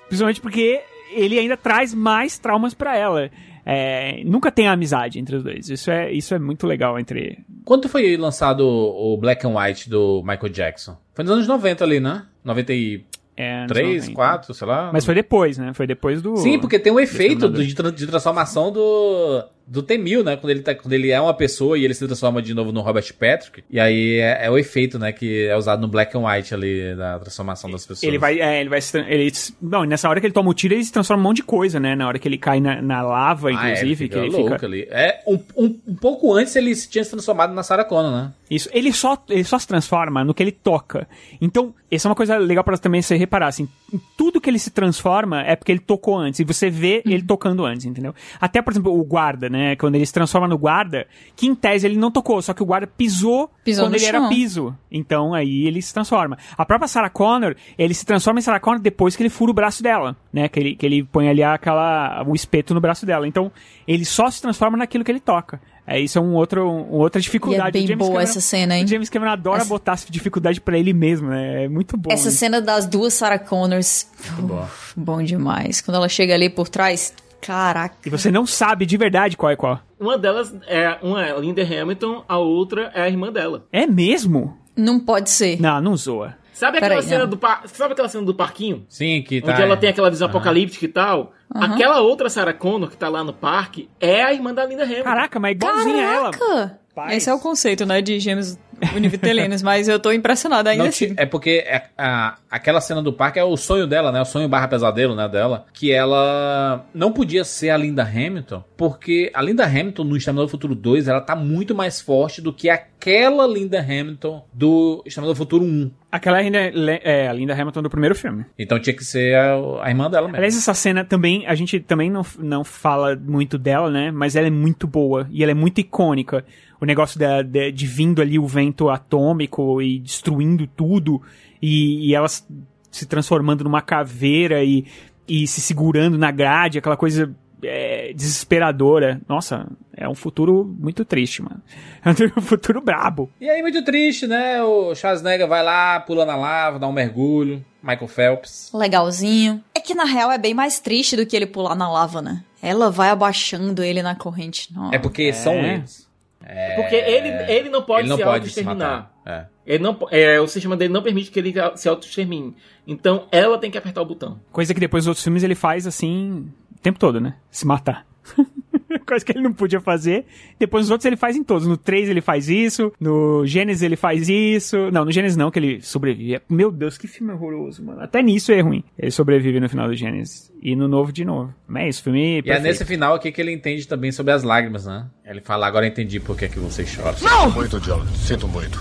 Principalmente 0.07 0.41
porque 0.43 0.83
ele 1.11 1.39
ainda 1.39 1.57
traz 1.57 1.95
mais 1.95 2.39
traumas 2.39 2.75
pra 2.75 2.95
ela. 2.95 3.31
É, 3.65 4.23
nunca 4.25 4.53
tem 4.53 4.69
amizade 4.69 5.19
entre 5.19 5.37
os 5.37 5.43
dois. 5.43 5.71
Isso 5.71 5.91
é, 5.91 6.13
isso 6.13 6.35
é 6.35 6.39
muito 6.39 6.67
legal 6.67 6.99
entre. 6.99 7.39
Quando 7.65 7.89
foi 7.89 8.15
lançado 8.19 8.67
o 8.67 9.17
Black 9.17 9.47
and 9.47 9.59
White 9.59 9.89
do 9.89 10.23
Michael 10.23 10.51
Jackson? 10.51 10.99
Foi 11.15 11.25
nos 11.25 11.33
anos 11.33 11.49
90 11.49 11.83
ali, 11.83 12.01
né? 12.01 12.27
93, 12.45 13.14
É, 13.37 13.67
90. 13.67 14.13
4, 14.13 14.55
sei 14.55 14.67
lá. 14.67 14.91
Mas 14.93 15.05
foi 15.05 15.15
depois, 15.15 15.59
né? 15.59 15.73
Foi 15.75 15.87
depois 15.87 16.23
do. 16.23 16.37
Sim, 16.37 16.59
porque 16.59 16.79
tem 16.79 16.93
um 16.93 17.01
efeito 17.01 17.49
do- 17.49 17.65
de, 17.65 17.75
de 17.93 18.07
transformação 18.07 18.71
do, 18.71 19.45
do 19.67 19.83
T-1000, 19.83 20.23
né? 20.23 20.37
Quando 20.37 20.51
ele, 20.51 20.61
tá, 20.61 20.73
quando 20.75 20.93
ele 20.93 21.11
é 21.11 21.21
uma 21.21 21.35
pessoa 21.35 21.77
e 21.77 21.85
ele 21.85 21.95
se 21.95 22.07
transforma 22.07 22.41
de 22.41 22.55
novo 22.55 22.71
no 22.71 22.81
Robert 22.81 23.13
Patrick. 23.19 23.65
E 23.69 23.81
aí 23.81 24.19
é, 24.21 24.47
é 24.47 24.51
o 24.51 24.57
efeito, 24.57 25.01
né? 25.01 25.11
Que 25.13 25.47
é 25.49 25.57
usado 25.57 25.81
no 25.81 25.89
Black 25.89 26.17
and 26.17 26.21
White 26.25 26.55
ali, 26.55 26.95
da 26.95 27.19
transformação 27.19 27.69
das 27.71 27.85
pessoas. 27.85 28.05
Ele 28.05 28.19
vai, 28.19 28.39
é, 28.41 28.61
ele 28.61 28.69
vai 28.69 28.81
se. 28.81 28.99
Ele, 28.99 29.33
não, 29.61 29.83
nessa 29.85 30.09
hora 30.09 30.21
que 30.21 30.27
ele 30.27 30.33
toma 30.35 30.51
o 30.51 30.55
tiro, 30.55 30.75
ele 30.75 30.85
se 30.85 30.93
transforma 30.93 31.21
em 31.21 31.25
um 31.25 31.29
monte 31.29 31.37
de 31.39 31.43
coisa, 31.43 31.81
né? 31.81 31.97
Na 31.97 32.07
hora 32.07 32.21
que 32.21 32.29
ele 32.29 32.39
cai 32.39 32.61
na, 32.61 32.81
na 32.81 33.03
lava, 33.03 33.49
Ah, 33.49 33.71
é, 33.71 33.73
inclusive, 33.73 34.09
que 34.09 34.17
ele 34.17 34.29
louco 34.31 34.53
fica. 34.53 34.65
ali. 34.67 34.87
É, 34.91 35.21
um, 35.27 35.41
um, 35.57 35.77
um 35.89 35.95
pouco 35.97 36.33
antes 36.33 36.55
ele 36.55 36.73
se 36.77 36.89
tinha 36.89 37.03
se 37.03 37.11
transformado 37.11 37.53
na 37.53 37.65
Sarah 37.65 37.85
Connor, 37.85 38.13
né? 38.13 38.33
Isso. 38.49 38.69
Ele 38.73 38.93
só, 38.93 39.21
ele 39.29 39.43
só 39.43 39.59
se 39.59 39.67
transforma 39.67 40.23
no 40.23 40.33
que 40.33 40.41
ele 40.43 40.53
toca. 40.53 41.09
Então, 41.41 41.75
essa 41.95 42.09
é 42.09 42.11
uma 42.11 42.15
coisa 42.15 42.37
legal 42.37 42.65
pra 42.65 42.77
também 42.79 43.01
você 43.03 43.17
reparar, 43.17 43.49
assim. 43.49 43.69
Tudo 44.17 44.41
que 44.41 44.49
ele 44.51 44.59
se 44.59 44.71
transforma 44.71 45.43
é 45.43 45.55
porque 45.57 45.73
ele 45.73 45.81
tocou 45.81 46.17
antes. 46.19 46.41
E 46.41 46.45
você 46.45 46.69
vê 46.71 47.03
ele 47.05 47.23
tocando 47.23 47.65
antes, 47.65 47.85
entendeu? 47.87 48.15
Até, 48.41 48.61
por 48.63 48.73
exemplo, 48.73 48.99
o 48.99 49.05
guarda, 49.05 49.49
né? 49.49 49.77
Quando 49.77 49.95
ele 49.95 50.07
se 50.07 50.13
transforma 50.13 50.49
no 50.49 50.59
guarda, 50.59 51.07
que 51.37 51.47
em 51.47 51.55
tese 51.55 51.87
ele 51.87 51.97
não 51.97 52.11
tocou, 52.11 52.41
só 52.43 52.53
que 52.53 52.63
o 52.63 52.67
guarda 52.67 52.87
pisou, 52.87 53.51
Pisou 53.65 53.87
quando 53.87 53.95
ele 53.95 54.05
era 54.05 54.19
chão. 54.21 54.29
piso. 54.29 54.77
Então, 54.91 55.35
aí 55.35 55.67
ele 55.67 55.81
se 55.83 55.93
transforma. 55.93 56.39
A 56.57 56.65
própria 56.65 56.89
Sarah 56.89 57.11
Connor, 57.11 57.55
ele 57.79 57.95
se 57.95 58.05
transforma 58.05 58.39
em 58.39 58.43
Sarah 58.43 58.61
Connor 58.61 58.81
depois 58.81 59.17
que 59.17 59.23
ele 59.23 59.31
fura 59.31 59.51
o 59.51 59.55
braço 59.55 59.83
dela, 59.83 60.17
né? 60.33 60.49
Que 60.49 60.61
ele, 60.61 60.77
que 60.77 60.87
ele 60.87 61.03
põe 61.05 61.29
ali 61.29 61.43
aquela, 61.43 62.25
o 62.27 62.35
espeto 62.35 62.75
no 62.75 62.81
braço 62.81 63.05
dela. 63.07 63.27
Então, 63.27 63.51
ele 63.87 64.05
só 64.05 64.31
se 64.31 64.41
transforma 64.41 64.77
naquilo 64.77 65.05
que 65.05 65.11
ele 65.11 65.21
toca. 65.21 65.61
É, 65.87 66.01
isso 66.01 66.17
é 66.19 66.21
um 66.21 66.35
outro, 66.35 66.67
uma 66.67 67.03
outra 67.03 67.21
dificuldade. 67.21 67.77
E 67.79 67.85
é 67.85 67.87
bem 67.87 67.97
boa 67.97 68.09
Cameron- 68.11 68.23
essa 68.23 68.41
cena, 68.41 68.77
hein? 68.77 68.85
O 68.85 68.89
James 68.89 69.11
Cameron 69.11 69.33
adora 69.33 69.59
Essa- 69.61 69.69
botar 69.69 69.93
essa 69.93 70.11
dificuldade 70.11 70.61
pra 70.61 70.79
ele 70.79 70.93
mesmo, 70.95 71.29
né? 71.29 71.65
É 71.65 71.69
muito 71.69 71.97
bom. 71.97 72.11
Essa 72.11 72.27
né? 72.27 72.31
cena 72.31 72.61
das 72.61 72.87
duas 72.87 73.13
Sarah 73.13 73.39
Connors. 73.39 74.07
bom. 74.39 74.63
uf, 74.63 74.95
bom 74.97 75.23
demais. 75.23 75.81
Quando 75.83 75.97
ela 75.97 76.09
chega 76.09 76.35
ali 76.35 76.49
por 76.49 76.69
trás. 76.69 77.13
Caraca. 77.41 77.97
E 78.07 78.09
você 78.09 78.31
não 78.31 78.47
sabe 78.47 78.87
de 78.87 78.97
verdade 78.97 79.37
qual 79.37 79.53
é 79.53 79.57
qual. 79.57 79.79
Uma 80.01 80.17
delas 80.17 80.55
é 80.67 80.97
uma 81.03 81.23
é 81.23 81.33
a 81.33 81.37
Linda 81.39 81.63
Hamilton, 81.63 82.25
a 82.27 82.39
outra 82.39 82.91
é 82.95 83.03
a 83.03 83.09
irmã 83.09 83.31
dela. 83.31 83.67
É 83.71 83.87
mesmo? 83.87 84.57
Não 84.75 84.99
pode 84.99 85.29
ser. 85.29 85.61
Não, 85.61 85.79
não 85.83 85.95
zoa. 85.97 86.35
Sabe 86.55 86.79
aquela 86.79 86.95
Peraí, 86.95 87.07
cena 87.09 87.25
não. 87.25 87.31
do 87.31 87.37
par... 87.37 87.63
Sabe 87.67 87.93
aquela 87.93 88.09
cena 88.09 88.25
do 88.25 88.35
parquinho? 88.35 88.87
Sim, 88.89 89.23
que 89.23 89.43
tá. 89.43 89.53
Onde 89.53 89.61
ela 89.63 89.77
tem 89.77 89.91
aquela 89.91 90.09
visão 90.09 90.29
Aham. 90.29 90.37
apocalíptica 90.37 90.85
e 90.85 90.89
tal? 90.89 91.33
Aham. 91.55 91.75
Aquela 91.75 92.01
outra 92.01 92.31
Sarah 92.31 92.55
Connor 92.55 92.89
que 92.89 92.97
tá 92.97 93.09
lá 93.09 93.23
no 93.25 93.33
parque 93.33 93.91
é 94.01 94.23
a 94.23 94.33
irmã 94.33 94.55
da 94.55 94.65
Linda 94.65 94.85
Hamilton. 94.85 95.03
Caraca, 95.03 95.41
mas 95.41 95.53
igualzinha 95.53 96.03
ela. 96.03 96.31
Caraca! 96.31 96.79
Paz. 96.95 97.13
Esse 97.17 97.29
é 97.29 97.35
o 97.35 97.41
conceito, 97.41 97.85
né, 97.85 98.01
de 98.01 98.21
gêmeos 98.21 98.57
univitelinos, 98.97 99.63
mas 99.63 99.89
eu 99.89 99.99
tô 99.99 100.13
impressionada 100.13 100.71
ainda 100.71 100.85
Não, 100.85 100.89
assim. 100.91 101.15
É 101.17 101.27
porque 101.27 101.65
é- 101.67 101.85
a- 101.97 102.37
aquela 102.51 102.81
cena 102.81 103.03
do 103.03 103.13
parque 103.13 103.39
é 103.39 103.45
o 103.45 103.57
sonho 103.57 103.87
dela, 103.87 104.11
né? 104.13 104.21
O 104.21 104.25
sonho 104.25 104.49
barra 104.49 104.69
pesadelo, 104.69 105.15
né, 105.15 105.29
dela. 105.29 105.67
Que 105.73 105.93
ela 105.93 106.85
não 106.95 107.13
podia 107.13 107.45
ser 107.45 107.71
a 107.71 107.77
Linda 107.77 108.03
Hamilton, 108.03 108.63
porque 108.77 109.31
a 109.35 109.43
Linda 109.43 109.65
Hamilton 109.65 110.05
no 110.05 110.17
Exterminador 110.17 110.47
do 110.47 110.51
Futuro 110.51 110.75
2, 110.75 111.09
ela 111.09 111.21
tá 111.21 111.35
muito 111.37 111.75
mais 111.75 112.01
forte 112.01 112.41
do 112.41 112.53
que 112.53 112.69
aquela 112.71 113.47
Linda 113.47 113.81
Hamilton 113.81 114.45
do 114.53 115.03
Exterminador 115.07 115.35
do 115.35 115.39
Futuro 115.39 115.65
1. 115.65 115.91
Aquela 116.11 116.39
ainda 116.39 116.59
é 117.03 117.27
a 117.29 117.33
Linda 117.33 117.55
Hamilton 117.55 117.83
do 117.83 117.91
primeiro 117.91 118.15
filme. 118.15 118.45
Então 118.57 118.79
tinha 118.79 118.95
que 118.95 119.05
ser 119.05 119.35
a, 119.35 119.57
a 119.83 119.89
irmã 119.91 120.09
dela 120.09 120.27
mesmo. 120.27 120.37
Aliás, 120.37 120.57
essa 120.57 120.73
cena 120.73 121.05
também, 121.05 121.45
a 121.47 121.55
gente 121.57 121.81
também 121.81 122.09
não, 122.09 122.25
não 122.39 122.63
fala 122.63 123.17
muito 123.17 123.59
dela, 123.59 123.91
né? 123.91 124.13
Mas 124.13 124.37
ela 124.37 124.47
é 124.47 124.51
muito 124.51 124.87
boa 124.87 125.27
e 125.33 125.43
ela 125.43 125.51
é 125.51 125.55
muito 125.55 125.81
icônica. 125.81 126.45
O 126.85 126.87
negócio 126.87 127.19
da, 127.19 127.41
de, 127.41 127.73
de 127.73 127.87
vindo 127.87 128.21
ali 128.21 128.39
o 128.39 128.47
vento 128.47 128.91
atômico 128.91 129.81
e 129.81 129.99
destruindo 129.99 130.67
tudo 130.67 131.23
e, 131.63 132.11
e 132.11 132.15
ela 132.15 132.29
se 132.29 133.07
transformando 133.09 133.65
numa 133.65 133.81
caveira 133.81 134.63
e, 134.63 134.85
e 135.27 135.47
se 135.47 135.63
segurando 135.63 136.19
na 136.19 136.31
grade, 136.31 136.79
aquela 136.79 136.97
coisa 136.97 137.35
é, 137.63 138.13
desesperadora. 138.15 139.19
Nossa, 139.27 139.67
é 139.97 140.07
um 140.07 140.15
futuro 140.15 140.77
muito 140.79 141.05
triste, 141.07 141.43
mano. 141.43 141.63
É 142.05 142.39
um 142.39 142.43
futuro 142.43 142.83
brabo. 142.83 143.31
E 143.41 143.49
aí, 143.49 143.63
muito 143.63 143.83
triste, 143.83 144.27
né? 144.27 144.63
O 144.63 144.95
Schwarzenegger 144.95 145.49
vai 145.49 145.63
lá, 145.65 145.99
pula 146.01 146.27
na 146.27 146.37
lava, 146.37 146.79
dá 146.79 146.87
um 146.87 146.93
mergulho. 146.93 147.65
Michael 147.83 148.09
Phelps. 148.09 148.71
Legalzinho. 148.75 149.65
É 149.75 149.81
que 149.81 149.95
na 149.95 150.05
real 150.05 150.31
é 150.31 150.37
bem 150.39 150.53
mais 150.53 150.81
triste 150.81 151.17
do 151.17 151.25
que 151.25 151.35
ele 151.35 151.47
pular 151.47 151.75
na 151.75 151.91
lava, 151.91 152.21
né? 152.21 152.45
Ela 152.63 152.91
vai 152.91 153.09
abaixando 153.09 153.83
ele 153.83 154.03
na 154.03 154.15
corrente. 154.15 154.73
Nossa. 154.75 154.95
É 154.95 154.99
porque 154.99 155.23
É. 155.25 155.33
são 155.33 155.55
eles. 155.55 156.04
É... 156.47 156.77
Porque 156.77 156.95
ele, 156.95 157.29
ele 157.51 157.69
não 157.71 157.83
pode 157.83 158.03
Ele 158.03 158.11
não 158.11 158.17
se 158.17 158.23
auto-exterminar. 158.23 159.11
matar. 159.25 159.51
Ele 159.67 159.83
não, 159.83 159.97
é, 160.11 160.39
o 160.41 160.47
sistema 160.47 160.77
dele 160.77 160.93
não 160.93 161.03
permite 161.03 161.31
que 161.31 161.39
ele 161.39 161.55
se 161.75 161.89
auto-extermine. 161.89 162.55
Então 162.87 163.27
ela 163.33 163.59
tem 163.59 163.71
que 163.71 163.79
apertar 163.79 164.03
o 164.03 164.07
botão. 164.07 164.39
Coisa 164.53 164.75
que 164.75 164.81
depois 164.81 165.05
dos 165.05 165.09
outros 165.09 165.25
filmes 165.25 165.43
ele 165.43 165.55
faz 165.55 165.87
assim, 165.87 166.53
o 166.77 166.79
tempo 166.81 166.99
todo, 166.99 167.21
né? 167.21 167.37
Se 167.51 167.67
matar. 167.67 168.07
Coisa 169.07 169.25
que 169.25 169.33
ele 169.33 169.41
não 169.41 169.53
podia 169.53 169.81
fazer. 169.81 170.25
Depois 170.59 170.85
nos 170.85 170.91
outros 170.91 171.05
ele 171.05 171.17
faz 171.17 171.37
em 171.37 171.43
todos. 171.43 171.67
No 171.67 171.77
3 171.77 172.09
ele 172.09 172.21
faz 172.21 172.49
isso. 172.49 172.93
No 172.99 173.45
Gênesis 173.47 173.83
ele 173.83 173.97
faz 173.97 174.29
isso. 174.29 174.91
Não, 174.91 175.05
no 175.05 175.13
Gênesis 175.13 175.37
não, 175.37 175.51
que 175.51 175.59
ele 175.59 175.83
sobrevive. 175.83 176.41
Meu 176.49 176.71
Deus, 176.71 176.97
que 176.97 177.07
filme 177.07 177.33
horroroso, 177.33 177.85
mano. 177.85 178.01
Até 178.01 178.23
nisso 178.23 178.53
é 178.53 178.61
ruim. 178.61 178.83
Ele 178.99 179.11
sobrevive 179.11 179.61
no 179.61 179.69
final 179.69 179.89
do 179.89 179.95
Gênesis. 179.95 180.51
E 180.63 180.75
no 180.75 180.89
novo 180.89 181.13
de 181.13 181.25
novo. 181.25 181.53
Mas 181.67 181.83
é 181.85 181.89
isso, 181.89 182.03
filme 182.03 182.21
E 182.21 182.39
é 182.39 182.43
perfeito. 182.43 182.63
nesse 182.63 182.85
final 182.85 183.15
aqui 183.15 183.31
que 183.31 183.41
ele 183.41 183.53
entende 183.53 183.87
também 183.87 184.11
sobre 184.13 184.33
as 184.33 184.43
lágrimas, 184.43 184.87
né? 184.87 185.07
Ele 185.25 185.41
fala, 185.41 185.67
agora 185.67 185.85
eu 185.87 185.91
entendi 185.91 186.19
por 186.21 186.37
que, 186.37 186.49
que 186.49 186.59
você 186.59 186.85
chora. 186.85 187.17
Sinto 187.17 187.51
muito, 187.51 187.81
John. 187.81 188.07
Sinto 188.15 188.49
muito. 188.49 188.81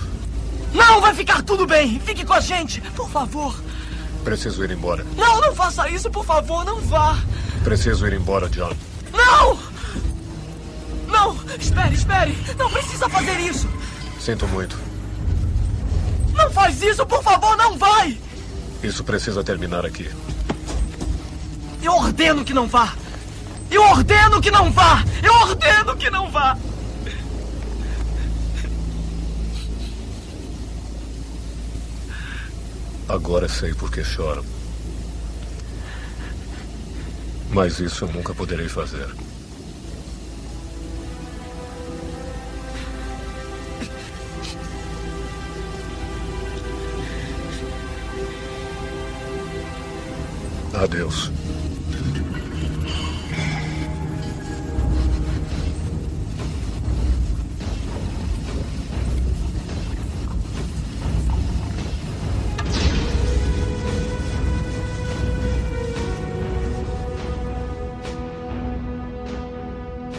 Não, 0.74 1.02
vai 1.02 1.14
ficar 1.14 1.44
tudo 1.44 1.68
bem. 1.68 2.00
Fique 2.00 2.26
com 2.26 2.34
a 2.34 2.40
gente, 2.40 2.80
por 2.96 3.10
favor. 3.10 3.62
Preciso 4.24 4.64
ir 4.64 4.72
embora. 4.72 5.06
Não, 5.18 5.42
não 5.42 5.54
faça 5.54 5.90
isso, 5.90 6.10
por 6.10 6.24
favor, 6.26 6.64
não 6.64 6.80
vá. 6.80 7.18
Preciso 7.64 8.08
ir 8.08 8.14
embora, 8.14 8.48
John. 8.50 8.72
Não! 9.14 9.60
Não! 11.08 11.38
Espere, 11.58 11.96
espere! 11.96 12.38
Não 12.58 12.70
precisa 12.70 13.08
fazer 13.08 13.40
isso! 13.40 13.70
Sinto 14.20 14.48
muito. 14.48 14.78
Não 16.34 16.50
faz 16.52 16.82
isso, 16.82 17.06
por 17.06 17.24
favor, 17.24 17.56
não 17.56 17.78
vai! 17.78 18.18
Isso 18.82 19.04
precisa 19.04 19.44
terminar 19.44 19.86
aqui. 19.86 20.10
Eu 21.82 21.94
ordeno 21.94 22.44
que 22.44 22.54
não 22.54 22.68
vá! 22.68 22.94
Eu 23.70 23.84
ordeno 23.84 24.42
que 24.42 24.52
não 24.52 24.72
vá! 24.72 25.04
Eu 25.22 25.34
ordeno 25.34 25.96
que 25.96 26.10
não 26.10 26.30
vá! 26.32 26.58
Agora 33.08 33.48
sei 33.48 33.74
por 33.74 33.92
que 33.92 34.04
choram. 34.04 34.53
Mas 37.52 37.80
isso 37.80 38.06
eu 38.06 38.12
nunca 38.12 38.34
poderei 38.34 38.68
fazer. 38.68 39.08
Adeus. 50.74 51.32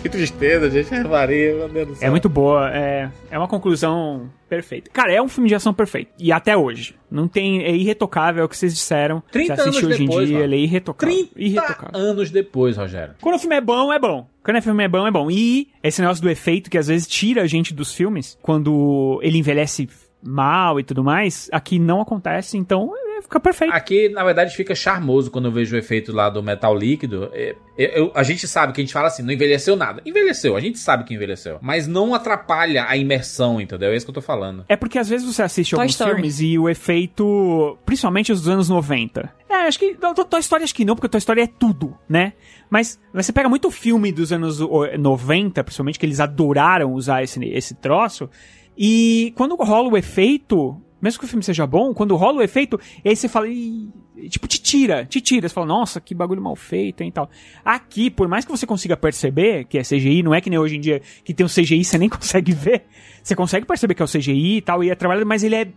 Que 0.05 0.10
tristeza, 0.10 0.68
gente. 0.68 0.93
É 0.93 1.02
Maria, 1.02 1.55
meu 1.55 1.66
Deus 1.66 1.89
do 1.89 1.94
céu. 1.94 2.09
É 2.09 2.10
muito 2.10 2.28
boa, 2.28 2.70
é, 2.70 3.10
é 3.31 3.39
uma 3.39 3.48
conclusão 3.48 4.31
perfeita. 4.47 4.90
Cara, 4.93 5.10
é 5.10 5.22
um 5.22 5.28
filme 5.28 5.48
de 5.48 5.55
ação 5.55 5.72
perfeito. 5.72 6.12
E 6.18 6.31
até 6.31 6.55
hoje. 6.55 6.94
Não 7.10 7.26
tem. 7.26 7.62
É 7.62 7.74
irretocável 7.74 8.43
é 8.43 8.44
o 8.44 8.48
que 8.48 8.55
vocês 8.55 8.74
disseram. 8.74 9.22
30 9.32 9.56
Você 9.56 9.62
assiste 9.62 9.86
hoje 9.86 10.02
em 10.02 10.06
depois, 10.06 10.28
dia, 10.28 10.36
mano. 10.36 10.47
ele 10.52 10.56
é 10.56 10.59
irretocável. 10.59 11.16
30 11.16 11.31
irretocável. 11.40 11.98
anos 11.98 12.31
depois, 12.31 12.76
Rogério. 12.76 13.14
Quando 13.18 13.36
o 13.36 13.39
filme 13.39 13.56
é 13.56 13.62
bom, 13.62 13.90
é 13.90 13.98
bom. 13.98 14.28
Quando 14.44 14.59
o 14.59 14.62
filme 14.62 14.85
é 14.85 14.89
bom, 14.89 15.06
é 15.06 15.10
bom. 15.10 15.31
E 15.31 15.68
esse 15.82 16.02
negócio 16.02 16.22
do 16.22 16.28
efeito 16.28 16.68
que 16.68 16.76
às 16.76 16.89
vezes 16.89 17.06
tira 17.06 17.40
a 17.40 17.47
gente 17.47 17.72
dos 17.72 17.94
filmes, 17.94 18.36
quando 18.43 19.18
ele 19.22 19.39
envelhece 19.39 19.89
mal 20.22 20.78
e 20.78 20.82
tudo 20.85 21.02
mais, 21.02 21.48
aqui 21.51 21.78
não 21.78 22.01
acontece, 22.01 22.56
então 22.59 22.93
é, 22.94 23.03
fica 23.24 23.40
perfeito. 23.40 23.74
Aqui, 23.74 24.09
na 24.09 24.22
verdade, 24.22 24.55
fica 24.55 24.74
charmoso 24.74 25.30
quando 25.30 25.46
eu 25.46 25.52
vejo 25.52 25.74
o 25.74 25.78
efeito 25.78 26.12
lá 26.12 26.30
do 26.30 26.42
metal 26.42 26.74
líquido. 26.76 27.28
É, 27.32 27.56
eu- 27.76 27.88
eu- 27.90 28.12
a 28.14 28.22
gente 28.22 28.46
sabe 28.46 28.72
que 28.72 28.80
a 28.80 28.84
gente 28.84 28.92
fala 28.92 29.09
assim, 29.09 29.22
não 29.22 29.32
envelheceu 29.32 29.74
nada. 29.76 30.01
Envelheceu, 30.06 30.56
a 30.56 30.60
gente 30.60 30.78
sabe 30.78 31.05
que 31.05 31.12
envelheceu. 31.14 31.59
Mas 31.60 31.86
não 31.88 32.14
atrapalha 32.14 32.86
a 32.88 32.96
imersão, 32.96 33.60
entendeu? 33.60 33.90
É 33.90 33.96
isso 33.96 34.06
que 34.06 34.10
eu 34.10 34.14
tô 34.14 34.22
falando. 34.22 34.64
É 34.68 34.76
porque 34.76 34.98
às 34.98 35.09
vezes 35.09 35.26
você 35.26 35.42
assiste 35.42 35.70
Toy 35.72 35.80
alguns 35.80 35.92
Story. 35.92 36.12
filmes 36.12 36.40
e 36.40 36.59
o 36.59 36.68
efeito, 36.68 37.76
principalmente 37.84 38.32
os 38.32 38.40
dos 38.42 38.48
anos 38.48 38.68
90. 38.68 39.32
É, 39.48 39.66
acho 39.66 39.78
que 39.78 39.94
Toy 39.94 40.40
Story 40.40 40.64
acho 40.64 40.74
que 40.74 40.84
não, 40.84 40.94
porque 40.94 41.09
Toy 41.09 41.18
Story 41.18 41.40
é 41.42 41.46
tudo, 41.46 41.96
né? 42.09 42.32
Mas 42.70 43.01
você 43.12 43.32
pega 43.32 43.48
muito 43.48 43.70
filme 43.70 44.10
dos 44.12 44.32
anos 44.32 44.60
o, 44.60 44.86
90, 44.98 45.62
principalmente 45.62 45.98
que 45.98 46.06
eles 46.06 46.20
adoraram 46.20 46.92
usar 46.92 47.22
esse, 47.22 47.42
esse 47.44 47.74
troço, 47.74 48.28
e 48.76 49.32
quando 49.36 49.55
rola 49.56 49.88
o 49.88 49.96
efeito, 49.96 50.80
mesmo 51.05 51.20
que 51.20 51.26
o 51.26 51.28
filme 51.28 51.44
seja 51.44 51.66
bom, 51.66 51.93
quando 51.93 52.16
rola 52.16 52.39
o 52.39 52.43
efeito, 52.43 52.81
aí 53.05 53.14
você 53.14 53.28
fala, 53.28 53.47
"Ih", 53.47 53.93
tipo, 54.31 54.47
te 54.47 54.61
tira, 54.61 55.05
te 55.05 55.20
tira. 55.20 55.49
Você 55.49 55.55
fala, 55.55 55.66
nossa, 55.66 56.01
que 56.01 56.15
bagulho 56.15 56.41
mal 56.43 56.57
feito, 56.57 57.01
hein, 57.03 57.09
e 57.09 57.12
tal. 57.12 57.31
Aqui, 57.65 58.11
por 58.11 58.28
mais 58.28 58.45
que 58.45 58.51
você 58.51 58.66
consiga 58.66 58.97
perceber 58.97 59.65
que 59.65 59.78
é 59.78 59.82
CGI, 59.82 60.23
não 60.23 60.35
é 60.35 60.41
que 60.41 60.49
nem 60.51 60.59
hoje 60.59 60.77
em 60.77 60.81
dia 60.81 61.01
que 61.24 61.32
tem 61.35 61.45
o 61.45 61.49
CGI 61.49 61.85
você 61.85 61.99
nem 61.99 62.09
consegue 62.11 62.53
ver. 62.53 62.85
Você 63.23 63.35
consegue 63.35 63.65
perceber 63.66 63.95
que 63.95 64.03
é 64.03 64.05
o 64.05 64.09
CGI 64.09 64.57
e 64.59 64.61
tal, 64.61 64.85
e 64.85 64.91
é 64.91 64.95
trabalhado, 64.95 65.27
mas 65.27 65.43
ele 65.43 65.55
é. 65.57 65.69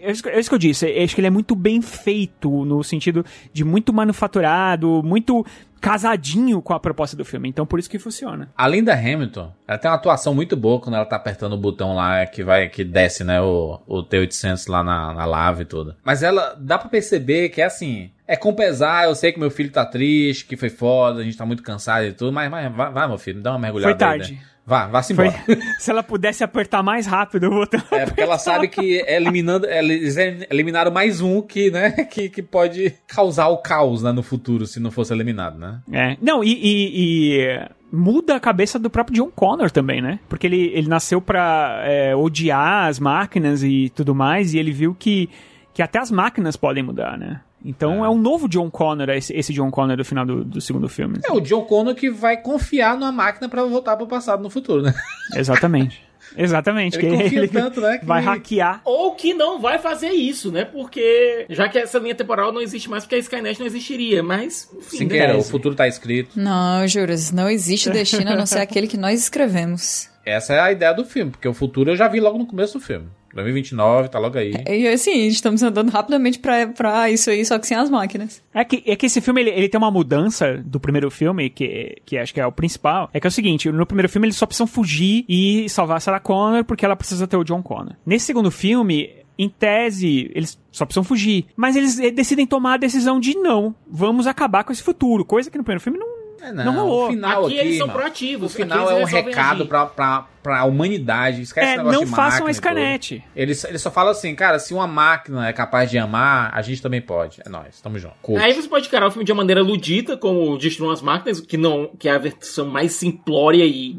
É 0.00 0.10
isso 0.10 0.22
que- 0.22 0.28
é 0.28 0.38
eu 0.38 0.58
disse. 0.58 0.86
Eu 0.88 1.04
acho 1.04 1.14
que 1.14 1.20
ele 1.20 1.26
é 1.28 1.30
muito 1.30 1.54
bem 1.54 1.80
feito, 1.82 2.64
no 2.64 2.82
sentido 2.82 3.24
de 3.52 3.62
muito 3.64 3.92
manufaturado, 3.92 5.02
muito 5.02 5.44
casadinho 5.80 6.62
com 6.62 6.72
a 6.72 6.80
proposta 6.80 7.14
do 7.14 7.26
filme. 7.26 7.46
Então 7.46 7.66
por 7.66 7.78
isso 7.78 7.90
que 7.90 7.98
funciona. 7.98 8.48
Além 8.56 8.82
da 8.82 8.94
Hamilton, 8.94 9.52
ela 9.68 9.76
tem 9.78 9.90
uma 9.90 9.96
atuação 9.98 10.34
muito 10.34 10.56
boa 10.56 10.80
quando 10.80 10.94
ela 10.94 11.04
tá 11.04 11.16
apertando 11.16 11.52
o 11.52 11.58
botão 11.58 11.94
lá 11.94 12.24
que 12.24 12.42
vai 12.42 12.70
que 12.70 12.82
desce, 12.82 13.22
né, 13.22 13.38
o, 13.42 13.78
o 13.86 14.02
T800 14.02 14.66
lá 14.70 14.82
na, 14.82 15.12
na 15.12 15.26
lava 15.26 15.60
e 15.60 15.64
tudo. 15.66 15.94
Mas 16.02 16.22
ela 16.22 16.56
dá 16.58 16.78
pra 16.78 16.88
perceber 16.88 17.50
que 17.50 17.60
é 17.60 17.64
assim, 17.66 17.83
é 18.26 18.36
com 18.36 18.52
pesar, 18.54 19.04
eu 19.06 19.14
sei 19.14 19.32
que 19.32 19.38
meu 19.40 19.50
filho 19.50 19.70
tá 19.70 19.84
triste, 19.84 20.44
que 20.46 20.56
foi 20.56 20.70
foda, 20.70 21.20
a 21.20 21.24
gente 21.24 21.36
tá 21.36 21.44
muito 21.46 21.62
cansado 21.62 22.04
e 22.06 22.12
tudo, 22.12 22.32
mas, 22.32 22.50
mas 22.50 22.72
vai, 22.74 22.92
vai, 22.92 23.08
meu 23.08 23.18
filho, 23.18 23.40
dá 23.42 23.50
uma 23.52 23.58
mergulhada 23.58 23.96
Foi 23.98 24.06
aí, 24.08 24.18
tarde. 24.18 24.32
né? 24.34 24.40
Vá, 24.66 24.86
vá 24.86 25.02
se 25.02 25.14
Foi- 25.14 25.26
embora. 25.26 25.42
se 25.78 25.90
ela 25.90 26.02
pudesse 26.02 26.42
apertar 26.42 26.82
mais 26.82 27.06
rápido 27.06 27.48
o 27.48 27.50
botão. 27.50 27.82
É, 27.90 28.06
porque 28.06 28.22
ela 28.22 28.38
sabe 28.38 28.66
que 28.68 29.04
eliminando, 29.06 29.66
eles 29.66 30.16
eliminaram 30.50 30.90
mais 30.90 31.20
um 31.20 31.42
que, 31.42 31.70
né, 31.70 31.90
que, 32.10 32.30
que 32.30 32.42
pode 32.42 32.94
causar 33.06 33.48
o 33.48 33.58
caos, 33.58 34.02
né, 34.02 34.10
no 34.10 34.22
futuro, 34.22 34.64
se 34.66 34.80
não 34.80 34.90
fosse 34.90 35.12
eliminado, 35.12 35.58
né? 35.58 35.80
É. 35.92 36.16
Não, 36.18 36.42
e, 36.42 36.52
e- 36.54 37.40
e 37.42 37.68
muda 37.92 38.36
a 38.36 38.40
cabeça 38.40 38.78
do 38.78 38.88
próprio 38.88 39.14
John 39.16 39.30
Connor 39.30 39.70
também, 39.70 40.00
né? 40.00 40.18
Porque 40.30 40.46
ele, 40.46 40.72
ele 40.74 40.88
nasceu 40.88 41.20
pra 41.20 41.82
é, 41.84 42.16
odiar 42.16 42.86
as 42.88 42.98
máquinas 42.98 43.62
e 43.62 43.90
tudo 43.94 44.14
mais, 44.14 44.54
e 44.54 44.58
ele 44.58 44.72
viu 44.72 44.96
que, 44.98 45.28
que 45.74 45.82
até 45.82 45.98
as 45.98 46.10
máquinas 46.10 46.56
podem 46.56 46.82
mudar, 46.82 47.18
né? 47.18 47.42
Então 47.64 48.04
é, 48.04 48.08
um 48.10 48.18
novo 48.18 48.48
John 48.48 48.70
Connor, 48.70 49.08
esse, 49.10 49.32
esse 49.34 49.52
John 49.52 49.70
Connor 49.70 49.96
do 49.96 50.04
final 50.04 50.26
do, 50.26 50.44
do 50.44 50.60
segundo 50.60 50.88
filme. 50.88 51.18
É 51.24 51.32
o 51.32 51.40
John 51.40 51.62
Connor 51.62 51.94
que 51.94 52.10
vai 52.10 52.36
confiar 52.36 52.96
numa 52.96 53.10
máquina 53.12 53.48
pra 53.48 53.64
voltar 53.64 53.96
pro 53.96 54.06
passado 54.06 54.42
no 54.42 54.50
futuro, 54.50 54.82
né? 54.82 54.92
Exatamente. 55.34 56.02
Exatamente. 56.36 56.96
Ele 56.98 57.06
que 57.16 57.22
confia 57.22 57.48
tanto, 57.48 57.80
né, 57.80 57.98
que- 57.98 58.04
Vai 58.06 58.22
hackear. 58.22 58.80
Ou 58.84 59.14
que 59.14 59.32
não 59.34 59.60
vai 59.60 59.78
fazer 59.78 60.10
isso, 60.10 60.50
né? 60.50 60.64
Porque 60.64 61.46
já 61.48 61.68
que 61.68 61.78
essa 61.78 61.98
linha 61.98 62.14
temporal 62.14 62.52
não 62.52 62.60
existe 62.60 62.90
mais, 62.90 63.04
porque 63.04 63.14
a 63.14 63.18
Skynet 63.18 63.58
não 63.60 63.66
existiria. 63.66 64.22
Mas, 64.22 64.68
enfim, 64.76 64.96
Sim, 64.98 65.08
queira, 65.08 65.36
o 65.36 65.42
futuro 65.42 65.74
tá 65.74 65.86
escrito. 65.86 66.30
Não, 66.38 66.86
juros, 66.88 67.30
não 67.30 67.48
existe 67.48 67.88
destino 67.90 68.32
a 68.32 68.36
não 68.36 68.46
ser 68.46 68.58
aquele 68.58 68.88
que 68.88 68.96
nós 68.96 69.20
escrevemos. 69.20 70.08
Essa 70.26 70.54
é 70.54 70.60
a 70.60 70.72
ideia 70.72 70.92
do 70.92 71.04
filme, 71.04 71.30
porque 71.30 71.46
o 71.46 71.54
futuro 71.54 71.90
eu 71.90 71.96
já 71.96 72.08
vi 72.08 72.18
logo 72.20 72.38
no 72.38 72.46
começo 72.46 72.78
do 72.78 72.84
filme. 72.84 73.06
2029, 73.34 74.08
tá 74.08 74.18
logo 74.18 74.38
aí. 74.38 74.54
E 74.68 74.88
assim, 74.88 75.26
estamos 75.26 75.62
andando 75.62 75.90
rapidamente 75.90 76.38
pra, 76.38 76.66
pra 76.68 77.10
isso 77.10 77.30
aí, 77.30 77.44
só 77.44 77.58
que 77.58 77.66
sem 77.66 77.76
as 77.76 77.90
máquinas. 77.90 78.42
É 78.52 78.64
que, 78.64 78.82
é 78.86 78.96
que 78.96 79.06
esse 79.06 79.20
filme, 79.20 79.40
ele, 79.42 79.50
ele 79.50 79.68
tem 79.68 79.78
uma 79.78 79.90
mudança 79.90 80.62
do 80.64 80.80
primeiro 80.80 81.10
filme, 81.10 81.50
que, 81.50 81.96
que 82.04 82.16
acho 82.16 82.32
que 82.32 82.40
é 82.40 82.46
o 82.46 82.52
principal. 82.52 83.10
É 83.12 83.20
que 83.20 83.26
é 83.26 83.28
o 83.28 83.32
seguinte, 83.32 83.70
no 83.70 83.86
primeiro 83.86 84.08
filme 84.08 84.26
eles 84.26 84.36
só 84.36 84.46
precisam 84.46 84.66
fugir 84.66 85.24
e 85.28 85.68
salvar 85.68 85.96
a 85.98 86.00
Sarah 86.00 86.20
Connor, 86.20 86.64
porque 86.64 86.84
ela 86.84 86.96
precisa 86.96 87.26
ter 87.26 87.36
o 87.36 87.44
John 87.44 87.62
Connor. 87.62 87.94
Nesse 88.06 88.26
segundo 88.26 88.50
filme, 88.50 89.24
em 89.38 89.48
tese, 89.48 90.30
eles 90.34 90.58
só 90.70 90.84
precisam 90.84 91.04
fugir. 91.04 91.46
Mas 91.56 91.76
eles 91.76 91.98
eh, 91.98 92.10
decidem 92.10 92.46
tomar 92.46 92.74
a 92.74 92.78
decisão 92.78 93.18
de 93.18 93.34
não, 93.36 93.74
vamos 93.86 94.26
acabar 94.26 94.64
com 94.64 94.72
esse 94.72 94.82
futuro. 94.82 95.24
Coisa 95.24 95.50
que 95.50 95.58
no 95.58 95.64
primeiro 95.64 95.82
filme 95.82 95.98
não, 95.98 96.13
É, 96.44 96.52
não, 96.52 96.74
rolou. 96.74 97.06
O 97.06 97.10
final 97.10 97.44
Aqui 97.46 97.58
aqui, 97.58 97.66
eles 97.66 97.78
são 97.78 97.86
mano, 97.86 97.98
proativos, 97.98 98.52
O 98.52 98.54
final 98.54 98.90
é 98.90 98.96
eles 99.00 99.12
um 99.12 99.16
recado 99.16 99.66
pra, 99.66 99.86
pra, 99.86 100.26
pra 100.42 100.64
humanidade. 100.64 101.40
Esquece 101.42 101.66
É, 101.72 101.76
negócio 101.78 101.98
não 102.00 102.04
de 102.04 102.10
façam 102.10 102.46
a 102.46 102.50
e 102.50 102.52
Skynet. 102.52 103.16
tudo. 103.20 103.30
Ele, 103.34 103.52
ele 103.68 103.78
só 103.78 103.90
fala 103.90 104.10
assim, 104.10 104.34
cara, 104.34 104.58
se 104.58 104.74
uma 104.74 104.86
máquina 104.86 105.48
é 105.48 105.52
capaz 105.52 105.90
de 105.90 105.96
amar, 105.96 106.50
a 106.52 106.60
gente 106.60 106.82
também 106.82 107.00
pode. 107.00 107.40
É 107.44 107.48
nóis, 107.48 107.80
tamo 107.80 107.98
junto. 107.98 108.14
Curte. 108.20 108.44
Aí 108.44 108.52
você 108.52 108.68
pode 108.68 108.88
encarar 108.88 109.06
o 109.06 109.10
filme 109.10 109.24
de 109.24 109.32
uma 109.32 109.38
maneira 109.38 109.62
ludita, 109.62 110.16
como 110.16 110.58
Destruam 110.58 110.92
as 110.92 111.00
Máquinas, 111.00 111.40
que 111.40 111.56
não 111.56 111.90
que 111.98 112.08
é 112.08 112.12
a 112.12 112.18
versão 112.18 112.66
mais 112.66 112.92
simplória 112.92 113.64
e 113.64 113.98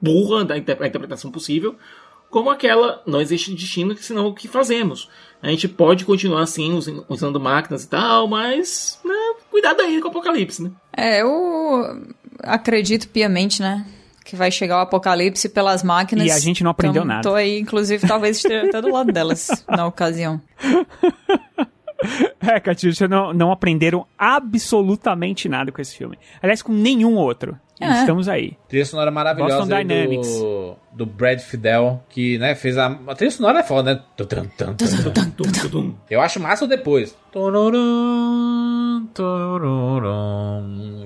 burra 0.00 0.44
da 0.44 0.58
interpretação 0.58 1.30
possível, 1.30 1.76
como 2.30 2.50
aquela 2.50 3.02
não 3.06 3.20
existe 3.20 3.54
destino, 3.54 3.96
senão 3.96 4.26
o 4.26 4.34
que 4.34 4.46
fazemos. 4.46 5.08
A 5.42 5.48
gente 5.48 5.68
pode 5.68 6.04
continuar 6.04 6.42
assim, 6.42 6.72
us- 6.72 6.90
usando 7.08 7.38
máquinas 7.38 7.84
e 7.84 7.88
tal, 7.88 8.26
mas 8.26 8.98
né, 9.04 9.14
cuidado 9.50 9.80
aí 9.80 10.00
com 10.00 10.08
o 10.08 10.10
apocalipse, 10.10 10.62
né? 10.62 10.70
É, 10.96 11.22
eu 11.22 12.02
acredito 12.42 13.08
piamente, 13.08 13.62
né? 13.62 13.86
Que 14.24 14.34
vai 14.36 14.50
chegar 14.50 14.78
o 14.78 14.80
apocalipse 14.80 15.48
pelas 15.48 15.82
máquinas. 15.82 16.26
E 16.26 16.30
a 16.30 16.38
gente 16.38 16.62
não 16.64 16.70
aprendeu 16.72 17.02
Então, 17.02 17.08
nada. 17.16 17.22
Tô 17.22 17.34
aí, 17.34 17.58
inclusive, 17.60 18.06
talvez 18.06 18.36
esteja 18.38 18.66
até 18.66 18.80
do 18.82 18.92
lado 18.92 19.10
delas 19.12 19.48
na 19.68 19.86
ocasião. 19.86 20.40
É, 22.40 22.60
Catiuxa, 22.60 23.08
não, 23.08 23.32
não 23.32 23.50
aprenderam 23.50 24.06
absolutamente 24.16 25.48
nada 25.48 25.72
com 25.72 25.80
esse 25.80 25.96
filme. 25.96 26.18
Aliás, 26.42 26.62
com 26.62 26.72
nenhum 26.72 27.14
outro. 27.16 27.58
E 27.80 27.84
É. 27.84 28.00
Estamos 28.00 28.28
aí. 28.28 28.56
Trilha 28.68 28.84
sonora 28.84 29.10
maravilhosa 29.10 29.58
Boston 29.58 29.76
Dynamics. 29.76 30.28
do, 30.40 30.76
do 30.92 31.06
Brad 31.06 31.40
Fidel, 31.40 32.02
que, 32.08 32.38
né, 32.38 32.54
fez 32.54 32.76
a... 32.76 32.86
A 33.06 33.14
trilha 33.14 33.30
sonora 33.30 33.60
é 33.60 33.62
foda, 33.62 33.94
né? 33.94 34.02
Eu 36.10 36.20
acho 36.20 36.40
massa 36.40 36.64
o 36.64 36.68
depois. 36.68 37.16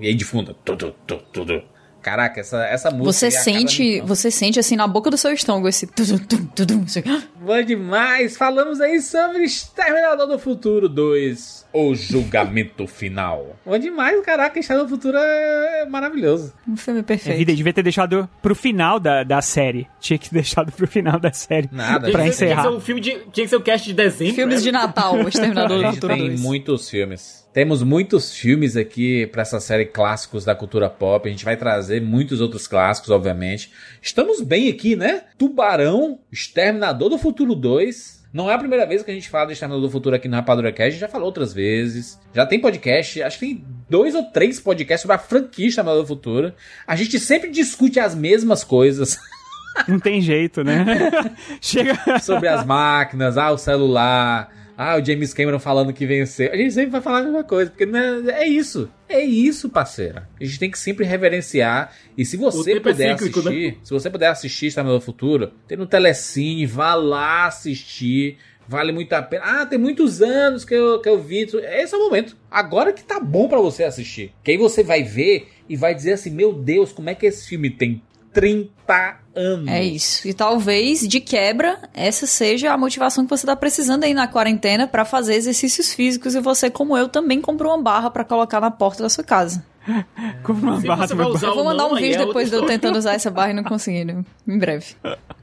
E 0.01 0.07
aí 0.09 0.15
de 0.15 0.24
fundo. 0.24 0.57
Caraca, 2.03 2.41
essa, 2.41 2.65
essa 2.66 2.91
música... 2.91 3.12
Você 3.12 3.31
sente, 3.31 4.01
você 4.01 4.31
sente 4.31 4.59
assim 4.59 4.74
na 4.74 4.87
boca 4.89 5.09
do 5.11 5.16
seu 5.16 5.33
estômago 5.33 5.69
esse 5.69 5.87
tudum, 5.87 6.19
tum, 6.19 6.45
tudum, 6.47 6.83
assim, 6.83 7.03
Bom 7.41 7.62
demais! 7.62 8.37
Falamos 8.37 8.81
aí 8.81 9.01
sobre 9.01 9.45
Exterminador 9.45 10.27
do 10.27 10.39
Futuro 10.39 10.89
2, 10.89 11.66
O 11.73 11.95
Julgamento 11.95 12.87
Final. 12.89 13.57
Bom 13.65 13.79
demais, 13.79 14.20
caraca, 14.24 14.59
Exterminador 14.59 14.91
do 14.91 14.97
Futuro 14.97 15.19
é 15.19 15.87
maravilhoso. 15.89 16.53
um 16.69 16.77
filme 16.77 17.01
A 17.01 17.05
perfeito. 17.05 17.39
vida 17.39 17.55
devia 17.55 17.73
ter 17.73 17.83
deixado 17.83 18.29
pro 18.41 18.55
final 18.55 18.99
da, 18.99 19.23
da 19.23 19.41
série. 19.41 19.87
Tinha 20.01 20.19
que 20.19 20.29
ter 20.29 20.35
deixado 20.43 20.73
pro 20.73 20.87
final 20.89 21.20
da 21.20 21.33
série. 21.33 21.69
Nada. 21.70 22.11
Pra 22.11 22.27
encerrar. 22.27 22.62
Tinha 22.62 22.65
que 22.65 22.70
ser, 22.70 22.77
um 22.77 22.81
filme 22.81 23.01
de, 23.01 23.11
tinha 23.33 23.45
que 23.45 23.49
ser 23.49 23.57
o 23.57 23.61
cast 23.62 23.87
de 23.87 23.95
dezembro. 23.95 24.35
Filmes 24.35 24.57
né? 24.57 24.62
de 24.62 24.73
Natal, 24.73 25.15
o 25.16 25.29
Exterminador 25.29 25.83
do 25.83 25.93
Futuro 25.95 26.15
tem 26.15 26.27
2. 26.27 26.41
muitos 26.41 26.91
filmes. 26.91 27.41
Temos 27.53 27.83
muitos 27.83 28.35
filmes 28.35 28.79
aqui 28.79 29.27
pra 29.27 29.43
essa 29.43 29.61
série 29.61 29.85
clássicos 29.85 30.43
da 30.43 30.55
cultura 30.55 30.89
pop. 30.89 31.29
A 31.29 31.31
gente 31.31 31.45
vai 31.45 31.55
trazer 31.55 32.01
muitos 32.01 32.41
outros 32.41 32.66
clássicos, 32.66 33.11
obviamente. 33.11 33.70
Estamos 34.01 34.41
bem 34.41 34.70
aqui, 34.70 34.97
né? 34.97 35.24
Tubarão, 35.37 36.19
Exterminador 36.33 37.11
do 37.11 37.19
Futuro 37.19 37.55
2. 37.55 38.23
Não 38.33 38.51
é 38.51 38.55
a 38.55 38.59
primeira 38.59 38.87
vez 38.87 39.03
que 39.03 39.11
a 39.11 39.15
gente 39.15 39.29
fala 39.29 39.47
do 39.47 39.53
Exterminador 39.53 39.87
do 39.87 39.93
Futuro 39.93 40.16
aqui 40.16 40.29
no 40.29 40.37
Rapadura 40.37 40.73
Cast. 40.73 40.89
A 40.89 40.91
gente 40.93 41.01
já 41.01 41.09
falou 41.09 41.27
outras 41.27 41.53
vezes. 41.53 42.19
Já 42.33 42.47
tem 42.47 42.59
podcast. 42.59 43.23
Acho 43.23 43.39
que 43.39 43.47
tem 43.47 43.65
dois 43.91 44.15
ou 44.15 44.24
três 44.24 44.59
podcasts 44.59 45.03
sobre 45.03 45.16
a 45.16 45.19
franquia 45.19 45.69
Exterminador 45.69 46.05
do 46.05 46.09
Futuro. 46.09 46.55
A 46.87 46.97
gente 46.97 47.20
sempre 47.20 47.51
discute 47.51 48.01
as 48.01 48.15
mesmas 48.15 48.65
coisas. 48.65 49.19
Não 49.87 50.01
tem 50.01 50.23
jeito, 50.23 50.65
né? 50.65 50.87
Chega. 51.61 52.19
sobre 52.20 52.49
as 52.49 52.65
máquinas, 52.65 53.37
ah, 53.37 53.51
o 53.51 53.59
celular, 53.59 54.51
ah, 54.83 54.97
o 54.97 55.05
James 55.05 55.33
Cameron 55.33 55.61
falando 55.61 55.93
que 55.93 56.05
venceu. 56.05 56.51
A 56.53 56.57
gente 56.57 56.75
sempre 56.75 56.91
vai 56.91 57.01
falar 57.01 57.19
a 57.19 57.23
mesma 57.23 57.45
coisa, 57.45 57.71
porque 57.71 57.87
né, 57.87 58.23
é 58.29 58.49
isso. 58.49 58.91
É 59.09 59.21
isso, 59.21 59.69
parceira. 59.69 60.29
A 60.41 60.45
gente 60.45 60.59
tem 60.59 60.71
que 60.71 60.79
sempre 60.79 61.05
reverenciar. 61.05 61.95
E 62.19 62.25
se 62.25 62.37
você 62.37 62.73
é 62.73 62.81
puder 62.81 63.17
cíclico, 63.17 63.39
assistir, 63.39 63.79
se 63.85 63.91
você 63.93 64.11
puder 64.11 64.29
assistir 64.29 64.67
Exterminador 64.67 64.99
do 64.99 65.05
Futuro, 65.05 65.53
tem 65.69 65.79
no 65.79 65.87
Telecine, 65.87 66.67
vá 66.67 66.95
lá 66.95 67.47
assistir. 67.47 68.39
Vale 68.67 68.91
muito 68.91 69.13
a 69.13 69.23
pena. 69.23 69.45
Ah, 69.45 69.67
tem 69.67 69.79
muitos 69.79 70.21
anos 70.21 70.65
que 70.65 70.75
eu, 70.75 71.01
que 71.01 71.09
eu 71.09 71.21
vi. 71.21 71.43
isso. 71.43 71.59
Esse 71.59 71.95
é 71.95 71.99
o 71.99 72.01
momento. 72.01 72.37
Agora 72.51 72.93
que 72.93 73.05
tá 73.05 73.21
bom 73.21 73.49
pra 73.49 73.61
você 73.61 73.85
assistir. 73.85 74.33
Que 74.43 74.53
aí 74.53 74.57
você 74.57 74.83
vai 74.83 75.03
ver 75.03 75.49
e 75.69 75.77
vai 75.77 75.95
dizer 75.95 76.15
assim: 76.15 76.31
Meu 76.31 76.53
Deus, 76.53 76.93
como 76.93 77.09
é 77.09 77.15
que 77.15 77.27
esse 77.27 77.49
filme 77.49 77.71
tem 77.71 78.03
30 78.33 79.19
anos? 79.35 79.69
É 79.69 79.83
isso. 79.83 80.27
E 80.27 80.33
talvez, 80.33 81.07
de 81.07 81.21
quebra, 81.21 81.79
essa 81.95 82.27
seja 82.27 82.73
a 82.73 82.79
motivação 82.79 83.25
que 83.25 83.31
você 83.31 83.47
tá 83.47 83.57
precisando 83.57 84.05
aí 84.05 84.15
na 84.15 84.27
quarentena 84.27 84.87
pra 84.87 85.05
fazer 85.05 85.35
exercícios 85.35 85.93
físicos 85.93 86.35
e 86.35 86.41
você, 86.41 86.71
como 86.71 86.97
eu, 86.97 87.09
também 87.09 87.41
comprou 87.41 87.73
uma 87.73 87.83
barra 87.83 88.11
pra 88.11 88.25
colocar 88.25 88.61
na 88.61 88.71
porta 88.71 89.03
da 89.03 89.09
sua 89.09 89.25
casa. 89.25 89.65
Como 90.45 90.63
uma 90.63 90.81
Se 90.81 90.87
barra 90.87 91.05
usar 91.05 91.17
Eu 91.49 91.55
vou 91.55 91.59
ou 91.59 91.65
mandar 91.65 91.87
um 91.87 91.97
vídeo 91.97 92.23
é 92.23 92.27
depois 92.27 92.49
de 92.49 92.57
eu 92.57 92.65
tentando 92.67 92.97
usar 92.97 93.15
essa 93.15 93.31
barra 93.31 93.51
e 93.51 93.55
não 93.55 93.65
conseguindo. 93.65 94.25
Em 94.47 94.59
breve. 94.59 94.94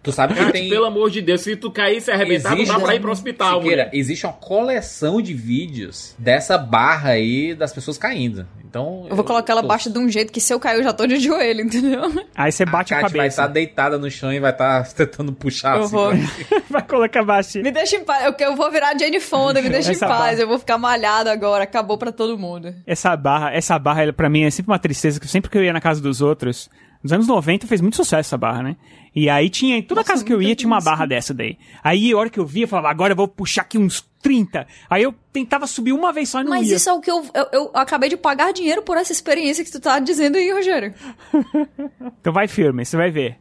Tu 0.04 0.12
sabe 0.12 0.34
que 0.34 0.40
Cara, 0.40 0.52
tem. 0.52 0.70
pelo 0.70 0.86
amor 0.86 1.10
de 1.10 1.22
Deus, 1.22 1.42
se 1.42 1.56
tu 1.56 1.72
cair 1.72 1.98
e 1.98 2.02
se 2.02 2.12
arrebentar, 2.12 2.56
não 2.56 2.64
dá 2.66 2.80
pra 2.80 2.96
ir 2.96 3.00
pro 3.00 3.12
hospital, 3.12 3.62
Siqueira, 3.62 3.84
mulher. 3.86 3.90
existe 3.98 4.26
uma 4.26 4.34
coleção 4.34 5.22
de 5.22 5.34
vídeos 5.34 6.16
dessa 6.18 6.58
barra 6.58 7.12
aí 7.12 7.54
das 7.56 7.72
pessoas 7.72 7.98
caindo. 7.98 8.46
Então. 8.64 9.08
Eu 9.10 9.16
vou 9.16 9.26
colocar 9.26 9.54
ela 9.54 9.62
tô- 9.62 9.68
abaixo 9.68 9.90
de 9.92 9.98
um 9.98 10.08
jeito 10.08 10.32
que 10.32 10.40
se 10.40 10.54
eu 10.54 10.60
cair 10.60 10.78
eu 10.78 10.84
já 10.84 10.94
tô 10.94 11.08
de 11.08 11.18
joelho, 11.20 11.62
entendeu? 11.62 12.02
Aí 12.36 12.52
você 12.52 12.66
bate 12.66 12.94
a, 12.94 12.98
vai 13.02 13.10
cabeça. 13.10 13.28
estar 13.28 13.48
deitada 13.48 13.98
no 13.98 14.12
chão 14.12 14.32
e 14.32 14.40
vai 14.40 14.52
estar 14.52 14.86
tentando 14.94 15.34
puxar 15.34 15.78
Eu 15.78 15.84
assim. 15.84 15.92
vou. 15.92 16.10
pra- 16.12 16.60
Vai 16.70 16.82
colocar 16.84 17.24
baixo. 17.24 17.58
Me 17.64 17.72
deixa 17.72 17.96
em 17.96 18.04
paz. 18.06 18.24
Eu, 18.26 18.36
eu 18.48 18.56
vou 18.56 18.70
virar 18.70 18.96
Jane 19.00 19.20
Fonda, 19.20 19.60
me 19.62 19.70
deixa 19.70 19.92
em 19.92 19.98
paz. 19.98 20.12
barra. 20.12 20.34
Eu 20.34 20.48
vou 20.48 20.60
ficar 20.60 20.78
malhado 20.78 21.30
agora. 21.32 21.64
Acabou 21.64 21.98
pra 21.98 22.12
todo 22.12 22.38
mundo. 22.38 22.76
Essa 22.86 23.16
barra, 23.18 23.52
essa 23.54 23.80
barra, 23.80 24.04
ela, 24.04 24.14
pra 24.14 24.30
mim, 24.30 24.44
é 24.44 24.52
sempre 24.52 24.72
uma 24.72 24.78
tristeza, 24.80 25.20
que 25.20 25.28
sempre 25.28 25.50
que 25.50 25.58
eu 25.58 25.64
ia 25.64 25.74
na 25.74 25.82
casa 25.82 26.00
dos 26.00 26.22
outros, 26.22 26.70
nos 27.04 27.14
anos 27.14 27.28
90 27.28 27.66
fez 27.68 27.82
muito 27.82 27.96
sucesso 27.96 28.28
essa 28.28 28.38
barra, 28.38 28.62
né? 28.64 28.76
E 29.16 29.30
aí 29.30 29.50
tinha, 29.50 29.78
em 29.78 29.82
toda 29.82 30.02
Nossa, 30.02 30.12
casa 30.14 30.24
que 30.26 30.32
eu 30.32 30.42
ia 30.42 30.56
tinha 30.56 30.68
uma 30.68 30.80
barra 30.80 31.06
dessa 31.06 31.34
daí. 31.34 31.58
Aí 31.84 32.12
a 32.12 32.18
hora 32.18 32.30
que 32.30 32.40
eu 32.40 32.46
via, 32.46 32.66
eu 32.66 32.68
falava, 32.68 32.90
agora 32.90 33.14
eu 33.14 33.18
vou 33.18 33.28
puxar 33.28 33.62
aqui 33.64 33.78
uns 33.78 34.08
30. 34.22 34.68
Aí 34.90 35.02
eu 35.02 35.14
tentava 35.34 35.66
subir 35.66 35.94
uma 35.94 36.14
vez 36.14 36.30
só 36.30 36.42
e 36.42 36.44
não 36.44 36.52
Mas 36.52 36.70
ia. 36.70 36.76
isso 36.76 36.90
é 36.90 36.94
o 36.94 37.00
que 37.02 37.10
eu, 37.10 37.26
eu, 37.34 37.48
eu 37.52 37.72
acabei 37.74 38.10
de 38.10 38.18
pagar 38.18 38.54
dinheiro 38.54 38.82
por 38.84 38.98
essa 38.98 39.12
experiência 39.12 39.64
que 39.64 39.72
tu 39.72 39.80
tá 39.80 39.98
dizendo 40.00 40.38
aí, 40.38 40.52
Rogério. 40.52 40.94
Então 42.22 42.34
vai 42.34 42.48
firme, 42.50 42.84
você 42.86 42.98
vai 42.98 43.10
ver. 43.10 43.38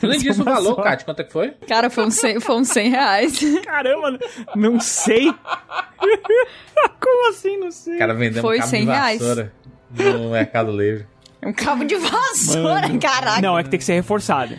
Tu 0.00 0.06
nem 0.08 0.18
disse 0.18 0.40
o 0.40 0.44
valor, 0.44 0.74
só. 0.74 0.82
Kat, 0.82 1.04
quanto 1.04 1.20
é 1.20 1.24
que 1.24 1.32
foi? 1.32 1.52
Cara, 1.68 1.88
foi 1.88 2.06
uns 2.06 2.14
100, 2.16 2.40
foi 2.40 2.56
uns 2.56 2.68
100 2.68 2.90
reais. 2.90 3.40
Caramba, 3.64 4.18
não 4.56 4.80
sei. 4.80 5.32
Como 7.00 7.30
assim, 7.30 7.56
não 7.56 7.70
sei? 7.70 7.94
O 7.94 7.98
cara 7.98 8.14
vendendo 8.14 8.42
Foi 8.42 8.56
um 8.56 8.60
cabo 8.60 8.70
100 8.70 8.80
de 8.80 8.90
reais. 8.90 9.22
no 9.92 10.30
Mercado 10.32 10.76
Livre. 10.76 11.06
Um 11.46 11.52
cabo 11.52 11.84
de 11.84 11.94
vassoura, 11.96 12.98
caraca. 12.98 13.40
Não, 13.40 13.56
é 13.58 13.62
que 13.62 13.70
tem 13.70 13.78
que 13.78 13.84
ser 13.84 13.94
reforçado. 13.94 14.56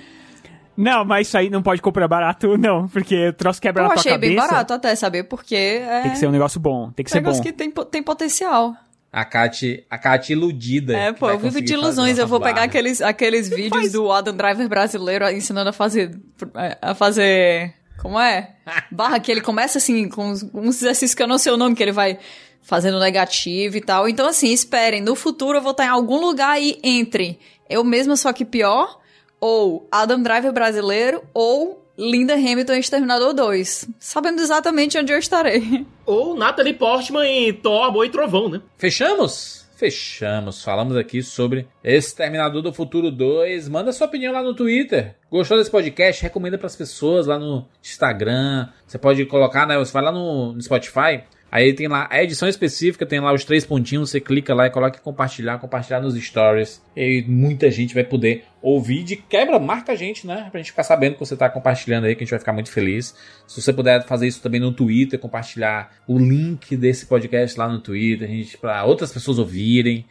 Não, 0.78 1.04
mas 1.04 1.28
isso 1.28 1.38
aí 1.38 1.50
não 1.50 1.62
pode 1.62 1.82
comprar 1.82 2.08
barato, 2.08 2.56
não, 2.58 2.88
porque 2.88 3.30
o 3.30 3.34
troço 3.34 3.60
quebra 3.60 3.84
Eu 3.84 3.88
na 3.88 3.94
tua 3.94 4.00
achei 4.00 4.12
cabeça. 4.12 4.30
bem 4.30 4.40
barato 4.40 4.74
até, 4.74 4.96
saber 4.96 5.24
Porque 5.24 5.56
é 5.56 6.02
Tem 6.04 6.12
que 6.12 6.18
ser 6.20 6.28
um 6.28 6.32
negócio 6.32 6.60
bom, 6.60 6.92
tem 6.92 7.04
que 7.04 7.10
ser 7.10 7.20
bom. 7.20 7.30
negócio 7.30 7.44
que 7.44 7.52
tem, 7.52 7.72
tem 7.72 8.04
potencial. 8.04 8.76
A 9.12 9.26
Kat, 9.26 9.86
a 9.90 9.98
Kat 9.98 10.32
iludida. 10.32 10.96
É, 10.96 11.12
que 11.12 11.20
pô, 11.20 11.30
eu 11.30 11.40
vivo 11.40 11.60
de 11.62 11.74
ilusões. 11.74 12.18
Eu 12.20 12.28
vou 12.28 12.40
pegar 12.40 12.64
aqueles, 12.64 13.02
aqueles 13.02 13.50
vídeos 13.50 13.94
do 13.94 14.12
Adam 14.12 14.36
Driver 14.36 14.68
brasileiro 14.70 15.28
ensinando 15.32 15.70
a 15.70 15.74
fazer. 15.74 16.12
A 16.82 16.94
fazer. 16.94 17.74
Como 18.00 18.20
é? 18.20 18.52
Barra 18.92 19.20
que 19.20 19.32
ele 19.32 19.42
começa 19.42 19.80
assim, 19.80 20.08
com 20.08 20.30
uns, 20.30 20.44
uns 20.54 20.76
exercícios 20.82 21.16
que 21.16 21.24
eu 21.24 21.28
não 21.28 21.38
sei 21.38 21.52
o 21.52 21.58
nome, 21.58 21.74
que 21.74 21.82
ele 21.82 21.94
vai 21.94 22.20
fazendo 22.68 23.00
negativo 23.00 23.78
e 23.78 23.82
tal. 23.82 24.10
Então, 24.10 24.28
assim, 24.28 24.52
esperem. 24.52 25.02
No 25.02 25.16
futuro 25.16 25.58
eu 25.58 25.62
vou 25.62 25.72
estar 25.72 25.86
em 25.86 25.90
algum 25.90 26.20
lugar 26.20 26.52
aí 26.52 26.78
entre 26.84 27.40
eu 27.70 27.82
mesma, 27.84 28.18
só 28.18 28.34
que 28.34 28.44
pior, 28.44 29.00
ou 29.40 29.88
Adam 29.90 30.22
Driver 30.22 30.52
brasileiro, 30.52 31.24
ou 31.34 31.82
Linda 31.98 32.34
Hamilton 32.34 32.74
Exterminador 32.74 33.34
2. 33.34 33.90
Sabendo 33.98 34.42
exatamente 34.42 34.98
onde 34.98 35.14
eu 35.14 35.18
estarei. 35.18 35.86
Ou 36.06 36.36
Natalie 36.36 36.74
Portman 36.74 37.26
em 37.26 37.52
Thor, 37.52 37.86
Amor 37.86 38.06
e 38.06 38.10
Trovão, 38.10 38.48
né? 38.48 38.62
Fechamos? 38.78 39.68
Fechamos. 39.76 40.64
Falamos 40.64 40.96
aqui 40.96 41.22
sobre 41.22 41.68
Exterminador 41.84 42.62
do 42.62 42.72
Futuro 42.72 43.12
2. 43.12 43.68
Manda 43.68 43.92
sua 43.92 44.08
opinião 44.08 44.32
lá 44.32 44.42
no 44.42 44.54
Twitter. 44.54 45.16
Gostou 45.30 45.58
desse 45.58 45.72
podcast? 45.72 46.22
Recomenda 46.22 46.58
pras 46.58 46.76
pessoas 46.76 47.28
lá 47.28 47.38
no 47.38 47.66
Instagram. 47.84 48.70
Você 48.86 48.98
pode 48.98 49.26
colocar, 49.26 49.68
né? 49.68 49.78
Você 49.78 49.92
vai 49.92 50.04
lá 50.04 50.12
no, 50.12 50.54
no 50.54 50.62
Spotify, 50.62 51.24
Aí 51.52 51.74
tem 51.74 51.88
lá 51.88 52.08
a 52.12 52.22
edição 52.22 52.48
específica, 52.48 53.06
tem 53.06 53.20
lá 53.20 53.34
os 53.34 53.46
três 53.46 53.66
pontinhos, 53.66 54.10
você 54.10 54.20
clica 54.20 54.54
lá 54.54 54.68
e 54.68 54.70
coloca 54.70 55.00
compartilhar, 55.00 55.58
compartilhar 55.60 56.02
nos 56.02 56.16
stories. 56.16 56.82
E 56.96 57.24
muita 57.28 57.72
gente 57.72 57.94
vai 57.94 58.04
poder 58.04 58.44
ouvir 58.62 59.04
de 59.04 59.16
quebra, 59.16 59.58
marca 59.58 59.94
a 59.94 59.96
gente, 59.96 60.28
né? 60.28 60.48
Pra 60.52 60.60
gente 60.60 60.72
ficar 60.72 60.84
sabendo 60.84 61.14
que 61.14 61.20
você 61.20 61.38
tá 61.38 61.50
compartilhando 61.50 62.06
aí, 62.06 62.16
que 62.16 62.24
a 62.24 62.26
gente 62.26 62.32
vai 62.32 62.40
ficar 62.40 62.54
muito 62.54 62.72
feliz. 62.72 63.16
Se 63.48 63.62
você 63.62 63.72
puder 63.72 64.06
fazer 64.06 64.28
isso 64.28 64.42
também 64.42 64.60
no 64.60 64.74
Twitter, 64.74 65.18
compartilhar 65.18 65.96
o 66.06 66.18
link 66.20 66.76
desse 66.76 67.06
podcast 67.06 67.58
lá 67.58 67.70
no 67.70 67.80
Twitter, 67.80 68.28
a 68.28 68.32
gente 68.32 68.58
para 68.58 68.84
outras 68.84 69.12
pessoas 69.14 69.40
ouvirem. 69.40 70.06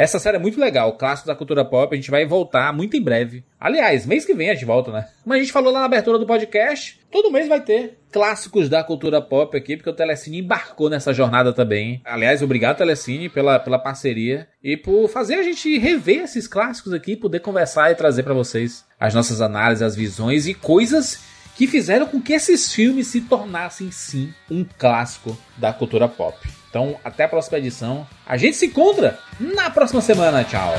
Essa 0.00 0.18
série 0.18 0.38
é 0.38 0.40
muito 0.40 0.58
legal, 0.58 0.94
clássico 0.94 1.28
da 1.28 1.34
cultura 1.34 1.62
pop. 1.62 1.92
A 1.92 1.96
gente 1.96 2.10
vai 2.10 2.24
voltar 2.24 2.72
muito 2.72 2.96
em 2.96 3.02
breve. 3.02 3.44
Aliás, 3.60 4.06
mês 4.06 4.24
que 4.24 4.32
vem 4.32 4.48
a 4.48 4.54
gente 4.54 4.64
volta, 4.64 4.90
né? 4.90 5.06
Como 5.22 5.34
a 5.34 5.38
gente 5.38 5.52
falou 5.52 5.70
lá 5.70 5.80
na 5.80 5.84
abertura 5.84 6.18
do 6.18 6.24
podcast, 6.24 6.98
todo 7.12 7.30
mês 7.30 7.46
vai 7.46 7.60
ter 7.60 7.98
clássicos 8.10 8.70
da 8.70 8.82
cultura 8.82 9.20
pop 9.20 9.54
aqui, 9.54 9.76
porque 9.76 9.90
o 9.90 9.92
Telecine 9.92 10.38
embarcou 10.38 10.88
nessa 10.88 11.12
jornada 11.12 11.52
também. 11.52 12.00
Aliás, 12.02 12.40
obrigado, 12.40 12.78
Telecine, 12.78 13.28
pela, 13.28 13.58
pela 13.58 13.78
parceria 13.78 14.48
e 14.64 14.74
por 14.74 15.06
fazer 15.06 15.34
a 15.34 15.42
gente 15.42 15.76
rever 15.76 16.22
esses 16.22 16.48
clássicos 16.48 16.94
aqui, 16.94 17.14
poder 17.14 17.40
conversar 17.40 17.90
e 17.90 17.94
trazer 17.94 18.22
para 18.22 18.32
vocês 18.32 18.86
as 18.98 19.12
nossas 19.12 19.42
análises, 19.42 19.82
as 19.82 19.94
visões 19.94 20.46
e 20.46 20.54
coisas 20.54 21.20
que 21.54 21.66
fizeram 21.66 22.06
com 22.06 22.22
que 22.22 22.32
esses 22.32 22.72
filmes 22.72 23.08
se 23.08 23.20
tornassem 23.20 23.90
sim 23.90 24.32
um 24.50 24.64
clássico 24.78 25.36
da 25.58 25.74
cultura 25.74 26.08
pop. 26.08 26.38
Então, 26.70 26.96
até 27.04 27.24
a 27.24 27.28
próxima 27.28 27.58
edição. 27.58 28.06
A 28.24 28.36
gente 28.36 28.56
se 28.56 28.66
encontra 28.66 29.18
na 29.40 29.68
próxima 29.70 30.00
semana. 30.00 30.44
Tchau. 30.44 30.72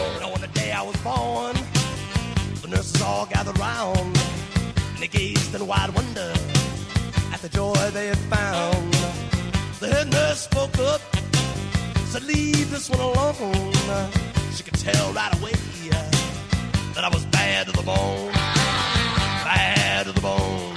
Bad 19.44 20.06
to 20.06 20.14
the 20.14 20.22
bone. 20.22 20.71